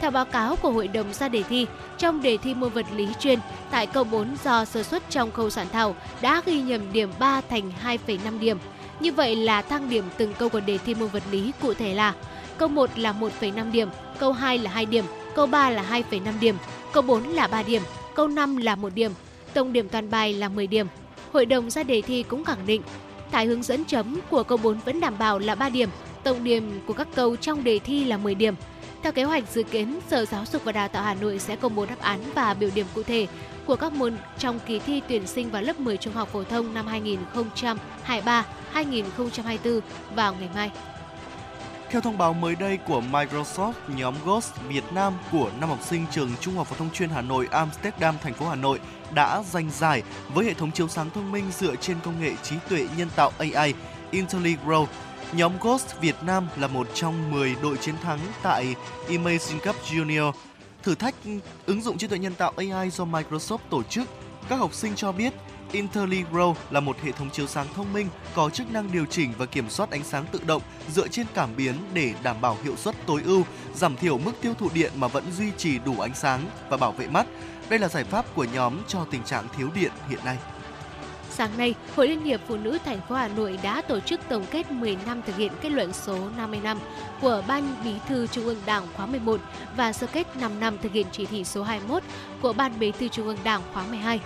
Theo 0.00 0.10
báo 0.10 0.24
cáo 0.24 0.56
của 0.56 0.70
Hội 0.70 0.88
đồng 0.88 1.12
ra 1.12 1.28
đề 1.28 1.42
thi, 1.42 1.66
trong 1.98 2.22
đề 2.22 2.36
thi 2.36 2.54
môn 2.54 2.72
vật 2.72 2.86
lý 2.96 3.08
chuyên, 3.20 3.38
tại 3.70 3.86
câu 3.86 4.04
4 4.04 4.36
do 4.44 4.64
sơ 4.64 4.82
suất 4.82 5.10
trong 5.10 5.32
khâu 5.32 5.50
soạn 5.50 5.66
thảo 5.72 5.94
đã 6.20 6.42
ghi 6.46 6.60
nhầm 6.60 6.92
điểm 6.92 7.10
3 7.18 7.40
thành 7.40 7.72
2,5 7.84 8.38
điểm. 8.38 8.58
Như 9.00 9.12
vậy 9.12 9.36
là 9.36 9.62
thang 9.62 9.88
điểm 9.88 10.04
từng 10.16 10.34
câu 10.38 10.48
của 10.48 10.60
đề 10.60 10.78
thi 10.78 10.94
môn 10.94 11.08
vật 11.08 11.22
lý 11.30 11.52
cụ 11.62 11.74
thể 11.74 11.94
là 11.94 12.14
câu 12.58 12.68
1 12.68 12.90
là 12.96 13.12
1,5 13.12 13.70
điểm, 13.72 13.88
câu 14.18 14.32
2 14.32 14.58
là 14.58 14.70
2 14.70 14.86
điểm, 14.86 15.04
câu 15.34 15.46
3 15.46 15.70
là 15.70 16.02
2,5 16.10 16.32
điểm, 16.40 16.56
câu 16.92 17.02
4 17.02 17.24
là 17.28 17.46
3 17.46 17.62
điểm, 17.62 17.82
câu 18.14 18.28
5 18.28 18.56
là 18.56 18.76
1 18.76 18.94
điểm, 18.94 19.12
tổng 19.54 19.72
điểm 19.72 19.88
toàn 19.88 20.10
bài 20.10 20.32
là 20.32 20.48
10 20.48 20.66
điểm. 20.66 20.86
Hội 21.32 21.46
đồng 21.46 21.70
ra 21.70 21.82
đề 21.82 22.02
thi 22.02 22.22
cũng 22.22 22.44
khẳng 22.44 22.66
định, 22.66 22.82
tại 23.30 23.46
hướng 23.46 23.62
dẫn 23.62 23.84
chấm 23.84 24.20
của 24.30 24.42
câu 24.42 24.58
4 24.58 24.78
vẫn 24.84 25.00
đảm 25.00 25.18
bảo 25.18 25.38
là 25.38 25.54
3 25.54 25.68
điểm, 25.68 25.88
tổng 26.24 26.44
điểm 26.44 26.80
của 26.86 26.92
các 26.92 27.08
câu 27.14 27.36
trong 27.36 27.64
đề 27.64 27.78
thi 27.78 28.04
là 28.04 28.16
10 28.16 28.34
điểm. 28.34 28.54
Theo 29.02 29.12
kế 29.12 29.24
hoạch 29.24 29.44
dự 29.50 29.62
kiến, 29.62 30.00
Sở 30.10 30.24
Giáo 30.24 30.44
dục 30.52 30.64
và 30.64 30.72
Đào 30.72 30.88
tạo 30.88 31.02
Hà 31.02 31.14
Nội 31.14 31.38
sẽ 31.38 31.56
công 31.56 31.74
bố 31.74 31.86
đáp 31.86 31.98
án 32.00 32.20
và 32.34 32.54
biểu 32.54 32.70
điểm 32.74 32.86
cụ 32.94 33.02
thể 33.02 33.26
của 33.66 33.76
các 33.76 33.92
môn 33.92 34.16
trong 34.38 34.58
kỳ 34.66 34.78
thi 34.78 35.02
tuyển 35.08 35.26
sinh 35.26 35.50
vào 35.50 35.62
lớp 35.62 35.80
10 35.80 35.96
trung 35.96 36.14
học 36.14 36.28
phổ 36.32 36.44
thông 36.44 36.74
năm 36.74 36.86
2023-2024 38.74 39.80
vào 40.14 40.34
ngày 40.34 40.48
mai. 40.54 40.70
Theo 41.90 42.00
thông 42.00 42.18
báo 42.18 42.32
mới 42.32 42.54
đây 42.54 42.76
của 42.76 43.00
Microsoft, 43.00 43.72
nhóm 43.88 44.14
Ghost 44.24 44.52
Việt 44.68 44.84
Nam 44.92 45.12
của 45.32 45.50
năm 45.60 45.68
học 45.68 45.78
sinh 45.82 46.06
trường 46.12 46.30
Trung 46.40 46.54
học 46.56 46.66
phổ 46.66 46.76
thông 46.76 46.90
chuyên 46.90 47.08
Hà 47.08 47.22
Nội 47.22 47.48
Amsterdam, 47.50 48.14
thành 48.22 48.34
phố 48.34 48.48
Hà 48.48 48.54
Nội 48.54 48.80
đã 49.14 49.42
giành 49.42 49.70
giải 49.70 50.02
với 50.34 50.44
hệ 50.44 50.54
thống 50.54 50.72
chiếu 50.72 50.88
sáng 50.88 51.10
thông 51.14 51.32
minh 51.32 51.44
dựa 51.58 51.76
trên 51.76 51.96
công 52.04 52.20
nghệ 52.20 52.32
trí 52.42 52.56
tuệ 52.68 52.86
nhân 52.96 53.08
tạo 53.16 53.32
AI 53.38 53.74
IntelliGrow. 54.10 54.86
Nhóm 55.32 55.52
Ghost 55.60 55.86
Việt 56.00 56.16
Nam 56.22 56.48
là 56.56 56.66
một 56.66 56.88
trong 56.94 57.30
10 57.30 57.56
đội 57.62 57.76
chiến 57.76 57.94
thắng 58.02 58.18
tại 58.42 58.74
Imagine 59.08 59.60
Cup 59.64 59.76
Junior, 59.90 60.32
thử 60.82 60.94
thách 60.94 61.14
ứng 61.66 61.82
dụng 61.82 61.98
trí 61.98 62.06
tuệ 62.06 62.18
nhân 62.18 62.34
tạo 62.34 62.52
AI 62.56 62.90
do 62.90 63.04
Microsoft 63.04 63.58
tổ 63.70 63.82
chức. 63.82 64.08
Các 64.48 64.56
học 64.56 64.74
sinh 64.74 64.94
cho 64.94 65.12
biết 65.12 65.32
IntelliGrow 65.72 66.54
là 66.70 66.80
một 66.80 66.96
hệ 67.02 67.12
thống 67.12 67.30
chiếu 67.30 67.46
sáng 67.46 67.66
thông 67.74 67.92
minh 67.92 68.08
có 68.34 68.50
chức 68.50 68.72
năng 68.72 68.92
điều 68.92 69.04
chỉnh 69.06 69.32
và 69.38 69.46
kiểm 69.46 69.70
soát 69.70 69.90
ánh 69.90 70.04
sáng 70.04 70.24
tự 70.32 70.40
động 70.46 70.62
dựa 70.94 71.08
trên 71.08 71.26
cảm 71.34 71.56
biến 71.56 71.74
để 71.94 72.14
đảm 72.22 72.40
bảo 72.40 72.56
hiệu 72.64 72.76
suất 72.76 72.94
tối 73.06 73.22
ưu, 73.24 73.42
giảm 73.74 73.96
thiểu 73.96 74.18
mức 74.18 74.32
tiêu 74.40 74.54
thụ 74.58 74.68
điện 74.74 74.92
mà 74.96 75.08
vẫn 75.08 75.24
duy 75.32 75.50
trì 75.56 75.78
đủ 75.78 76.00
ánh 76.00 76.14
sáng 76.14 76.40
và 76.68 76.76
bảo 76.76 76.92
vệ 76.92 77.06
mắt. 77.06 77.26
Đây 77.68 77.78
là 77.78 77.88
giải 77.88 78.04
pháp 78.04 78.34
của 78.34 78.46
nhóm 78.54 78.82
cho 78.88 79.06
tình 79.10 79.24
trạng 79.24 79.48
thiếu 79.56 79.70
điện 79.74 79.92
hiện 80.08 80.20
nay. 80.24 80.36
Sáng 81.36 81.58
nay, 81.58 81.74
Hội 81.96 82.08
Liên 82.08 82.24
hiệp 82.24 82.40
Phụ 82.48 82.56
nữ 82.56 82.78
thành 82.84 83.00
phố 83.08 83.14
Hà 83.14 83.28
Nội 83.28 83.58
đã 83.62 83.82
tổ 83.82 84.00
chức 84.00 84.20
tổng 84.28 84.44
kết 84.50 84.70
10 84.70 84.96
năm 85.06 85.22
thực 85.26 85.36
hiện 85.36 85.52
kết 85.60 85.70
luận 85.70 85.92
số 85.92 86.18
50 86.36 86.60
năm 86.62 86.78
của 87.20 87.42
Ban 87.48 87.74
Bí 87.84 87.90
thư 88.08 88.26
Trung 88.26 88.44
ương 88.44 88.60
Đảng 88.66 88.86
khóa 88.96 89.06
11 89.06 89.40
và 89.76 89.92
sơ 89.92 90.06
kết 90.06 90.36
5 90.40 90.60
năm 90.60 90.78
thực 90.82 90.92
hiện 90.92 91.06
chỉ 91.12 91.26
thị 91.26 91.44
số 91.44 91.62
21 91.62 92.02
của 92.42 92.52
Ban 92.52 92.78
Bí 92.78 92.92
thư 92.92 93.08
Trung 93.08 93.26
ương 93.26 93.38
Đảng 93.44 93.60
khóa 93.72 93.86
12. 93.86 94.20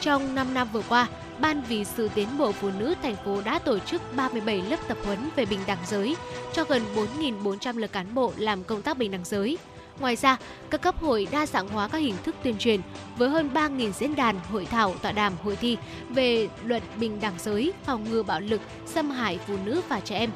Trong 0.00 0.34
5 0.34 0.54
năm 0.54 0.68
vừa 0.72 0.82
qua, 0.88 1.06
Ban 1.38 1.62
vì 1.68 1.84
sự 1.84 2.10
tiến 2.14 2.28
bộ 2.38 2.52
phụ 2.52 2.70
nữ 2.78 2.94
thành 3.02 3.16
phố 3.24 3.42
đã 3.44 3.58
tổ 3.58 3.78
chức 3.78 4.16
37 4.16 4.62
lớp 4.62 4.88
tập 4.88 4.98
huấn 5.04 5.18
về 5.36 5.44
bình 5.44 5.60
đẳng 5.66 5.86
giới 5.86 6.16
cho 6.52 6.64
gần 6.64 6.82
4.400 7.20 7.78
lượt 7.78 7.92
cán 7.92 8.14
bộ 8.14 8.32
làm 8.36 8.64
công 8.64 8.82
tác 8.82 8.98
bình 8.98 9.10
đẳng 9.10 9.24
giới. 9.24 9.58
Ngoài 10.00 10.16
ra, 10.16 10.36
các 10.70 10.82
cấp 10.82 10.94
hội 11.00 11.28
đa 11.30 11.46
dạng 11.46 11.68
hóa 11.68 11.88
các 11.88 11.98
hình 11.98 12.14
thức 12.24 12.34
tuyên 12.42 12.58
truyền 12.58 12.80
với 13.16 13.28
hơn 13.28 13.50
3.000 13.54 13.92
diễn 13.92 14.14
đàn, 14.14 14.40
hội 14.50 14.64
thảo, 14.64 14.94
tọa 15.02 15.12
đàm, 15.12 15.32
hội 15.44 15.56
thi 15.56 15.76
về 16.08 16.48
luật 16.64 16.82
bình 17.00 17.20
đẳng 17.20 17.34
giới, 17.38 17.72
phòng 17.84 18.04
ngừa 18.10 18.22
bạo 18.22 18.40
lực, 18.40 18.60
xâm 18.86 19.10
hại 19.10 19.38
phụ 19.46 19.56
nữ 19.64 19.80
và 19.88 20.00
trẻ 20.00 20.18
em. 20.18 20.30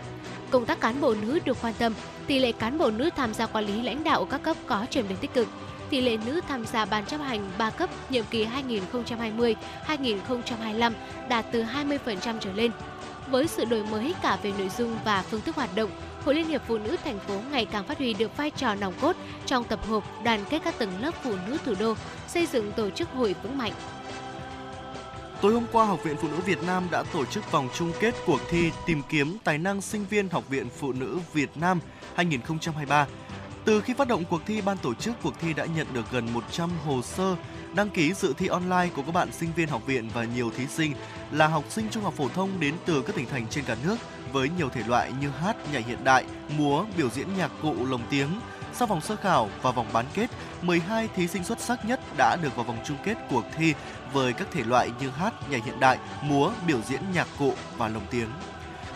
Công 0.50 0.66
tác 0.66 0.80
cán 0.80 1.00
bộ 1.00 1.14
nữ 1.22 1.38
được 1.44 1.56
quan 1.62 1.74
tâm, 1.78 1.94
tỷ 2.26 2.38
lệ 2.38 2.52
cán 2.52 2.78
bộ 2.78 2.90
nữ 2.90 3.10
tham 3.16 3.34
gia 3.34 3.46
quản 3.46 3.66
lý 3.66 3.82
lãnh 3.82 4.04
đạo 4.04 4.24
các 4.24 4.42
cấp 4.42 4.56
có 4.66 4.86
chuyển 4.90 5.08
biến 5.08 5.18
tích 5.20 5.34
cực 5.34 5.48
tỷ 5.90 6.00
lệ 6.00 6.16
nữ 6.26 6.40
tham 6.48 6.66
gia 6.66 6.84
ban 6.84 7.06
chấp 7.06 7.20
hành 7.20 7.50
3 7.58 7.70
cấp 7.70 7.90
nhiệm 8.10 8.24
kỳ 8.30 8.46
2020-2025 9.86 10.92
đạt 11.28 11.44
từ 11.52 11.62
20% 11.62 12.38
trở 12.40 12.52
lên. 12.52 12.70
Với 13.30 13.46
sự 13.46 13.64
đổi 13.64 13.84
mới 13.84 14.14
cả 14.22 14.38
về 14.42 14.52
nội 14.58 14.68
dung 14.78 14.96
và 15.04 15.22
phương 15.22 15.40
thức 15.40 15.56
hoạt 15.56 15.74
động, 15.74 15.90
Hội 16.24 16.34
Liên 16.34 16.48
hiệp 16.48 16.62
Phụ 16.66 16.78
nữ 16.78 16.96
thành 17.04 17.18
phố 17.18 17.40
ngày 17.50 17.64
càng 17.64 17.84
phát 17.84 17.98
huy 17.98 18.14
được 18.14 18.36
vai 18.36 18.50
trò 18.50 18.74
nòng 18.74 18.94
cốt 19.00 19.16
trong 19.46 19.64
tập 19.64 19.86
hợp 19.86 20.04
đoàn 20.24 20.44
kết 20.50 20.62
các 20.64 20.78
tầng 20.78 21.00
lớp 21.00 21.14
phụ 21.22 21.34
nữ 21.46 21.58
thủ 21.64 21.74
đô, 21.80 21.94
xây 22.28 22.46
dựng 22.46 22.72
tổ 22.72 22.90
chức 22.90 23.08
hội 23.08 23.34
vững 23.42 23.58
mạnh. 23.58 23.72
Tối 25.40 25.52
hôm 25.52 25.64
qua, 25.72 25.84
Học 25.84 26.04
viện 26.04 26.16
Phụ 26.16 26.28
nữ 26.28 26.36
Việt 26.46 26.62
Nam 26.66 26.88
đã 26.90 27.02
tổ 27.12 27.24
chức 27.24 27.52
vòng 27.52 27.68
chung 27.74 27.92
kết 28.00 28.14
cuộc 28.26 28.40
thi 28.50 28.70
tìm 28.86 29.02
kiếm 29.08 29.36
tài 29.44 29.58
năng 29.58 29.80
sinh 29.80 30.06
viên 30.10 30.28
Học 30.28 30.48
viện 30.48 30.68
Phụ 30.78 30.92
nữ 30.92 31.18
Việt 31.32 31.50
Nam 31.56 31.80
2023. 32.14 33.06
Từ 33.64 33.80
khi 33.80 33.94
phát 33.94 34.08
động 34.08 34.24
cuộc 34.30 34.40
thi, 34.46 34.60
ban 34.60 34.76
tổ 34.78 34.94
chức 34.94 35.14
cuộc 35.22 35.40
thi 35.40 35.52
đã 35.52 35.66
nhận 35.76 35.86
được 35.92 36.10
gần 36.12 36.32
100 36.32 36.70
hồ 36.86 37.02
sơ 37.02 37.36
đăng 37.74 37.90
ký 37.90 38.12
dự 38.12 38.34
thi 38.38 38.46
online 38.46 38.88
của 38.96 39.02
các 39.02 39.12
bạn 39.12 39.32
sinh 39.32 39.50
viên 39.56 39.68
học 39.68 39.86
viện 39.86 40.08
và 40.14 40.24
nhiều 40.24 40.50
thí 40.56 40.66
sinh 40.66 40.92
là 41.32 41.46
học 41.46 41.64
sinh 41.68 41.88
trung 41.90 42.02
học 42.02 42.14
phổ 42.16 42.28
thông 42.28 42.60
đến 42.60 42.74
từ 42.86 43.02
các 43.02 43.16
tỉnh 43.16 43.26
thành 43.26 43.46
trên 43.50 43.64
cả 43.64 43.76
nước 43.84 43.96
với 44.32 44.50
nhiều 44.58 44.68
thể 44.68 44.82
loại 44.86 45.12
như 45.20 45.28
hát, 45.28 45.56
nhảy 45.72 45.82
hiện 45.82 46.04
đại, 46.04 46.24
múa, 46.58 46.84
biểu 46.96 47.08
diễn 47.10 47.26
nhạc 47.38 47.50
cụ 47.62 47.86
lồng 47.86 48.02
tiếng. 48.10 48.40
Sau 48.72 48.86
vòng 48.86 49.00
sơ 49.00 49.16
khảo 49.16 49.48
và 49.62 49.70
vòng 49.70 49.86
bán 49.92 50.06
kết, 50.14 50.30
12 50.62 51.08
thí 51.16 51.26
sinh 51.26 51.44
xuất 51.44 51.60
sắc 51.60 51.84
nhất 51.84 52.00
đã 52.16 52.36
được 52.42 52.56
vào 52.56 52.64
vòng 52.64 52.78
chung 52.84 52.96
kết 53.04 53.16
cuộc 53.30 53.44
thi 53.56 53.74
với 54.12 54.32
các 54.32 54.48
thể 54.52 54.64
loại 54.64 54.90
như 55.00 55.10
hát, 55.10 55.50
nhảy 55.50 55.60
hiện 55.60 55.80
đại, 55.80 55.98
múa, 56.22 56.52
biểu 56.66 56.80
diễn 56.88 57.00
nhạc 57.14 57.28
cụ 57.38 57.54
và 57.76 57.88
lồng 57.88 58.06
tiếng. 58.10 58.28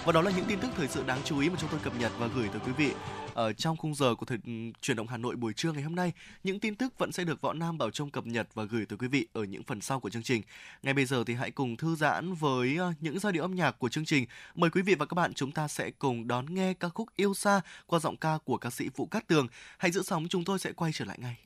Và 0.05 0.12
đó 0.12 0.20
là 0.22 0.30
những 0.30 0.45
tin 0.45 0.59
tức 0.59 0.68
thời 0.76 0.89
sự 0.89 1.03
đáng 1.07 1.18
chú 1.24 1.39
ý 1.41 1.49
mà 1.49 1.57
chúng 1.61 1.70
tôi 1.70 1.80
cập 1.82 1.93
nhật 1.99 2.12
và 2.18 2.26
gửi 2.26 2.49
tới 2.49 2.61
quý 2.66 2.72
vị 2.72 2.93
ở 3.35 3.53
trong 3.53 3.76
khung 3.76 3.95
giờ 3.95 4.14
của 4.14 4.26
thời 4.26 4.39
ừ, 4.47 4.53
chuyển 4.80 4.97
động 4.97 5.09
Hà 5.09 5.16
Nội 5.16 5.37
buổi 5.37 5.53
trưa 5.53 5.72
ngày 5.72 5.82
hôm 5.82 5.95
nay. 5.95 6.12
Những 6.45 6.61
tin 6.61 6.74
tức 6.74 6.99
vẫn 6.99 7.12
sẽ 7.12 7.24
được 7.24 7.41
Võ 7.41 7.53
Nam 7.53 7.78
Bảo 7.78 7.91
Trông 7.91 8.11
cập 8.11 8.26
nhật 8.26 8.49
và 8.55 8.64
gửi 8.64 8.87
tới 8.87 8.99
quý 8.99 9.09
vị 9.09 9.26
ở 9.32 9.45
những 9.45 9.62
phần 9.62 9.80
sau 9.80 10.01
của 10.01 10.11
chương 10.11 10.22
trình. 10.22 10.43
Ngay 10.82 10.95
bây 10.95 11.05
giờ 11.05 11.24
thì 11.26 11.35
hãy 11.35 11.51
cùng 11.51 11.76
thư 11.76 11.97
giãn 11.97 12.35
với 12.35 12.76
ờ, 12.76 12.93
những 13.01 13.18
giai 13.18 13.32
điệu 13.32 13.43
âm 13.43 13.55
nhạc 13.55 13.78
của 13.78 13.89
chương 13.89 14.05
trình. 14.05 14.26
Mời 14.55 14.70
quý 14.70 14.82
vị 14.82 14.95
và 14.95 15.07
các 15.07 15.14
bạn 15.14 15.35
chúng 15.35 15.53
ta 15.53 15.68
sẽ 15.68 15.91
cùng 15.91 16.28
đón 16.28 16.55
nghe 16.55 16.74
ca 16.74 16.89
khúc 16.89 17.09
Yêu 17.16 17.35
xa 17.35 17.61
qua 17.87 17.99
giọng 17.99 18.16
ca 18.16 18.39
của 18.45 18.57
ca 18.57 18.70
sĩ 18.70 18.89
Vũ 18.97 19.07
Cát 19.07 19.26
Tường. 19.26 19.49
Hãy 19.78 19.91
giữ 19.91 20.03
sóng, 20.03 20.28
chúng 20.28 20.45
tôi 20.45 20.59
sẽ 20.59 20.72
quay 20.72 20.93
trở 20.93 21.05
lại 21.05 21.18
ngay. 21.20 21.37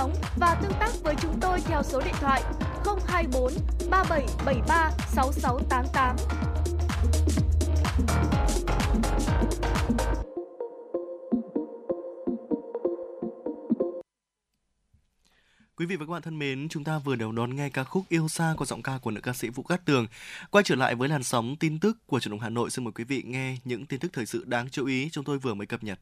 Sóng 0.00 0.12
và 0.36 0.54
tương 0.62 0.72
tác 0.80 0.90
với 1.02 1.14
chúng 1.20 1.40
tôi 1.40 1.60
theo 1.60 1.82
số 1.82 2.00
điện 2.04 2.14
thoại 2.20 2.42
024 3.06 3.52
3773 3.90 4.90
6688. 5.08 6.16
Quý 15.76 15.86
vị 15.86 15.96
và 15.96 16.06
các 16.06 16.12
bạn 16.12 16.22
thân 16.22 16.38
mến, 16.38 16.68
chúng 16.68 16.84
ta 16.84 16.98
vừa 16.98 17.16
đều 17.16 17.32
đón 17.32 17.56
nghe 17.56 17.68
ca 17.68 17.84
khúc 17.84 18.04
Yêu 18.08 18.28
xa 18.28 18.54
của 18.56 18.64
giọng 18.64 18.82
ca 18.82 18.98
của 18.98 19.10
nữ 19.10 19.20
ca 19.20 19.32
sĩ 19.32 19.48
Vũ 19.48 19.62
Cát 19.62 19.84
Tường. 19.84 20.06
Quay 20.50 20.64
trở 20.64 20.74
lại 20.74 20.94
với 20.94 21.08
làn 21.08 21.22
sóng 21.22 21.56
tin 21.56 21.78
tức 21.78 21.98
của 22.06 22.20
truyền 22.20 22.30
động 22.30 22.40
Hà 22.40 22.48
Nội, 22.48 22.70
xin 22.70 22.84
mời 22.84 22.92
quý 22.92 23.04
vị 23.04 23.22
nghe 23.26 23.56
những 23.64 23.86
tin 23.86 24.00
tức 24.00 24.12
thời 24.12 24.26
sự 24.26 24.44
đáng 24.46 24.70
chú 24.70 24.86
ý 24.86 25.08
chúng 25.12 25.24
tôi 25.24 25.38
vừa 25.38 25.54
mới 25.54 25.66
cập 25.66 25.84
nhật. 25.84 25.98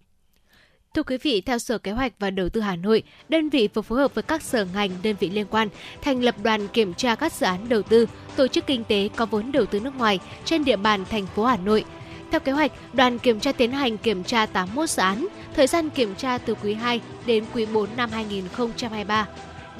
Thưa 0.98 1.02
quý 1.02 1.18
vị, 1.22 1.40
theo 1.40 1.58
Sở 1.58 1.78
Kế 1.78 1.92
hoạch 1.92 2.12
và 2.18 2.30
Đầu 2.30 2.48
tư 2.48 2.60
Hà 2.60 2.76
Nội, 2.76 3.02
đơn 3.28 3.48
vị 3.48 3.68
vừa 3.74 3.82
phối 3.82 3.98
hợp 3.98 4.14
với 4.14 4.22
các 4.22 4.42
sở 4.42 4.66
ngành, 4.74 4.90
đơn 5.02 5.16
vị 5.20 5.30
liên 5.30 5.46
quan 5.50 5.68
thành 6.02 6.22
lập 6.22 6.34
đoàn 6.42 6.68
kiểm 6.68 6.94
tra 6.94 7.14
các 7.14 7.32
dự 7.32 7.46
án 7.46 7.68
đầu 7.68 7.82
tư, 7.82 8.06
tổ 8.36 8.46
chức 8.46 8.66
kinh 8.66 8.84
tế 8.84 9.08
có 9.16 9.26
vốn 9.26 9.52
đầu 9.52 9.66
tư 9.66 9.80
nước 9.80 9.96
ngoài 9.96 10.18
trên 10.44 10.64
địa 10.64 10.76
bàn 10.76 11.04
thành 11.10 11.26
phố 11.26 11.44
Hà 11.44 11.56
Nội. 11.56 11.84
Theo 12.30 12.40
kế 12.40 12.52
hoạch, 12.52 12.72
đoàn 12.92 13.18
kiểm 13.18 13.40
tra 13.40 13.52
tiến 13.52 13.72
hành 13.72 13.98
kiểm 13.98 14.24
tra 14.24 14.46
81 14.46 14.90
dự 14.90 15.02
án, 15.02 15.26
thời 15.54 15.66
gian 15.66 15.90
kiểm 15.90 16.14
tra 16.14 16.38
từ 16.38 16.54
quý 16.62 16.74
2 16.74 17.00
đến 17.26 17.44
quý 17.54 17.66
4 17.66 17.88
năm 17.96 18.10
2023. 18.10 19.26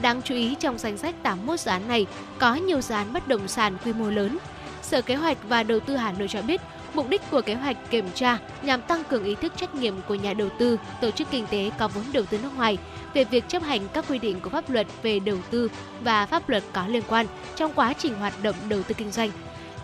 Đáng 0.03 0.23
chú 0.25 0.35
ý 0.35 0.55
trong 0.55 0.79
danh 0.79 0.99
sách 0.99 1.23
81 1.23 1.61
dự 1.61 1.71
án 1.71 1.89
này 1.89 2.07
có 2.39 2.55
nhiều 2.55 2.81
dự 2.81 2.95
án 2.95 3.13
bất 3.13 3.29
động 3.29 3.49
sản 3.49 3.77
quy 3.85 3.93
mô 3.93 4.11
lớn. 4.11 4.39
Sở 4.83 5.03
Kế 5.03 5.15
hoạch 5.15 5.39
và 5.49 5.63
Đầu 5.63 5.81
tư 5.81 5.97
Hà 5.97 6.13
Nội 6.13 6.29
cho 6.29 6.43
biết, 6.43 6.61
mục 6.95 7.09
đích 7.09 7.23
của 7.31 7.41
kế 7.41 7.55
hoạch 7.55 7.91
kiểm 7.91 8.07
tra 8.15 8.39
nhằm 8.63 8.83
tăng 8.83 9.05
cường 9.05 9.25
ý 9.25 9.35
thức 9.35 9.53
trách 9.57 9.75
nhiệm 9.75 9.95
của 10.09 10.15
nhà 10.15 10.35
đầu 10.35 10.49
tư, 10.59 10.79
tổ 11.01 11.11
chức 11.11 11.29
kinh 11.31 11.47
tế 11.47 11.71
có 11.79 11.89
vốn 11.89 12.05
đầu 12.13 12.25
tư 12.31 12.39
nước 12.43 12.57
ngoài 12.57 12.79
về 13.15 13.25
việc 13.25 13.49
chấp 13.49 13.63
hành 13.63 13.81
các 13.93 14.05
quy 14.09 14.19
định 14.19 14.41
của 14.41 14.51
pháp 14.51 14.71
luật 14.71 14.87
về 15.03 15.19
đầu 15.19 15.37
tư 15.51 15.71
và 16.01 16.27
pháp 16.27 16.49
luật 16.49 16.63
có 16.73 16.87
liên 16.87 17.03
quan 17.09 17.27
trong 17.57 17.73
quá 17.75 17.93
trình 17.99 18.15
hoạt 18.15 18.43
động 18.43 18.57
đầu 18.69 18.83
tư 18.83 18.95
kinh 18.99 19.11
doanh 19.11 19.31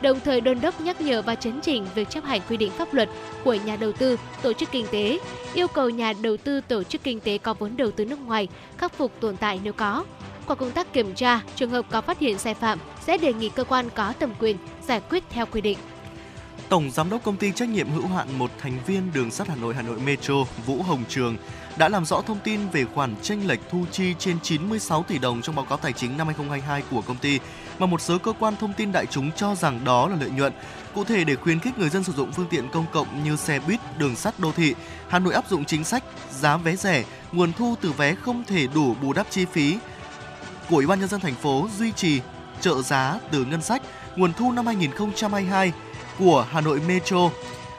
đồng 0.05 0.21
thời 0.21 0.41
đôn 0.41 0.61
đốc 0.61 0.81
nhắc 0.81 1.01
nhở 1.01 1.23
và 1.23 1.35
chấn 1.35 1.61
chỉnh 1.61 1.87
việc 1.95 2.11
chấp 2.11 2.25
hành 2.25 2.41
quy 2.49 2.57
định 2.57 2.71
pháp 2.71 2.95
luật 2.95 3.09
của 3.45 3.55
nhà 3.55 3.77
đầu 3.77 3.93
tư, 3.93 4.17
tổ 4.43 4.53
chức 4.53 4.71
kinh 4.73 4.87
tế, 4.93 5.19
yêu 5.55 5.69
cầu 5.69 5.91
nhà 5.91 6.13
đầu 6.23 6.37
tư 6.37 6.61
tổ 6.61 6.83
chức 6.83 7.03
kinh 7.03 7.21
tế 7.21 7.39
có 7.39 7.55
vốn 7.55 7.77
đầu 7.77 7.91
tư 7.91 8.05
nước 8.05 8.19
ngoài 8.27 8.49
khắc 8.79 8.93
phục 8.93 9.21
tồn 9.21 9.37
tại 9.37 9.61
nếu 9.65 9.73
có. 9.73 10.05
Qua 10.47 10.57
công 10.57 10.71
tác 10.71 10.93
kiểm 10.93 11.15
tra, 11.15 11.41
trường 11.55 11.71
hợp 11.71 11.87
có 11.91 12.01
phát 12.01 12.19
hiện 12.19 12.39
sai 12.39 12.55
phạm 12.55 12.79
sẽ 13.01 13.19
đề 13.19 13.33
nghị 13.33 13.49
cơ 13.49 13.65
quan 13.65 13.91
có 13.95 14.13
thẩm 14.21 14.31
quyền 14.39 14.57
giải 14.87 15.01
quyết 15.11 15.25
theo 15.31 15.47
quy 15.47 15.61
định. 15.61 15.79
Tổng 16.75 16.91
giám 16.91 17.11
đốc 17.11 17.23
công 17.23 17.37
ty 17.37 17.53
trách 17.53 17.69
nhiệm 17.69 17.91
hữu 17.91 18.07
hạn 18.07 18.39
một 18.39 18.51
thành 18.59 18.79
viên 18.87 19.13
đường 19.15 19.31
sắt 19.31 19.49
Hà 19.49 19.55
Nội 19.57 19.75
Hà 19.75 19.83
Nội 19.83 19.99
Metro 19.99 20.35
Vũ 20.67 20.83
Hồng 20.83 21.05
Trường 21.09 21.37
đã 21.77 21.89
làm 21.89 22.05
rõ 22.05 22.23
thông 22.23 22.39
tin 22.45 22.61
về 22.69 22.85
khoản 22.85 23.15
tranh 23.23 23.47
lệch 23.47 23.61
thu 23.71 23.85
chi 23.93 24.15
trên 24.19 24.41
96 24.43 25.03
tỷ 25.03 25.19
đồng 25.19 25.43
trong 25.43 25.55
báo 25.55 25.65
cáo 25.65 25.79
tài 25.79 25.93
chính 25.93 26.17
năm 26.17 26.27
2022 26.27 26.83
của 26.91 27.03
công 27.03 27.17
ty 27.17 27.41
mà 27.79 27.87
một 27.87 28.01
số 28.01 28.19
cơ 28.19 28.33
quan 28.39 28.57
thông 28.57 28.73
tin 28.73 28.93
đại 28.93 29.07
chúng 29.07 29.31
cho 29.33 29.55
rằng 29.55 29.85
đó 29.85 30.09
là 30.09 30.17
lợi 30.21 30.31
nhuận. 30.31 30.53
Cụ 30.95 31.05
thể 31.05 31.25
để 31.25 31.37
khuyến 31.37 31.61
khích 31.61 31.79
người 31.79 31.89
dân 31.89 32.05
sử 32.05 32.13
dụng 32.13 32.33
phương 32.33 32.49
tiện 32.51 32.69
công 32.69 32.87
cộng 32.93 33.25
như 33.25 33.37
xe 33.37 33.61
buýt, 33.67 33.81
đường 33.99 34.17
sắt 34.17 34.41
đô 34.41 34.53
thị, 34.53 34.75
Hà 35.09 35.19
Nội 35.19 35.35
áp 35.35 35.45
dụng 35.51 35.65
chính 35.65 35.85
sách 35.85 36.05
giá 36.31 36.57
vé 36.57 36.77
rẻ, 36.77 37.05
nguồn 37.33 37.53
thu 37.53 37.75
từ 37.81 37.93
vé 37.93 38.15
không 38.15 38.45
thể 38.45 38.67
đủ 38.75 38.95
bù 39.03 39.13
đắp 39.13 39.27
chi 39.31 39.45
phí 39.45 39.79
của 40.71 40.77
Ủy 40.77 40.87
ban 40.87 41.01
nhân 41.01 41.09
dân 41.09 41.21
thành 41.21 41.35
phố 41.35 41.69
duy 41.79 41.93
trì 41.93 42.21
trợ 42.61 42.83
giá 42.83 43.19
từ 43.31 43.45
ngân 43.45 43.63
sách 43.63 43.83
nguồn 44.17 44.33
thu 44.33 44.53
năm 44.53 44.67
2022 44.67 45.73
của 46.19 46.47
Hà 46.51 46.61
Nội 46.61 46.81
Metro. 46.89 47.31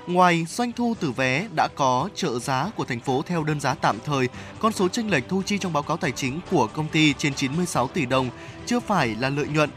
Ngoài 0.07 0.45
doanh 0.49 0.71
thu 0.71 0.95
từ 0.99 1.11
vé 1.11 1.47
đã 1.55 1.67
có 1.75 2.09
trợ 2.15 2.39
giá 2.39 2.71
của 2.75 2.85
thành 2.85 2.99
phố 2.99 3.21
theo 3.25 3.43
đơn 3.43 3.59
giá 3.59 3.73
tạm 3.73 3.97
thời, 4.05 4.29
con 4.59 4.73
số 4.73 4.87
chênh 4.87 5.09
lệch 5.11 5.29
thu 5.29 5.41
chi 5.45 5.57
trong 5.57 5.73
báo 5.73 5.83
cáo 5.83 5.97
tài 5.97 6.11
chính 6.11 6.39
của 6.51 6.67
công 6.67 6.87
ty 6.87 7.13
trên 7.13 7.33
96 7.33 7.87
tỷ 7.87 8.05
đồng 8.05 8.29
chưa 8.65 8.79
phải 8.79 9.15
là 9.19 9.29
lợi 9.29 9.47
nhuận. 9.47 9.69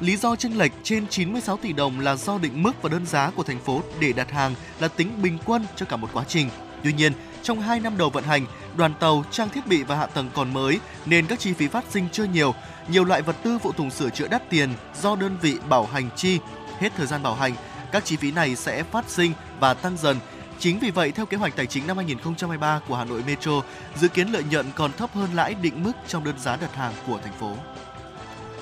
Lý 0.00 0.16
do 0.16 0.36
chênh 0.36 0.58
lệch 0.58 0.72
trên 0.82 1.06
96 1.08 1.56
tỷ 1.56 1.72
đồng 1.72 2.00
là 2.00 2.16
do 2.16 2.38
định 2.38 2.62
mức 2.62 2.82
và 2.82 2.88
đơn 2.88 3.06
giá 3.06 3.30
của 3.36 3.42
thành 3.42 3.60
phố 3.60 3.82
để 4.00 4.12
đặt 4.12 4.30
hàng 4.30 4.54
là 4.80 4.88
tính 4.88 5.22
bình 5.22 5.38
quân 5.44 5.66
cho 5.76 5.86
cả 5.86 5.96
một 5.96 6.08
quá 6.12 6.24
trình. 6.28 6.48
Tuy 6.84 6.92
nhiên, 6.92 7.12
trong 7.42 7.60
2 7.60 7.80
năm 7.80 7.96
đầu 7.96 8.10
vận 8.10 8.24
hành, 8.24 8.46
đoàn 8.76 8.94
tàu, 9.00 9.24
trang 9.30 9.48
thiết 9.48 9.66
bị 9.66 9.82
và 9.82 9.96
hạ 9.96 10.06
tầng 10.06 10.30
còn 10.34 10.52
mới 10.52 10.80
nên 11.06 11.26
các 11.26 11.40
chi 11.40 11.52
phí 11.52 11.68
phát 11.68 11.84
sinh 11.90 12.08
chưa 12.12 12.24
nhiều. 12.24 12.54
Nhiều 12.88 13.04
loại 13.04 13.22
vật 13.22 13.36
tư 13.42 13.58
phụ 13.58 13.72
tùng 13.72 13.90
sửa 13.90 14.10
chữa 14.10 14.28
đắt 14.28 14.50
tiền 14.50 14.68
do 15.02 15.16
đơn 15.16 15.36
vị 15.42 15.56
bảo 15.68 15.86
hành 15.86 16.10
chi. 16.16 16.38
Hết 16.78 16.92
thời 16.96 17.06
gian 17.06 17.22
bảo 17.22 17.34
hành, 17.34 17.54
các 17.94 18.04
chi 18.04 18.16
phí 18.16 18.30
này 18.30 18.56
sẽ 18.56 18.82
phát 18.82 19.04
sinh 19.08 19.32
và 19.60 19.74
tăng 19.74 19.96
dần. 19.96 20.16
Chính 20.58 20.78
vì 20.78 20.90
vậy, 20.90 21.12
theo 21.12 21.26
kế 21.26 21.36
hoạch 21.36 21.56
tài 21.56 21.66
chính 21.66 21.86
năm 21.86 21.96
2023 21.96 22.80
của 22.88 22.96
Hà 22.96 23.04
Nội 23.04 23.22
Metro, 23.26 23.62
dự 23.96 24.08
kiến 24.08 24.28
lợi 24.28 24.42
nhuận 24.50 24.66
còn 24.76 24.92
thấp 24.92 25.10
hơn 25.14 25.28
lãi 25.34 25.54
định 25.54 25.84
mức 25.84 25.92
trong 26.08 26.24
đơn 26.24 26.38
giá 26.38 26.56
đặt 26.56 26.74
hàng 26.74 26.92
của 27.06 27.18
thành 27.18 27.32
phố. 27.32 27.56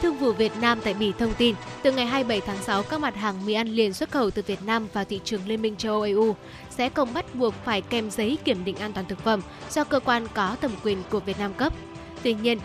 Thương 0.03 0.19
vụ 0.19 0.33
Việt 0.33 0.53
Nam 0.61 0.81
tại 0.85 0.95
Bỉ 0.95 1.13
thông 1.19 1.35
tin, 1.35 1.55
từ 1.83 1.93
ngày 1.93 2.07
27 2.07 2.41
tháng 2.47 2.63
6, 2.63 2.83
các 2.83 3.01
mặt 3.01 3.17
hàng 3.17 3.47
mì 3.47 3.53
ăn 3.53 3.69
liền 3.69 3.93
xuất 3.93 4.11
khẩu 4.11 4.31
từ 4.31 4.43
Việt 4.47 4.63
Nam 4.67 4.89
vào 4.93 5.05
thị 5.05 5.21
trường 5.25 5.49
Liên 5.49 5.63
minh 5.63 5.77
châu 5.77 5.93
Âu 5.93 6.03
EU 6.03 6.37
sẽ 6.71 6.89
không 6.89 7.15
bắt 7.15 7.35
buộc 7.35 7.55
phải 7.65 7.81
kèm 7.81 8.11
giấy 8.11 8.39
kiểm 8.45 8.65
định 8.65 8.77
an 8.77 8.93
toàn 8.93 9.07
thực 9.07 9.25
phẩm 9.25 9.41
do 9.71 9.85
cơ 9.85 10.01
quan 10.01 10.27
có 10.35 10.57
thẩm 10.61 10.73
quyền 10.83 11.03
của 11.11 11.21
Việt 11.21 11.39
Nam 11.39 11.55
cấp. 11.55 11.73
Tuy 12.23 12.35
nhiên, 12.35 12.59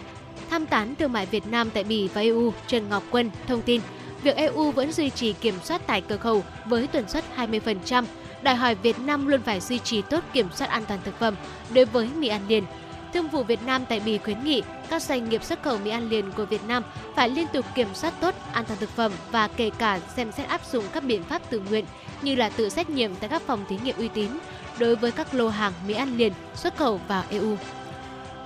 tham 0.49 0.65
tán 0.65 0.95
thương 0.95 1.14
mại 1.14 1.26
Việt 1.26 1.48
Nam 1.48 1.69
tại 1.73 1.84
Bỉ 1.84 2.07
và 2.07 2.22
EU 2.22 2.53
Trần 2.68 2.89
Ngọc 2.89 3.03
Quân 3.11 3.31
thông 3.48 3.61
tin, 3.61 3.81
việc 4.23 4.35
EU 4.35 4.72
vẫn 4.72 4.91
duy 4.91 5.10
trì 5.10 5.34
kiểm 5.34 5.56
soát 5.64 5.81
tại 5.88 6.02
cửa 6.02 6.18
khẩu 6.18 6.44
với 6.65 6.88
tần 6.88 7.10
suất 7.10 7.23
20%, 7.38 8.06
đòi 8.41 8.56
hỏi 8.56 8.76
Việt 8.76 8.99
Nam 8.99 9.27
luôn 9.27 9.41
phải 9.41 9.60
duy 9.60 9.80
trì 9.80 10.02
tốt 10.02 10.23
kiểm 10.34 10.48
soát 10.56 10.69
an 10.69 10.84
toàn 10.88 10.99
thực 11.03 11.19
phẩm 11.19 11.35
đối 11.73 11.85
với 11.85 12.10
mì 12.18 12.27
ăn 12.27 12.41
liền. 12.48 12.64
Thương 13.14 13.27
vụ 13.27 13.44
Việt 13.44 13.60
Nam 13.65 13.85
tại 13.89 13.99
Bỉ 13.99 14.18
khuyến 14.18 14.44
nghị 14.44 14.64
các 14.89 15.02
doanh 15.02 15.30
nghiệp 15.30 15.44
xuất 15.44 15.64
khẩu 15.64 15.77
mì 15.77 15.89
ăn 15.89 16.10
liền 16.10 16.31
của 16.31 16.45
Việt 16.45 16.64
Nam 16.68 16.84
phải 17.15 17.30
liên 17.30 17.48
tục 17.53 17.65
kiểm 17.76 17.88
soát 17.94 18.14
tốt 18.22 18.35
an 18.52 18.65
toàn 18.65 18.80
thực 18.80 18.89
phẩm 18.89 19.11
và 19.31 19.48
kể 19.48 19.69
cả 19.77 19.99
xem 20.15 20.31
xét 20.31 20.48
áp 20.48 20.61
dụng 20.72 20.85
các 20.94 21.03
biện 21.03 21.23
pháp 21.23 21.49
tự 21.49 21.61
nguyện 21.69 21.85
như 22.22 22.35
là 22.35 22.49
tự 22.49 22.69
xét 22.69 22.89
nghiệm 22.89 23.15
tại 23.15 23.30
các 23.30 23.41
phòng 23.41 23.65
thí 23.69 23.77
nghiệm 23.84 23.98
uy 23.98 24.07
tín 24.07 24.30
đối 24.80 24.95
với 24.95 25.11
các 25.11 25.34
lô 25.34 25.49
hàng 25.49 25.73
mì 25.88 25.94
ăn 25.94 26.18
liền 26.18 26.34
xuất 26.56 26.77
khẩu 26.77 26.99
vào 27.07 27.23
EU. 27.30 27.57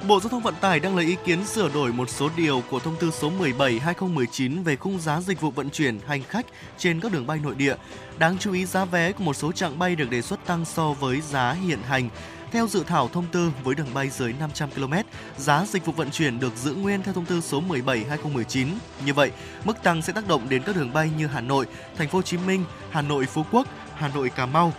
Bộ 0.07 0.19
Giao 0.19 0.29
thông 0.29 0.41
Vận 0.41 0.55
tải 0.55 0.79
đang 0.79 0.95
lấy 0.95 1.05
ý 1.05 1.15
kiến 1.25 1.45
sửa 1.45 1.69
đổi 1.69 1.93
một 1.93 2.09
số 2.09 2.29
điều 2.37 2.63
của 2.69 2.79
thông 2.79 2.95
tư 2.95 3.11
số 3.11 3.31
17/2019 3.39 4.63
về 4.63 4.75
khung 4.75 4.99
giá 4.99 5.21
dịch 5.21 5.41
vụ 5.41 5.51
vận 5.51 5.69
chuyển 5.69 5.99
hành 6.07 6.23
khách 6.23 6.45
trên 6.77 6.99
các 6.99 7.11
đường 7.11 7.27
bay 7.27 7.39
nội 7.43 7.55
địa. 7.55 7.75
Đáng 8.19 8.37
chú 8.39 8.53
ý 8.53 8.65
giá 8.65 8.85
vé 8.85 9.11
của 9.11 9.23
một 9.23 9.33
số 9.33 9.51
chặng 9.51 9.79
bay 9.79 9.95
được 9.95 10.09
đề 10.09 10.21
xuất 10.21 10.45
tăng 10.45 10.65
so 10.65 10.93
với 10.93 11.21
giá 11.21 11.51
hiện 11.51 11.79
hành. 11.83 12.09
Theo 12.51 12.67
dự 12.67 12.83
thảo 12.83 13.07
thông 13.07 13.25
tư 13.31 13.51
với 13.63 13.75
đường 13.75 13.93
bay 13.93 14.09
dưới 14.09 14.33
500 14.39 14.69
km, 14.71 14.93
giá 15.37 15.65
dịch 15.65 15.85
vụ 15.85 15.93
vận 15.93 16.11
chuyển 16.11 16.39
được 16.39 16.55
giữ 16.55 16.73
nguyên 16.73 17.03
theo 17.03 17.13
thông 17.13 17.25
tư 17.25 17.41
số 17.41 17.61
17/2019. 17.61 18.67
Như 19.05 19.13
vậy, 19.13 19.31
mức 19.65 19.83
tăng 19.83 20.01
sẽ 20.01 20.13
tác 20.13 20.27
động 20.27 20.49
đến 20.49 20.63
các 20.63 20.75
đường 20.75 20.93
bay 20.93 21.11
như 21.17 21.27
Hà 21.27 21.41
Nội, 21.41 21.65
Thành 21.97 22.07
phố 22.07 22.17
Hồ 22.17 22.21
Chí 22.21 22.37
Minh, 22.37 22.65
Hà 22.89 23.01
Nội 23.01 23.25
Phú 23.25 23.45
Quốc, 23.51 23.67
Hà 23.95 24.07
Nội 24.07 24.29
Cà 24.29 24.45
Mau, 24.45 24.73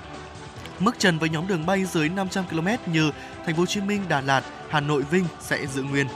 Mức 0.85 0.99
trần 0.99 1.19
với 1.19 1.29
nhóm 1.29 1.49
đường 1.49 1.67
bay 1.67 1.85
dưới 1.85 2.09
500 2.09 2.45
km 2.51 2.93
như 2.93 3.11
Thành 3.45 3.55
phố 3.55 3.61
Hồ 3.61 3.67
Chí 3.67 3.81
Minh, 3.81 4.03
Đà 4.09 4.21
Lạt, 4.21 4.45
Hà 4.69 4.81
Nội, 4.81 5.03
Vinh 5.03 5.25
sẽ 5.41 5.67
giữ 5.67 5.83
nguyên. 5.83 6.07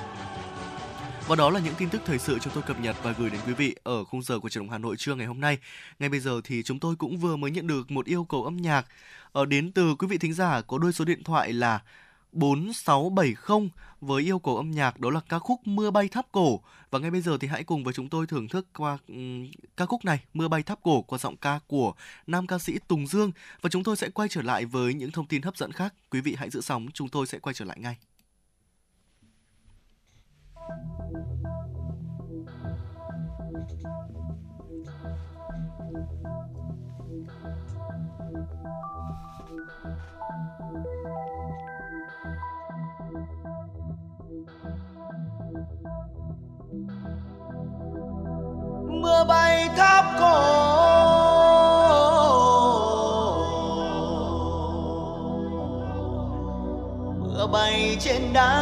Và 1.26 1.36
đó 1.36 1.50
là 1.50 1.60
những 1.60 1.74
tin 1.74 1.88
tức 1.88 2.02
thời 2.06 2.18
sự 2.18 2.38
chúng 2.38 2.52
tôi 2.52 2.62
cập 2.62 2.80
nhật 2.80 2.96
và 3.02 3.14
gửi 3.18 3.30
đến 3.30 3.40
quý 3.46 3.52
vị 3.54 3.76
ở 3.82 4.04
khung 4.04 4.22
giờ 4.22 4.38
của 4.38 4.48
truyền 4.48 4.64
động 4.64 4.70
Hà 4.70 4.78
Nội 4.78 4.96
trưa 4.98 5.14
ngày 5.14 5.26
hôm 5.26 5.40
nay. 5.40 5.58
Ngay 5.98 6.08
bây 6.08 6.20
giờ 6.20 6.40
thì 6.44 6.62
chúng 6.62 6.78
tôi 6.78 6.96
cũng 6.96 7.16
vừa 7.16 7.36
mới 7.36 7.50
nhận 7.50 7.66
được 7.66 7.90
một 7.90 8.06
yêu 8.06 8.24
cầu 8.24 8.44
âm 8.44 8.56
nhạc 8.56 8.86
ở 9.32 9.44
đến 9.44 9.72
từ 9.72 9.94
quý 9.94 10.06
vị 10.06 10.18
thính 10.18 10.34
giả 10.34 10.60
có 10.60 10.78
đôi 10.78 10.92
số 10.92 11.04
điện 11.04 11.24
thoại 11.24 11.52
là 11.52 11.80
4670 12.32 13.34
với 14.06 14.22
yêu 14.22 14.38
cầu 14.38 14.56
âm 14.56 14.70
nhạc 14.70 15.00
đó 15.00 15.10
là 15.10 15.20
ca 15.28 15.38
khúc 15.38 15.60
Mưa 15.64 15.90
bay 15.90 16.08
tháp 16.08 16.26
cổ. 16.32 16.60
Và 16.90 16.98
ngay 16.98 17.10
bây 17.10 17.20
giờ 17.20 17.38
thì 17.40 17.48
hãy 17.48 17.64
cùng 17.64 17.84
với 17.84 17.94
chúng 17.94 18.08
tôi 18.08 18.26
thưởng 18.26 18.48
thức 18.48 18.66
qua 18.76 18.98
um, 19.08 19.50
ca 19.76 19.86
khúc 19.86 20.04
này 20.04 20.24
Mưa 20.34 20.48
bay 20.48 20.62
tháp 20.62 20.82
cổ 20.82 21.02
qua 21.02 21.18
giọng 21.18 21.36
ca 21.36 21.60
của 21.66 21.94
nam 22.26 22.46
ca 22.46 22.58
sĩ 22.58 22.78
Tùng 22.88 23.06
Dương 23.06 23.32
và 23.60 23.70
chúng 23.70 23.84
tôi 23.84 23.96
sẽ 23.96 24.08
quay 24.10 24.28
trở 24.28 24.42
lại 24.42 24.64
với 24.64 24.94
những 24.94 25.10
thông 25.10 25.26
tin 25.26 25.42
hấp 25.42 25.56
dẫn 25.56 25.72
khác. 25.72 25.94
Quý 26.10 26.20
vị 26.20 26.34
hãy 26.38 26.50
giữ 26.50 26.60
sóng, 26.60 26.86
chúng 26.94 27.08
tôi 27.08 27.26
sẽ 27.26 27.38
quay 27.38 27.54
trở 27.54 27.64
lại 27.64 27.78
ngay. 27.80 27.96
Mưa 49.06 49.24
bay 49.28 49.68
tháp 49.76 50.04
cổ. 50.20 50.42
Mưa 57.20 57.46
bay 57.52 57.96
trên 58.00 58.32
đá. 58.32 58.52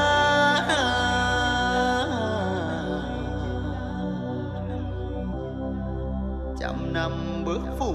Trăm 6.60 6.92
năm 6.92 7.42
bước 7.44 7.60
phủ 7.78 7.94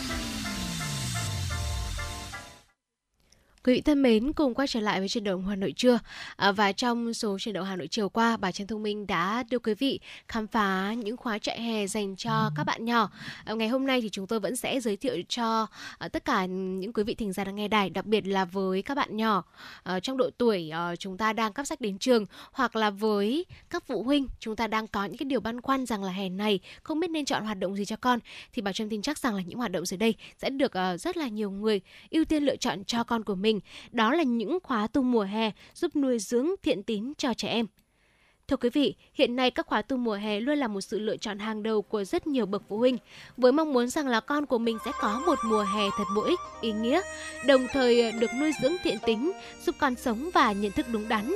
Quý 3.63 3.73
vị 3.73 3.81
thân 3.81 4.01
mến, 4.01 4.33
cùng 4.33 4.53
quay 4.53 4.67
trở 4.67 4.79
lại 4.79 4.99
với 4.99 5.09
chuyển 5.09 5.23
động 5.23 5.47
Hà 5.47 5.55
Nội 5.55 5.73
trưa. 5.75 5.99
À, 6.35 6.51
và 6.51 6.71
trong 6.71 7.13
số 7.13 7.39
chuyển 7.39 7.53
động 7.53 7.65
Hà 7.65 7.75
Nội 7.75 7.87
chiều 7.87 8.09
qua, 8.09 8.37
bà 8.37 8.51
Trần 8.51 8.67
Thông 8.67 8.83
Minh 8.83 9.07
đã 9.07 9.43
đưa 9.49 9.59
quý 9.59 9.73
vị 9.73 9.99
khám 10.27 10.47
phá 10.47 10.93
những 10.93 11.17
khóa 11.17 11.37
chạy 11.37 11.61
hè 11.61 11.87
dành 11.87 12.15
cho 12.15 12.51
các 12.55 12.63
bạn 12.63 12.85
nhỏ. 12.85 13.11
À, 13.45 13.53
ngày 13.53 13.67
hôm 13.67 13.87
nay 13.87 14.01
thì 14.01 14.09
chúng 14.09 14.27
tôi 14.27 14.39
vẫn 14.39 14.55
sẽ 14.55 14.79
giới 14.79 14.97
thiệu 14.97 15.15
cho 15.29 15.67
à, 15.97 16.07
tất 16.07 16.25
cả 16.25 16.45
những 16.45 16.93
quý 16.93 17.03
vị 17.03 17.15
thính 17.15 17.33
giả 17.33 17.43
đang 17.43 17.55
nghe 17.55 17.67
đài, 17.67 17.89
đặc 17.89 18.05
biệt 18.05 18.27
là 18.27 18.45
với 18.45 18.81
các 18.81 18.95
bạn 18.95 19.17
nhỏ 19.17 19.43
à, 19.83 19.99
trong 19.99 20.17
độ 20.17 20.29
tuổi 20.37 20.69
à, 20.69 20.95
chúng 20.95 21.17
ta 21.17 21.33
đang 21.33 21.53
cấp 21.53 21.67
sách 21.67 21.81
đến 21.81 21.97
trường 21.97 22.25
hoặc 22.51 22.75
là 22.75 22.89
với 22.89 23.45
các 23.69 23.83
phụ 23.87 24.03
huynh 24.03 24.27
chúng 24.39 24.55
ta 24.55 24.67
đang 24.67 24.87
có 24.87 25.05
những 25.05 25.17
cái 25.17 25.25
điều 25.25 25.39
băn 25.39 25.61
khoăn 25.61 25.85
rằng 25.85 26.03
là 26.03 26.11
hè 26.11 26.29
này 26.29 26.59
không 26.83 26.99
biết 26.99 27.09
nên 27.09 27.25
chọn 27.25 27.45
hoạt 27.45 27.59
động 27.59 27.75
gì 27.75 27.85
cho 27.85 27.95
con 27.95 28.19
thì 28.53 28.61
bà 28.61 28.73
Trâm 28.73 28.89
tin 28.89 29.01
chắc 29.01 29.17
rằng 29.17 29.35
là 29.35 29.41
những 29.41 29.57
hoạt 29.57 29.71
động 29.71 29.85
dưới 29.85 29.97
đây 29.97 30.15
sẽ 30.37 30.49
được 30.49 30.73
à, 30.73 30.97
rất 30.97 31.17
là 31.17 31.27
nhiều 31.27 31.51
người 31.51 31.81
ưu 32.09 32.25
tiên 32.25 32.43
lựa 32.43 32.55
chọn 32.55 32.83
cho 32.83 33.03
con 33.03 33.23
của 33.23 33.35
mình. 33.35 33.50
Đó 33.91 34.13
là 34.13 34.23
những 34.23 34.59
khóa 34.63 34.87
tu 34.87 35.01
mùa 35.01 35.23
hè 35.23 35.51
giúp 35.73 35.95
nuôi 35.95 36.19
dưỡng 36.19 36.49
thiện 36.63 36.83
tín 36.83 37.13
cho 37.17 37.33
trẻ 37.33 37.47
em. 37.47 37.65
Thưa 38.47 38.57
quý 38.57 38.69
vị, 38.69 38.95
hiện 39.13 39.35
nay 39.35 39.51
các 39.51 39.67
khóa 39.67 39.81
tu 39.81 39.97
mùa 39.97 40.13
hè 40.13 40.39
luôn 40.39 40.57
là 40.57 40.67
một 40.67 40.81
sự 40.81 40.99
lựa 40.99 41.17
chọn 41.17 41.39
hàng 41.39 41.63
đầu 41.63 41.81
của 41.81 42.03
rất 42.03 42.27
nhiều 42.27 42.45
bậc 42.45 42.63
phụ 42.69 42.77
huynh, 42.77 42.97
với 43.37 43.51
mong 43.51 43.73
muốn 43.73 43.89
rằng 43.89 44.07
là 44.07 44.19
con 44.19 44.45
của 44.45 44.57
mình 44.57 44.77
sẽ 44.85 44.91
có 45.01 45.21
một 45.25 45.39
mùa 45.45 45.65
hè 45.75 45.89
thật 45.97 46.03
bổ 46.15 46.21
ích, 46.21 46.39
ý 46.61 46.71
nghĩa, 46.71 47.01
đồng 47.45 47.67
thời 47.73 48.01
ờ, 48.01 48.11
được 48.19 48.31
nuôi 48.39 48.51
dưỡng 48.61 48.75
thiện 48.83 48.97
tính, 49.05 49.31
giúp 49.65 49.75
con 49.79 49.95
sống 49.95 50.29
và 50.33 50.51
nhận 50.51 50.71
thức 50.71 50.85
đúng 50.91 51.07
đắn. 51.07 51.33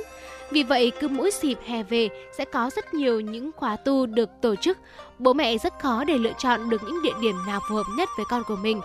Vì 0.50 0.62
vậy, 0.62 0.92
cứ 1.00 1.08
mỗi 1.08 1.30
dịp 1.42 1.58
hè 1.64 1.82
về 1.82 2.08
sẽ 2.38 2.44
có 2.44 2.70
rất 2.76 2.94
nhiều 2.94 3.20
những 3.20 3.50
khóa 3.56 3.76
tu 3.76 4.06
được 4.06 4.30
tổ 4.42 4.56
chức. 4.56 4.78
Bố 5.18 5.32
mẹ 5.32 5.58
rất 5.58 5.78
khó 5.78 6.04
để 6.04 6.18
lựa 6.18 6.32
chọn 6.38 6.70
được 6.70 6.82
những 6.84 7.02
địa 7.02 7.14
điểm 7.20 7.36
nào 7.46 7.60
phù 7.68 7.74
hợp 7.74 7.86
nhất 7.96 8.08
với 8.16 8.26
con 8.28 8.42
của 8.46 8.56
mình. 8.56 8.80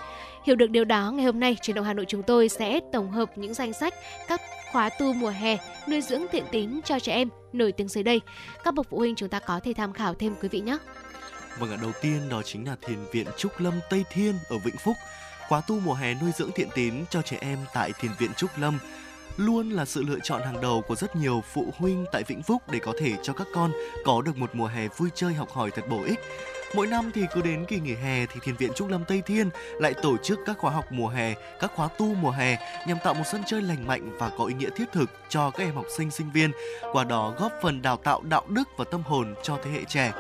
Hiểu 0.46 0.56
được 0.56 0.70
điều 0.70 0.86
đó, 0.86 1.12
ngày 1.12 1.26
hôm 1.26 1.40
nay, 1.40 1.58
truyền 1.62 1.76
động 1.76 1.86
Hà 1.86 1.94
Nội 1.94 2.06
chúng 2.08 2.24
tôi 2.24 2.50
sẽ 2.50 2.80
tổng 2.94 3.12
hợp 3.12 3.38
những 3.38 3.54
danh 3.54 3.74
sách 3.74 3.94
các 4.28 4.42
khóa 4.72 4.90
tu 4.90 5.14
mùa 5.14 5.30
hè 5.30 5.58
nuôi 5.90 6.02
dưỡng 6.02 6.26
thiện 6.32 6.46
tín 6.52 6.82
cho 6.86 7.00
trẻ 7.00 7.14
em 7.14 7.30
nổi 7.54 7.72
tiếng 7.72 7.88
dưới 7.88 8.04
đây. 8.04 8.22
Các 8.64 8.74
bậc 8.74 8.88
phụ 8.90 8.98
huynh 8.98 9.16
chúng 9.16 9.30
ta 9.30 9.40
có 9.40 9.60
thể 9.64 9.74
tham 9.74 9.94
khảo 9.94 10.14
thêm 10.14 10.36
quý 10.42 10.48
vị 10.48 10.60
nhé. 10.60 10.78
Vâng 11.60 11.72
ạ, 11.72 11.78
đầu 11.82 11.92
tiên 12.02 12.30
đó 12.30 12.42
chính 12.46 12.68
là 12.68 12.76
Thiền 12.82 12.98
viện 13.12 13.28
Trúc 13.38 13.60
Lâm 13.60 13.74
Tây 13.90 14.04
Thiên 14.12 14.36
ở 14.50 14.58
Vĩnh 14.58 14.78
Phúc. 14.78 14.96
Khóa 15.48 15.62
tu 15.62 15.80
mùa 15.80 15.94
hè 15.94 16.14
nuôi 16.14 16.32
dưỡng 16.38 16.52
thiện 16.56 16.68
tín 16.76 16.94
cho 17.10 17.22
trẻ 17.22 17.38
em 17.42 17.58
tại 17.74 17.92
Thiền 18.00 18.12
viện 18.20 18.34
Trúc 18.38 18.50
Lâm 18.58 18.80
luôn 19.38 19.70
là 19.70 19.86
sự 19.86 20.04
lựa 20.08 20.20
chọn 20.24 20.42
hàng 20.42 20.62
đầu 20.62 20.82
của 20.82 20.96
rất 20.96 21.16
nhiều 21.16 21.44
phụ 21.54 21.74
huynh 21.78 22.06
tại 22.12 22.24
Vĩnh 22.24 22.44
Phúc 22.44 22.62
để 22.72 22.80
có 22.80 22.94
thể 23.00 23.14
cho 23.24 23.34
các 23.34 23.48
con 23.54 23.72
có 24.06 24.22
được 24.22 24.38
một 24.38 24.50
mùa 24.54 24.68
hè 24.68 24.88
vui 24.98 25.10
chơi 25.16 25.34
học 25.34 25.50
hỏi 25.52 25.72
thật 25.72 25.82
bổ 25.90 26.04
ích. 26.04 26.20
Mỗi 26.76 26.88
năm 26.88 27.12
thì 27.14 27.22
cứ 27.34 27.42
đến 27.42 27.66
kỳ 27.68 27.80
nghỉ 27.80 27.94
hè 27.94 28.26
thì 28.26 28.40
Thiền 28.44 28.56
viện 28.56 28.72
Trúc 28.76 28.90
Lâm 28.90 29.06
Tây 29.06 29.22
Thiên 29.26 29.50
lại 29.80 29.94
tổ 29.94 30.18
chức 30.18 30.40
các 30.46 30.58
khóa 30.58 30.72
học 30.72 30.86
mùa 30.92 31.08
hè, 31.08 31.34
các 31.60 31.72
khóa 31.76 31.88
tu 31.88 32.14
mùa 32.14 32.32
hè 32.32 32.58
nhằm 32.88 32.98
tạo 33.04 33.14
một 33.14 33.24
sân 33.32 33.44
chơi 33.48 33.62
lành 33.62 33.88
mạnh 33.88 34.18
và 34.18 34.30
có 34.38 34.46
ý 34.46 34.54
nghĩa 34.54 34.70
thiết 34.76 34.92
thực 34.92 35.10
cho 35.30 35.50
các 35.50 35.64
em 35.64 35.76
học 35.76 35.86
sinh 35.98 36.12
sinh 36.12 36.32
viên, 36.32 36.52
qua 36.92 37.04
đó 37.04 37.34
góp 37.40 37.52
phần 37.62 37.82
đào 37.82 37.98
tạo 37.98 38.22
đạo 38.22 38.44
đức 38.50 38.70
và 38.78 38.86
tâm 38.92 39.04
hồn 39.04 39.36
cho 39.44 39.58
thế 39.64 39.72
hệ 39.72 39.84
trẻ. 39.88 40.12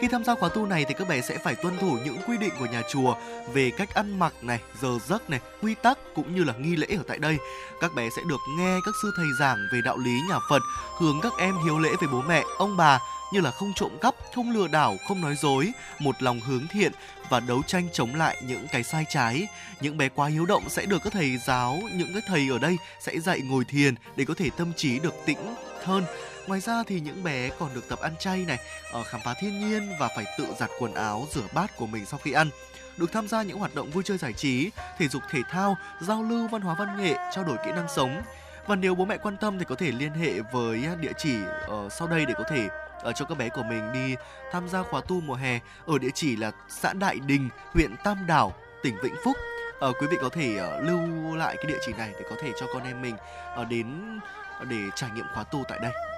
Khi 0.00 0.08
tham 0.08 0.24
gia 0.24 0.34
khóa 0.34 0.48
tu 0.48 0.66
này 0.66 0.84
thì 0.88 0.94
các 0.98 1.08
bé 1.08 1.20
sẽ 1.20 1.38
phải 1.38 1.54
tuân 1.54 1.78
thủ 1.78 1.98
những 2.04 2.16
quy 2.26 2.36
định 2.38 2.52
của 2.58 2.66
nhà 2.66 2.82
chùa 2.90 3.14
về 3.52 3.70
cách 3.70 3.94
ăn 3.94 4.18
mặc 4.18 4.32
này, 4.42 4.60
giờ 4.82 4.98
giấc 5.08 5.30
này, 5.30 5.40
quy 5.62 5.74
tắc 5.74 5.98
cũng 6.14 6.34
như 6.34 6.44
là 6.44 6.52
nghi 6.58 6.76
lễ 6.76 6.86
ở 6.90 7.02
tại 7.08 7.18
đây. 7.18 7.36
Các 7.80 7.94
bé 7.94 8.08
sẽ 8.16 8.22
được 8.28 8.40
nghe 8.58 8.76
các 8.84 8.94
sư 9.02 9.12
thầy 9.16 9.26
giảng 9.38 9.58
về 9.72 9.80
đạo 9.84 9.96
lý 9.98 10.20
nhà 10.28 10.38
Phật, 10.50 10.62
hướng 10.98 11.20
các 11.22 11.32
em 11.38 11.54
hiếu 11.64 11.78
lễ 11.78 11.90
với 12.00 12.08
bố 12.12 12.22
mẹ, 12.22 12.44
ông 12.58 12.76
bà 12.76 12.98
như 13.32 13.40
là 13.40 13.50
không 13.50 13.72
trộm 13.76 13.90
cắp, 14.00 14.14
không 14.34 14.50
lừa 14.50 14.68
đảo, 14.68 14.96
không 15.08 15.20
nói 15.20 15.36
dối, 15.42 15.72
một 15.98 16.22
lòng 16.22 16.40
hướng 16.40 16.66
thiện 16.72 16.92
và 17.28 17.40
đấu 17.40 17.62
tranh 17.66 17.88
chống 17.92 18.14
lại 18.14 18.42
những 18.46 18.66
cái 18.72 18.82
sai 18.82 19.04
trái. 19.08 19.48
Những 19.80 19.96
bé 19.96 20.08
quá 20.08 20.28
hiếu 20.28 20.46
động 20.46 20.68
sẽ 20.68 20.86
được 20.86 20.98
các 21.04 21.12
thầy 21.12 21.36
giáo, 21.46 21.78
những 21.94 22.12
cái 22.12 22.22
thầy 22.26 22.48
ở 22.50 22.58
đây 22.58 22.76
sẽ 23.00 23.18
dạy 23.18 23.40
ngồi 23.40 23.64
thiền 23.64 23.94
để 24.16 24.24
có 24.24 24.34
thể 24.34 24.50
tâm 24.56 24.72
trí 24.76 24.98
được 24.98 25.14
tĩnh 25.26 25.38
hơn 25.84 26.04
Ngoài 26.48 26.60
ra 26.60 26.82
thì 26.86 27.00
những 27.00 27.22
bé 27.24 27.50
còn 27.58 27.74
được 27.74 27.88
tập 27.88 27.98
ăn 28.00 28.14
chay 28.18 28.44
này, 28.44 28.58
ở 28.92 29.02
khám 29.02 29.20
phá 29.24 29.34
thiên 29.40 29.60
nhiên 29.60 29.92
và 30.00 30.08
phải 30.16 30.24
tự 30.38 30.46
giặt 30.58 30.70
quần 30.78 30.94
áo, 30.94 31.26
rửa 31.30 31.46
bát 31.52 31.76
của 31.76 31.86
mình 31.86 32.06
sau 32.06 32.20
khi 32.24 32.32
ăn. 32.32 32.50
Được 32.96 33.12
tham 33.12 33.28
gia 33.28 33.42
những 33.42 33.58
hoạt 33.58 33.74
động 33.74 33.90
vui 33.90 34.02
chơi 34.06 34.18
giải 34.18 34.32
trí, 34.32 34.70
thể 34.98 35.08
dục 35.08 35.22
thể 35.30 35.40
thao, 35.50 35.76
giao 36.00 36.22
lưu 36.22 36.48
văn 36.48 36.62
hóa 36.62 36.76
văn 36.78 37.02
nghệ, 37.02 37.14
trao 37.34 37.44
đổi 37.44 37.56
kỹ 37.64 37.70
năng 37.72 37.88
sống. 37.88 38.22
Và 38.66 38.76
nếu 38.76 38.94
bố 38.94 39.04
mẹ 39.04 39.16
quan 39.16 39.36
tâm 39.36 39.58
thì 39.58 39.64
có 39.68 39.74
thể 39.74 39.92
liên 39.92 40.12
hệ 40.12 40.40
với 40.52 40.88
địa 41.00 41.12
chỉ 41.18 41.34
ở 41.66 41.88
sau 41.90 42.08
đây 42.08 42.26
để 42.26 42.34
có 42.38 42.44
thể 42.50 42.68
ở 43.02 43.12
cho 43.12 43.24
các 43.24 43.38
bé 43.38 43.48
của 43.48 43.62
mình 43.62 43.92
đi 43.92 44.14
tham 44.52 44.68
gia 44.68 44.82
khóa 44.82 45.00
tu 45.08 45.20
mùa 45.20 45.34
hè 45.34 45.60
ở 45.86 45.98
địa 45.98 46.10
chỉ 46.14 46.36
là 46.36 46.50
xã 46.68 46.92
Đại 46.92 47.18
Đình, 47.26 47.48
huyện 47.72 47.96
Tam 48.04 48.26
Đảo, 48.26 48.54
tỉnh 48.82 48.96
Vĩnh 49.02 49.16
Phúc. 49.24 49.36
Ờ, 49.80 49.92
quý 50.00 50.06
vị 50.10 50.16
có 50.20 50.28
thể 50.28 50.60
uh, 50.78 50.84
lưu 50.84 51.36
lại 51.36 51.56
cái 51.56 51.66
địa 51.66 51.78
chỉ 51.86 51.92
này 51.92 52.12
để 52.12 52.26
có 52.30 52.36
thể 52.42 52.52
cho 52.60 52.66
con 52.72 52.84
em 52.84 53.02
mình 53.02 53.16
uh, 53.60 53.68
đến 53.68 54.18
uh, 54.62 54.68
để 54.68 54.78
trải 54.94 55.10
nghiệm 55.14 55.26
khóa 55.34 55.44
tu 55.44 55.64
tại 55.68 55.78
đây. 55.82 56.17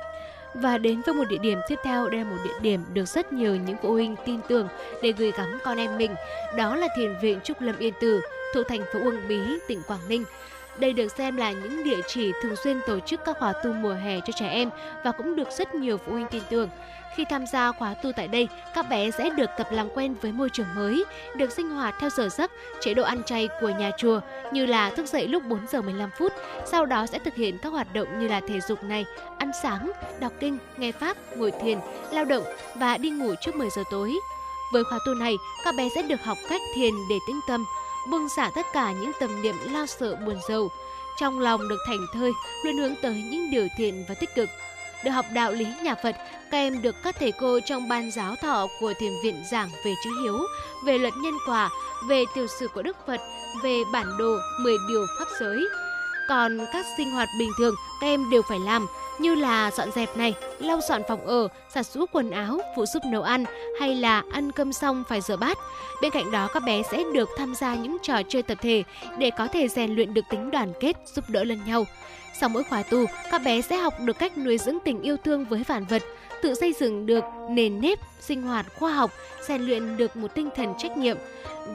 Và 0.55 0.79
đến 0.79 1.01
với 1.07 1.15
một 1.15 1.25
địa 1.29 1.39
điểm 1.39 1.59
tiếp 1.69 1.79
theo, 1.85 2.09
đây 2.09 2.25
là 2.25 2.31
một 2.31 2.37
địa 2.45 2.61
điểm 2.61 2.85
được 2.93 3.09
rất 3.09 3.33
nhiều 3.33 3.57
những 3.57 3.77
phụ 3.83 3.93
huynh 3.93 4.17
tin 4.25 4.41
tưởng 4.49 4.69
để 5.03 5.13
gửi 5.13 5.33
gắm 5.37 5.59
con 5.65 5.79
em 5.79 5.99
mình. 5.99 6.15
Đó 6.57 6.77
là 6.77 6.89
thiền 6.97 7.15
viện 7.23 7.41
Trúc 7.45 7.61
Lâm 7.61 7.79
Yên 7.79 7.95
Tử, 8.01 8.21
thuộc 8.55 8.69
thành 8.69 8.85
phố 8.93 9.01
Uông 9.01 9.29
Bí, 9.29 9.39
tỉnh 9.69 9.83
Quảng 9.87 10.09
Ninh. 10.09 10.25
Đây 10.79 10.93
được 10.93 11.13
xem 11.13 11.37
là 11.37 11.53
những 11.53 11.85
địa 11.85 12.01
chỉ 12.07 12.33
thường 12.43 12.57
xuyên 12.57 12.81
tổ 12.87 13.01
chức 13.01 13.21
các 13.25 13.39
khóa 13.39 13.53
tu 13.53 13.73
mùa 13.73 13.95
hè 13.95 14.21
cho 14.21 14.33
trẻ 14.37 14.49
em 14.49 14.71
và 15.05 15.13
cũng 15.13 15.37
được 15.37 15.49
rất 15.51 15.75
nhiều 15.75 15.99
phụ 15.99 16.13
huynh 16.13 16.27
tin 16.31 16.43
tưởng. 16.51 16.69
Khi 17.21 17.27
tham 17.31 17.47
gia 17.47 17.73
khóa 17.73 17.95
tu 17.95 18.13
tại 18.13 18.29
đây, 18.29 18.49
các 18.75 18.89
bé 18.89 19.11
sẽ 19.11 19.31
được 19.31 19.51
tập 19.59 19.69
làm 19.73 19.89
quen 19.95 20.15
với 20.23 20.33
môi 20.33 20.51
trường 20.51 20.67
mới, 20.77 21.05
được 21.37 21.53
sinh 21.53 21.71
hoạt 21.71 21.95
theo 22.01 22.11
giờ 22.11 22.29
giấc, 22.29 22.51
chế 22.81 22.95
độ 22.95 23.03
ăn 23.03 23.23
chay 23.23 23.49
của 23.61 23.69
nhà 23.69 23.91
chùa 23.99 24.21
như 24.53 24.67
là 24.67 24.91
thức 24.91 25.07
dậy 25.07 25.29
lúc 25.29 25.43
4 25.45 25.67
giờ 25.73 25.83
15 25.83 26.11
phút, 26.19 26.33
sau 26.67 26.87
đó 26.87 27.07
sẽ 27.07 27.19
thực 27.19 27.35
hiện 27.35 27.59
các 27.59 27.69
hoạt 27.69 27.95
động 27.95 28.21
như 28.21 28.29
là 28.29 28.41
thể 28.49 28.61
dục 28.61 28.85
này, 28.85 29.05
ăn 29.39 29.51
sáng, 29.63 29.93
đọc 30.21 30.33
kinh, 30.41 30.59
nghe 30.77 30.93
pháp, 30.93 31.17
ngồi 31.37 31.53
thiền, 31.63 31.79
lao 32.11 32.25
động 32.25 32.45
và 32.75 32.97
đi 32.97 33.11
ngủ 33.11 33.35
trước 33.41 33.57
10 33.57 33.69
giờ 33.71 33.83
tối. 33.91 34.13
Với 34.73 34.85
khóa 34.85 34.99
tu 35.07 35.15
này, 35.15 35.37
các 35.65 35.75
bé 35.75 35.89
sẽ 35.95 36.03
được 36.03 36.25
học 36.25 36.39
cách 36.51 36.61
thiền 36.75 36.95
để 37.11 37.17
tĩnh 37.27 37.41
tâm, 37.49 37.65
buông 38.11 38.29
xả 38.37 38.51
tất 38.55 38.67
cả 38.73 38.93
những 38.93 39.13
tầm 39.21 39.43
niệm 39.43 39.55
lo 39.73 39.87
sợ 39.87 40.17
buồn 40.27 40.37
rầu, 40.49 40.69
trong 41.19 41.39
lòng 41.39 41.69
được 41.69 41.79
thành 41.87 42.07
thơi, 42.15 42.33
luôn 42.65 42.77
hướng 42.77 42.95
tới 43.03 43.23
những 43.31 43.51
điều 43.51 43.69
thiện 43.79 44.05
và 44.09 44.15
tích 44.15 44.35
cực 44.35 44.49
được 45.05 45.11
học 45.11 45.27
đạo 45.33 45.53
lý 45.53 45.67
nhà 45.83 45.95
Phật, 45.95 46.17
các 46.51 46.59
em 46.59 46.83
được 46.83 46.95
các 47.03 47.17
thầy 47.19 47.33
cô 47.33 47.61
trong 47.61 47.89
ban 47.89 48.11
giáo 48.11 48.37
thọ 48.37 48.67
của 48.81 48.93
thiền 48.99 49.13
viện 49.25 49.43
giảng 49.51 49.69
về 49.85 49.95
chữ 50.05 50.11
hiếu, 50.23 50.39
về 50.85 50.99
luật 50.99 51.15
nhân 51.23 51.35
quả, 51.47 51.71
về 52.09 52.25
tiểu 52.35 52.47
sử 52.61 52.69
của 52.69 52.83
Đức 52.83 52.97
Phật, 53.07 53.21
về 53.63 53.83
bản 53.93 54.07
đồ 54.19 54.37
10 54.61 54.77
điều 54.89 55.07
pháp 55.19 55.27
giới. 55.41 55.59
Còn 56.31 56.59
các 56.73 56.87
sinh 56.97 57.11
hoạt 57.11 57.29
bình 57.39 57.51
thường 57.59 57.75
các 58.01 58.07
em 58.07 58.31
đều 58.31 58.43
phải 58.43 58.59
làm 58.59 58.87
như 59.19 59.35
là 59.35 59.71
dọn 59.71 59.93
dẹp 59.93 60.17
này, 60.17 60.35
lau 60.59 60.81
dọn 60.89 61.03
phòng 61.09 61.27
ở, 61.27 61.49
giặt 61.75 61.87
giũ 61.87 62.07
quần 62.13 62.31
áo, 62.31 62.61
phụ 62.77 62.87
giúp 62.87 63.03
nấu 63.07 63.23
ăn 63.23 63.45
hay 63.81 63.95
là 63.95 64.23
ăn 64.33 64.53
cơm 64.53 64.73
xong 64.73 65.05
phải 65.09 65.21
rửa 65.21 65.37
bát. 65.37 65.59
Bên 66.03 66.11
cạnh 66.11 66.31
đó 66.31 66.49
các 66.55 66.63
bé 66.67 66.83
sẽ 66.91 67.03
được 67.15 67.29
tham 67.39 67.55
gia 67.55 67.75
những 67.75 67.97
trò 68.03 68.23
chơi 68.29 68.43
tập 68.43 68.59
thể 68.61 68.83
để 69.19 69.31
có 69.39 69.47
thể 69.47 69.69
rèn 69.69 69.95
luyện 69.95 70.15
được 70.15 70.25
tính 70.31 70.51
đoàn 70.51 70.73
kết, 70.81 70.97
giúp 71.15 71.25
đỡ 71.29 71.45
lẫn 71.45 71.61
nhau. 71.67 71.87
Sau 72.41 72.49
mỗi 72.49 72.65
khóa 72.65 72.83
tu, 72.83 73.05
các 73.31 73.43
bé 73.45 73.61
sẽ 73.61 73.77
học 73.77 73.95
được 74.01 74.19
cách 74.19 74.39
nuôi 74.39 74.59
dưỡng 74.59 74.79
tình 74.85 75.03
yêu 75.03 75.17
thương 75.25 75.45
với 75.45 75.63
vạn 75.69 75.85
vật, 75.85 76.03
tự 76.43 76.55
xây 76.55 76.73
dựng 76.73 77.07
được 77.07 77.25
nền 77.51 77.81
nếp 77.81 77.99
sinh 78.21 78.43
hoạt 78.43 78.67
khoa 78.79 78.93
học, 78.93 79.11
rèn 79.49 79.63
luyện 79.63 79.97
được 79.97 80.17
một 80.17 80.35
tinh 80.35 80.49
thần 80.57 80.75
trách 80.79 80.97
nhiệm. 80.97 81.17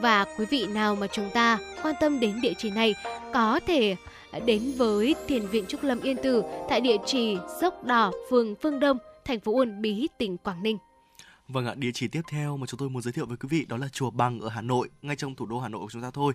Và 0.00 0.26
quý 0.38 0.44
vị 0.50 0.66
nào 0.66 0.94
mà 0.94 1.06
chúng 1.06 1.30
ta 1.30 1.58
quan 1.82 1.94
tâm 2.00 2.20
đến 2.20 2.40
địa 2.40 2.52
chỉ 2.58 2.70
này 2.70 2.94
có 3.34 3.60
thể 3.66 3.96
Ờ, 4.30 4.40
đến 4.40 4.72
với 4.76 5.14
Thiền 5.28 5.46
viện 5.46 5.64
Trúc 5.68 5.82
Lâm 5.82 6.00
Yên 6.00 6.16
Tử 6.22 6.42
tại 6.68 6.80
địa 6.80 6.96
chỉ 7.06 7.36
Dốc 7.60 7.84
Đỏ, 7.84 8.12
phường 8.30 8.54
Phương 8.62 8.80
Đông, 8.80 8.98
thành 9.24 9.40
phố 9.40 9.52
Uông 9.52 9.82
Bí, 9.82 10.08
tỉnh 10.18 10.36
Quảng 10.36 10.62
Ninh. 10.62 10.78
Vâng 11.48 11.66
ạ, 11.66 11.74
địa 11.76 11.90
chỉ 11.94 12.08
tiếp 12.08 12.22
theo 12.30 12.56
mà 12.56 12.66
chúng 12.66 12.78
tôi 12.78 12.90
muốn 12.90 13.02
giới 13.02 13.12
thiệu 13.12 13.26
với 13.26 13.36
quý 13.36 13.48
vị 13.50 13.66
đó 13.68 13.76
là 13.76 13.88
chùa 13.88 14.10
Bằng 14.10 14.40
ở 14.40 14.48
Hà 14.48 14.60
Nội, 14.60 14.88
ngay 15.02 15.16
trong 15.16 15.34
thủ 15.34 15.46
đô 15.46 15.58
Hà 15.58 15.68
Nội 15.68 15.80
của 15.80 15.90
chúng 15.90 16.02
ta 16.02 16.10
thôi. 16.10 16.32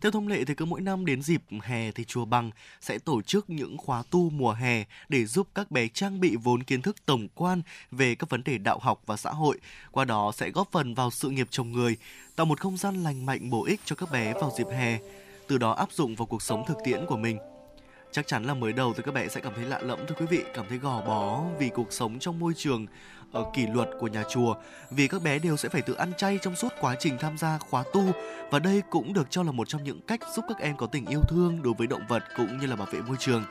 Theo 0.00 0.12
thông 0.12 0.28
lệ 0.28 0.44
thì 0.44 0.54
cứ 0.54 0.64
mỗi 0.64 0.80
năm 0.80 1.06
đến 1.06 1.22
dịp 1.22 1.42
hè 1.62 1.90
thì 1.90 2.04
chùa 2.04 2.24
Bằng 2.24 2.50
sẽ 2.80 2.98
tổ 2.98 3.22
chức 3.22 3.50
những 3.50 3.76
khóa 3.78 4.02
tu 4.10 4.30
mùa 4.30 4.52
hè 4.52 4.84
để 5.08 5.24
giúp 5.24 5.48
các 5.54 5.70
bé 5.70 5.88
trang 5.88 6.20
bị 6.20 6.36
vốn 6.36 6.62
kiến 6.62 6.82
thức 6.82 6.96
tổng 7.06 7.28
quan 7.34 7.62
về 7.90 8.14
các 8.14 8.30
vấn 8.30 8.44
đề 8.44 8.58
đạo 8.58 8.78
học 8.78 9.02
và 9.06 9.16
xã 9.16 9.30
hội, 9.30 9.58
qua 9.90 10.04
đó 10.04 10.32
sẽ 10.34 10.50
góp 10.50 10.68
phần 10.72 10.94
vào 10.94 11.10
sự 11.10 11.30
nghiệp 11.30 11.48
chồng 11.50 11.72
người, 11.72 11.96
tạo 12.36 12.46
một 12.46 12.60
không 12.60 12.76
gian 12.76 13.02
lành 13.02 13.26
mạnh 13.26 13.50
bổ 13.50 13.64
ích 13.64 13.80
cho 13.84 13.96
các 13.96 14.12
bé 14.12 14.32
vào 14.32 14.52
dịp 14.58 14.66
hè, 14.70 14.98
từ 15.48 15.58
đó 15.58 15.72
áp 15.72 15.92
dụng 15.92 16.14
vào 16.16 16.26
cuộc 16.26 16.42
sống 16.42 16.64
thực 16.66 16.78
tiễn 16.84 17.06
của 17.06 17.16
mình. 17.16 17.38
Chắc 18.12 18.26
chắn 18.26 18.44
là 18.44 18.54
mới 18.54 18.72
đầu 18.72 18.94
thì 18.96 19.02
các 19.06 19.14
bé 19.14 19.28
sẽ 19.28 19.40
cảm 19.40 19.52
thấy 19.56 19.64
lạ 19.64 19.80
lẫm 19.82 19.98
thưa 20.06 20.14
quý 20.18 20.26
vị 20.30 20.44
cảm 20.54 20.66
thấy 20.68 20.78
gò 20.78 21.00
bó 21.00 21.42
vì 21.58 21.68
cuộc 21.68 21.92
sống 21.92 22.18
trong 22.18 22.38
môi 22.38 22.52
trường 22.56 22.86
ở 23.32 23.44
kỷ 23.54 23.66
luật 23.66 23.88
của 24.00 24.06
nhà 24.06 24.24
chùa 24.30 24.54
vì 24.90 25.08
các 25.08 25.22
bé 25.22 25.38
đều 25.38 25.56
sẽ 25.56 25.68
phải 25.68 25.82
tự 25.82 25.94
ăn 25.94 26.12
chay 26.16 26.38
trong 26.42 26.56
suốt 26.56 26.68
quá 26.80 26.96
trình 27.00 27.16
tham 27.20 27.38
gia 27.38 27.58
khóa 27.58 27.84
tu. 27.92 28.02
Và 28.50 28.58
đây 28.58 28.82
cũng 28.90 29.12
được 29.12 29.26
cho 29.30 29.42
là 29.42 29.52
một 29.52 29.68
trong 29.68 29.84
những 29.84 30.00
cách 30.00 30.20
giúp 30.34 30.44
các 30.48 30.58
em 30.58 30.76
có 30.76 30.86
tình 30.86 31.06
yêu 31.06 31.20
thương 31.28 31.62
đối 31.62 31.74
với 31.74 31.86
động 31.86 32.02
vật 32.08 32.22
cũng 32.36 32.58
như 32.58 32.66
là 32.66 32.76
bảo 32.76 32.88
vệ 32.92 33.00
môi 33.00 33.16
trường. 33.20 33.44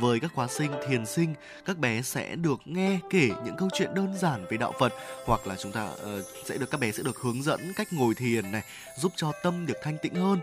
Với 0.00 0.20
các 0.20 0.30
khóa 0.34 0.46
sinh 0.46 0.72
thiền 0.88 1.06
sinh 1.06 1.34
các 1.64 1.78
bé 1.78 2.02
sẽ 2.02 2.36
được 2.36 2.60
nghe 2.64 2.98
kể 3.10 3.30
những 3.44 3.56
câu 3.56 3.68
chuyện 3.72 3.94
đơn 3.94 4.14
giản 4.18 4.44
về 4.50 4.56
đạo 4.56 4.72
Phật 4.78 4.92
hoặc 5.26 5.46
là 5.46 5.56
chúng 5.56 5.72
ta 5.72 5.88
uh, 5.92 5.98
sẽ 6.44 6.58
được 6.58 6.70
các 6.70 6.80
bé 6.80 6.92
sẽ 6.92 7.02
được 7.02 7.18
hướng 7.18 7.42
dẫn 7.42 7.72
cách 7.76 7.92
ngồi 7.92 8.14
thiền 8.14 8.52
này 8.52 8.62
giúp 8.96 9.12
cho 9.16 9.32
tâm 9.42 9.66
được 9.66 9.76
thanh 9.82 9.96
tịnh 10.02 10.14
hơn 10.14 10.38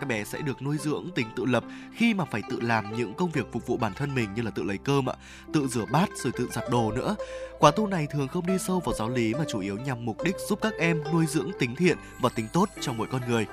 các 0.00 0.08
bé 0.08 0.24
sẽ 0.24 0.38
được 0.38 0.62
nuôi 0.62 0.76
dưỡng 0.78 1.10
tính 1.14 1.26
tự 1.36 1.44
lập 1.44 1.64
khi 1.96 2.14
mà 2.14 2.24
phải 2.24 2.42
tự 2.50 2.60
làm 2.60 2.96
những 2.96 3.14
công 3.14 3.30
việc 3.30 3.52
phục 3.52 3.66
vụ 3.66 3.76
bản 3.76 3.92
thân 3.94 4.14
mình 4.14 4.34
như 4.34 4.42
là 4.42 4.50
tự 4.50 4.62
lấy 4.62 4.78
cơm 4.78 5.08
ạ, 5.08 5.14
tự 5.52 5.66
rửa 5.66 5.86
bát 5.92 6.08
rồi 6.22 6.32
tự 6.36 6.48
giặt 6.52 6.64
đồ 6.70 6.92
nữa. 6.92 7.16
Khóa 7.58 7.70
tu 7.70 7.86
này 7.86 8.06
thường 8.10 8.28
không 8.28 8.46
đi 8.46 8.58
sâu 8.66 8.80
vào 8.80 8.94
giáo 8.94 9.08
lý 9.08 9.34
mà 9.34 9.44
chủ 9.48 9.60
yếu 9.60 9.76
nhằm 9.76 10.04
mục 10.04 10.24
đích 10.24 10.36
giúp 10.48 10.58
các 10.62 10.72
em 10.78 11.02
nuôi 11.12 11.26
dưỡng 11.26 11.50
tính 11.58 11.76
thiện 11.76 11.98
và 12.20 12.28
tính 12.28 12.46
tốt 12.52 12.68
trong 12.80 12.96
mỗi 12.96 13.06
con 13.06 13.20
người. 13.28 13.46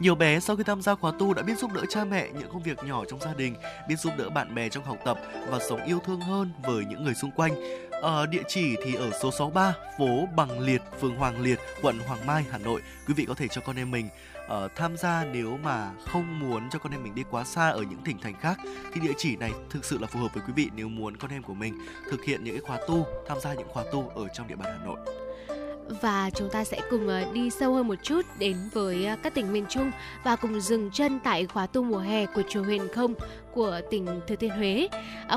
Nhiều 0.00 0.14
bé 0.14 0.40
sau 0.40 0.56
khi 0.56 0.62
tham 0.62 0.82
gia 0.82 0.94
khóa 0.94 1.12
tu 1.18 1.34
đã 1.34 1.42
biết 1.42 1.58
giúp 1.58 1.72
đỡ 1.72 1.82
cha 1.88 2.04
mẹ 2.04 2.28
những 2.38 2.48
công 2.52 2.62
việc 2.62 2.84
nhỏ 2.84 3.04
trong 3.08 3.20
gia 3.20 3.34
đình, 3.34 3.54
biết 3.88 3.96
giúp 3.98 4.12
đỡ 4.18 4.30
bạn 4.30 4.54
bè 4.54 4.68
trong 4.68 4.84
học 4.84 4.98
tập 5.04 5.18
và 5.48 5.58
sống 5.68 5.84
yêu 5.84 5.98
thương 6.06 6.20
hơn 6.20 6.50
với 6.62 6.84
những 6.84 7.04
người 7.04 7.14
xung 7.14 7.30
quanh. 7.30 7.52
Ở 7.90 8.26
địa 8.26 8.42
chỉ 8.48 8.76
thì 8.84 8.94
ở 8.94 9.10
số 9.22 9.30
63, 9.30 9.74
phố 9.98 10.28
Bằng 10.36 10.60
Liệt, 10.60 10.82
phường 11.00 11.16
Hoàng 11.16 11.40
Liệt, 11.40 11.58
quận 11.82 11.98
Hoàng 11.98 12.26
Mai, 12.26 12.44
Hà 12.50 12.58
Nội. 12.58 12.82
Quý 13.06 13.14
vị 13.14 13.24
có 13.24 13.34
thể 13.34 13.48
cho 13.48 13.60
con 13.60 13.76
em 13.76 13.90
mình 13.90 14.08
uh, 14.46 14.74
tham 14.76 14.96
gia 14.96 15.24
nếu 15.24 15.58
mà 15.64 15.90
không 16.04 16.40
muốn 16.40 16.70
cho 16.70 16.78
con 16.78 16.92
em 16.92 17.02
mình 17.02 17.14
đi 17.14 17.22
quá 17.30 17.44
xa 17.44 17.68
ở 17.68 17.82
những 17.82 18.02
tỉnh 18.04 18.18
thành 18.18 18.34
khác 18.40 18.58
thì 18.92 19.00
địa 19.00 19.12
chỉ 19.16 19.36
này 19.36 19.52
thực 19.70 19.84
sự 19.84 19.98
là 19.98 20.06
phù 20.06 20.20
hợp 20.20 20.34
với 20.34 20.42
quý 20.46 20.52
vị 20.56 20.70
nếu 20.76 20.88
muốn 20.88 21.16
con 21.16 21.30
em 21.30 21.42
của 21.42 21.54
mình 21.54 21.74
thực 22.10 22.24
hiện 22.24 22.44
những 22.44 22.64
khóa 22.66 22.78
tu 22.88 23.06
tham 23.28 23.40
gia 23.40 23.54
những 23.54 23.68
khóa 23.68 23.84
tu 23.92 24.08
ở 24.08 24.28
trong 24.28 24.48
địa 24.48 24.56
bàn 24.56 24.78
Hà 24.78 24.86
Nội 24.86 24.98
và 25.88 26.30
chúng 26.34 26.50
ta 26.50 26.64
sẽ 26.64 26.80
cùng 26.90 27.08
ờ, 27.08 27.24
đi 27.32 27.50
sâu 27.50 27.74
hơn 27.74 27.88
một 27.88 27.94
chút 28.02 28.22
đến 28.38 28.56
với 28.72 29.06
ờ, 29.06 29.16
các 29.22 29.34
tỉnh 29.34 29.52
miền 29.52 29.64
Trung 29.68 29.90
và 30.24 30.36
cùng 30.36 30.60
dừng 30.60 30.90
chân 30.90 31.20
tại 31.24 31.46
khóa 31.46 31.66
tu 31.66 31.82
mùa 31.82 31.98
hè 31.98 32.26
của 32.26 32.42
chùa 32.48 32.62
Huyền 32.62 32.88
Không 32.94 33.14
của 33.52 33.80
tỉnh 33.90 34.06
Thừa 34.26 34.36
Thiên 34.36 34.50
Huế. 34.50 34.88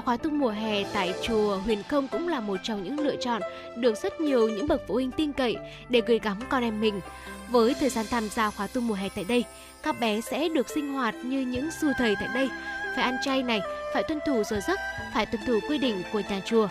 Khóa 0.06 0.18
tu 0.18 0.30
mùa 0.30 0.50
hè 0.50 0.84
tại 0.94 1.14
chùa 1.22 1.58
Huyền 1.58 1.84
Không 1.90 2.08
cũng 2.08 2.28
là 2.28 2.40
một 2.40 2.58
trong 2.64 2.84
những 2.84 3.00
lựa 3.00 3.16
chọn 3.16 3.42
được 3.78 3.98
rất 3.98 4.22
nhiều 4.22 4.50
những 4.50 4.68
bậc 4.68 4.82
phụ 4.88 4.94
huynh 4.94 5.12
tin 5.12 5.34
cậy 5.34 5.56
để 5.90 6.02
gửi 6.08 6.20
gắm 6.20 6.38
con 6.50 6.64
em 6.64 6.82
mình. 6.82 7.02
Với 7.52 7.76
thời 7.80 7.90
gian 7.90 8.06
tham 8.10 8.30
gia 8.30 8.49
khóa 8.49 8.68
tu 8.68 8.82
mùa 8.82 8.94
hè 8.94 9.10
tại 9.15 9.24
đây, 9.24 9.44
các 9.84 9.99
bé 9.99 10.22
sẽ 10.22 10.49
được 10.49 10.69
sinh 10.69 10.94
hoạt 10.94 11.15
như 11.15 11.40
những 11.40 11.69
sư 11.82 11.91
thầy 11.98 12.15
tại 12.15 12.30
đây, 12.34 12.49
phải 12.95 13.03
ăn 13.03 13.18
chay 13.24 13.44
này, 13.44 13.61
phải 13.94 14.03
tuân 14.03 14.19
thủ 14.26 14.44
giờ 14.44 14.60
giấc, 14.68 14.80
phải 15.14 15.26
tuân 15.26 15.45
thủ 15.45 15.60
quy 15.69 15.78
định 15.78 16.03
của 16.14 16.22
nhà 16.30 16.40
chùa. 16.45 16.68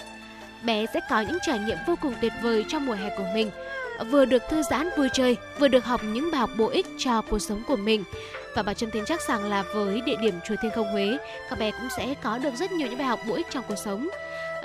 Bé 0.62 0.86
sẽ 0.94 1.00
có 1.10 1.20
những 1.20 1.38
trải 1.46 1.58
nghiệm 1.58 1.78
vô 1.86 1.94
cùng 2.02 2.14
tuyệt 2.20 2.32
vời 2.42 2.64
trong 2.68 2.86
mùa 2.86 2.94
hè 2.94 3.16
của 3.18 3.26
mình, 3.34 3.50
vừa 4.10 4.24
được 4.24 4.42
thư 4.50 4.62
giãn 4.62 4.88
vui 4.96 5.08
chơi, 5.12 5.36
vừa 5.58 5.68
được 5.68 5.84
học 5.84 6.00
những 6.04 6.30
bài 6.30 6.40
học 6.40 6.50
bổ 6.58 6.66
ích 6.68 6.86
cho 6.98 7.22
cuộc 7.22 7.38
sống 7.38 7.62
của 7.66 7.76
mình. 7.76 8.04
Và 8.54 8.62
bà 8.62 8.74
Trâm 8.74 8.90
tin 8.90 9.04
chắc 9.04 9.20
rằng 9.28 9.44
là 9.44 9.64
với 9.74 10.00
địa 10.00 10.16
điểm 10.20 10.34
chùa 10.48 10.54
Thiên 10.62 10.70
Không 10.74 10.92
Huế, 10.92 11.16
các 11.50 11.58
bé 11.58 11.70
cũng 11.70 11.88
sẽ 11.96 12.14
có 12.22 12.38
được 12.38 12.54
rất 12.54 12.72
nhiều 12.72 12.88
những 12.88 12.98
bài 12.98 13.06
học 13.06 13.20
bổ 13.28 13.34
ích 13.34 13.46
trong 13.50 13.64
cuộc 13.68 13.78
sống. 13.84 14.08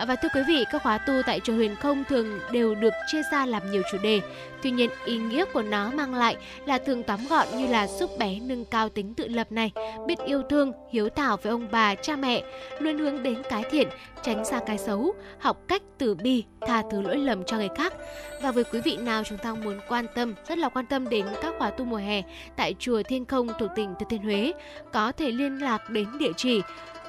Ờ, 0.02 0.06
và 0.06 0.16
thưa 0.16 0.30
quý 0.36 0.42
vị, 0.48 0.66
các 0.72 0.84
khóa 0.84 0.98
tu 0.98 1.14
tại 1.26 1.40
chùa 1.40 1.54
Huyền 1.54 1.76
Không 1.76 2.04
thường 2.04 2.40
đều 2.52 2.76
được 2.76 2.94
chia 3.08 3.22
ra 3.32 3.46
làm 3.46 3.72
nhiều 3.72 3.82
chủ 3.92 3.98
đề. 3.98 4.22
Tuy 4.64 4.72
nhiên, 4.72 4.90
ý 5.06 5.18
nghĩa 5.18 5.46
của 5.54 5.62
nó 5.62 5.92
mang 5.92 6.14
lại 6.14 6.36
là 6.66 6.78
thường 6.78 7.04
tóm 7.04 7.20
gọn 7.30 7.48
như 7.58 7.68
là 7.68 7.88
giúp 7.88 8.10
bé 8.20 8.40
nâng 8.40 8.66
cao 8.66 8.90
tính 8.90 9.14
tự 9.14 9.28
lập 9.28 9.52
này, 9.52 9.72
biết 10.08 10.16
yêu 10.26 10.42
thương, 10.50 10.72
hiếu 10.92 11.10
thảo 11.10 11.38
với 11.44 11.52
ông 11.52 11.68
bà, 11.72 11.96
cha 11.96 12.16
mẹ, 12.16 12.44
luôn 12.80 12.98
hướng 12.98 13.24
đến 13.24 13.42
cái 13.50 13.64
thiện, 13.72 13.88
tránh 14.24 14.46
xa 14.46 14.60
cái 14.66 14.78
xấu, 14.78 15.14
học 15.40 15.58
cách 15.68 15.82
từ 15.98 16.16
bi, 16.16 16.44
tha 16.68 16.84
thứ 16.92 17.02
lỗi 17.02 17.18
lầm 17.18 17.44
cho 17.44 17.58
người 17.58 17.70
khác. 17.78 17.94
Và 18.42 18.52
với 18.52 18.64
quý 18.64 18.82
vị 18.82 18.98
nào 18.98 19.24
chúng 19.24 19.38
ta 19.38 19.54
muốn 19.54 19.80
quan 19.88 20.06
tâm, 20.16 20.34
rất 20.48 20.58
là 20.58 20.70
quan 20.70 20.86
tâm 20.86 21.10
đến 21.10 21.26
các 21.42 21.54
khóa 21.58 21.70
tu 21.70 21.86
mùa 21.86 21.98
hè 21.98 22.22
tại 22.56 22.76
chùa 22.80 23.04
Thiên 23.04 23.26
Không 23.26 23.48
thuộc 23.60 23.70
tỉnh 23.76 23.94
Thừa 24.00 24.06
Thiên 24.10 24.24
Huế, 24.24 24.52
có 24.94 25.12
thể 25.12 25.32
liên 25.32 25.62
lạc 25.62 25.90
đến 25.90 26.08
địa 26.20 26.32
chỉ 26.38 26.62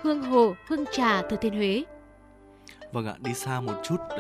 Hương 0.03 0.23
Hồ, 0.23 0.55
Hương 0.69 0.85
Trà, 0.93 1.23
Thừa 1.23 1.37
Thiên 1.37 1.55
Huế 1.55 1.85
Vâng 2.93 3.07
ạ, 3.07 3.15
đi 3.19 3.35
xa 3.35 3.61
một 3.61 3.75
chút 3.85 3.95
uh, 3.95 4.19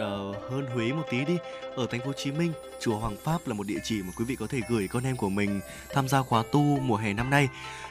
hơn 0.50 0.66
Huế 0.74 0.92
một 0.92 1.02
tí 1.10 1.24
đi. 1.24 1.36
Ở 1.76 1.86
thành 1.90 2.00
phố 2.00 2.06
Hồ 2.06 2.12
Chí 2.12 2.32
Minh, 2.32 2.52
chùa 2.80 2.98
Hoàng 2.98 3.16
Pháp 3.24 3.46
là 3.46 3.54
một 3.54 3.66
địa 3.66 3.78
chỉ 3.84 4.02
mà 4.02 4.12
quý 4.16 4.24
vị 4.24 4.36
có 4.36 4.46
thể 4.46 4.60
gửi 4.68 4.88
con 4.88 5.04
em 5.04 5.16
của 5.16 5.28
mình 5.28 5.60
tham 5.90 6.08
gia 6.08 6.22
khóa 6.22 6.42
tu 6.52 6.60
mùa 6.60 6.96
hè 6.96 7.12
năm 7.12 7.30
nay. 7.30 7.48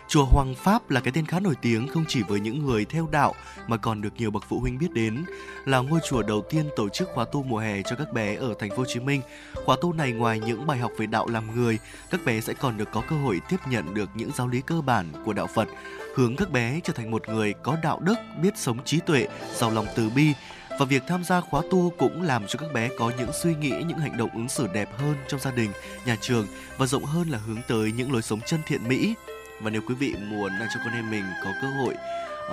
Chùa 0.08 0.26
Hoàng 0.26 0.56
Pháp 0.56 0.90
là 0.90 1.02
cái 1.02 1.12
tên 1.16 1.26
khá 1.26 1.40
nổi 1.40 1.56
tiếng 1.62 1.88
không 1.88 2.06
chỉ 2.08 2.24
với 2.24 2.40
những 2.40 2.66
người 2.66 2.86
theo 2.86 3.08
đạo 3.12 3.34
mà 3.68 3.78
còn 3.78 4.02
được 4.02 4.14
nhiều 4.18 4.32
bậc 4.32 4.44
phụ 4.50 4.60
huynh 4.60 4.78
biết 4.78 4.92
đến. 4.92 5.26
Là 5.66 5.80
ngôi 5.80 6.00
chùa 6.10 6.22
đầu 6.22 6.42
tiên 6.50 6.70
tổ 6.76 6.90
chức 6.90 7.10
khóa 7.14 7.26
tu 7.32 7.44
mùa 7.44 7.58
hè 7.58 7.82
cho 7.82 7.96
các 7.96 8.14
bé 8.14 8.36
ở 8.36 8.54
thành 8.60 8.70
phố 8.70 8.78
Hồ 8.78 8.86
Chí 8.88 9.00
Minh. 9.00 9.22
Khóa 9.66 9.76
tu 9.82 9.94
này 9.94 10.12
ngoài 10.12 10.40
những 10.40 10.68
bài 10.68 10.78
học 10.78 10.92
về 10.98 11.06
đạo 11.06 11.28
làm 11.28 11.56
người, 11.56 11.80
các 12.10 12.26
bé 12.26 12.42
sẽ 12.42 12.54
còn 12.54 12.78
được 12.78 12.92
có 12.92 13.04
cơ 13.10 13.16
hội 13.16 13.42
tiếp 13.50 13.58
nhận 13.70 13.94
được 13.94 14.10
những 14.16 14.32
giáo 14.38 14.48
lý 14.48 14.62
cơ 14.62 14.82
bản 14.82 15.12
của 15.26 15.34
đạo 15.34 15.48
Phật, 15.48 15.68
hướng 16.16 16.36
các 16.36 16.52
bé 16.52 16.80
trở 16.84 16.94
thành 16.94 17.12
một 17.12 17.30
người 17.30 17.54
có 17.54 17.78
đạo 17.84 18.00
đức, 18.00 18.16
biết 18.42 18.58
sống 18.58 18.84
trí 18.86 19.00
tuệ, 19.00 19.28
giàu 19.54 19.72
lòng 19.72 19.86
từ 19.96 20.10
bi, 20.10 20.34
và 20.82 20.86
việc 20.86 21.04
tham 21.08 21.24
gia 21.24 21.42
khóa 21.42 21.62
tu 21.72 21.94
cũng 21.98 22.22
làm 22.22 22.48
cho 22.48 22.60
các 22.60 22.74
bé 22.74 22.90
có 22.98 23.12
những 23.18 23.34
suy 23.34 23.56
nghĩ, 23.56 23.70
những 23.70 23.98
hành 23.98 24.18
động 24.18 24.30
ứng 24.34 24.50
xử 24.50 24.68
đẹp 24.74 24.90
hơn 24.98 25.16
trong 25.28 25.40
gia 25.40 25.52
đình, 25.52 25.72
nhà 26.06 26.16
trường 26.22 26.48
và 26.78 26.86
rộng 26.86 27.06
hơn 27.06 27.30
là 27.30 27.38
hướng 27.38 27.62
tới 27.68 27.92
những 27.92 28.12
lối 28.12 28.22
sống 28.22 28.40
chân 28.46 28.60
thiện 28.68 28.88
mỹ. 28.88 29.14
Và 29.62 29.70
nếu 29.70 29.82
quý 29.88 29.96
vị 29.96 30.14
muốn 30.30 30.52
cho 30.74 30.80
con 30.86 30.94
em 30.94 31.12
mình 31.12 31.24
có 31.44 31.52
cơ 31.62 31.68
hội 31.68 31.96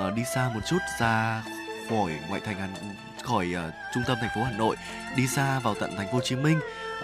uh, 0.09 0.14
đi 0.14 0.22
xa 0.34 0.50
một 0.55 0.60
chút 0.68 0.78
ra 1.00 1.44
khỏi 1.90 2.12
ngoại 2.28 2.40
thành 2.44 2.56
Hà 2.56 2.68
khỏi 3.22 3.55
uh, 3.68 3.74
trung 3.94 4.02
tâm 4.06 4.18
thành 4.20 4.30
phố 4.34 4.42
Hà 4.42 4.52
Nội 4.52 4.76
đi 5.16 5.26
xa 5.26 5.59
vào 5.59 5.74
tận 5.80 5.96
thành 5.96 6.06
phố 6.06 6.12
Hồ 6.12 6.20
Chí 6.20 6.36
Minh 6.36 6.59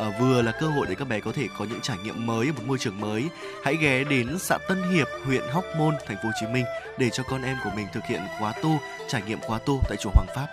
uh, 0.09 0.15
vừa 0.21 0.43
là 0.43 0.53
cơ 0.53 0.67
hội 0.67 0.87
để 0.89 0.95
các 0.95 1.09
bé 1.09 1.21
có 1.21 1.33
thể 1.33 1.47
có 1.59 1.65
những 1.65 1.81
trải 1.83 1.97
nghiệm 2.05 2.27
mới 2.27 2.47
ở 2.47 2.53
một 2.53 2.63
môi 2.67 2.79
trường 2.79 3.01
mới 3.01 3.25
hãy 3.65 3.77
ghé 3.77 4.05
đến 4.05 4.39
xã 4.39 4.59
Tân 4.69 4.83
Hiệp 4.93 5.09
huyện 5.25 5.43
Hóc 5.53 5.65
Môn 5.79 5.95
thành 6.07 6.17
phố 6.17 6.23
Hồ 6.25 6.33
Chí 6.41 6.47
Minh 6.47 6.65
để 6.99 7.11
cho 7.11 7.23
con 7.23 7.43
em 7.43 7.57
của 7.65 7.71
mình 7.77 7.87
thực 7.93 8.05
hiện 8.05 8.21
khóa 8.39 8.53
tu 8.63 8.79
trải 9.09 9.23
nghiệm 9.27 9.41
khóa 9.41 9.59
tu 9.67 9.81
tại 9.89 9.97
chùa 10.01 10.11
Hoàng 10.15 10.29
Pháp 10.35 10.47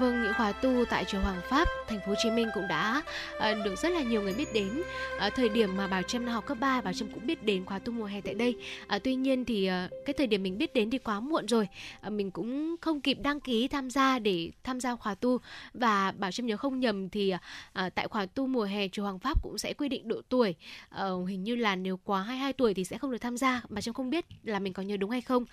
Vâng, 0.00 0.22
những 0.22 0.32
khóa 0.36 0.52
tu 0.52 0.84
tại 0.90 1.04
chùa 1.04 1.18
Hoàng 1.18 1.40
Pháp, 1.48 1.68
thành 1.88 2.00
phố 2.00 2.06
Hồ 2.06 2.14
Chí 2.22 2.30
Minh 2.30 2.48
cũng 2.54 2.68
đã 2.68 3.02
uh, 3.36 3.42
được 3.64 3.76
rất 3.78 3.88
là 3.88 4.02
nhiều 4.02 4.22
người 4.22 4.34
biết 4.34 4.52
đến. 4.54 4.82
Uh, 5.26 5.34
thời 5.34 5.48
điểm 5.48 5.76
mà 5.76 5.86
Bảo 5.86 6.02
Trâm 6.02 6.26
học 6.26 6.46
cấp 6.46 6.58
3, 6.60 6.80
Bảo 6.80 6.92
Trâm 6.92 7.08
cũng 7.08 7.26
biết 7.26 7.44
đến 7.44 7.64
khóa 7.64 7.78
tu 7.78 7.92
mùa 7.92 8.04
hè 8.04 8.20
tại 8.20 8.34
đây. 8.34 8.56
Uh, 8.96 9.02
tuy 9.04 9.14
nhiên 9.14 9.44
thì 9.44 9.70
uh, 9.86 9.90
cái 10.06 10.14
thời 10.14 10.26
điểm 10.26 10.42
mình 10.42 10.58
biết 10.58 10.74
đến 10.74 10.90
thì 10.90 10.98
quá 10.98 11.20
muộn 11.20 11.46
rồi. 11.46 11.68
Uh, 12.06 12.12
mình 12.12 12.30
cũng 12.30 12.76
không 12.80 13.00
kịp 13.00 13.18
đăng 13.22 13.40
ký 13.40 13.68
tham 13.68 13.90
gia 13.90 14.18
để 14.18 14.50
tham 14.64 14.80
gia 14.80 14.96
khóa 14.96 15.14
tu 15.14 15.38
và 15.74 16.12
Bảo 16.12 16.32
Trâm 16.32 16.46
nhớ 16.46 16.56
không 16.56 16.80
nhầm 16.80 17.08
thì 17.08 17.34
uh, 17.34 17.94
tại 17.94 18.08
khóa 18.08 18.26
tu 18.26 18.46
mùa 18.46 18.64
hè 18.64 18.88
chùa 18.88 19.02
Hoàng 19.02 19.18
Pháp 19.18 19.42
cũng 19.42 19.58
sẽ 19.58 19.74
quy 19.74 19.88
định 19.88 20.08
độ 20.08 20.22
tuổi. 20.28 20.54
Uh, 20.94 21.28
hình 21.28 21.44
như 21.44 21.56
là 21.56 21.76
nếu 21.76 21.96
quá 22.04 22.22
22 22.22 22.52
tuổi 22.52 22.74
thì 22.74 22.84
sẽ 22.84 22.98
không 22.98 23.10
được 23.10 23.18
tham 23.18 23.36
gia. 23.36 23.62
Bảo 23.68 23.80
Trâm 23.80 23.94
không 23.94 24.10
biết 24.10 24.26
là 24.42 24.58
mình 24.58 24.72
có 24.72 24.82
nhớ 24.82 24.96
đúng 24.96 25.10
hay 25.10 25.20
không. 25.20 25.44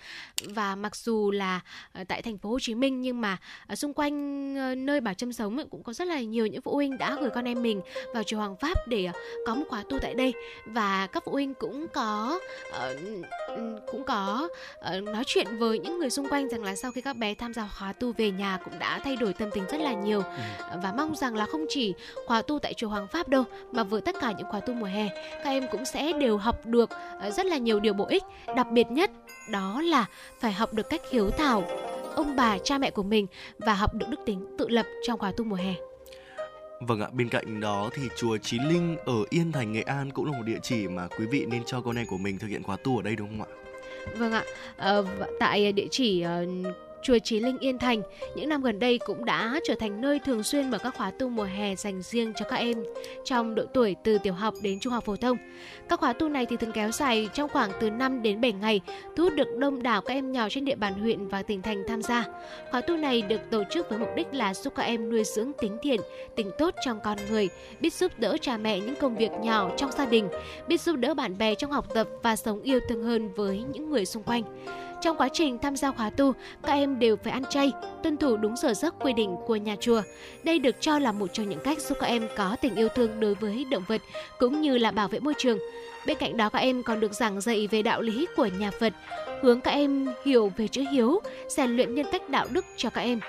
Và 0.44 0.76
mặc 0.76 0.96
dù 0.96 1.30
là 1.30 1.60
uh, 2.00 2.08
tại 2.08 2.22
thành 2.22 2.38
phố 2.38 2.50
Hồ 2.50 2.58
Chí 2.60 2.74
Minh 2.74 3.00
nhưng 3.00 3.20
mà 3.20 3.38
uh, 3.72 3.78
xung 3.78 3.94
quanh 3.94 4.33
ờ, 4.56 4.74
nơi 4.74 5.00
Bảo 5.00 5.14
Trâm 5.14 5.32
sống 5.32 5.68
cũng 5.70 5.82
có 5.82 5.92
rất 5.92 6.08
là 6.08 6.20
nhiều 6.20 6.46
những 6.46 6.62
phụ 6.62 6.74
huynh 6.74 6.98
đã 6.98 7.16
gửi 7.20 7.30
con 7.34 7.44
em 7.44 7.62
mình 7.62 7.80
vào 8.14 8.22
chùa 8.22 8.36
Hoàng 8.36 8.56
Pháp 8.56 8.88
để 8.88 9.10
có 9.46 9.54
một 9.54 9.64
khóa 9.68 9.84
tu 9.88 9.98
tại 9.98 10.14
đây. 10.14 10.34
Và 10.66 11.06
các 11.06 11.22
phụ 11.26 11.32
huynh 11.32 11.54
cũng 11.54 11.86
có 11.92 12.40
uh, 12.68 13.26
cũng 13.86 14.04
có 14.04 14.48
nói 15.02 15.24
chuyện 15.26 15.46
với 15.58 15.78
những 15.78 15.98
người 15.98 16.10
xung 16.10 16.28
quanh 16.28 16.48
rằng 16.48 16.64
là 16.64 16.76
sau 16.76 16.92
khi 16.92 17.00
các 17.00 17.16
bé 17.16 17.34
tham 17.34 17.54
gia 17.54 17.68
khóa 17.78 17.92
tu 17.92 18.12
về 18.12 18.30
nhà 18.30 18.58
cũng 18.64 18.78
đã 18.78 19.00
thay 19.04 19.16
đổi 19.16 19.32
tâm 19.32 19.50
tính 19.50 19.64
rất 19.70 19.80
là 19.80 19.92
nhiều. 19.92 20.22
Ừ. 20.58 20.78
và 20.82 20.92
mong 20.96 21.16
rằng 21.16 21.36
là 21.36 21.46
không 21.46 21.66
chỉ 21.68 21.94
khóa 22.26 22.42
tu 22.42 22.58
tại 22.58 22.74
chùa 22.74 22.88
Hoàng 22.88 23.08
Pháp 23.08 23.28
đâu 23.28 23.44
mà 23.72 23.82
với 23.82 24.00
tất 24.00 24.16
cả 24.20 24.32
những 24.38 24.46
khóa 24.50 24.60
tu 24.60 24.74
mùa 24.74 24.86
hè 24.86 25.08
các 25.44 25.50
em 25.50 25.66
cũng 25.70 25.84
sẽ 25.84 26.12
đều 26.12 26.36
học 26.36 26.66
được 26.66 26.90
rất 27.36 27.46
là 27.46 27.56
nhiều 27.56 27.80
điều 27.80 27.92
bổ 27.92 28.04
ích. 28.04 28.22
Đặc 28.56 28.70
biệt 28.70 28.86
nhất 28.90 29.10
đó 29.50 29.82
là 29.82 30.06
phải 30.40 30.52
học 30.52 30.74
được 30.74 30.88
cách 30.90 31.00
hiếu 31.10 31.30
thảo 31.30 31.64
ông 32.16 32.36
bà 32.36 32.58
cha 32.58 32.78
mẹ 32.78 32.90
của 32.90 33.02
mình 33.02 33.26
và 33.58 33.74
học 33.74 33.94
được 33.94 34.06
đức 34.10 34.20
tính 34.26 34.46
tự 34.58 34.68
lập 34.68 34.86
trong 35.06 35.18
khóa 35.18 35.32
tu 35.36 35.44
mùa 35.44 35.56
hè. 35.56 35.74
Vâng 36.80 37.00
ạ, 37.00 37.08
bên 37.12 37.28
cạnh 37.28 37.60
đó 37.60 37.90
thì 37.94 38.02
chùa 38.16 38.36
Chí 38.36 38.58
Linh 38.58 38.96
ở 39.04 39.14
Yên 39.30 39.52
Thành 39.52 39.72
Nghệ 39.72 39.82
An 39.82 40.10
cũng 40.10 40.24
là 40.24 40.38
một 40.38 40.44
địa 40.46 40.58
chỉ 40.62 40.88
mà 40.88 41.08
quý 41.18 41.26
vị 41.26 41.46
nên 41.48 41.62
cho 41.64 41.80
con 41.80 41.96
em 41.96 42.06
của 42.06 42.18
mình 42.18 42.38
thực 42.38 42.46
hiện 42.46 42.62
khóa 42.62 42.76
tu 42.76 42.96
ở 42.96 43.02
đây 43.02 43.16
đúng 43.16 43.28
không 43.28 43.46
ạ? 43.46 43.50
Vâng 44.16 44.32
ạ, 44.32 44.44
à, 44.76 44.96
tại 45.40 45.72
địa 45.72 45.86
chỉ 45.90 46.24
uh, 46.24 46.66
Chùa 47.04 47.18
Chí 47.18 47.40
Linh 47.40 47.58
Yên 47.58 47.78
Thành 47.78 48.02
những 48.34 48.48
năm 48.48 48.62
gần 48.62 48.78
đây 48.78 48.98
cũng 48.98 49.24
đã 49.24 49.60
trở 49.64 49.74
thành 49.74 50.00
nơi 50.00 50.18
thường 50.18 50.42
xuyên 50.42 50.70
mở 50.70 50.78
các 50.78 50.94
khóa 50.96 51.10
tu 51.10 51.28
mùa 51.28 51.44
hè 51.44 51.76
dành 51.76 52.02
riêng 52.02 52.32
cho 52.36 52.44
các 52.48 52.56
em 52.56 52.84
trong 53.24 53.54
độ 53.54 53.64
tuổi 53.74 53.96
từ 54.04 54.18
tiểu 54.18 54.32
học 54.32 54.54
đến 54.62 54.80
trung 54.80 54.92
học 54.92 55.04
phổ 55.04 55.16
thông. 55.16 55.36
Các 55.88 56.00
khóa 56.00 56.12
tu 56.12 56.28
này 56.28 56.46
thì 56.46 56.56
thường 56.56 56.72
kéo 56.72 56.90
dài 56.90 57.28
trong 57.34 57.48
khoảng 57.48 57.70
từ 57.80 57.90
5 57.90 58.22
đến 58.22 58.40
7 58.40 58.52
ngày, 58.52 58.80
thu 59.16 59.24
hút 59.24 59.34
được 59.34 59.56
đông 59.58 59.82
đảo 59.82 60.02
các 60.02 60.14
em 60.14 60.32
nhỏ 60.32 60.48
trên 60.50 60.64
địa 60.64 60.74
bàn 60.74 60.94
huyện 60.94 61.28
và 61.28 61.42
tỉnh 61.42 61.62
thành 61.62 61.82
tham 61.88 62.02
gia. 62.02 62.24
Khóa 62.70 62.80
tu 62.80 62.96
này 62.96 63.22
được 63.22 63.40
tổ 63.50 63.62
chức 63.70 63.90
với 63.90 63.98
mục 63.98 64.08
đích 64.16 64.34
là 64.34 64.54
giúp 64.54 64.72
các 64.76 64.82
em 64.82 65.10
nuôi 65.10 65.24
dưỡng 65.24 65.52
tính 65.60 65.76
thiện, 65.82 66.00
tính 66.36 66.50
tốt 66.58 66.74
trong 66.84 67.00
con 67.04 67.18
người, 67.30 67.48
biết 67.80 67.92
giúp 67.92 68.12
đỡ 68.18 68.36
cha 68.40 68.56
mẹ 68.56 68.80
những 68.80 68.96
công 69.00 69.16
việc 69.16 69.30
nhỏ 69.42 69.70
trong 69.76 69.92
gia 69.92 70.06
đình, 70.06 70.28
biết 70.68 70.80
giúp 70.80 70.96
đỡ 70.96 71.14
bạn 71.14 71.38
bè 71.38 71.54
trong 71.54 71.70
học 71.70 71.94
tập 71.94 72.08
và 72.22 72.36
sống 72.36 72.62
yêu 72.62 72.80
thương 72.88 73.02
hơn 73.02 73.32
với 73.32 73.62
những 73.72 73.90
người 73.90 74.06
xung 74.06 74.22
quanh. 74.22 74.42
Trong 75.04 75.16
quá 75.16 75.28
trình 75.32 75.58
tham 75.58 75.76
gia 75.76 75.90
khóa 75.90 76.10
tu, 76.10 76.34
các 76.62 76.72
em 76.72 76.98
đều 76.98 77.16
phải 77.16 77.32
ăn 77.32 77.44
chay, 77.50 77.72
tuân 78.02 78.16
thủ 78.16 78.36
đúng 78.36 78.56
giờ 78.56 78.74
giấc 78.74 78.94
quy 79.00 79.12
định 79.12 79.36
của 79.46 79.56
nhà 79.56 79.76
chùa. 79.80 80.02
Đây 80.44 80.58
được 80.58 80.76
cho 80.80 80.98
là 80.98 81.12
một 81.12 81.26
trong 81.32 81.48
những 81.48 81.60
cách 81.64 81.80
giúp 81.80 81.98
các 82.00 82.06
em 82.06 82.28
có 82.36 82.56
tình 82.60 82.74
yêu 82.74 82.88
thương 82.88 83.20
đối 83.20 83.34
với 83.34 83.66
động 83.70 83.82
vật 83.88 84.00
cũng 84.38 84.60
như 84.60 84.78
là 84.78 84.90
bảo 84.90 85.08
vệ 85.08 85.20
môi 85.20 85.34
trường. 85.38 85.58
Bên 86.06 86.16
cạnh 86.20 86.36
đó 86.36 86.48
các 86.48 86.58
em 86.58 86.82
còn 86.82 87.00
được 87.00 87.12
giảng 87.12 87.40
dạy 87.40 87.66
về 87.66 87.82
đạo 87.82 88.00
lý 88.00 88.26
của 88.36 88.48
nhà 88.58 88.70
Phật, 88.70 88.92
hướng 89.42 89.60
các 89.60 89.70
em 89.70 90.06
hiểu 90.24 90.52
về 90.56 90.68
chữ 90.68 90.84
hiếu, 90.92 91.20
rèn 91.48 91.70
luyện 91.70 91.94
nhân 91.94 92.06
cách 92.12 92.28
đạo 92.28 92.46
đức 92.50 92.64
cho 92.76 92.90
các 92.90 93.00
em. 93.00 93.20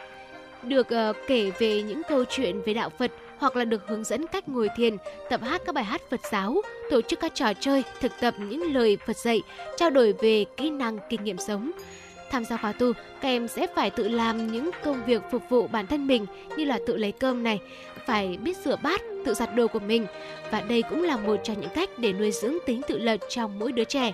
Được 0.63 0.87
uh, 1.09 1.15
kể 1.27 1.51
về 1.59 1.81
những 1.81 2.01
câu 2.09 2.23
chuyện 2.29 2.61
về 2.65 2.73
đạo 2.73 2.89
Phật 2.89 3.11
hoặc 3.37 3.55
là 3.55 3.65
được 3.65 3.87
hướng 3.87 4.03
dẫn 4.03 4.27
cách 4.27 4.49
ngồi 4.49 4.69
thiền, 4.77 4.97
tập 5.29 5.41
hát 5.43 5.61
các 5.65 5.75
bài 5.75 5.83
hát 5.83 6.01
Phật 6.09 6.19
giáo, 6.31 6.61
tổ 6.89 7.01
chức 7.01 7.19
các 7.19 7.35
trò 7.35 7.53
chơi, 7.59 7.83
thực 8.01 8.11
tập 8.21 8.33
những 8.39 8.73
lời 8.73 8.97
Phật 9.07 9.17
dạy, 9.17 9.41
trao 9.77 9.89
đổi 9.89 10.13
về 10.21 10.45
kỹ 10.57 10.69
năng 10.69 10.97
kinh 11.09 11.23
nghiệm 11.23 11.37
sống. 11.37 11.71
Tham 12.31 12.45
gia 12.45 12.57
khóa 12.57 12.71
tu, 12.71 12.93
các 12.93 13.29
em 13.29 13.47
sẽ 13.47 13.67
phải 13.75 13.89
tự 13.89 14.07
làm 14.07 14.51
những 14.51 14.69
công 14.83 15.05
việc 15.05 15.21
phục 15.31 15.41
vụ 15.49 15.67
bản 15.67 15.87
thân 15.87 16.07
mình 16.07 16.25
như 16.57 16.65
là 16.65 16.79
tự 16.87 16.97
lấy 16.97 17.11
cơm 17.11 17.43
này, 17.43 17.59
phải 18.05 18.37
biết 18.41 18.57
rửa 18.57 18.75
bát, 18.83 19.01
tự 19.25 19.33
giặt 19.33 19.55
đồ 19.55 19.67
của 19.67 19.79
mình 19.79 20.07
và 20.51 20.61
đây 20.61 20.81
cũng 20.89 21.03
là 21.03 21.17
một 21.17 21.35
trong 21.43 21.61
những 21.61 21.69
cách 21.75 21.89
để 21.97 22.13
nuôi 22.13 22.31
dưỡng 22.31 22.57
tính 22.65 22.81
tự 22.87 22.97
lập 22.97 23.17
trong 23.29 23.59
mỗi 23.59 23.71
đứa 23.71 23.83
trẻ. 23.83 24.11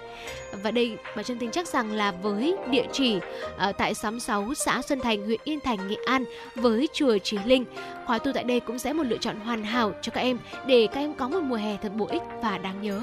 Và 0.63 0.71
đây 0.71 0.97
bà 1.15 1.23
Trân 1.23 1.39
tin 1.39 1.51
chắc 1.51 1.67
rằng 1.67 1.91
là 1.91 2.11
với 2.11 2.55
địa 2.69 2.85
chỉ 2.91 3.15
uh, 3.15 3.77
tại 3.77 3.93
xóm 3.93 4.19
6 4.19 4.53
xã 4.53 4.81
Xuân 4.81 4.99
Thành, 4.99 5.25
huyện 5.25 5.39
Yên 5.43 5.59
Thành, 5.59 5.87
Nghệ 5.87 5.97
An 6.05 6.25
với 6.55 6.89
chùa 6.93 7.17
Trí 7.17 7.37
Linh, 7.45 7.65
khóa 8.05 8.19
tu 8.19 8.31
tại 8.33 8.43
đây 8.43 8.59
cũng 8.59 8.79
sẽ 8.79 8.93
một 8.93 9.03
lựa 9.03 9.17
chọn 9.17 9.39
hoàn 9.39 9.63
hảo 9.63 9.93
cho 10.01 10.11
các 10.11 10.21
em 10.21 10.39
để 10.67 10.87
các 10.87 10.99
em 10.99 11.13
có 11.13 11.29
một 11.29 11.41
mùa 11.41 11.55
hè 11.55 11.77
thật 11.81 11.91
bổ 11.95 12.05
ích 12.05 12.23
và 12.41 12.57
đáng 12.57 12.81
nhớ. 12.81 13.01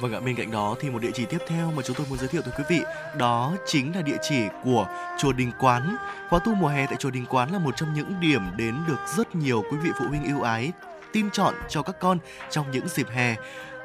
Vâng 0.00 0.12
ạ, 0.12 0.20
bên 0.20 0.36
cạnh 0.36 0.50
đó 0.50 0.76
thì 0.80 0.90
một 0.90 1.02
địa 1.02 1.10
chỉ 1.14 1.24
tiếp 1.24 1.38
theo 1.46 1.72
mà 1.76 1.82
chúng 1.82 1.96
tôi 1.96 2.06
muốn 2.10 2.18
giới 2.18 2.28
thiệu 2.28 2.42
tới 2.42 2.52
quý 2.58 2.64
vị 2.68 2.80
đó 3.18 3.52
chính 3.66 3.94
là 3.94 4.02
địa 4.02 4.16
chỉ 4.22 4.42
của 4.64 4.86
chùa 5.18 5.32
Đình 5.32 5.52
Quán. 5.60 5.96
Khóa 6.28 6.38
tu 6.44 6.54
mùa 6.54 6.68
hè 6.68 6.86
tại 6.86 6.96
chùa 6.98 7.10
Đình 7.10 7.26
Quán 7.26 7.52
là 7.52 7.58
một 7.58 7.76
trong 7.76 7.94
những 7.94 8.20
điểm 8.20 8.42
đến 8.56 8.74
được 8.88 8.98
rất 9.16 9.34
nhiều 9.34 9.64
quý 9.70 9.76
vị 9.82 9.90
phụ 9.98 10.04
huynh 10.08 10.24
yêu 10.24 10.40
ái 10.40 10.72
tin 11.12 11.30
chọn 11.30 11.54
cho 11.68 11.82
các 11.82 11.96
con 12.00 12.18
trong 12.50 12.70
những 12.70 12.88
dịp 12.88 13.06
hè 13.10 13.36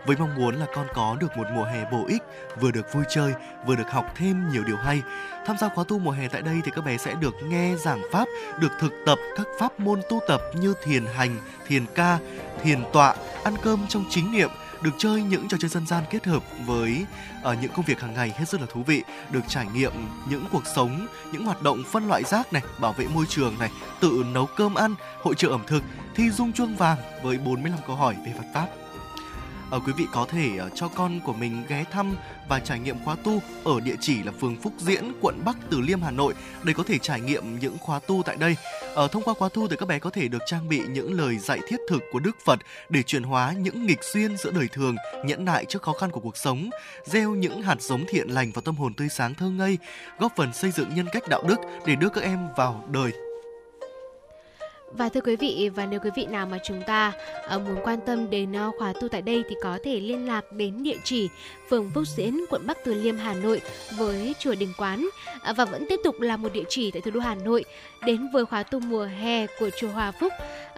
với 0.05 0.15
mong 0.19 0.35
muốn 0.35 0.55
là 0.55 0.65
con 0.75 0.87
có 0.93 1.17
được 1.19 1.37
một 1.37 1.47
mùa 1.53 1.63
hè 1.63 1.85
bổ 1.91 2.05
ích, 2.07 2.23
vừa 2.59 2.71
được 2.71 2.93
vui 2.93 3.03
chơi, 3.09 3.33
vừa 3.65 3.75
được 3.75 3.91
học 3.91 4.05
thêm 4.15 4.49
nhiều 4.51 4.63
điều 4.63 4.77
hay. 4.77 5.01
Tham 5.45 5.57
gia 5.57 5.69
khóa 5.69 5.83
tu 5.87 5.99
mùa 5.99 6.11
hè 6.11 6.27
tại 6.27 6.41
đây 6.41 6.55
thì 6.65 6.71
các 6.75 6.85
bé 6.85 6.97
sẽ 6.97 7.13
được 7.13 7.33
nghe 7.43 7.75
giảng 7.75 8.01
pháp, 8.11 8.27
được 8.59 8.71
thực 8.79 8.91
tập 9.05 9.19
các 9.37 9.47
pháp 9.59 9.79
môn 9.79 10.01
tu 10.09 10.19
tập 10.27 10.41
như 10.53 10.73
thiền 10.83 11.05
hành, 11.05 11.37
thiền 11.67 11.85
ca, 11.95 12.19
thiền 12.63 12.83
tọa, 12.93 13.15
ăn 13.43 13.53
cơm 13.61 13.85
trong 13.89 14.05
chính 14.09 14.31
niệm, 14.31 14.49
được 14.85 14.91
chơi 14.97 15.23
những 15.23 15.47
trò 15.47 15.57
chơi 15.57 15.69
dân 15.69 15.87
gian 15.87 16.03
kết 16.09 16.25
hợp 16.25 16.43
với 16.65 17.05
uh, 17.51 17.57
những 17.61 17.71
công 17.75 17.85
việc 17.85 17.99
hàng 17.99 18.13
ngày 18.13 18.33
hết 18.37 18.49
sức 18.49 18.61
là 18.61 18.67
thú 18.69 18.83
vị, 18.83 19.03
được 19.31 19.41
trải 19.47 19.65
nghiệm 19.73 19.91
những 20.29 20.45
cuộc 20.51 20.63
sống, 20.75 21.07
những 21.31 21.45
hoạt 21.45 21.61
động 21.61 21.83
phân 21.91 22.07
loại 22.07 22.23
rác 22.23 22.53
này, 22.53 22.63
bảo 22.79 22.93
vệ 22.93 23.07
môi 23.07 23.25
trường 23.29 23.59
này, 23.59 23.69
tự 23.99 24.25
nấu 24.33 24.45
cơm 24.45 24.75
ăn, 24.75 24.95
hội 25.21 25.35
trợ 25.35 25.49
ẩm 25.49 25.63
thực, 25.67 25.83
thi 26.15 26.29
dung 26.29 26.53
chuông 26.53 26.75
vàng 26.75 26.97
với 27.23 27.37
45 27.37 27.79
câu 27.87 27.95
hỏi 27.95 28.15
về 28.25 28.33
Phật 28.37 28.45
pháp 28.53 28.67
uh, 29.75 29.83
quý 29.87 29.93
vị 29.97 30.07
có 30.11 30.25
thể 30.29 30.49
uh, 30.65 30.71
cho 30.75 30.87
con 30.87 31.19
của 31.19 31.33
mình 31.33 31.63
ghé 31.67 31.83
thăm 31.91 32.15
và 32.49 32.59
trải 32.59 32.79
nghiệm 32.79 32.95
khóa 33.05 33.15
tu 33.23 33.41
ở 33.63 33.79
địa 33.79 33.95
chỉ 33.99 34.23
là 34.23 34.31
phường 34.41 34.55
Phúc 34.55 34.73
Diễn, 34.77 35.11
quận 35.21 35.41
Bắc 35.45 35.57
Từ 35.69 35.81
Liêm, 35.81 36.01
Hà 36.01 36.11
Nội 36.11 36.33
để 36.63 36.73
có 36.73 36.83
thể 36.83 36.97
trải 36.97 37.21
nghiệm 37.21 37.59
những 37.59 37.77
khóa 37.77 37.99
tu 38.07 38.23
tại 38.25 38.35
đây. 38.39 38.55
Uh, 39.05 39.11
thông 39.11 39.23
qua 39.23 39.33
khóa 39.33 39.49
tu 39.53 39.67
thì 39.67 39.75
các 39.79 39.85
bé 39.85 39.99
có 39.99 40.09
thể 40.09 40.27
được 40.27 40.41
trang 40.45 40.69
bị 40.69 40.81
những 40.89 41.13
lời 41.13 41.37
dạy 41.37 41.59
thiết 41.67 41.79
thực 41.89 42.03
của 42.11 42.19
Đức 42.19 42.35
Phật 42.45 42.59
để 42.89 43.03
chuyển 43.03 43.23
hóa 43.23 43.53
những 43.57 43.85
nghịch 43.85 44.03
duyên 44.13 44.37
giữa 44.37 44.51
đời 44.51 44.67
thường, 44.71 44.95
nhẫn 45.25 45.45
nại 45.45 45.65
trước 45.65 45.81
khó 45.81 45.93
khăn 45.93 46.11
của 46.11 46.19
cuộc 46.19 46.37
sống, 46.37 46.69
gieo 47.05 47.31
những 47.31 47.61
hạt 47.61 47.81
giống 47.81 48.05
thiện 48.07 48.29
lành 48.29 48.51
vào 48.51 48.61
tâm 48.61 48.75
hồn 48.75 48.93
tươi 48.93 49.09
sáng 49.09 49.33
thơ 49.33 49.49
ngây, 49.49 49.77
góp 50.19 50.35
phần 50.35 50.53
xây 50.53 50.71
dựng 50.71 50.95
nhân 50.95 51.07
cách 51.11 51.23
đạo 51.29 51.43
đức 51.47 51.57
để 51.85 51.95
đưa 51.95 52.09
các 52.09 52.23
em 52.23 52.39
vào 52.57 52.83
đời 52.91 53.24
và 54.97 55.09
thưa 55.09 55.21
quý 55.21 55.35
vị, 55.35 55.69
và 55.75 55.85
nếu 55.85 55.99
quý 55.99 56.09
vị 56.15 56.25
nào 56.25 56.45
mà 56.45 56.57
chúng 56.63 56.81
ta 56.87 57.13
uh, 57.55 57.61
muốn 57.61 57.77
quan 57.83 57.99
tâm 58.05 58.29
đến 58.29 58.51
uh, 58.51 58.75
khóa 58.77 58.93
tu 59.01 59.07
tại 59.07 59.21
đây 59.21 59.43
thì 59.49 59.55
có 59.63 59.79
thể 59.83 59.99
liên 59.99 60.27
lạc 60.27 60.51
đến 60.51 60.83
địa 60.83 60.97
chỉ 61.03 61.29
phường 61.69 61.91
Phúc 61.93 62.03
Diễn, 62.07 62.45
quận 62.49 62.67
Bắc 62.67 62.77
Từ 62.85 62.93
Liêm, 62.93 63.17
Hà 63.17 63.33
Nội 63.33 63.61
với 63.97 64.35
chùa 64.39 64.55
Đình 64.55 64.73
Quán 64.77 65.07
uh, 65.49 65.57
và 65.57 65.65
vẫn 65.65 65.85
tiếp 65.89 65.99
tục 66.03 66.21
là 66.21 66.37
một 66.37 66.53
địa 66.53 66.63
chỉ 66.69 66.91
tại 66.91 67.01
thủ 67.01 67.11
đô 67.11 67.19
Hà 67.19 67.35
Nội 67.35 67.63
đến 68.05 68.29
với 68.33 68.45
khóa 68.45 68.63
tu 68.63 68.79
mùa 68.79 69.05
hè 69.05 69.47
của 69.59 69.69
chùa 69.69 69.89
Hòa 69.89 70.11
Phúc. 70.11 70.33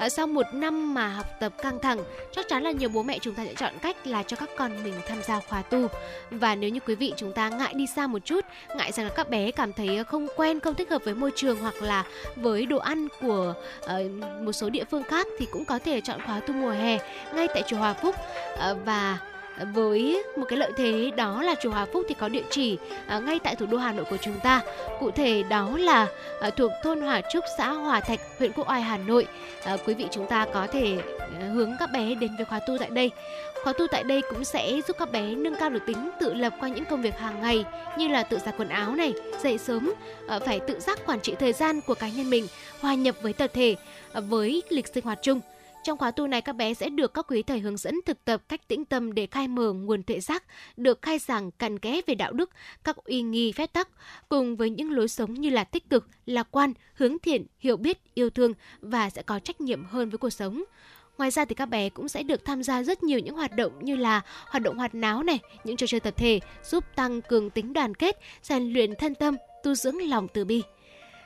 Uh, 0.06 0.12
sau 0.12 0.28
một 0.28 0.46
năm 0.54 0.94
mà 0.94 1.10
học 1.10 1.26
tập 1.40 1.54
căng 1.58 1.80
thẳng, 1.80 2.00
chắc 2.36 2.48
chắn 2.50 2.64
là 2.64 2.72
nhiều 2.72 2.90
bố 2.90 3.04
mẹ 3.04 3.20
chúng 3.22 3.34
ta 3.34 3.46
sẽ 3.46 3.54
chọn 3.54 3.74
cách 3.82 4.08
là 4.08 4.24
cho 4.24 4.38
các 4.38 4.50
con 4.58 4.84
mình 4.84 4.94
tham 5.08 5.24
gia 5.24 5.40
khóa 5.40 5.62
tu. 5.62 5.88
Và 6.32 6.56
nếu 6.56 6.70
như 6.70 6.80
quý 6.80 6.96
vị 6.96 7.14
chúng 7.18 7.34
ta 7.34 7.50
ngại 7.50 7.74
đi 7.74 7.88
xa 7.96 8.08
một 8.08 8.20
chút, 8.26 8.46
ngại 8.76 8.92
rằng 8.92 9.06
là 9.06 9.12
các 9.16 9.30
bé 9.30 9.52
cảm 9.52 9.74
thấy 9.74 10.04
không 10.04 10.28
quen, 10.36 10.60
không 10.60 10.76
thích 10.76 10.90
hợp 10.90 11.02
với 11.06 11.16
môi 11.16 11.32
trường 11.36 11.60
hoặc 11.60 11.82
là 11.82 12.04
với 12.36 12.66
đồ 12.66 12.78
ăn 12.78 13.08
của 13.22 13.54
uh, 13.86 14.07
một 14.42 14.52
số 14.52 14.70
địa 14.70 14.84
phương 14.84 15.04
khác 15.04 15.28
thì 15.40 15.48
cũng 15.52 15.66
có 15.66 15.80
thể 15.80 16.02
chọn 16.02 16.22
khóa 16.26 16.40
tu 16.40 16.54
mùa 16.54 16.72
hè 16.72 16.98
ngay 17.34 17.48
tại 17.48 17.64
chùa 17.68 17.78
Hòa 17.78 17.94
Phúc 17.94 18.16
ờ, 18.58 18.78
và 18.86 19.18
với 19.74 20.24
một 20.38 20.46
cái 20.48 20.60
lợi 20.60 20.72
thế 20.78 21.12
đó 21.16 21.42
là 21.42 21.56
chùa 21.62 21.70
Hòa 21.72 21.86
Phúc 21.94 22.06
thì 22.10 22.16
có 22.20 22.30
địa 22.30 22.44
chỉ 22.50 22.78
ờ, 23.08 23.20
ngay 23.20 23.40
tại 23.44 23.56
thủ 23.56 23.66
đô 23.66 23.78
Hà 23.78 23.94
Nội 23.94 24.06
của 24.10 24.18
chúng 24.18 24.40
ta. 24.40 24.62
Cụ 25.00 25.12
thể 25.12 25.44
đó 25.44 25.70
là 25.78 26.08
ờ, 26.40 26.50
thuộc 26.50 26.72
thôn 26.84 27.02
Hòa 27.02 27.22
Trúc, 27.32 27.44
xã 27.58 27.70
Hòa 27.70 28.00
Thạch, 28.00 28.20
huyện 28.40 28.52
Quốc 28.52 28.70
Oai, 28.70 28.82
Hà 28.82 28.98
Nội. 28.98 29.28
Quý 29.86 29.94
vị 29.94 30.06
chúng 30.12 30.28
ta 30.28 30.46
có 30.54 30.68
thể 30.68 30.98
hướng 31.54 31.72
các 31.80 31.92
bé 31.92 32.16
đến 32.16 32.36
với 32.36 32.46
khóa 32.46 32.60
tu 32.60 32.78
tại 32.78 32.90
đây. 32.90 33.12
Khóa 33.68 33.74
tu 33.74 33.88
tại 33.88 34.04
đây 34.04 34.22
cũng 34.30 34.44
sẽ 34.44 34.82
giúp 34.88 34.96
các 35.00 35.12
bé 35.12 35.36
nâng 35.36 35.56
cao 35.60 35.70
được 35.70 35.86
tính 35.86 36.10
tự 36.20 36.34
lập 36.34 36.54
qua 36.60 36.70
những 36.70 36.86
công 36.86 37.02
việc 37.02 37.18
hàng 37.18 37.42
ngày 37.42 37.66
như 37.98 38.08
là 38.08 38.24
tự 38.24 38.38
giặt 38.46 38.56
quần 38.58 38.70
áo 38.70 38.96
này, 38.96 39.14
dậy 39.44 39.58
sớm, 39.58 39.94
ờ, 40.28 40.40
phải 40.46 40.60
tự 40.60 40.80
giác 40.80 41.00
quản 41.06 41.20
trị 41.20 41.36
thời 41.40 41.54
gian 41.54 41.82
của 41.82 41.94
cá 41.94 42.10
nhân 42.10 42.30
mình, 42.30 42.48
hòa 42.80 42.94
nhập 42.94 43.16
với 43.22 43.34
tập 43.34 43.52
thể, 43.54 43.76
ờ, 44.12 44.22
với 44.22 44.64
lịch 44.70 44.88
sinh 44.88 45.04
hoạt 45.04 45.20
chung. 45.22 45.42
Trong 45.84 45.98
khóa 45.98 46.12
tu 46.12 46.28
này 46.28 46.42
các 46.42 46.54
bé 46.54 46.74
sẽ 46.74 46.90
được 46.90 47.14
các 47.14 47.26
quý 47.28 47.44
thầy 47.44 47.60
hướng 47.60 47.78
dẫn 47.78 47.96
thực 48.06 48.26
tập 48.26 48.42
cách 48.50 48.68
tĩnh 48.68 48.86
tâm 48.86 49.14
để 49.14 49.28
khai 49.32 49.48
mở 49.48 49.74
nguồn 49.74 50.04
tuệ 50.04 50.20
giác, 50.20 50.44
được 50.78 51.02
khai 51.02 51.20
giảng 51.20 51.52
cặn 51.52 51.80
kẽ 51.80 52.02
về 52.08 52.16
đạo 52.16 52.34
đức, 52.34 52.50
các 52.84 52.96
uy 52.96 53.22
nghi 53.22 53.52
phép 53.52 53.74
tắc, 53.74 53.90
cùng 54.30 54.56
với 54.56 54.70
những 54.70 54.92
lối 54.92 55.08
sống 55.08 55.34
như 55.34 55.50
là 55.50 55.64
tích 55.64 55.90
cực, 55.90 56.08
lạc 56.26 56.48
quan, 56.52 56.74
hướng 56.94 57.20
thiện, 57.20 57.46
hiểu 57.60 57.78
biết, 57.78 58.00
yêu 58.14 58.30
thương 58.30 58.54
và 58.82 59.10
sẽ 59.10 59.22
có 59.22 59.40
trách 59.40 59.62
nhiệm 59.62 59.86
hơn 59.86 60.10
với 60.10 60.18
cuộc 60.18 60.30
sống. 60.30 60.64
Ngoài 61.18 61.32
ra 61.32 61.46
thì 61.46 61.56
các 61.56 61.66
bé 61.66 61.90
cũng 61.90 62.10
sẽ 62.10 62.24
được 62.24 62.46
tham 62.46 62.64
gia 62.64 62.84
rất 62.84 63.04
nhiều 63.04 63.20
những 63.20 63.36
hoạt 63.36 63.56
động 63.56 63.72
như 63.82 63.96
là 63.96 64.22
hoạt 64.48 64.64
động 64.64 64.78
hoạt 64.78 64.96
náo 64.96 65.24
này, 65.24 65.40
những 65.64 65.78
trò 65.78 65.88
chơi 65.88 66.00
tập 66.00 66.14
thể 66.18 66.40
giúp 66.64 66.84
tăng 66.96 67.22
cường 67.22 67.50
tính 67.50 67.74
đoàn 67.74 67.96
kết, 67.96 68.20
rèn 68.44 68.74
luyện 68.74 68.96
thân 68.96 69.16
tâm, 69.16 69.36
tu 69.64 69.76
dưỡng 69.76 70.10
lòng 70.10 70.28
từ 70.28 70.46
bi. 70.46 70.64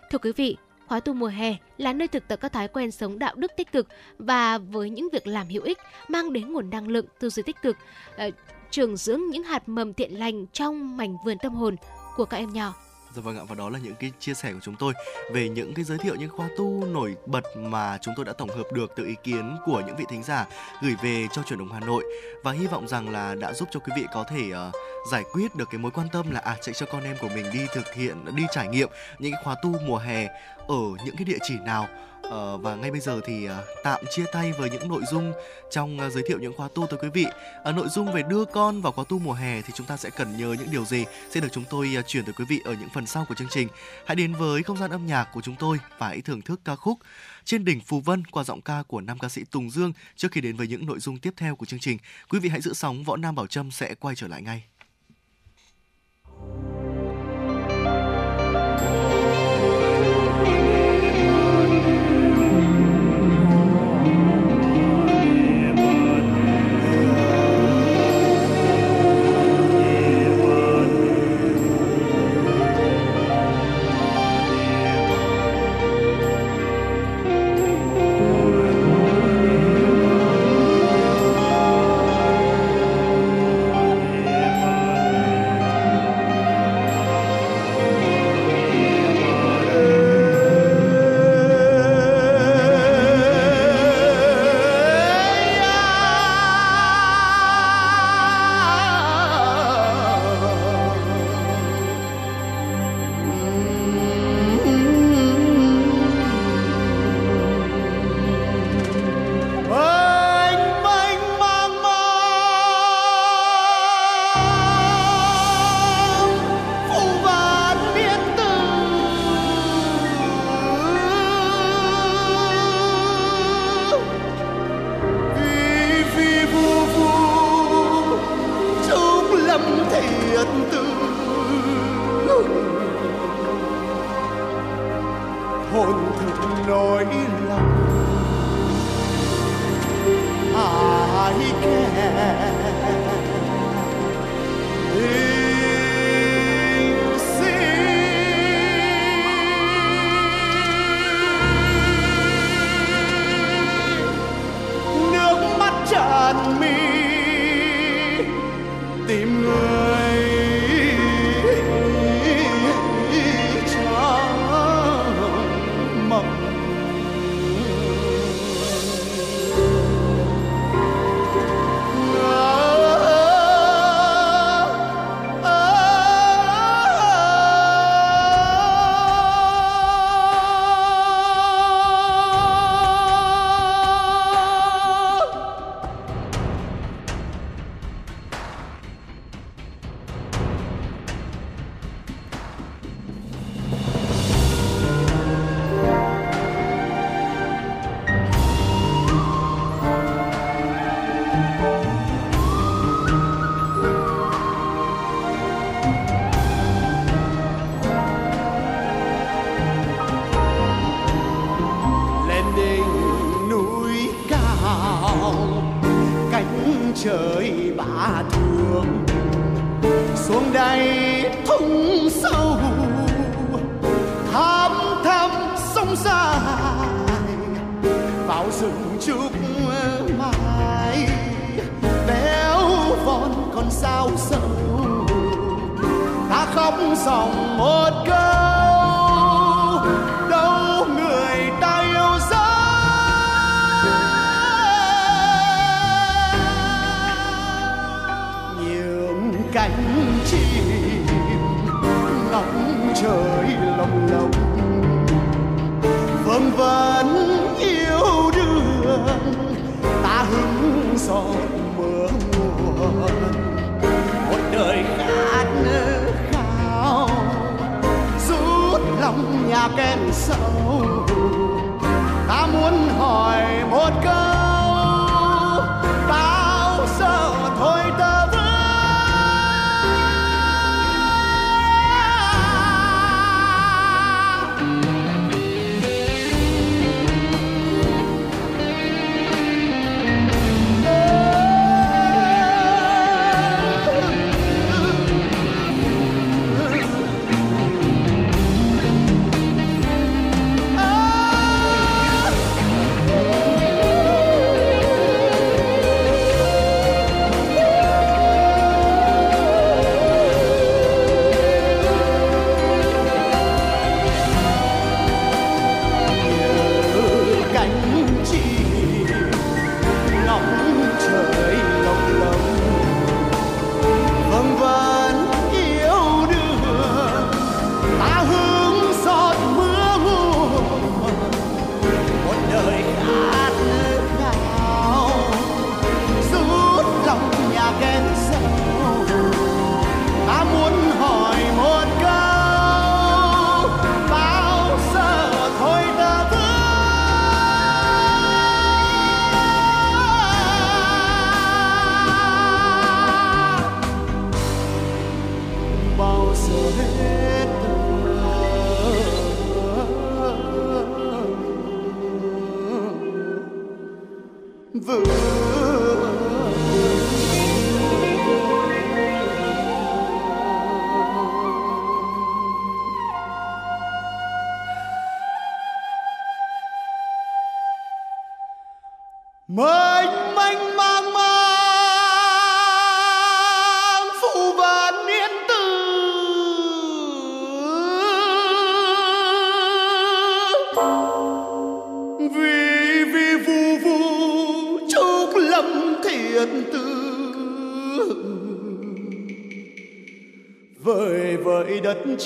Thưa 0.09 0.17
quý 0.17 0.31
vị, 0.31 0.57
Khóa 0.91 0.99
tu 0.99 1.13
mùa 1.13 1.27
hè 1.27 1.55
là 1.77 1.93
nơi 1.93 2.07
thực 2.07 2.27
tập 2.27 2.39
các 2.41 2.53
thói 2.53 2.67
quen 2.67 2.91
sống 2.91 3.19
đạo 3.19 3.35
đức 3.35 3.51
tích 3.57 3.71
cực 3.71 3.87
và 4.17 4.57
với 4.57 4.89
những 4.89 5.09
việc 5.13 5.27
làm 5.27 5.47
hữu 5.47 5.63
ích 5.63 5.77
mang 6.07 6.33
đến 6.33 6.53
nguồn 6.53 6.69
năng 6.69 6.87
lượng 6.87 7.05
tư 7.19 7.29
duy 7.29 7.43
tích 7.43 7.61
cực, 7.61 7.77
ờ, 8.17 8.29
trưởng 8.29 8.35
trường 8.71 8.97
dưỡng 8.97 9.21
những 9.29 9.43
hạt 9.43 9.69
mầm 9.69 9.93
thiện 9.93 10.19
lành 10.19 10.45
trong 10.47 10.97
mảnh 10.97 11.17
vườn 11.25 11.37
tâm 11.37 11.53
hồn 11.53 11.75
của 12.15 12.25
các 12.25 12.37
em 12.37 12.53
nhỏ. 12.53 12.73
Dạ 13.15 13.21
vâng 13.21 13.37
ạ 13.37 13.43
và 13.47 13.55
đó 13.55 13.69
là 13.69 13.79
những 13.79 13.95
cái 13.95 14.11
chia 14.19 14.33
sẻ 14.33 14.53
của 14.53 14.59
chúng 14.63 14.75
tôi 14.75 14.93
về 15.33 15.49
những 15.49 15.73
cái 15.73 15.85
giới 15.85 15.97
thiệu 15.97 16.15
những 16.15 16.29
khóa 16.29 16.47
tu 16.57 16.85
nổi 16.85 17.15
bật 17.25 17.43
mà 17.57 17.97
chúng 18.01 18.13
tôi 18.17 18.25
đã 18.25 18.33
tổng 18.33 18.49
hợp 18.49 18.73
được 18.73 18.91
từ 18.95 19.05
ý 19.05 19.15
kiến 19.23 19.57
của 19.65 19.83
những 19.87 19.95
vị 19.95 20.05
thính 20.09 20.23
giả 20.23 20.47
gửi 20.81 20.95
về 21.03 21.27
cho 21.35 21.43
truyền 21.43 21.59
động 21.59 21.71
Hà 21.71 21.79
Nội. 21.79 22.03
Và 22.43 22.51
hy 22.51 22.67
vọng 22.67 22.87
rằng 22.87 23.09
là 23.09 23.35
đã 23.35 23.53
giúp 23.53 23.69
cho 23.71 23.79
quý 23.79 23.93
vị 23.95 24.05
có 24.13 24.23
thể 24.23 24.51
uh, 24.51 24.75
giải 25.11 25.23
quyết 25.33 25.55
được 25.55 25.65
cái 25.71 25.79
mối 25.79 25.91
quan 25.91 26.07
tâm 26.13 26.31
là 26.31 26.39
à 26.39 26.57
chạy 26.61 26.73
cho 26.73 26.85
con 26.85 27.03
em 27.03 27.15
của 27.21 27.29
mình 27.35 27.45
đi 27.53 27.67
thực 27.73 27.93
hiện 27.93 28.25
đi 28.35 28.43
trải 28.51 28.67
nghiệm 28.67 28.89
những 29.19 29.31
cái 29.31 29.43
khóa 29.43 29.55
tu 29.63 29.75
mùa 29.87 29.97
hè 29.97 30.27
ở 30.67 30.83
những 31.05 31.15
cái 31.15 31.25
địa 31.25 31.37
chỉ 31.41 31.53
nào. 31.65 31.87
Ờ, 32.21 32.57
và 32.57 32.75
ngay 32.75 32.91
bây 32.91 32.99
giờ 32.99 33.21
thì 33.25 33.49
uh, 33.49 33.51
tạm 33.83 34.03
chia 34.09 34.25
tay 34.31 34.51
với 34.51 34.69
những 34.69 34.89
nội 34.89 35.01
dung 35.11 35.33
trong 35.71 35.99
uh, 36.07 36.13
giới 36.13 36.23
thiệu 36.27 36.39
những 36.39 36.53
khóa 36.57 36.67
tu 36.75 36.87
tới 36.87 36.99
quý 37.01 37.09
vị. 37.13 37.25
Uh, 37.69 37.75
nội 37.75 37.87
dung 37.89 38.13
về 38.13 38.23
đưa 38.29 38.45
con 38.45 38.81
vào 38.81 38.91
khóa 38.91 39.05
tu 39.09 39.19
mùa 39.19 39.33
hè 39.33 39.61
thì 39.61 39.73
chúng 39.75 39.87
ta 39.87 39.97
sẽ 39.97 40.09
cần 40.09 40.37
nhớ 40.37 40.55
những 40.59 40.71
điều 40.71 40.85
gì 40.85 41.05
sẽ 41.29 41.39
được 41.39 41.47
chúng 41.51 41.63
tôi 41.69 41.95
uh, 41.99 42.07
chuyển 42.07 42.25
tới 42.25 42.33
quý 42.33 42.45
vị 42.49 42.61
ở 42.65 42.73
những 42.73 42.89
phần 42.93 43.05
sau 43.05 43.25
của 43.29 43.35
chương 43.35 43.47
trình. 43.51 43.67
Hãy 44.05 44.15
đến 44.15 44.33
với 44.33 44.63
không 44.63 44.77
gian 44.77 44.91
âm 44.91 45.07
nhạc 45.07 45.27
của 45.33 45.41
chúng 45.41 45.55
tôi 45.59 45.77
và 45.97 46.07
hãy 46.07 46.21
thưởng 46.21 46.41
thức 46.41 46.61
ca 46.65 46.75
khúc 46.75 46.99
trên 47.45 47.65
đỉnh 47.65 47.79
Phù 47.81 47.99
Vân 47.99 48.25
qua 48.25 48.43
giọng 48.43 48.61
ca 48.61 48.83
của 48.87 49.01
nam 49.01 49.19
ca 49.19 49.29
sĩ 49.29 49.43
Tùng 49.51 49.69
Dương 49.69 49.93
trước 50.15 50.31
khi 50.31 50.41
đến 50.41 50.55
với 50.55 50.67
những 50.67 50.85
nội 50.85 50.99
dung 50.99 51.17
tiếp 51.17 51.33
theo 51.37 51.55
của 51.55 51.65
chương 51.65 51.79
trình. 51.79 51.97
Quý 52.29 52.39
vị 52.39 52.49
hãy 52.49 52.61
giữ 52.61 52.73
sóng, 52.73 53.03
Võ 53.03 53.17
Nam 53.17 53.35
Bảo 53.35 53.47
Trâm 53.47 53.71
sẽ 53.71 53.95
quay 53.95 54.15
trở 54.15 54.27
lại 54.27 54.41
ngay. 54.41 54.63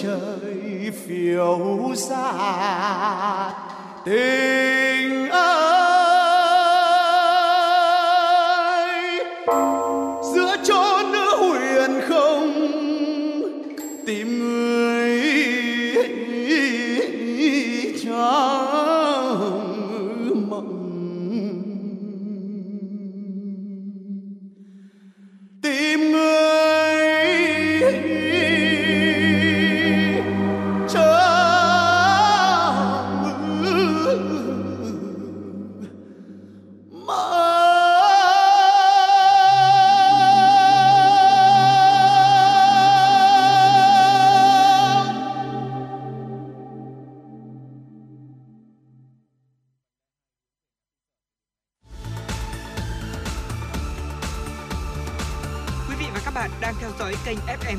Vợi 0.03 0.19
đất 0.21 0.34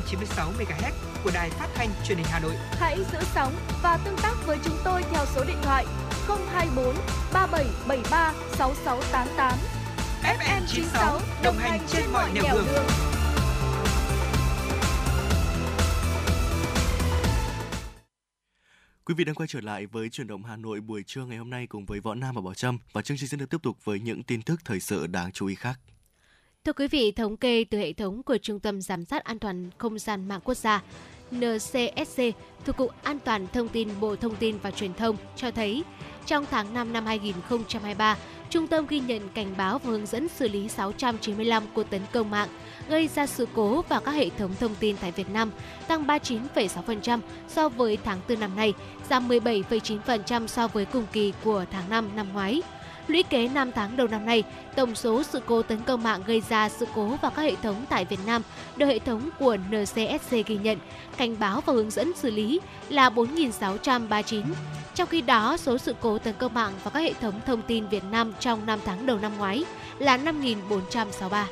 96 0.06 0.52
MHz 0.58 0.92
của 1.24 1.30
đài 1.34 1.50
phát 1.50 1.68
thanh 1.74 1.88
truyền 2.04 2.18
hình 2.18 2.26
Hà 2.30 2.40
Nội. 2.40 2.54
Hãy 2.70 2.98
giữ 3.12 3.18
sóng 3.34 3.52
và 3.82 3.98
tương 4.04 4.16
tác 4.16 4.34
với 4.46 4.58
chúng 4.64 4.76
tôi 4.84 5.02
theo 5.12 5.24
số 5.34 5.44
điện 5.44 5.56
thoại 5.62 5.86
024 6.28 6.94
3773 7.32 8.32
6688. 8.58 9.58
FM 10.22 10.66
96 10.66 11.20
đồng 11.42 11.56
hành 11.56 11.80
trên 11.88 12.04
mọi 12.12 12.30
nẻo 12.34 12.44
đường. 12.52 12.66
Quý 19.04 19.14
vị 19.14 19.24
đang 19.24 19.34
quay 19.34 19.46
trở 19.46 19.60
lại 19.60 19.86
với 19.86 20.08
chuyển 20.08 20.26
động 20.26 20.44
Hà 20.44 20.56
Nội 20.56 20.80
buổi 20.80 21.02
trưa 21.06 21.24
ngày 21.24 21.38
hôm 21.38 21.50
nay 21.50 21.66
cùng 21.66 21.84
với 21.86 22.00
Võ 22.00 22.14
Nam 22.14 22.34
và 22.34 22.40
Bảo 22.40 22.54
Trâm 22.54 22.78
và 22.92 23.02
chương 23.02 23.16
trình 23.16 23.28
sẽ 23.28 23.36
được 23.36 23.50
tiếp 23.50 23.62
tục 23.62 23.84
với 23.84 24.00
những 24.00 24.22
tin 24.22 24.42
tức 24.42 24.60
thời 24.64 24.80
sự 24.80 25.06
đáng 25.06 25.32
chú 25.32 25.46
ý 25.46 25.54
khác. 25.54 25.80
Thưa 26.66 26.72
quý 26.72 26.88
vị, 26.88 27.12
thống 27.12 27.36
kê 27.36 27.64
từ 27.70 27.78
hệ 27.78 27.92
thống 27.92 28.22
của 28.22 28.38
Trung 28.38 28.60
tâm 28.60 28.80
Giám 28.80 29.04
sát 29.04 29.24
An 29.24 29.38
toàn 29.38 29.70
Không 29.78 29.98
gian 29.98 30.28
mạng 30.28 30.40
quốc 30.44 30.56
gia 30.56 30.82
NCSC 31.30 32.22
thuộc 32.64 32.76
Cục 32.76 32.90
An 33.02 33.18
toàn 33.24 33.46
Thông 33.52 33.68
tin 33.68 33.88
Bộ 34.00 34.16
Thông 34.16 34.36
tin 34.36 34.58
và 34.62 34.70
Truyền 34.70 34.94
thông 34.94 35.16
cho 35.36 35.50
thấy 35.50 35.84
trong 36.26 36.46
tháng 36.50 36.74
5 36.74 36.92
năm 36.92 37.06
2023, 37.06 38.16
Trung 38.50 38.66
tâm 38.66 38.86
ghi 38.86 39.00
nhận 39.00 39.28
cảnh 39.34 39.54
báo 39.56 39.78
và 39.78 39.90
hướng 39.90 40.06
dẫn 40.06 40.28
xử 40.28 40.48
lý 40.48 40.68
695 40.68 41.62
cuộc 41.74 41.90
tấn 41.90 42.00
công 42.12 42.30
mạng 42.30 42.48
gây 42.88 43.08
ra 43.08 43.26
sự 43.26 43.46
cố 43.54 43.82
vào 43.82 44.00
các 44.00 44.12
hệ 44.12 44.28
thống 44.38 44.54
thông 44.60 44.74
tin 44.80 44.96
tại 45.00 45.12
Việt 45.12 45.30
Nam, 45.32 45.50
tăng 45.88 46.06
39,6% 46.06 47.20
so 47.48 47.68
với 47.68 47.98
tháng 48.04 48.20
4 48.28 48.40
năm 48.40 48.56
nay, 48.56 48.72
giảm 49.10 49.28
17,9% 49.28 50.46
so 50.46 50.68
với 50.68 50.84
cùng 50.84 51.06
kỳ 51.12 51.32
của 51.44 51.64
tháng 51.70 51.90
5 51.90 52.10
năm 52.16 52.32
ngoái. 52.32 52.62
Lũy 53.08 53.22
kế 53.22 53.48
5 53.48 53.72
tháng 53.72 53.96
đầu 53.96 54.06
năm 54.06 54.26
nay, 54.26 54.42
tổng 54.76 54.94
số 54.94 55.22
sự 55.22 55.40
cố 55.46 55.62
tấn 55.62 55.82
công 55.82 56.02
mạng 56.02 56.22
gây 56.26 56.42
ra 56.48 56.68
sự 56.68 56.86
cố 56.94 57.08
vào 57.22 57.30
các 57.30 57.42
hệ 57.42 57.54
thống 57.62 57.84
tại 57.88 58.04
Việt 58.04 58.18
Nam 58.26 58.42
được 58.76 58.86
hệ 58.86 58.98
thống 58.98 59.28
của 59.38 59.56
NCSC 59.56 60.30
ghi 60.46 60.56
nhận, 60.56 60.78
cảnh 61.16 61.36
báo 61.38 61.60
và 61.66 61.72
hướng 61.72 61.90
dẫn 61.90 62.12
xử 62.16 62.30
lý 62.30 62.60
là 62.88 63.10
4.639. 63.10 64.42
Trong 64.94 65.08
khi 65.08 65.20
đó, 65.20 65.56
số 65.56 65.78
sự 65.78 65.94
cố 66.00 66.18
tấn 66.18 66.34
công 66.38 66.54
mạng 66.54 66.72
vào 66.82 66.90
các 66.90 67.00
hệ 67.00 67.12
thống 67.12 67.40
thông 67.46 67.62
tin 67.62 67.88
Việt 67.88 68.04
Nam 68.10 68.32
trong 68.40 68.66
5 68.66 68.78
tháng 68.84 69.06
đầu 69.06 69.18
năm 69.18 69.32
ngoái 69.38 69.64
là 69.98 70.18
5.463. 70.18 71.44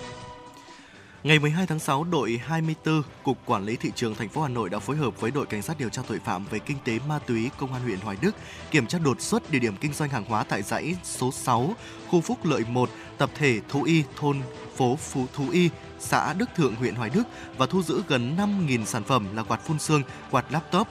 Ngày 1.24 1.38
12 1.38 1.66
tháng 1.66 1.78
6, 1.78 2.04
đội 2.04 2.40
24 2.44 3.02
Cục 3.22 3.38
Quản 3.46 3.64
lý 3.64 3.76
thị 3.76 3.90
trường 3.94 4.14
thành 4.14 4.28
phố 4.28 4.42
Hà 4.42 4.48
Nội 4.48 4.70
đã 4.70 4.78
phối 4.78 4.96
hợp 4.96 5.20
với 5.20 5.30
đội 5.30 5.46
cảnh 5.46 5.62
sát 5.62 5.78
điều 5.78 5.88
tra 5.88 6.02
tội 6.08 6.18
phạm 6.24 6.44
về 6.50 6.58
kinh 6.58 6.76
tế 6.84 6.98
ma 7.08 7.18
túy 7.18 7.50
công 7.58 7.72
an 7.72 7.82
huyện 7.82 7.98
Hoài 7.98 8.16
Đức 8.20 8.36
kiểm 8.70 8.86
tra 8.86 8.98
đột 8.98 9.20
xuất 9.20 9.50
địa 9.50 9.58
điểm 9.58 9.76
kinh 9.80 9.92
doanh 9.92 10.10
hàng 10.10 10.24
hóa 10.24 10.44
tại 10.44 10.62
dãy 10.62 10.96
số 11.04 11.32
6, 11.32 11.74
khu 12.08 12.20
Phúc 12.20 12.38
Lợi 12.44 12.62
1, 12.68 12.90
tập 13.18 13.30
thể 13.34 13.60
Thú 13.68 13.82
Y 13.82 14.04
thôn 14.16 14.40
phố 14.76 14.96
Phú 14.96 15.26
Thú 15.34 15.44
Y, 15.52 15.70
xã 15.98 16.32
Đức 16.32 16.50
Thượng 16.56 16.74
huyện 16.74 16.94
Hoài 16.94 17.10
Đức 17.10 17.24
và 17.56 17.66
thu 17.66 17.82
giữ 17.82 18.02
gần 18.08 18.36
5.000 18.36 18.84
sản 18.84 19.04
phẩm 19.04 19.36
là 19.36 19.42
quạt 19.42 19.60
phun 19.66 19.78
sương, 19.78 20.02
quạt 20.30 20.52
laptop, 20.52 20.88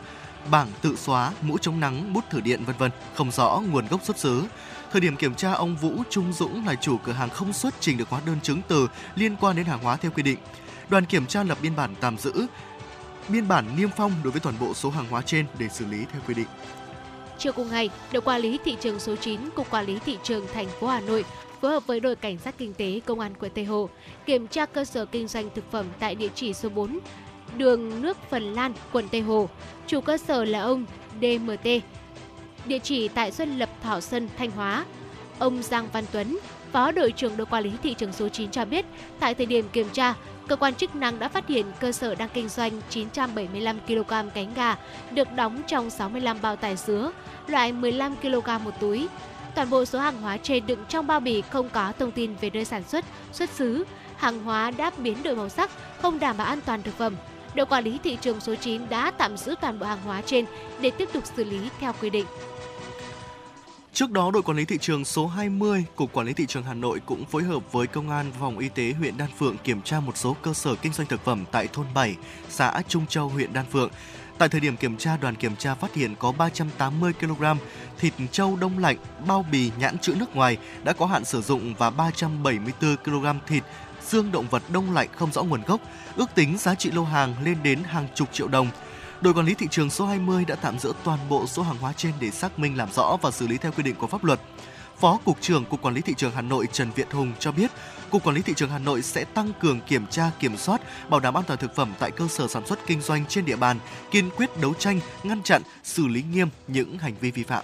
bảng 0.52 0.68
tự 0.82 0.96
xóa, 0.96 1.32
mũ 1.42 1.58
chống 1.58 1.80
nắng, 1.80 2.14
bút 2.14 2.24
thử 2.30 2.42
điện 2.42 2.64
vân 2.66 2.76
vân, 2.80 2.92
không 3.16 3.32
rõ 3.32 3.62
nguồn 3.72 3.88
gốc 3.88 4.04
xuất 4.04 4.18
xứ. 4.18 4.44
Thời 4.94 5.02
điểm 5.02 5.16
kiểm 5.16 5.36
tra, 5.36 5.52
ông 5.52 5.76
Vũ 5.76 6.04
Trung 6.10 6.34
Dũng 6.34 6.66
là 6.66 6.76
chủ 6.76 6.98
cửa 6.98 7.12
hàng 7.12 7.30
không 7.30 7.54
xuất 7.54 7.74
trình 7.80 7.98
được 7.98 8.10
hóa 8.10 8.22
đơn 8.26 8.38
chứng 8.44 8.62
từ 8.68 8.88
liên 9.16 9.36
quan 9.42 9.56
đến 9.56 9.66
hàng 9.66 9.80
hóa 9.80 9.98
theo 9.98 10.12
quy 10.12 10.24
định. 10.24 10.38
Đoàn 10.90 11.06
kiểm 11.06 11.26
tra 11.26 11.44
lập 11.44 11.58
biên 11.62 11.76
bản 11.76 11.96
tạm 12.00 12.18
giữ, 12.18 12.46
biên 13.30 13.48
bản 13.48 13.66
niêm 13.78 13.90
phong 13.98 14.12
đối 14.24 14.32
với 14.32 14.40
toàn 14.42 14.56
bộ 14.60 14.74
số 14.74 14.90
hàng 14.90 15.06
hóa 15.10 15.22
trên 15.22 15.46
để 15.60 15.70
xử 15.70 15.86
lý 15.86 15.98
theo 16.12 16.22
quy 16.28 16.34
định. 16.34 16.46
Chiều 17.38 17.54
cùng 17.54 17.70
ngày, 17.70 17.90
đội 18.12 18.22
quản 18.22 18.42
lý 18.42 18.60
thị 18.66 18.78
trường 18.82 19.00
số 19.00 19.16
9 19.16 19.50
Cục 19.56 19.70
Quản 19.70 19.86
lý 19.86 20.00
thị 20.06 20.18
trường 20.24 20.48
thành 20.54 20.68
phố 20.80 20.88
Hà 20.88 21.00
Nội 21.00 21.26
phối 21.62 21.72
hợp 21.72 21.88
với 21.88 22.00
đội 22.00 22.16
cảnh 22.16 22.38
sát 22.38 22.56
kinh 22.58 22.74
tế 22.74 23.00
công 23.06 23.20
an 23.20 23.34
quận 23.40 23.52
Tây 23.56 23.66
Hồ 23.66 23.90
kiểm 24.26 24.48
tra 24.48 24.66
cơ 24.66 24.86
sở 24.86 25.06
kinh 25.06 25.28
doanh 25.28 25.50
thực 25.56 25.72
phẩm 25.72 25.86
tại 26.00 26.16
địa 26.16 26.30
chỉ 26.36 26.54
số 26.54 26.70
4 26.70 27.00
đường 27.58 28.02
nước 28.02 28.18
Phần 28.30 28.54
Lan, 28.54 28.74
quận 28.92 29.10
Tây 29.10 29.22
Hồ. 29.22 29.50
Chủ 29.88 30.02
cơ 30.02 30.18
sở 30.18 30.44
là 30.44 30.62
ông 30.62 30.86
DMT, 31.22 31.68
địa 32.66 32.80
chỉ 32.80 33.08
tại 33.08 33.32
Xuân 33.32 33.60
Lập 33.60 33.70
Thọ 33.84 34.00
Sơn, 34.00 34.30
Thanh 34.38 34.52
Hóa. 34.52 34.86
Ông 35.40 35.64
Giang 35.64 35.88
Văn 35.94 36.04
Tuấn, 36.12 36.38
Phó 36.74 36.92
đội 36.92 37.12
trưởng 37.12 37.38
đội 37.38 37.46
quản 37.46 37.64
lý 37.64 37.72
thị 37.84 37.94
trường 37.94 38.14
số 38.14 38.30
9 38.30 38.52
cho 38.52 38.66
biết, 38.66 38.86
tại 39.20 39.34
thời 39.34 39.46
điểm 39.46 39.66
kiểm 39.74 39.90
tra, 39.90 40.14
cơ 40.48 40.56
quan 40.56 40.76
chức 40.76 40.96
năng 40.96 41.20
đã 41.20 41.30
phát 41.30 41.48
hiện 41.48 41.66
cơ 41.80 41.92
sở 41.92 42.16
đang 42.16 42.30
kinh 42.34 42.50
doanh 42.50 42.72
975 42.90 43.80
kg 43.88 44.30
cánh 44.34 44.54
gà 44.56 44.76
được 45.12 45.28
đóng 45.36 45.62
trong 45.68 45.90
65 45.90 46.38
bao 46.42 46.56
tải 46.56 46.76
dứa, 46.76 47.12
loại 47.48 47.72
15 47.72 48.16
kg 48.16 48.64
một 48.64 48.72
túi. 48.80 49.08
Toàn 49.56 49.70
bộ 49.70 49.86
số 49.86 50.00
hàng 50.00 50.22
hóa 50.22 50.38
trên 50.38 50.66
đựng 50.66 50.80
trong 50.90 51.08
bao 51.08 51.20
bì 51.20 51.42
không 51.42 51.70
có 51.70 51.94
thông 52.00 52.12
tin 52.12 52.36
về 52.42 52.50
nơi 52.50 52.66
sản 52.66 52.84
xuất, 52.84 53.06
xuất 53.32 53.50
xứ, 53.50 53.84
hàng 54.16 54.44
hóa 54.44 54.72
đã 54.72 54.92
biến 54.98 55.24
đổi 55.24 55.36
màu 55.36 55.50
sắc, 55.50 55.72
không 56.02 56.20
đảm 56.20 56.38
bảo 56.38 56.48
an 56.48 56.60
toàn 56.66 56.84
thực 56.84 56.98
phẩm. 56.98 57.16
Đội 57.56 57.66
quản 57.66 57.84
lý 57.84 58.00
thị 58.04 58.18
trường 58.22 58.40
số 58.40 58.56
9 58.56 58.90
đã 58.90 59.12
tạm 59.12 59.38
giữ 59.38 59.56
toàn 59.62 59.80
bộ 59.80 59.86
hàng 59.86 60.02
hóa 60.06 60.22
trên 60.26 60.46
để 60.82 60.92
tiếp 60.92 61.10
tục 61.14 61.24
xử 61.38 61.44
lý 61.44 61.70
theo 61.80 61.94
quy 62.02 62.10
định. 62.10 62.26
Trước 63.94 64.12
đó, 64.12 64.32
đội 64.32 64.44
quản 64.44 64.58
lý 64.58 64.66
thị 64.66 64.78
trường 64.82 65.06
số 65.06 65.28
20, 65.28 65.86
Cục 65.96 66.14
Quản 66.14 66.28
lý 66.28 66.34
thị 66.34 66.46
trường 66.46 66.64
Hà 66.64 66.74
Nội 66.74 67.02
cũng 67.06 67.26
phối 67.26 67.44
hợp 67.44 67.72
với 67.72 67.88
Công 67.88 68.10
an 68.10 68.32
phòng 68.40 68.60
y 68.60 68.70
tế 68.70 68.94
huyện 69.00 69.18
Đan 69.18 69.30
Phượng 69.38 69.58
kiểm 69.58 69.82
tra 69.82 70.00
một 70.00 70.18
số 70.18 70.36
cơ 70.42 70.54
sở 70.54 70.76
kinh 70.76 70.94
doanh 70.94 71.08
thực 71.08 71.26
phẩm 71.26 71.46
tại 71.52 71.68
thôn 71.74 71.86
7, 71.94 72.16
xã 72.50 72.82
Trung 72.88 73.06
Châu, 73.08 73.30
huyện 73.30 73.54
Đan 73.54 73.66
Phượng. 73.66 73.90
Tại 74.38 74.50
thời 74.50 74.62
điểm 74.62 74.78
kiểm 74.78 74.98
tra, 74.98 75.18
đoàn 75.18 75.36
kiểm 75.36 75.56
tra 75.56 75.76
phát 75.76 75.94
hiện 75.94 76.16
có 76.20 76.32
380 76.32 77.14
kg 77.14 77.44
thịt 78.00 78.14
trâu 78.32 78.56
đông 78.56 78.80
lạnh, 78.80 78.98
bao 79.28 79.46
bì 79.52 79.72
nhãn 79.80 79.98
chữ 79.98 80.16
nước 80.20 80.36
ngoài 80.36 80.58
đã 80.84 80.94
có 80.94 81.06
hạn 81.06 81.26
sử 81.26 81.42
dụng 81.42 81.74
và 81.78 81.90
374 81.90 82.98
kg 82.98 83.26
thịt 83.48 83.64
xương 84.06 84.32
động 84.32 84.48
vật 84.50 84.64
đông 84.74 84.94
lạnh 84.94 85.08
không 85.16 85.32
rõ 85.32 85.44
nguồn 85.44 85.62
gốc, 85.68 85.82
ước 86.16 86.36
tính 86.36 86.58
giá 86.58 86.76
trị 86.76 86.92
lô 86.92 87.04
hàng 87.04 87.36
lên 87.44 87.58
đến 87.64 87.84
hàng 87.84 88.08
chục 88.16 88.30
triệu 88.32 88.48
đồng. 88.48 88.68
Đội 89.24 89.34
quản 89.34 89.46
lý 89.46 89.54
thị 89.54 89.68
trường 89.72 89.90
số 89.90 90.06
20 90.06 90.46
đã 90.46 90.56
tạm 90.56 90.80
giữ 90.80 90.94
toàn 91.04 91.20
bộ 91.30 91.48
số 91.48 91.62
hàng 91.64 91.78
hóa 91.78 91.94
trên 91.94 92.14
để 92.20 92.32
xác 92.32 92.60
minh 92.60 92.78
làm 92.78 92.92
rõ 92.92 93.18
và 93.22 93.32
xử 93.32 93.48
lý 93.48 93.58
theo 93.58 93.72
quy 93.72 93.84
định 93.84 93.96
của 93.96 94.08
pháp 94.08 94.24
luật. 94.24 94.40
Phó 95.00 95.20
Cục 95.26 95.42
trưởng 95.42 95.66
Cục 95.66 95.82
Quản 95.82 95.94
lý 95.94 96.02
Thị 96.02 96.14
trường 96.18 96.32
Hà 96.36 96.42
Nội 96.42 96.68
Trần 96.72 96.92
Việt 96.96 97.12
Hùng 97.12 97.32
cho 97.40 97.52
biết, 97.52 97.72
Cục 98.10 98.24
Quản 98.24 98.36
lý 98.36 98.42
Thị 98.42 98.54
trường 98.56 98.70
Hà 98.70 98.80
Nội 98.80 99.02
sẽ 99.02 99.24
tăng 99.24 99.52
cường 99.60 99.80
kiểm 99.82 100.08
tra, 100.08 100.32
kiểm 100.40 100.58
soát, 100.58 100.82
bảo 101.10 101.20
đảm 101.20 101.38
an 101.38 101.44
toàn 101.48 101.60
thực 101.60 101.76
phẩm 101.76 101.94
tại 102.00 102.12
cơ 102.12 102.28
sở 102.28 102.48
sản 102.48 102.68
xuất 102.68 102.80
kinh 102.88 103.02
doanh 103.02 103.26
trên 103.26 103.46
địa 103.46 103.56
bàn, 103.56 103.80
kiên 104.12 104.30
quyết 104.30 104.62
đấu 104.62 104.74
tranh, 104.74 105.00
ngăn 105.24 105.44
chặn, 105.44 105.62
xử 105.84 106.08
lý 106.08 106.24
nghiêm 106.32 106.48
những 106.68 106.98
hành 106.98 107.14
vi 107.20 107.32
vi 107.32 107.44
phạm. 107.44 107.64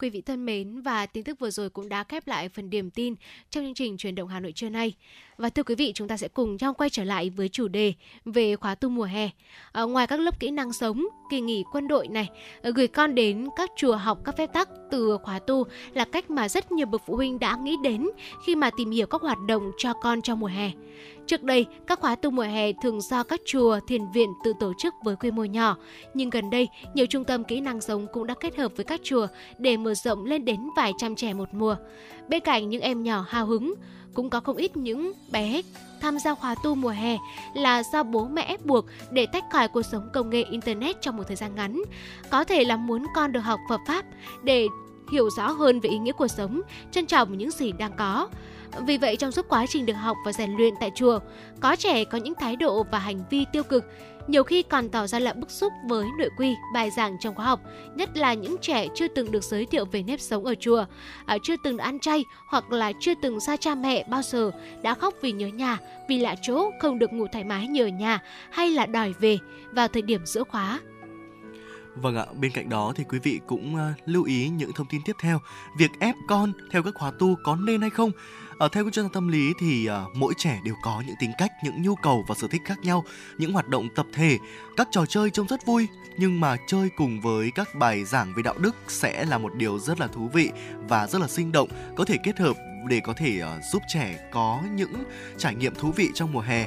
Quý 0.00 0.10
vị 0.10 0.20
thân 0.20 0.46
mến 0.46 0.80
và 0.80 1.06
tin 1.06 1.24
tức 1.24 1.38
vừa 1.38 1.50
rồi 1.50 1.70
cũng 1.70 1.88
đã 1.88 2.04
khép 2.04 2.26
lại 2.26 2.48
phần 2.48 2.70
điểm 2.70 2.90
tin 2.90 3.14
trong 3.50 3.64
chương 3.64 3.74
trình 3.74 3.96
truyền 3.96 4.14
động 4.14 4.28
Hà 4.28 4.40
Nội 4.40 4.52
trưa 4.52 4.68
nay. 4.68 4.94
Và 5.36 5.48
thưa 5.48 5.62
quý 5.62 5.74
vị, 5.74 5.92
chúng 5.94 6.08
ta 6.08 6.16
sẽ 6.16 6.28
cùng 6.28 6.56
nhau 6.60 6.74
quay 6.74 6.90
trở 6.90 7.04
lại 7.04 7.30
với 7.30 7.48
chủ 7.48 7.68
đề 7.68 7.92
về 8.24 8.56
khóa 8.56 8.74
tu 8.74 8.88
mùa 8.88 9.04
hè. 9.04 9.30
À, 9.72 9.82
ngoài 9.82 10.06
các 10.06 10.20
lớp 10.20 10.40
kỹ 10.40 10.50
năng 10.50 10.72
sống, 10.72 11.06
kỳ 11.30 11.40
nghỉ 11.40 11.64
quân 11.72 11.88
đội 11.88 12.08
này, 12.08 12.28
ờ, 12.62 12.70
gửi 12.74 12.86
con 12.86 13.14
đến 13.14 13.48
các 13.56 13.70
chùa 13.76 13.96
học 13.96 14.18
các 14.24 14.36
phép 14.36 14.52
tắc 14.52 14.68
từ 14.90 15.18
khóa 15.22 15.38
tu 15.38 15.64
là 15.94 16.04
cách 16.04 16.30
mà 16.30 16.48
rất 16.48 16.72
nhiều 16.72 16.86
bậc 16.86 17.02
phụ 17.06 17.16
huynh 17.16 17.38
đã 17.38 17.56
nghĩ 17.56 17.76
đến 17.82 18.06
khi 18.46 18.54
mà 18.54 18.70
tìm 18.76 18.90
hiểu 18.90 19.06
các 19.06 19.22
hoạt 19.22 19.38
động 19.48 19.70
cho 19.78 19.92
con 19.92 20.22
trong 20.22 20.40
mùa 20.40 20.46
hè. 20.46 20.70
Trước 21.26 21.42
đây, 21.42 21.66
các 21.86 22.00
khóa 22.00 22.16
tu 22.16 22.30
mùa 22.30 22.42
hè 22.42 22.72
thường 22.72 23.00
do 23.00 23.22
các 23.22 23.40
chùa, 23.46 23.80
thiền 23.86 24.02
viện 24.14 24.28
tự 24.44 24.52
tổ 24.60 24.72
chức 24.78 24.94
với 25.04 25.16
quy 25.16 25.30
mô 25.30 25.44
nhỏ. 25.44 25.76
Nhưng 26.14 26.30
gần 26.30 26.50
đây, 26.50 26.68
nhiều 26.94 27.06
trung 27.06 27.24
tâm 27.24 27.44
kỹ 27.44 27.60
năng 27.60 27.80
sống 27.80 28.06
cũng 28.12 28.26
đã 28.26 28.34
kết 28.40 28.56
hợp 28.56 28.72
với 28.76 28.84
các 28.84 29.00
chùa 29.04 29.26
để 29.58 29.76
mở 29.76 29.94
rộng 29.94 30.24
lên 30.24 30.44
đến 30.44 30.60
vài 30.76 30.92
trăm 30.98 31.14
trẻ 31.14 31.34
một 31.34 31.48
mùa. 31.54 31.76
Bên 32.28 32.40
cạnh 32.40 32.68
những 32.68 32.82
em 32.82 33.02
nhỏ 33.02 33.24
hào 33.28 33.46
hứng, 33.46 33.74
cũng 34.14 34.30
có 34.30 34.40
không 34.40 34.56
ít 34.56 34.76
những 34.76 35.12
bé 35.32 35.62
tham 36.00 36.18
gia 36.18 36.34
khóa 36.34 36.54
tu 36.64 36.74
mùa 36.74 36.88
hè 36.88 37.16
là 37.54 37.82
do 37.92 38.02
bố 38.02 38.24
mẹ 38.24 38.42
ép 38.42 38.66
buộc 38.66 38.86
để 39.10 39.26
tách 39.26 39.44
khỏi 39.52 39.68
cuộc 39.68 39.82
sống 39.82 40.08
công 40.12 40.30
nghệ 40.30 40.42
internet 40.42 41.02
trong 41.02 41.16
một 41.16 41.22
thời 41.26 41.36
gian 41.36 41.54
ngắn. 41.54 41.82
Có 42.30 42.44
thể 42.44 42.64
là 42.64 42.76
muốn 42.76 43.06
con 43.14 43.32
được 43.32 43.40
học 43.40 43.60
Phật 43.68 43.80
pháp 43.88 44.04
để 44.42 44.66
hiểu 45.12 45.30
rõ 45.30 45.50
hơn 45.50 45.80
về 45.80 45.90
ý 45.90 45.98
nghĩa 45.98 46.12
cuộc 46.12 46.28
sống, 46.28 46.60
trân 46.90 47.06
trọng 47.06 47.38
những 47.38 47.50
gì 47.50 47.72
đang 47.72 47.92
có. 47.98 48.28
Vì 48.86 48.98
vậy 48.98 49.16
trong 49.16 49.32
suốt 49.32 49.48
quá 49.48 49.66
trình 49.68 49.86
được 49.86 49.92
học 49.92 50.16
và 50.24 50.32
rèn 50.32 50.50
luyện 50.50 50.74
tại 50.80 50.90
chùa, 50.94 51.18
có 51.60 51.76
trẻ 51.76 52.04
có 52.04 52.18
những 52.18 52.34
thái 52.34 52.56
độ 52.56 52.82
và 52.90 52.98
hành 52.98 53.18
vi 53.30 53.44
tiêu 53.52 53.62
cực, 53.62 53.84
nhiều 54.26 54.44
khi 54.44 54.62
còn 54.62 54.88
tỏ 54.88 55.06
ra 55.06 55.18
là 55.18 55.32
bức 55.32 55.50
xúc 55.50 55.72
với 55.88 56.06
nội 56.18 56.30
quy, 56.36 56.54
bài 56.74 56.90
giảng 56.90 57.16
trong 57.20 57.34
khóa 57.34 57.46
học, 57.46 57.60
nhất 57.94 58.16
là 58.16 58.34
những 58.34 58.56
trẻ 58.60 58.86
chưa 58.94 59.08
từng 59.08 59.30
được 59.30 59.44
giới 59.44 59.66
thiệu 59.66 59.84
về 59.84 60.02
nếp 60.02 60.20
sống 60.20 60.44
ở 60.44 60.54
chùa, 60.60 60.84
à, 61.26 61.38
chưa 61.42 61.54
từng 61.64 61.78
ăn 61.78 62.00
chay 62.00 62.24
hoặc 62.48 62.70
là 62.70 62.92
chưa 63.00 63.14
từng 63.22 63.40
xa 63.40 63.56
cha 63.56 63.74
mẹ 63.74 64.04
bao 64.10 64.22
giờ, 64.22 64.50
đã 64.82 64.94
khóc 64.94 65.14
vì 65.22 65.32
nhớ 65.32 65.46
nhà, 65.46 65.78
vì 66.08 66.18
lạ 66.18 66.34
chỗ 66.42 66.70
không 66.80 66.98
được 66.98 67.12
ngủ 67.12 67.26
thoải 67.32 67.44
mái 67.44 67.66
như 67.66 67.84
ở 67.84 67.88
nhà 67.88 68.22
hay 68.50 68.70
là 68.70 68.86
đòi 68.86 69.14
về 69.20 69.38
vào 69.72 69.88
thời 69.88 70.02
điểm 70.02 70.26
giữa 70.26 70.44
khóa. 70.44 70.80
Vâng 72.02 72.16
ạ, 72.16 72.26
bên 72.40 72.50
cạnh 72.52 72.68
đó 72.68 72.92
thì 72.96 73.04
quý 73.08 73.18
vị 73.22 73.40
cũng 73.46 73.76
à, 73.76 73.94
lưu 74.06 74.24
ý 74.24 74.48
những 74.48 74.72
thông 74.72 74.86
tin 74.90 75.00
tiếp 75.04 75.16
theo. 75.20 75.40
Việc 75.78 75.90
ép 76.00 76.14
con 76.28 76.52
theo 76.70 76.82
các 76.82 76.94
khóa 76.94 77.12
tu 77.18 77.36
có 77.44 77.56
nên 77.56 77.80
hay 77.80 77.90
không? 77.90 78.10
Ở 78.58 78.68
theo 78.68 78.84
các 78.84 78.92
chuyên 78.92 79.04
gia 79.04 79.08
tâm 79.12 79.28
lý 79.28 79.52
thì 79.58 79.86
à, 79.86 80.04
mỗi 80.14 80.34
trẻ 80.36 80.60
đều 80.64 80.74
có 80.82 81.02
những 81.06 81.16
tính 81.20 81.32
cách, 81.38 81.52
những 81.64 81.82
nhu 81.82 81.94
cầu 81.94 82.24
và 82.28 82.34
sở 82.34 82.48
thích 82.48 82.62
khác 82.64 82.78
nhau, 82.82 83.04
những 83.38 83.52
hoạt 83.52 83.68
động 83.68 83.88
tập 83.94 84.06
thể, 84.12 84.38
các 84.76 84.88
trò 84.90 85.06
chơi 85.06 85.30
trông 85.30 85.46
rất 85.46 85.66
vui. 85.66 85.88
Nhưng 86.16 86.40
mà 86.40 86.56
chơi 86.66 86.88
cùng 86.96 87.20
với 87.20 87.50
các 87.54 87.74
bài 87.74 88.04
giảng 88.04 88.32
về 88.36 88.42
đạo 88.42 88.54
đức 88.58 88.76
sẽ 88.88 89.24
là 89.24 89.38
một 89.38 89.54
điều 89.54 89.78
rất 89.78 90.00
là 90.00 90.06
thú 90.06 90.30
vị 90.32 90.50
và 90.88 91.06
rất 91.06 91.20
là 91.20 91.28
sinh 91.28 91.52
động, 91.52 91.68
có 91.96 92.04
thể 92.04 92.16
kết 92.22 92.38
hợp 92.38 92.56
để 92.88 93.00
có 93.00 93.12
thể 93.12 93.40
uh, 93.42 93.64
giúp 93.72 93.82
trẻ 93.88 94.28
có 94.32 94.62
những 94.74 94.92
trải 95.38 95.54
nghiệm 95.54 95.74
thú 95.74 95.92
vị 95.96 96.08
trong 96.14 96.32
mùa 96.32 96.40
hè 96.40 96.66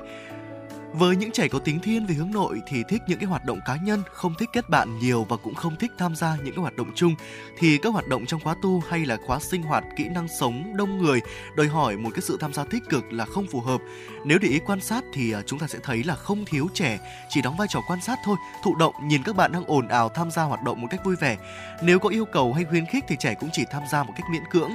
với 0.93 1.15
những 1.15 1.31
trẻ 1.31 1.47
có 1.47 1.59
tính 1.59 1.79
thiên 1.79 2.05
về 2.05 2.15
hướng 2.15 2.31
nội 2.31 2.61
thì 2.67 2.83
thích 2.89 3.01
những 3.07 3.19
cái 3.19 3.27
hoạt 3.27 3.45
động 3.45 3.59
cá 3.65 3.75
nhân, 3.75 4.03
không 4.11 4.33
thích 4.39 4.49
kết 4.53 4.69
bạn 4.69 4.99
nhiều 4.99 5.25
và 5.29 5.37
cũng 5.37 5.55
không 5.55 5.75
thích 5.75 5.91
tham 5.97 6.15
gia 6.15 6.35
những 6.35 6.55
cái 6.55 6.61
hoạt 6.61 6.75
động 6.75 6.91
chung 6.95 7.15
thì 7.57 7.77
các 7.77 7.93
hoạt 7.93 8.07
động 8.07 8.25
trong 8.25 8.39
khóa 8.39 8.55
tu 8.61 8.83
hay 8.89 9.05
là 9.05 9.17
khóa 9.27 9.39
sinh 9.39 9.63
hoạt 9.63 9.83
kỹ 9.95 10.05
năng 10.09 10.27
sống 10.39 10.77
đông 10.77 10.97
người 10.97 11.19
đòi 11.55 11.67
hỏi 11.67 11.97
một 11.97 12.09
cái 12.13 12.21
sự 12.21 12.37
tham 12.39 12.53
gia 12.53 12.63
tích 12.63 12.83
cực 12.89 13.13
là 13.13 13.25
không 13.25 13.47
phù 13.51 13.61
hợp. 13.61 13.81
Nếu 14.25 14.39
để 14.39 14.47
ý 14.47 14.59
quan 14.65 14.81
sát 14.81 15.03
thì 15.13 15.31
à, 15.31 15.41
chúng 15.45 15.59
ta 15.59 15.67
sẽ 15.67 15.79
thấy 15.83 16.03
là 16.03 16.15
không 16.15 16.45
thiếu 16.45 16.67
trẻ 16.73 16.99
chỉ 17.29 17.41
đóng 17.41 17.55
vai 17.57 17.67
trò 17.71 17.79
quan 17.87 17.99
sát 18.01 18.19
thôi, 18.25 18.37
thụ 18.63 18.75
động 18.75 18.93
nhìn 19.03 19.23
các 19.23 19.35
bạn 19.35 19.51
đang 19.51 19.65
ồn 19.65 19.87
ào 19.87 20.09
tham 20.09 20.31
gia 20.31 20.43
hoạt 20.43 20.63
động 20.63 20.81
một 20.81 20.87
cách 20.91 21.05
vui 21.05 21.15
vẻ. 21.15 21.37
Nếu 21.83 21.99
có 21.99 22.09
yêu 22.09 22.25
cầu 22.25 22.53
hay 22.53 22.65
khuyến 22.65 22.85
khích 22.85 23.03
thì 23.07 23.15
trẻ 23.19 23.33
cũng 23.39 23.49
chỉ 23.53 23.63
tham 23.71 23.83
gia 23.91 24.03
một 24.03 24.13
cách 24.17 24.25
miễn 24.31 24.43
cưỡng. 24.51 24.71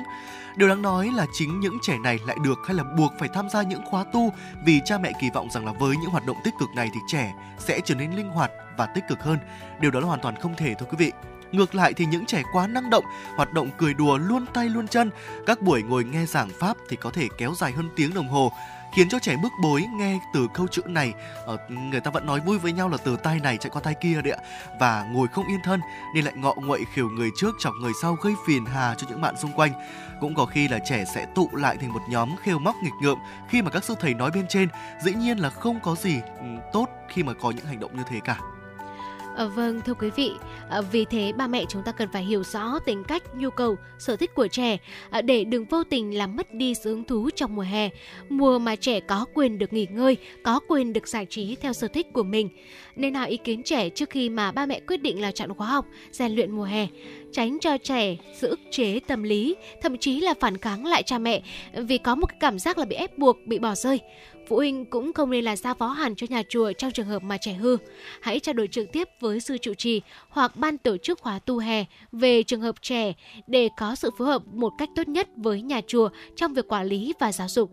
Điều 0.56 0.68
đáng 0.68 0.82
nói 0.82 1.10
là 1.14 1.26
chính 1.32 1.60
những 1.60 1.78
trẻ 1.82 1.98
này 1.98 2.18
lại 2.26 2.36
được 2.43 2.59
hay 2.66 2.74
là 2.74 2.85
buộc 2.85 3.12
phải 3.18 3.28
tham 3.28 3.48
gia 3.51 3.62
những 3.62 3.85
khóa 3.85 4.05
tu 4.05 4.32
vì 4.64 4.81
cha 4.85 4.98
mẹ 4.98 5.12
kỳ 5.20 5.31
vọng 5.31 5.51
rằng 5.51 5.66
là 5.66 5.72
với 5.72 5.97
những 5.97 6.10
hoạt 6.10 6.26
động 6.26 6.36
tích 6.44 6.55
cực 6.59 6.68
này 6.76 6.90
thì 6.94 7.01
trẻ 7.06 7.35
sẽ 7.59 7.81
trở 7.85 7.94
nên 7.94 8.12
linh 8.12 8.28
hoạt 8.28 8.51
và 8.76 8.86
tích 8.86 9.05
cực 9.09 9.22
hơn. 9.22 9.39
Điều 9.81 9.90
đó 9.90 10.01
là 10.01 10.06
hoàn 10.06 10.20
toàn 10.20 10.36
không 10.36 10.55
thể 10.56 10.74
thôi 10.78 10.89
quý 10.90 10.97
vị. 10.98 11.12
Ngược 11.52 11.74
lại 11.74 11.93
thì 11.93 12.06
những 12.06 12.26
trẻ 12.26 12.43
quá 12.52 12.66
năng 12.66 12.90
động, 12.90 13.05
hoạt 13.36 13.52
động 13.52 13.70
cười 13.78 13.94
đùa 13.94 14.18
luôn 14.18 14.47
tay 14.55 14.68
luôn 14.68 14.89
chân, 14.89 15.10
các 15.47 15.62
buổi 15.62 15.82
ngồi 15.82 16.05
nghe 16.05 16.26
giảng 16.26 16.48
pháp 16.60 16.76
thì 16.89 16.97
có 16.97 17.10
thể 17.10 17.28
kéo 17.39 17.55
dài 17.56 17.72
hơn 17.72 17.89
tiếng 17.97 18.14
đồng 18.14 18.28
hồ 18.28 18.52
khiến 18.94 19.09
cho 19.09 19.18
trẻ 19.18 19.36
bức 19.36 19.52
bối 19.62 19.85
nghe 19.94 20.18
từ 20.32 20.48
câu 20.55 20.66
chữ 20.66 20.82
này 20.86 21.14
ờ, 21.47 21.59
người 21.68 22.01
ta 22.01 22.10
vẫn 22.10 22.26
nói 22.26 22.40
vui 22.40 22.59
với 22.59 22.72
nhau 22.72 22.89
là 22.89 22.97
từ 23.05 23.16
tay 23.16 23.40
này 23.40 23.56
chạy 23.56 23.70
qua 23.70 23.81
tay 23.85 23.94
kia 23.94 24.22
đấy 24.22 24.32
ạ 24.32 24.43
và 24.81 25.06
ngồi 25.10 25.28
không 25.28 25.48
yên 25.48 25.60
thân 25.64 25.81
nên 26.14 26.24
lại 26.24 26.35
ngọ 26.36 26.55
nguậy 26.55 26.81
khiều 26.94 27.09
người 27.09 27.31
trước 27.36 27.55
chọc 27.59 27.74
người 27.81 27.93
sau 28.02 28.14
gây 28.14 28.35
phiền 28.47 28.66
hà 28.66 28.94
cho 28.98 29.06
những 29.10 29.20
bạn 29.20 29.36
xung 29.36 29.52
quanh 29.52 29.72
cũng 30.25 30.35
có 30.35 30.47
khi 30.47 30.69
là 30.69 30.79
trẻ 30.79 31.05
sẽ 31.05 31.27
tụ 31.35 31.49
lại 31.53 31.77
thành 31.81 31.93
một 31.93 32.03
nhóm 32.09 32.37
khêu 32.37 32.59
móc 32.59 32.75
nghịch 32.83 32.93
ngợm 33.03 33.19
khi 33.49 33.63
mà 33.63 33.71
các 33.71 33.85
sư 33.85 33.95
thầy 34.01 34.15
nói 34.15 34.31
bên 34.35 34.45
trên 34.49 34.69
dĩ 35.05 35.13
nhiên 35.15 35.39
là 35.39 35.51
không 35.51 35.81
có 35.83 35.95
gì 35.95 36.21
ừ, 36.39 36.47
tốt 36.73 36.89
khi 37.09 37.23
mà 37.23 37.33
có 37.33 37.51
những 37.51 37.65
hành 37.65 37.81
động 37.81 37.97
như 37.97 38.03
thế 38.11 38.21
cả 38.25 38.41
À, 39.37 39.45
vâng 39.47 39.81
thưa 39.81 39.95
quý 39.95 40.11
vị, 40.17 40.33
à, 40.71 40.81
vì 40.81 41.05
thế 41.05 41.33
ba 41.37 41.47
mẹ 41.47 41.65
chúng 41.69 41.83
ta 41.83 41.93
cần 41.93 42.09
phải 42.13 42.25
hiểu 42.25 42.43
rõ 42.43 42.79
tính 42.79 43.05
cách, 43.05 43.23
nhu 43.35 43.51
cầu, 43.51 43.77
sở 43.99 44.17
thích 44.17 44.35
của 44.35 44.49
trẻ 44.49 44.77
à, 45.11 45.23
để 45.23 45.45
đừng 45.45 45.65
vô 45.65 45.85
tình 45.85 46.19
làm 46.19 46.37
mất 46.37 46.55
đi 46.55 46.75
sự 46.75 46.91
hứng 46.91 47.05
thú 47.05 47.31
trong 47.35 47.57
mùa 47.57 47.63
hè. 47.63 47.89
Mùa 48.29 48.59
mà 48.59 48.77
trẻ 48.77 49.01
có 49.01 49.27
quyền 49.35 49.59
được 49.59 49.73
nghỉ 49.73 49.87
ngơi, 49.91 50.17
có 50.45 50.61
quyền 50.69 50.93
được 50.93 51.09
giải 51.09 51.27
trí 51.31 51.57
theo 51.57 51.73
sở 51.73 51.89
thích 51.89 52.07
của 52.13 52.23
mình. 52.23 52.49
Nên 52.97 53.15
hỏi 53.15 53.29
ý 53.29 53.37
kiến 53.37 53.63
trẻ 53.63 53.89
trước 53.89 54.11
khi 54.11 54.29
mà 54.29 54.53
ba 54.53 54.67
mẹ 54.67 54.81
quyết 54.81 55.03
định 55.03 55.21
là 55.21 55.33
chọn 55.33 55.55
khóa 55.55 55.67
học, 55.67 55.87
rèn 56.11 56.33
luyện 56.33 56.51
mùa 56.51 56.65
hè 56.65 56.87
tránh 57.35 57.59
cho 57.61 57.78
trẻ 57.78 58.16
giữ 58.40 58.48
ức 58.48 58.61
chế 58.70 59.01
tâm 59.06 59.23
lý, 59.23 59.56
thậm 59.82 59.98
chí 59.98 60.20
là 60.20 60.35
phản 60.40 60.59
kháng 60.59 60.86
lại 60.86 61.02
cha 61.02 61.19
mẹ 61.19 61.43
vì 61.74 61.98
có 61.98 62.15
một 62.15 62.27
cái 62.27 62.36
cảm 62.40 62.59
giác 62.59 62.78
là 62.78 62.85
bị 62.85 62.97
ép 62.97 63.19
buộc, 63.19 63.36
bị 63.47 63.59
bỏ 63.59 63.74
rơi. 63.74 64.01
Phụ 64.48 64.56
huynh 64.56 64.85
cũng 64.85 65.12
không 65.12 65.31
nên 65.31 65.44
là 65.44 65.56
giao 65.56 65.74
phó 65.74 65.89
hẳn 65.89 66.15
cho 66.15 66.27
nhà 66.31 66.43
chùa 66.48 66.73
trong 66.73 66.90
trường 66.90 67.06
hợp 67.06 67.23
mà 67.23 67.36
trẻ 67.40 67.52
hư. 67.52 67.77
Hãy 68.20 68.40
trao 68.40 68.52
đổi 68.52 68.69
trực 68.69 68.93
tiếp 68.93 69.09
với 69.20 69.40
sư 69.40 69.59
trụ 69.59 69.74
trì 69.74 70.02
hoặc 70.28 70.56
ban 70.56 70.78
tổ 70.78 70.97
chức 70.97 71.20
khóa 71.20 71.39
tu 71.39 71.59
hè 71.59 71.85
về 72.12 72.43
trường 72.43 72.61
hợp 72.61 72.82
trẻ 72.82 73.12
để 73.47 73.69
có 73.77 73.94
sự 73.94 74.11
phối 74.19 74.28
hợp 74.28 74.43
một 74.47 74.73
cách 74.78 74.89
tốt 74.97 75.09
nhất 75.09 75.28
với 75.36 75.62
nhà 75.62 75.81
chùa 75.86 76.09
trong 76.36 76.55
việc 76.55 76.69
quản 76.69 76.86
lý 76.86 77.12
và 77.20 77.32
giáo 77.32 77.48
dục. 77.48 77.70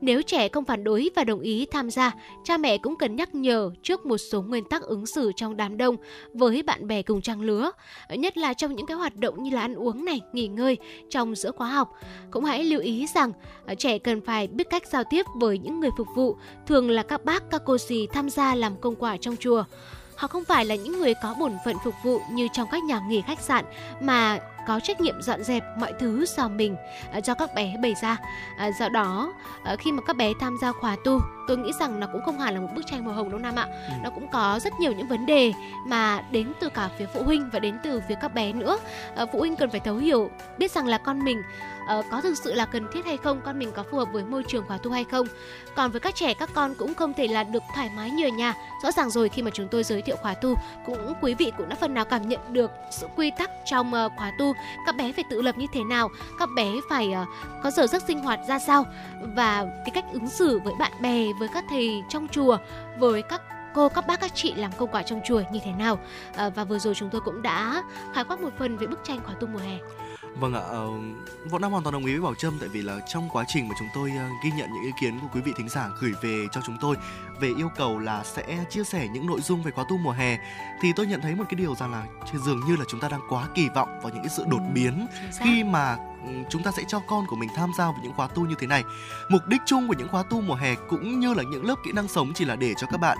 Nếu 0.00 0.22
trẻ 0.22 0.48
không 0.48 0.64
phản 0.64 0.84
đối 0.84 1.10
và 1.16 1.24
đồng 1.24 1.40
ý 1.40 1.66
tham 1.70 1.90
gia, 1.90 2.12
cha 2.44 2.56
mẹ 2.56 2.78
cũng 2.78 2.96
cần 2.96 3.16
nhắc 3.16 3.34
nhở 3.34 3.70
trước 3.82 4.06
một 4.06 4.18
số 4.18 4.42
nguyên 4.42 4.64
tắc 4.64 4.82
ứng 4.82 5.06
xử 5.06 5.32
trong 5.36 5.56
đám 5.56 5.76
đông 5.76 5.96
với 6.34 6.62
bạn 6.62 6.86
bè 6.86 7.02
cùng 7.02 7.20
trang 7.20 7.40
lứa, 7.40 7.70
nhất 8.10 8.36
là 8.38 8.54
trong 8.54 8.74
những 8.74 8.86
cái 8.86 8.96
hoạt 8.96 9.16
động 9.16 9.42
như 9.42 9.50
là 9.50 9.60
ăn 9.60 9.74
uống 9.74 10.04
này, 10.04 10.20
nghỉ 10.32 10.48
ngơi 10.48 10.76
trong 11.10 11.34
giữa 11.34 11.50
khóa 11.50 11.68
học. 11.68 11.92
Cũng 12.30 12.44
hãy 12.44 12.64
lưu 12.64 12.80
ý 12.80 13.06
rằng 13.14 13.32
ờ, 13.66 13.74
trẻ 13.74 13.98
cần 13.98 14.20
phải 14.20 14.46
biết 14.46 14.70
cách 14.70 14.86
giao 14.92 15.04
tiếp 15.10 15.26
với 15.40 15.58
những 15.58 15.80
người 15.80 15.90
phục 15.98 16.08
vụ, 16.14 16.36
thường 16.66 16.90
là 16.90 17.02
các 17.02 17.24
bác, 17.24 17.50
các 17.50 17.62
cô 17.66 17.78
dì 17.78 18.06
tham 18.06 18.30
gia 18.30 18.54
làm 18.54 18.76
công 18.80 18.96
quả 18.96 19.16
trong 19.16 19.36
chùa. 19.36 19.64
Họ 20.16 20.28
không 20.28 20.44
phải 20.44 20.64
là 20.64 20.74
những 20.74 20.98
người 20.98 21.14
có 21.22 21.34
bổn 21.38 21.52
phận 21.64 21.76
phục 21.84 21.94
vụ 22.04 22.20
như 22.32 22.48
trong 22.52 22.68
các 22.70 22.84
nhà 22.84 23.00
nghỉ 23.08 23.22
khách 23.26 23.40
sạn 23.40 23.64
mà 24.00 24.38
có 24.68 24.80
trách 24.80 25.00
nhiệm 25.00 25.22
dọn 25.22 25.44
dẹp 25.44 25.64
mọi 25.78 25.92
thứ 25.98 26.24
do 26.36 26.48
mình 26.48 26.76
uh, 27.18 27.24
cho 27.24 27.34
các 27.34 27.54
bé 27.54 27.76
bày 27.82 27.94
ra. 28.02 28.16
Uh, 28.68 28.74
do 28.78 28.88
đó 28.88 29.32
uh, 29.72 29.78
khi 29.78 29.92
mà 29.92 30.02
các 30.06 30.16
bé 30.16 30.32
tham 30.40 30.56
gia 30.62 30.72
khóa 30.72 30.96
tu 31.04 31.20
tôi 31.48 31.58
nghĩ 31.58 31.72
rằng 31.80 32.00
nó 32.00 32.06
cũng 32.12 32.22
không 32.24 32.38
hẳn 32.38 32.54
là 32.54 32.60
một 32.60 32.68
bức 32.74 32.86
tranh 32.86 33.04
màu 33.04 33.14
hồng 33.14 33.30
đâu 33.30 33.38
nam 33.38 33.56
ạ. 33.56 33.66
Ừ. 33.88 33.92
nó 34.02 34.10
cũng 34.10 34.28
có 34.28 34.58
rất 34.62 34.72
nhiều 34.80 34.92
những 34.92 35.08
vấn 35.08 35.26
đề 35.26 35.52
mà 35.86 36.22
đến 36.30 36.52
từ 36.60 36.68
cả 36.68 36.88
phía 36.98 37.06
phụ 37.14 37.22
huynh 37.22 37.50
và 37.52 37.58
đến 37.58 37.78
từ 37.84 38.02
phía 38.08 38.14
các 38.20 38.34
bé 38.34 38.52
nữa. 38.52 38.78
Phụ 39.32 39.38
huynh 39.38 39.56
cần 39.56 39.70
phải 39.70 39.80
thấu 39.80 39.96
hiểu 39.96 40.30
biết 40.58 40.70
rằng 40.70 40.86
là 40.86 40.98
con 40.98 41.24
mình 41.24 41.42
uh, 41.98 42.06
có 42.10 42.20
thực 42.20 42.38
sự 42.38 42.54
là 42.54 42.66
cần 42.66 42.86
thiết 42.92 43.06
hay 43.06 43.16
không 43.16 43.40
con 43.44 43.58
mình 43.58 43.72
có 43.74 43.84
phù 43.90 43.98
hợp 43.98 44.08
với 44.12 44.24
môi 44.24 44.44
trường 44.48 44.64
khóa 44.66 44.78
tu 44.78 44.90
hay 44.90 45.04
không. 45.04 45.26
Còn 45.76 45.90
với 45.90 46.00
các 46.00 46.14
trẻ 46.14 46.34
các 46.34 46.50
con 46.54 46.74
cũng 46.74 46.94
không 46.94 47.14
thể 47.14 47.28
là 47.28 47.44
được 47.44 47.62
thoải 47.74 47.90
mái 47.96 48.10
như 48.10 48.26
ở 48.26 48.28
nhà. 48.28 48.54
Rõ 48.82 48.92
ràng 48.92 49.10
rồi 49.10 49.28
khi 49.28 49.42
mà 49.42 49.50
chúng 49.54 49.68
tôi 49.68 49.84
giới 49.84 50.02
thiệu 50.02 50.16
khóa 50.16 50.34
tu 50.34 50.54
cũng 50.86 51.14
quý 51.20 51.34
vị 51.34 51.52
cũng 51.58 51.68
đã 51.68 51.76
phần 51.76 51.94
nào 51.94 52.04
cảm 52.04 52.28
nhận 52.28 52.40
được 52.52 52.70
sự 52.90 53.06
quy 53.16 53.30
tắc 53.30 53.50
trong 53.64 53.92
uh, 54.06 54.12
khóa 54.16 54.32
tu 54.38 54.54
các 54.86 54.96
bé 54.96 55.12
phải 55.12 55.24
tự 55.30 55.42
lập 55.42 55.58
như 55.58 55.66
thế 55.72 55.84
nào 55.84 56.10
các 56.38 56.48
bé 56.56 56.72
phải 56.88 57.14
uh, 57.22 57.28
có 57.62 57.70
giờ 57.70 57.86
giấc 57.86 58.02
sinh 58.02 58.18
hoạt 58.18 58.40
ra 58.48 58.58
sao? 58.58 58.84
Và 59.36 59.66
cái 59.84 59.90
cách 59.94 60.04
ứng 60.12 60.28
xử 60.28 60.60
với 60.64 60.74
bạn 60.78 60.92
bè 61.00 61.24
với 61.38 61.48
các 61.54 61.64
thầy 61.70 62.02
trong 62.08 62.28
chùa 62.28 62.58
với 62.98 63.22
các 63.22 63.42
cô 63.74 63.88
các 63.88 64.06
bác 64.06 64.20
các 64.20 64.34
chị 64.34 64.54
làm 64.54 64.72
công 64.78 64.90
quả 64.90 65.02
trong 65.02 65.20
chùa 65.24 65.42
như 65.52 65.60
thế 65.64 65.72
nào? 65.72 65.98
À, 66.36 66.48
và 66.48 66.64
vừa 66.64 66.78
rồi 66.78 66.94
chúng 66.94 67.10
tôi 67.10 67.20
cũng 67.20 67.42
đã 67.42 67.82
khái 68.14 68.24
quát 68.24 68.40
một 68.40 68.50
phần 68.58 68.76
về 68.76 68.86
bức 68.86 69.00
tranh 69.04 69.20
khóa 69.24 69.34
tu 69.40 69.46
mùa 69.46 69.58
hè. 69.58 69.78
Vâng 70.40 70.54
ạ, 70.54 70.60
uh, 70.60 71.50
Võ 71.50 71.58
Nam 71.58 71.70
hoàn 71.70 71.84
toàn 71.84 71.92
đồng 71.92 72.04
ý 72.04 72.12
với 72.12 72.22
Bảo 72.22 72.34
Trâm 72.34 72.58
tại 72.60 72.68
vì 72.68 72.82
là 72.82 73.00
trong 73.08 73.28
quá 73.32 73.44
trình 73.48 73.68
mà 73.68 73.74
chúng 73.78 73.88
tôi 73.94 74.10
uh, 74.10 74.44
ghi 74.44 74.50
nhận 74.56 74.72
những 74.72 74.82
ý 74.82 74.90
kiến 75.00 75.18
của 75.20 75.28
quý 75.34 75.40
vị 75.40 75.52
thính 75.56 75.68
giả 75.68 75.88
gửi 76.00 76.12
về 76.22 76.46
cho 76.52 76.60
chúng 76.66 76.76
tôi 76.80 76.96
về 77.40 77.48
yêu 77.56 77.68
cầu 77.76 77.98
là 77.98 78.24
sẽ 78.24 78.64
chia 78.70 78.84
sẻ 78.84 79.08
những 79.12 79.26
nội 79.26 79.40
dung 79.40 79.62
về 79.62 79.70
khóa 79.70 79.84
tu 79.88 79.96
mùa 79.96 80.10
hè 80.10 80.38
thì 80.80 80.92
tôi 80.96 81.06
nhận 81.06 81.20
thấy 81.20 81.34
một 81.34 81.44
cái 81.48 81.54
điều 81.54 81.74
rằng 81.74 81.92
là 81.92 82.06
dường 82.44 82.60
như 82.66 82.76
là 82.76 82.84
chúng 82.88 83.00
ta 83.00 83.08
đang 83.08 83.20
quá 83.28 83.48
kỳ 83.54 83.68
vọng 83.74 83.88
vào 84.02 84.12
những 84.12 84.22
cái 84.22 84.32
sự 84.36 84.44
đột 84.48 84.62
biến 84.74 85.06
khi 85.40 85.64
mà 85.64 85.96
chúng 86.50 86.62
ta 86.62 86.70
sẽ 86.76 86.82
cho 86.88 87.00
con 87.00 87.26
của 87.26 87.36
mình 87.36 87.48
tham 87.56 87.72
gia 87.78 87.84
vào 87.84 88.00
những 88.02 88.12
khóa 88.12 88.26
tu 88.26 88.46
như 88.46 88.54
thế 88.58 88.66
này. 88.66 88.84
Mục 89.28 89.46
đích 89.46 89.60
chung 89.66 89.88
của 89.88 89.94
những 89.98 90.08
khóa 90.08 90.22
tu 90.22 90.40
mùa 90.40 90.54
hè 90.54 90.74
cũng 90.88 91.20
như 91.20 91.34
là 91.34 91.42
những 91.42 91.64
lớp 91.64 91.74
kỹ 91.84 91.92
năng 91.92 92.08
sống 92.08 92.32
chỉ 92.34 92.44
là 92.44 92.56
để 92.56 92.74
cho 92.74 92.86
các 92.90 93.00
bạn 93.00 93.18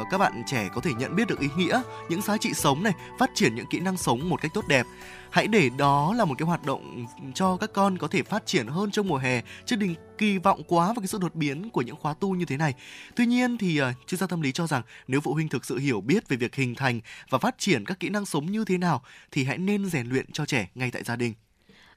uh, 0.00 0.06
các 0.10 0.18
bạn 0.18 0.42
trẻ 0.46 0.68
có 0.74 0.80
thể 0.80 0.94
nhận 0.94 1.16
biết 1.16 1.28
được 1.28 1.40
ý 1.40 1.48
nghĩa, 1.56 1.82
những 2.08 2.22
giá 2.22 2.36
trị 2.36 2.54
sống 2.54 2.82
này, 2.82 2.92
phát 3.18 3.30
triển 3.34 3.54
những 3.54 3.66
kỹ 3.66 3.80
năng 3.80 3.96
sống 3.96 4.28
một 4.28 4.40
cách 4.40 4.54
tốt 4.54 4.64
đẹp 4.68 4.86
hãy 5.30 5.46
để 5.46 5.70
đó 5.78 6.14
là 6.14 6.24
một 6.24 6.34
cái 6.38 6.46
hoạt 6.46 6.64
động 6.66 7.06
cho 7.34 7.56
các 7.56 7.70
con 7.72 7.98
có 7.98 8.08
thể 8.08 8.22
phát 8.22 8.46
triển 8.46 8.66
hơn 8.66 8.90
trong 8.90 9.08
mùa 9.08 9.16
hè 9.16 9.42
chứ 9.64 9.76
đừng 9.76 9.94
kỳ 10.18 10.38
vọng 10.38 10.62
quá 10.68 10.86
vào 10.86 10.94
cái 10.94 11.06
sự 11.06 11.18
đột 11.18 11.34
biến 11.34 11.70
của 11.70 11.82
những 11.82 11.96
khóa 11.96 12.14
tu 12.14 12.34
như 12.34 12.44
thế 12.44 12.56
này. 12.56 12.74
Tuy 13.16 13.26
nhiên 13.26 13.58
thì 13.58 13.82
uh, 13.82 13.86
chuyên 14.06 14.18
gia 14.18 14.26
tâm 14.26 14.40
lý 14.40 14.52
cho 14.52 14.66
rằng 14.66 14.82
nếu 15.08 15.20
phụ 15.20 15.34
huynh 15.34 15.48
thực 15.48 15.64
sự 15.64 15.78
hiểu 15.78 16.00
biết 16.00 16.28
về 16.28 16.36
việc 16.36 16.54
hình 16.54 16.74
thành 16.74 17.00
và 17.30 17.38
phát 17.38 17.58
triển 17.58 17.84
các 17.84 18.00
kỹ 18.00 18.08
năng 18.08 18.26
sống 18.26 18.52
như 18.52 18.64
thế 18.64 18.78
nào 18.78 19.02
thì 19.30 19.44
hãy 19.44 19.58
nên 19.58 19.86
rèn 19.86 20.08
luyện 20.08 20.32
cho 20.32 20.46
trẻ 20.46 20.68
ngay 20.74 20.90
tại 20.90 21.02
gia 21.02 21.16
đình. 21.16 21.34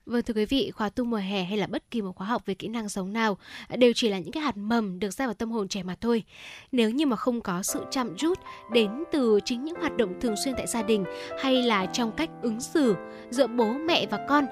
Vâng 0.09 0.23
thưa 0.23 0.33
quý 0.33 0.45
vị, 0.45 0.71
khóa 0.71 0.89
tu 0.89 1.03
mùa 1.03 1.17
hè 1.17 1.43
hay 1.43 1.57
là 1.57 1.67
bất 1.67 1.91
kỳ 1.91 2.01
một 2.01 2.15
khóa 2.15 2.27
học 2.27 2.45
về 2.45 2.53
kỹ 2.53 2.67
năng 2.67 2.89
sống 2.89 3.13
nào 3.13 3.37
đều 3.77 3.91
chỉ 3.95 4.09
là 4.09 4.19
những 4.19 4.31
cái 4.31 4.43
hạt 4.43 4.57
mầm 4.57 4.99
được 4.99 5.09
ra 5.09 5.25
vào 5.25 5.33
tâm 5.33 5.51
hồn 5.51 5.67
trẻ 5.67 5.83
mà 5.83 5.95
thôi. 6.01 6.23
Nếu 6.71 6.89
như 6.89 7.05
mà 7.05 7.15
không 7.15 7.41
có 7.41 7.63
sự 7.63 7.79
chăm 7.91 8.15
chút 8.17 8.39
đến 8.71 9.03
từ 9.11 9.39
chính 9.45 9.63
những 9.63 9.75
hoạt 9.75 9.97
động 9.97 10.19
thường 10.21 10.35
xuyên 10.45 10.55
tại 10.57 10.67
gia 10.67 10.83
đình 10.83 11.05
hay 11.41 11.53
là 11.63 11.85
trong 11.85 12.11
cách 12.11 12.29
ứng 12.41 12.61
xử 12.61 12.95
giữa 13.29 13.47
bố 13.47 13.73
mẹ 13.73 14.05
và 14.05 14.25
con 14.29 14.45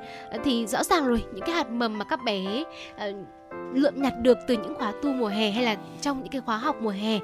thì 0.44 0.66
rõ 0.68 0.84
ràng 0.84 1.08
rồi 1.08 1.24
những 1.34 1.46
cái 1.46 1.56
hạt 1.56 1.70
mầm 1.70 1.98
mà 1.98 2.06
các 2.06 2.24
bé 2.24 2.64
ờ, 2.98 3.14
lượm 3.74 4.02
nhặt 4.02 4.14
được 4.22 4.38
từ 4.48 4.54
những 4.54 4.76
khóa 4.76 4.94
tu 5.04 5.14
mùa 5.14 5.28
hè 5.28 5.52
hay 5.52 5.64
là 5.64 5.76
trong 6.02 6.20
những 6.20 6.32
cái 6.32 6.42
khóa 6.42 6.58
học 6.58 6.76
mùa 6.82 6.90
hè 6.90 7.20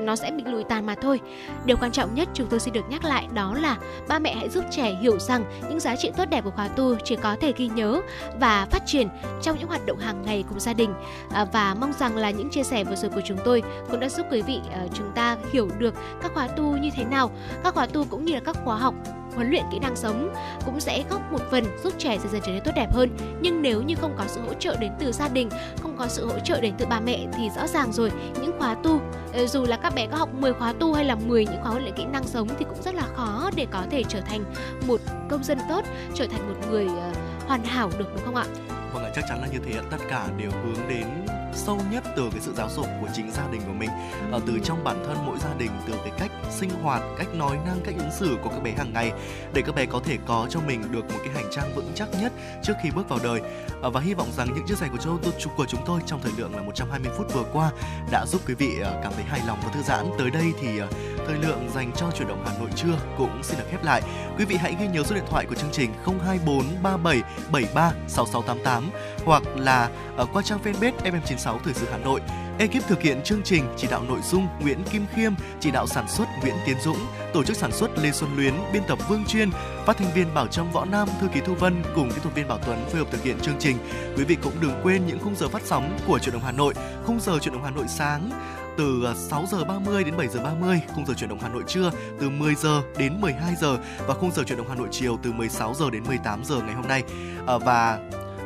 nó 0.00 0.16
sẽ 0.16 0.30
bị 0.30 0.42
lùi 0.46 0.64
tàn 0.64 0.86
mà 0.86 0.94
thôi. 0.94 1.20
Điều 1.64 1.76
quan 1.76 1.92
trọng 1.92 2.14
nhất 2.14 2.28
chúng 2.34 2.46
tôi 2.46 2.60
xin 2.60 2.74
được 2.74 2.90
nhắc 2.90 3.04
lại 3.04 3.28
đó 3.34 3.54
là 3.60 3.76
ba 4.08 4.18
mẹ 4.18 4.34
hãy 4.34 4.48
giúp 4.48 4.64
trẻ 4.70 4.98
hiểu 5.00 5.18
rằng 5.18 5.44
những 5.68 5.80
giá 5.80 5.96
trị 5.96 6.10
tốt 6.16 6.24
đẹp 6.30 6.44
của 6.44 6.50
khóa 6.50 6.68
tu 6.68 6.94
chỉ 7.04 7.16
có 7.16 7.36
thể 7.40 7.52
ghi 7.56 7.68
nhớ 7.68 8.00
và 8.40 8.66
phát 8.70 8.82
triển 8.86 9.08
trong 9.42 9.58
những 9.58 9.68
hoạt 9.68 9.86
động 9.86 9.98
hàng 9.98 10.22
ngày 10.26 10.44
cùng 10.48 10.60
gia 10.60 10.72
đình. 10.72 10.94
À, 11.30 11.46
và 11.52 11.76
mong 11.80 11.92
rằng 11.92 12.16
là 12.16 12.30
những 12.30 12.50
chia 12.50 12.62
sẻ 12.62 12.84
vừa 12.84 12.96
rồi 12.96 13.10
của 13.14 13.22
chúng 13.24 13.38
tôi 13.44 13.62
cũng 13.90 14.00
đã 14.00 14.08
giúp 14.08 14.26
quý 14.30 14.42
vị 14.42 14.60
uh, 14.84 14.94
chúng 14.94 15.12
ta 15.14 15.36
hiểu 15.52 15.68
được 15.78 15.94
các 16.22 16.32
khóa 16.34 16.48
tu 16.48 16.76
như 16.76 16.90
thế 16.96 17.04
nào 17.04 17.30
các 17.64 17.74
khóa 17.74 17.86
tu 17.86 18.04
cũng 18.10 18.24
như 18.24 18.34
là 18.34 18.40
các 18.40 18.56
khóa 18.64 18.76
học 18.76 18.94
huấn 19.38 19.50
luyện 19.50 19.64
kỹ 19.72 19.78
năng 19.78 19.96
sống 19.96 20.34
cũng 20.64 20.80
sẽ 20.80 21.04
góp 21.10 21.32
một 21.32 21.40
phần 21.50 21.64
giúp 21.84 21.92
trẻ 21.98 22.18
dần 22.18 22.32
dần 22.32 22.42
trở 22.46 22.52
nên 22.52 22.62
tốt 22.64 22.72
đẹp 22.76 22.92
hơn. 22.92 23.16
Nhưng 23.40 23.62
nếu 23.62 23.82
như 23.82 23.94
không 23.94 24.14
có 24.18 24.24
sự 24.26 24.40
hỗ 24.40 24.54
trợ 24.54 24.76
đến 24.80 24.92
từ 24.98 25.12
gia 25.12 25.28
đình 25.28 25.48
không 25.82 25.96
có 25.98 26.08
sự 26.08 26.26
hỗ 26.26 26.38
trợ 26.38 26.60
đến 26.60 26.74
từ 26.78 26.86
bà 26.86 27.00
mẹ 27.00 27.26
thì 27.36 27.50
rõ 27.56 27.66
ràng 27.66 27.92
rồi 27.92 28.12
những 28.42 28.58
khóa 28.58 28.74
tu 28.74 29.00
ờ, 29.32 29.46
dù 29.46 29.64
là 29.64 29.76
các 29.76 29.94
bé 29.94 30.06
có 30.06 30.16
học 30.16 30.34
10 30.34 30.52
khóa 30.52 30.72
tu 30.72 30.92
hay 30.92 31.04
là 31.04 31.14
10 31.14 31.46
những 31.46 31.62
khóa 31.62 31.70
huấn 31.70 31.82
luyện 31.82 31.94
kỹ 31.94 32.04
năng 32.04 32.24
sống 32.24 32.48
thì 32.58 32.64
cũng 32.68 32.82
rất 32.82 32.94
là 32.94 33.02
khó 33.14 33.50
để 33.56 33.66
có 33.70 33.82
thể 33.90 34.02
trở 34.08 34.20
thành 34.20 34.44
một 34.86 35.00
công 35.28 35.44
dân 35.44 35.58
tốt 35.68 35.84
trở 36.14 36.26
thành 36.26 36.48
một 36.48 36.68
người 36.70 36.86
ờ, 36.86 37.12
hoàn 37.46 37.64
hảo 37.64 37.90
được 37.98 38.06
đúng 38.14 38.24
không 38.24 38.34
ạ? 38.34 38.44
Vâng 38.92 39.04
ạ 39.04 39.10
chắc 39.14 39.24
chắn 39.28 39.40
là 39.40 39.46
như 39.52 39.58
thế 39.66 39.80
tất 39.90 39.98
cả 40.08 40.28
đều 40.38 40.50
hướng 40.50 40.88
đến 40.88 41.06
sâu 41.52 41.80
nhất 41.90 42.04
từ 42.16 42.28
cái 42.30 42.40
sự 42.40 42.52
giáo 42.56 42.68
dục 42.76 42.86
của 43.00 43.08
chính 43.14 43.30
gia 43.30 43.48
đình 43.52 43.60
của 43.66 43.72
mình 43.72 43.90
ở 44.32 44.40
từ 44.46 44.58
trong 44.64 44.84
bản 44.84 45.04
thân 45.06 45.16
mỗi 45.26 45.38
gia 45.38 45.54
đình 45.58 45.70
từ 45.86 45.94
cái 46.04 46.12
cách 46.18 46.30
sinh 46.50 46.70
hoạt, 46.70 47.02
cách 47.18 47.34
nói 47.34 47.58
năng, 47.66 47.80
cách 47.84 47.94
ứng 47.98 48.10
xử 48.10 48.38
của 48.42 48.50
các 48.50 48.62
bé 48.62 48.72
hàng 48.72 48.92
ngày 48.92 49.12
để 49.52 49.62
các 49.66 49.74
bé 49.74 49.86
có 49.86 50.00
thể 50.04 50.18
có 50.26 50.46
cho 50.50 50.60
mình 50.60 50.92
được 50.92 51.04
một 51.12 51.18
cái 51.24 51.34
hành 51.34 51.50
trang 51.50 51.74
vững 51.74 51.92
chắc 51.94 52.08
nhất 52.20 52.32
trước 52.62 52.72
khi 52.82 52.90
bước 52.90 53.08
vào 53.08 53.18
đời. 53.22 53.40
Ờ, 53.82 53.90
và 53.90 54.00
hy 54.00 54.14
vọng 54.14 54.28
rằng 54.36 54.54
những 54.54 54.66
chia 54.66 54.74
sẻ 54.74 54.88
của 54.92 54.98
chúng 55.38 55.54
của 55.56 55.66
chúng 55.66 55.80
tôi 55.86 56.00
trong 56.06 56.20
thời 56.22 56.32
lượng 56.36 56.54
là 56.56 56.62
120 56.62 57.12
phút 57.16 57.34
vừa 57.34 57.44
qua 57.52 57.70
đã 58.10 58.26
giúp 58.26 58.40
quý 58.48 58.54
vị 58.54 58.78
ờ, 58.82 59.00
cảm 59.02 59.12
thấy 59.12 59.24
hài 59.24 59.40
lòng 59.46 59.58
và 59.64 59.72
thư 59.72 59.82
giãn. 59.82 60.06
Tới 60.18 60.30
đây 60.30 60.52
thì 60.60 60.78
ờ, 60.78 60.88
thời 61.26 61.36
lượng 61.36 61.70
dành 61.74 61.92
cho 61.96 62.10
chuyển 62.10 62.28
động 62.28 62.44
Hà 62.46 62.58
Nội 62.58 62.68
trưa 62.76 62.98
cũng 63.18 63.42
xin 63.42 63.58
được 63.58 63.64
khép 63.70 63.84
lại. 63.84 64.02
Quý 64.38 64.44
vị 64.44 64.56
hãy 64.56 64.76
ghi 64.80 64.86
nhớ 64.86 65.02
số 65.02 65.14
điện 65.14 65.24
thoại 65.30 65.46
của 65.46 65.54
chương 65.54 65.70
trình 65.72 65.90
024 66.04 66.64
37 66.82 67.22
73 67.52 67.92
6688 68.08 68.90
hoặc 69.24 69.42
là 69.56 69.90
qua 70.32 70.42
trang 70.42 70.58
fanpage 70.64 70.92
FM96 71.04 71.58
Thời 71.64 71.74
sự 71.74 71.86
Hà 71.92 71.98
Nội. 71.98 72.20
Ekip 72.58 72.82
thực 72.88 73.02
hiện 73.02 73.22
chương 73.22 73.42
trình 73.44 73.64
chỉ 73.76 73.88
đạo 73.90 74.02
nội 74.08 74.18
dung 74.22 74.46
Nguyễn 74.60 74.78
Kim 74.92 75.06
Khiêm, 75.14 75.32
chỉ 75.60 75.70
đạo 75.70 75.86
sản 75.86 76.08
xuất 76.08 76.24
Nguyễn 76.40 76.54
Tiến 76.66 76.76
Dũng, 76.80 76.98
tổ 77.34 77.44
chức 77.44 77.56
sản 77.56 77.72
xuất 77.72 77.98
Lê 77.98 78.10
Xuân 78.12 78.36
Luyến, 78.36 78.54
biên 78.72 78.82
tập 78.88 78.98
Vương 79.08 79.24
Chuyên, 79.24 79.50
phát 79.86 79.96
thanh 79.96 80.14
viên 80.14 80.34
Bảo 80.34 80.46
Trâm 80.46 80.70
Võ 80.72 80.84
Nam, 80.84 81.08
thư 81.20 81.28
ký 81.28 81.40
Thu 81.46 81.54
Vân 81.54 81.82
cùng 81.94 82.10
kỹ 82.10 82.16
thuật 82.22 82.34
viên 82.34 82.48
Bảo 82.48 82.58
Tuấn 82.66 82.78
phối 82.86 82.98
hợp 82.98 83.06
thực 83.10 83.22
hiện 83.22 83.40
chương 83.40 83.54
trình. 83.58 83.76
Quý 84.16 84.24
vị 84.24 84.36
cũng 84.42 84.52
đừng 84.60 84.72
quên 84.82 85.06
những 85.06 85.18
khung 85.18 85.36
giờ 85.36 85.48
phát 85.48 85.62
sóng 85.64 85.98
của 86.06 86.18
Truyền 86.18 86.32
động 86.32 86.42
Hà 86.44 86.52
Nội, 86.52 86.74
khung 87.04 87.20
giờ 87.20 87.38
Truyền 87.38 87.54
động 87.54 87.64
Hà 87.64 87.70
Nội 87.70 87.84
sáng 87.88 88.30
từ 88.78 89.04
à, 89.06 89.14
6 89.14 89.46
giờ 89.50 89.64
30 89.64 90.04
đến 90.04 90.16
7 90.16 90.28
giờ 90.28 90.40
30, 90.40 90.80
khung 90.94 91.06
giờ 91.06 91.14
chuyển 91.16 91.30
động 91.30 91.40
Hà 91.42 91.48
Nội 91.48 91.62
trưa 91.66 91.90
từ 92.20 92.30
10 92.30 92.54
giờ 92.54 92.82
đến 92.98 93.20
12 93.20 93.54
giờ 93.60 93.78
và 94.06 94.14
khung 94.14 94.30
giờ 94.32 94.42
chuyển 94.46 94.58
động 94.58 94.68
Hà 94.68 94.74
Nội 94.74 94.88
chiều 94.90 95.18
từ 95.22 95.32
16 95.32 95.74
giờ 95.74 95.90
đến 95.90 96.02
18 96.06 96.44
giờ 96.44 96.60
ngày 96.66 96.74
hôm 96.74 96.88
nay. 96.88 97.02
À, 97.46 97.58
và 97.58 97.98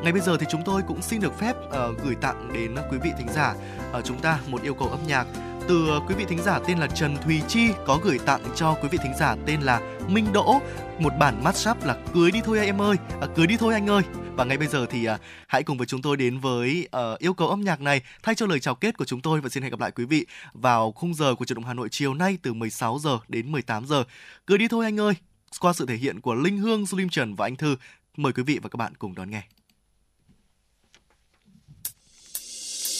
ngay 0.02 0.12
bây 0.12 0.20
giờ 0.20 0.36
thì 0.36 0.46
chúng 0.50 0.62
tôi 0.64 0.82
cũng 0.88 1.02
xin 1.02 1.20
được 1.20 1.38
phép 1.38 1.56
uh, 1.66 2.04
gửi 2.04 2.14
tặng 2.14 2.52
đến 2.52 2.74
quý 2.90 2.98
vị 3.02 3.10
thính 3.18 3.28
giả 3.34 3.54
uh, 3.98 4.04
chúng 4.04 4.20
ta 4.20 4.38
một 4.48 4.62
yêu 4.62 4.74
cầu 4.74 4.88
âm 4.88 5.00
nhạc 5.06 5.26
từ 5.68 5.88
ờ, 5.88 6.00
quý 6.08 6.14
vị 6.14 6.24
thính 6.28 6.42
giả 6.42 6.58
tên 6.58 6.78
là 6.78 6.86
Trần 6.86 7.16
Thùy 7.16 7.40
Chi 7.48 7.68
có 7.86 8.00
gửi 8.02 8.18
tặng 8.18 8.40
cho 8.56 8.74
quý 8.82 8.88
vị 8.92 8.98
thính 9.02 9.12
giả 9.18 9.36
tên 9.46 9.60
là 9.60 9.80
Minh 10.08 10.32
Đỗ 10.32 10.60
một 10.98 11.12
bản 11.18 11.44
mashup 11.44 11.84
là 11.84 11.96
cưới 12.14 12.30
đi 12.30 12.40
thôi 12.44 12.66
em 12.66 12.82
ơi, 12.82 12.96
à, 13.20 13.26
cưới 13.36 13.46
đi 13.46 13.56
thôi 13.56 13.74
anh 13.74 13.86
ơi. 13.86 14.02
Và 14.36 14.44
ngay 14.44 14.58
bây 14.58 14.68
giờ 14.68 14.86
thì 14.90 15.04
à, 15.04 15.18
hãy 15.46 15.62
cùng 15.62 15.78
với 15.78 15.86
chúng 15.86 16.02
tôi 16.02 16.16
đến 16.16 16.38
với 16.38 16.88
à, 16.90 17.00
yêu 17.18 17.34
cầu 17.34 17.48
âm 17.48 17.60
nhạc 17.60 17.80
này 17.80 18.02
thay 18.22 18.34
cho 18.34 18.46
lời 18.46 18.60
chào 18.60 18.74
kết 18.74 18.98
của 18.98 19.04
chúng 19.04 19.20
tôi 19.20 19.40
và 19.40 19.48
xin 19.48 19.62
hẹn 19.62 19.70
gặp 19.70 19.80
lại 19.80 19.90
quý 19.90 20.04
vị 20.04 20.26
vào 20.52 20.92
khung 20.92 21.14
giờ 21.14 21.34
của 21.34 21.44
truyền 21.44 21.54
động 21.54 21.64
Hà 21.64 21.74
Nội 21.74 21.88
chiều 21.88 22.14
nay 22.14 22.38
từ 22.42 22.52
16 22.52 22.98
giờ 22.98 23.18
đến 23.28 23.52
18 23.52 23.86
giờ. 23.86 24.04
Cưới 24.46 24.58
đi 24.58 24.68
thôi 24.68 24.84
anh 24.84 25.00
ơi. 25.00 25.14
Qua 25.60 25.72
sự 25.72 25.86
thể 25.86 25.96
hiện 25.96 26.20
của 26.20 26.34
Linh 26.34 26.58
Hương, 26.58 26.86
Slim 26.86 27.08
Trần 27.08 27.34
và 27.34 27.46
Anh 27.46 27.56
Thư, 27.56 27.76
mời 28.16 28.32
quý 28.32 28.42
vị 28.42 28.58
và 28.62 28.68
các 28.68 28.76
bạn 28.76 28.94
cùng 28.94 29.14
đón 29.14 29.30
nghe. 29.30 29.42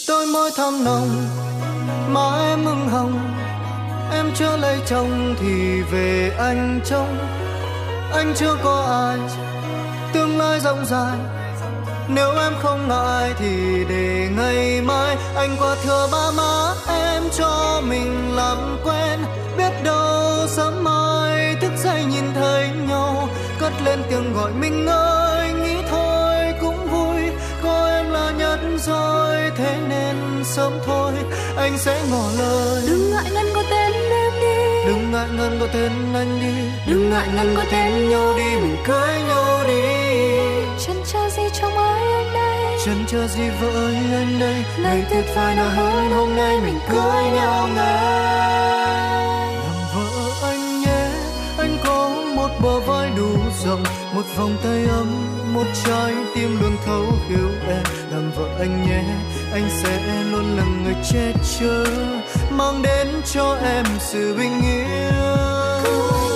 Đôi 0.09 0.27
môi 0.27 0.51
thơm 0.57 0.85
nồng 0.85 1.09
má 2.09 2.49
em 2.49 2.65
mừng 2.65 2.89
hồng. 2.89 3.21
Em 4.13 4.31
chưa 4.35 4.57
lấy 4.57 4.79
chồng 4.87 5.35
thì 5.41 5.83
về 5.83 6.37
anh 6.39 6.81
trông. 6.85 7.19
Anh 8.13 8.35
chưa 8.37 8.57
có 8.65 8.87
ai, 9.09 9.19
tương 10.13 10.39
lai 10.39 10.61
rộng 10.61 10.85
dài 10.87 11.19
nếu 12.09 12.31
em 12.39 12.53
không 12.63 12.89
ngại 12.89 13.35
thì 13.39 13.85
để 13.89 14.29
ngày 14.37 14.81
mai. 14.83 15.17
Anh 15.37 15.57
qua 15.59 15.77
thừa 15.85 16.09
ba 16.13 16.31
má, 16.37 16.75
em 16.89 17.23
cho 17.39 17.83
mình 17.89 18.37
làm 18.37 18.79
quen. 18.85 19.21
Biết 19.59 19.73
đâu 19.85 20.47
sớm 20.49 20.85
mai 20.85 21.57
thức 21.61 21.73
dậy 21.85 22.05
nhìn 22.05 22.25
thấy 22.35 22.71
nhau. 22.89 23.29
Cất 23.61 23.73
lên 23.85 24.03
tiếng 24.11 24.35
gọi 24.35 24.53
mình 24.53 24.87
ơi. 24.87 25.32
Rồi 28.87 29.51
thế 29.57 29.79
nên 29.89 30.45
sớm 30.45 30.73
thôi 30.87 31.13
anh 31.57 31.79
sẽ 31.79 32.03
ngỏ 32.11 32.25
lời. 32.39 32.83
Đừng 32.87 33.11
ngại 33.11 33.31
ngần 33.33 33.47
có 33.55 33.63
tên 33.71 33.93
em 33.93 34.33
đi. 34.41 34.87
Đừng 34.87 35.11
ngại 35.13 35.29
ngần 35.37 35.57
có 35.61 35.67
tên 35.73 35.93
anh 36.15 36.41
đi. 36.41 36.93
Đừng 36.93 37.11
ngại 37.11 37.29
ngần 37.35 37.55
có 37.57 37.65
tên 37.73 38.09
nhau 38.09 38.35
đi 38.37 38.57
mình 38.61 38.77
cưới 38.85 39.23
nhau 39.29 39.65
đi. 39.67 39.83
Chân 40.87 40.97
chờ 41.13 41.29
gì 41.31 41.43
trong 41.53 41.79
ai 41.79 42.13
anh 42.13 42.33
đây? 42.35 42.79
Chân 42.85 43.05
chờ 43.09 43.27
gì 43.27 43.43
vợ 43.61 43.71
ơi 43.71 43.97
anh 44.13 44.41
đây? 44.41 44.65
Ngày 44.79 45.05
tuyệt 45.11 45.25
vời 45.35 45.55
nào 45.55 45.71
hơn 45.71 46.11
hôm 46.11 46.37
nay 46.37 46.59
mình 46.65 46.79
cưới 46.91 47.25
nhau 47.35 47.69
ngay. 47.75 49.55
Làm 49.55 49.75
vợ 49.95 50.31
anh 50.43 50.81
nhé 50.81 51.09
anh 51.59 51.79
có 51.85 52.09
một 52.35 52.51
bờ 52.63 52.81
vai 52.81 53.11
đủ 53.17 53.37
rộng 53.65 53.83
một 54.15 54.25
vòng 54.37 54.57
tay 54.63 54.85
ấm 54.91 55.42
một 55.55 55.67
trái 55.85 56.15
tim 56.35 56.61
luôn 56.61 56.77
thấu 56.85 57.05
hiểu 57.29 57.49
em. 57.69 57.83
Làm 58.11 58.31
vợ 58.37 58.49
anh 58.59 58.87
nhé, 58.87 59.05
anh 59.53 59.69
sẽ 59.83 60.25
luôn 60.31 60.57
là 60.57 60.65
người 60.65 60.95
che 61.13 61.33
chở, 61.59 61.85
mang 62.51 62.83
đến 62.83 63.09
cho 63.33 63.59
em 63.63 63.85
sự 64.01 64.35
bình 64.39 64.61
yên. 64.63 66.32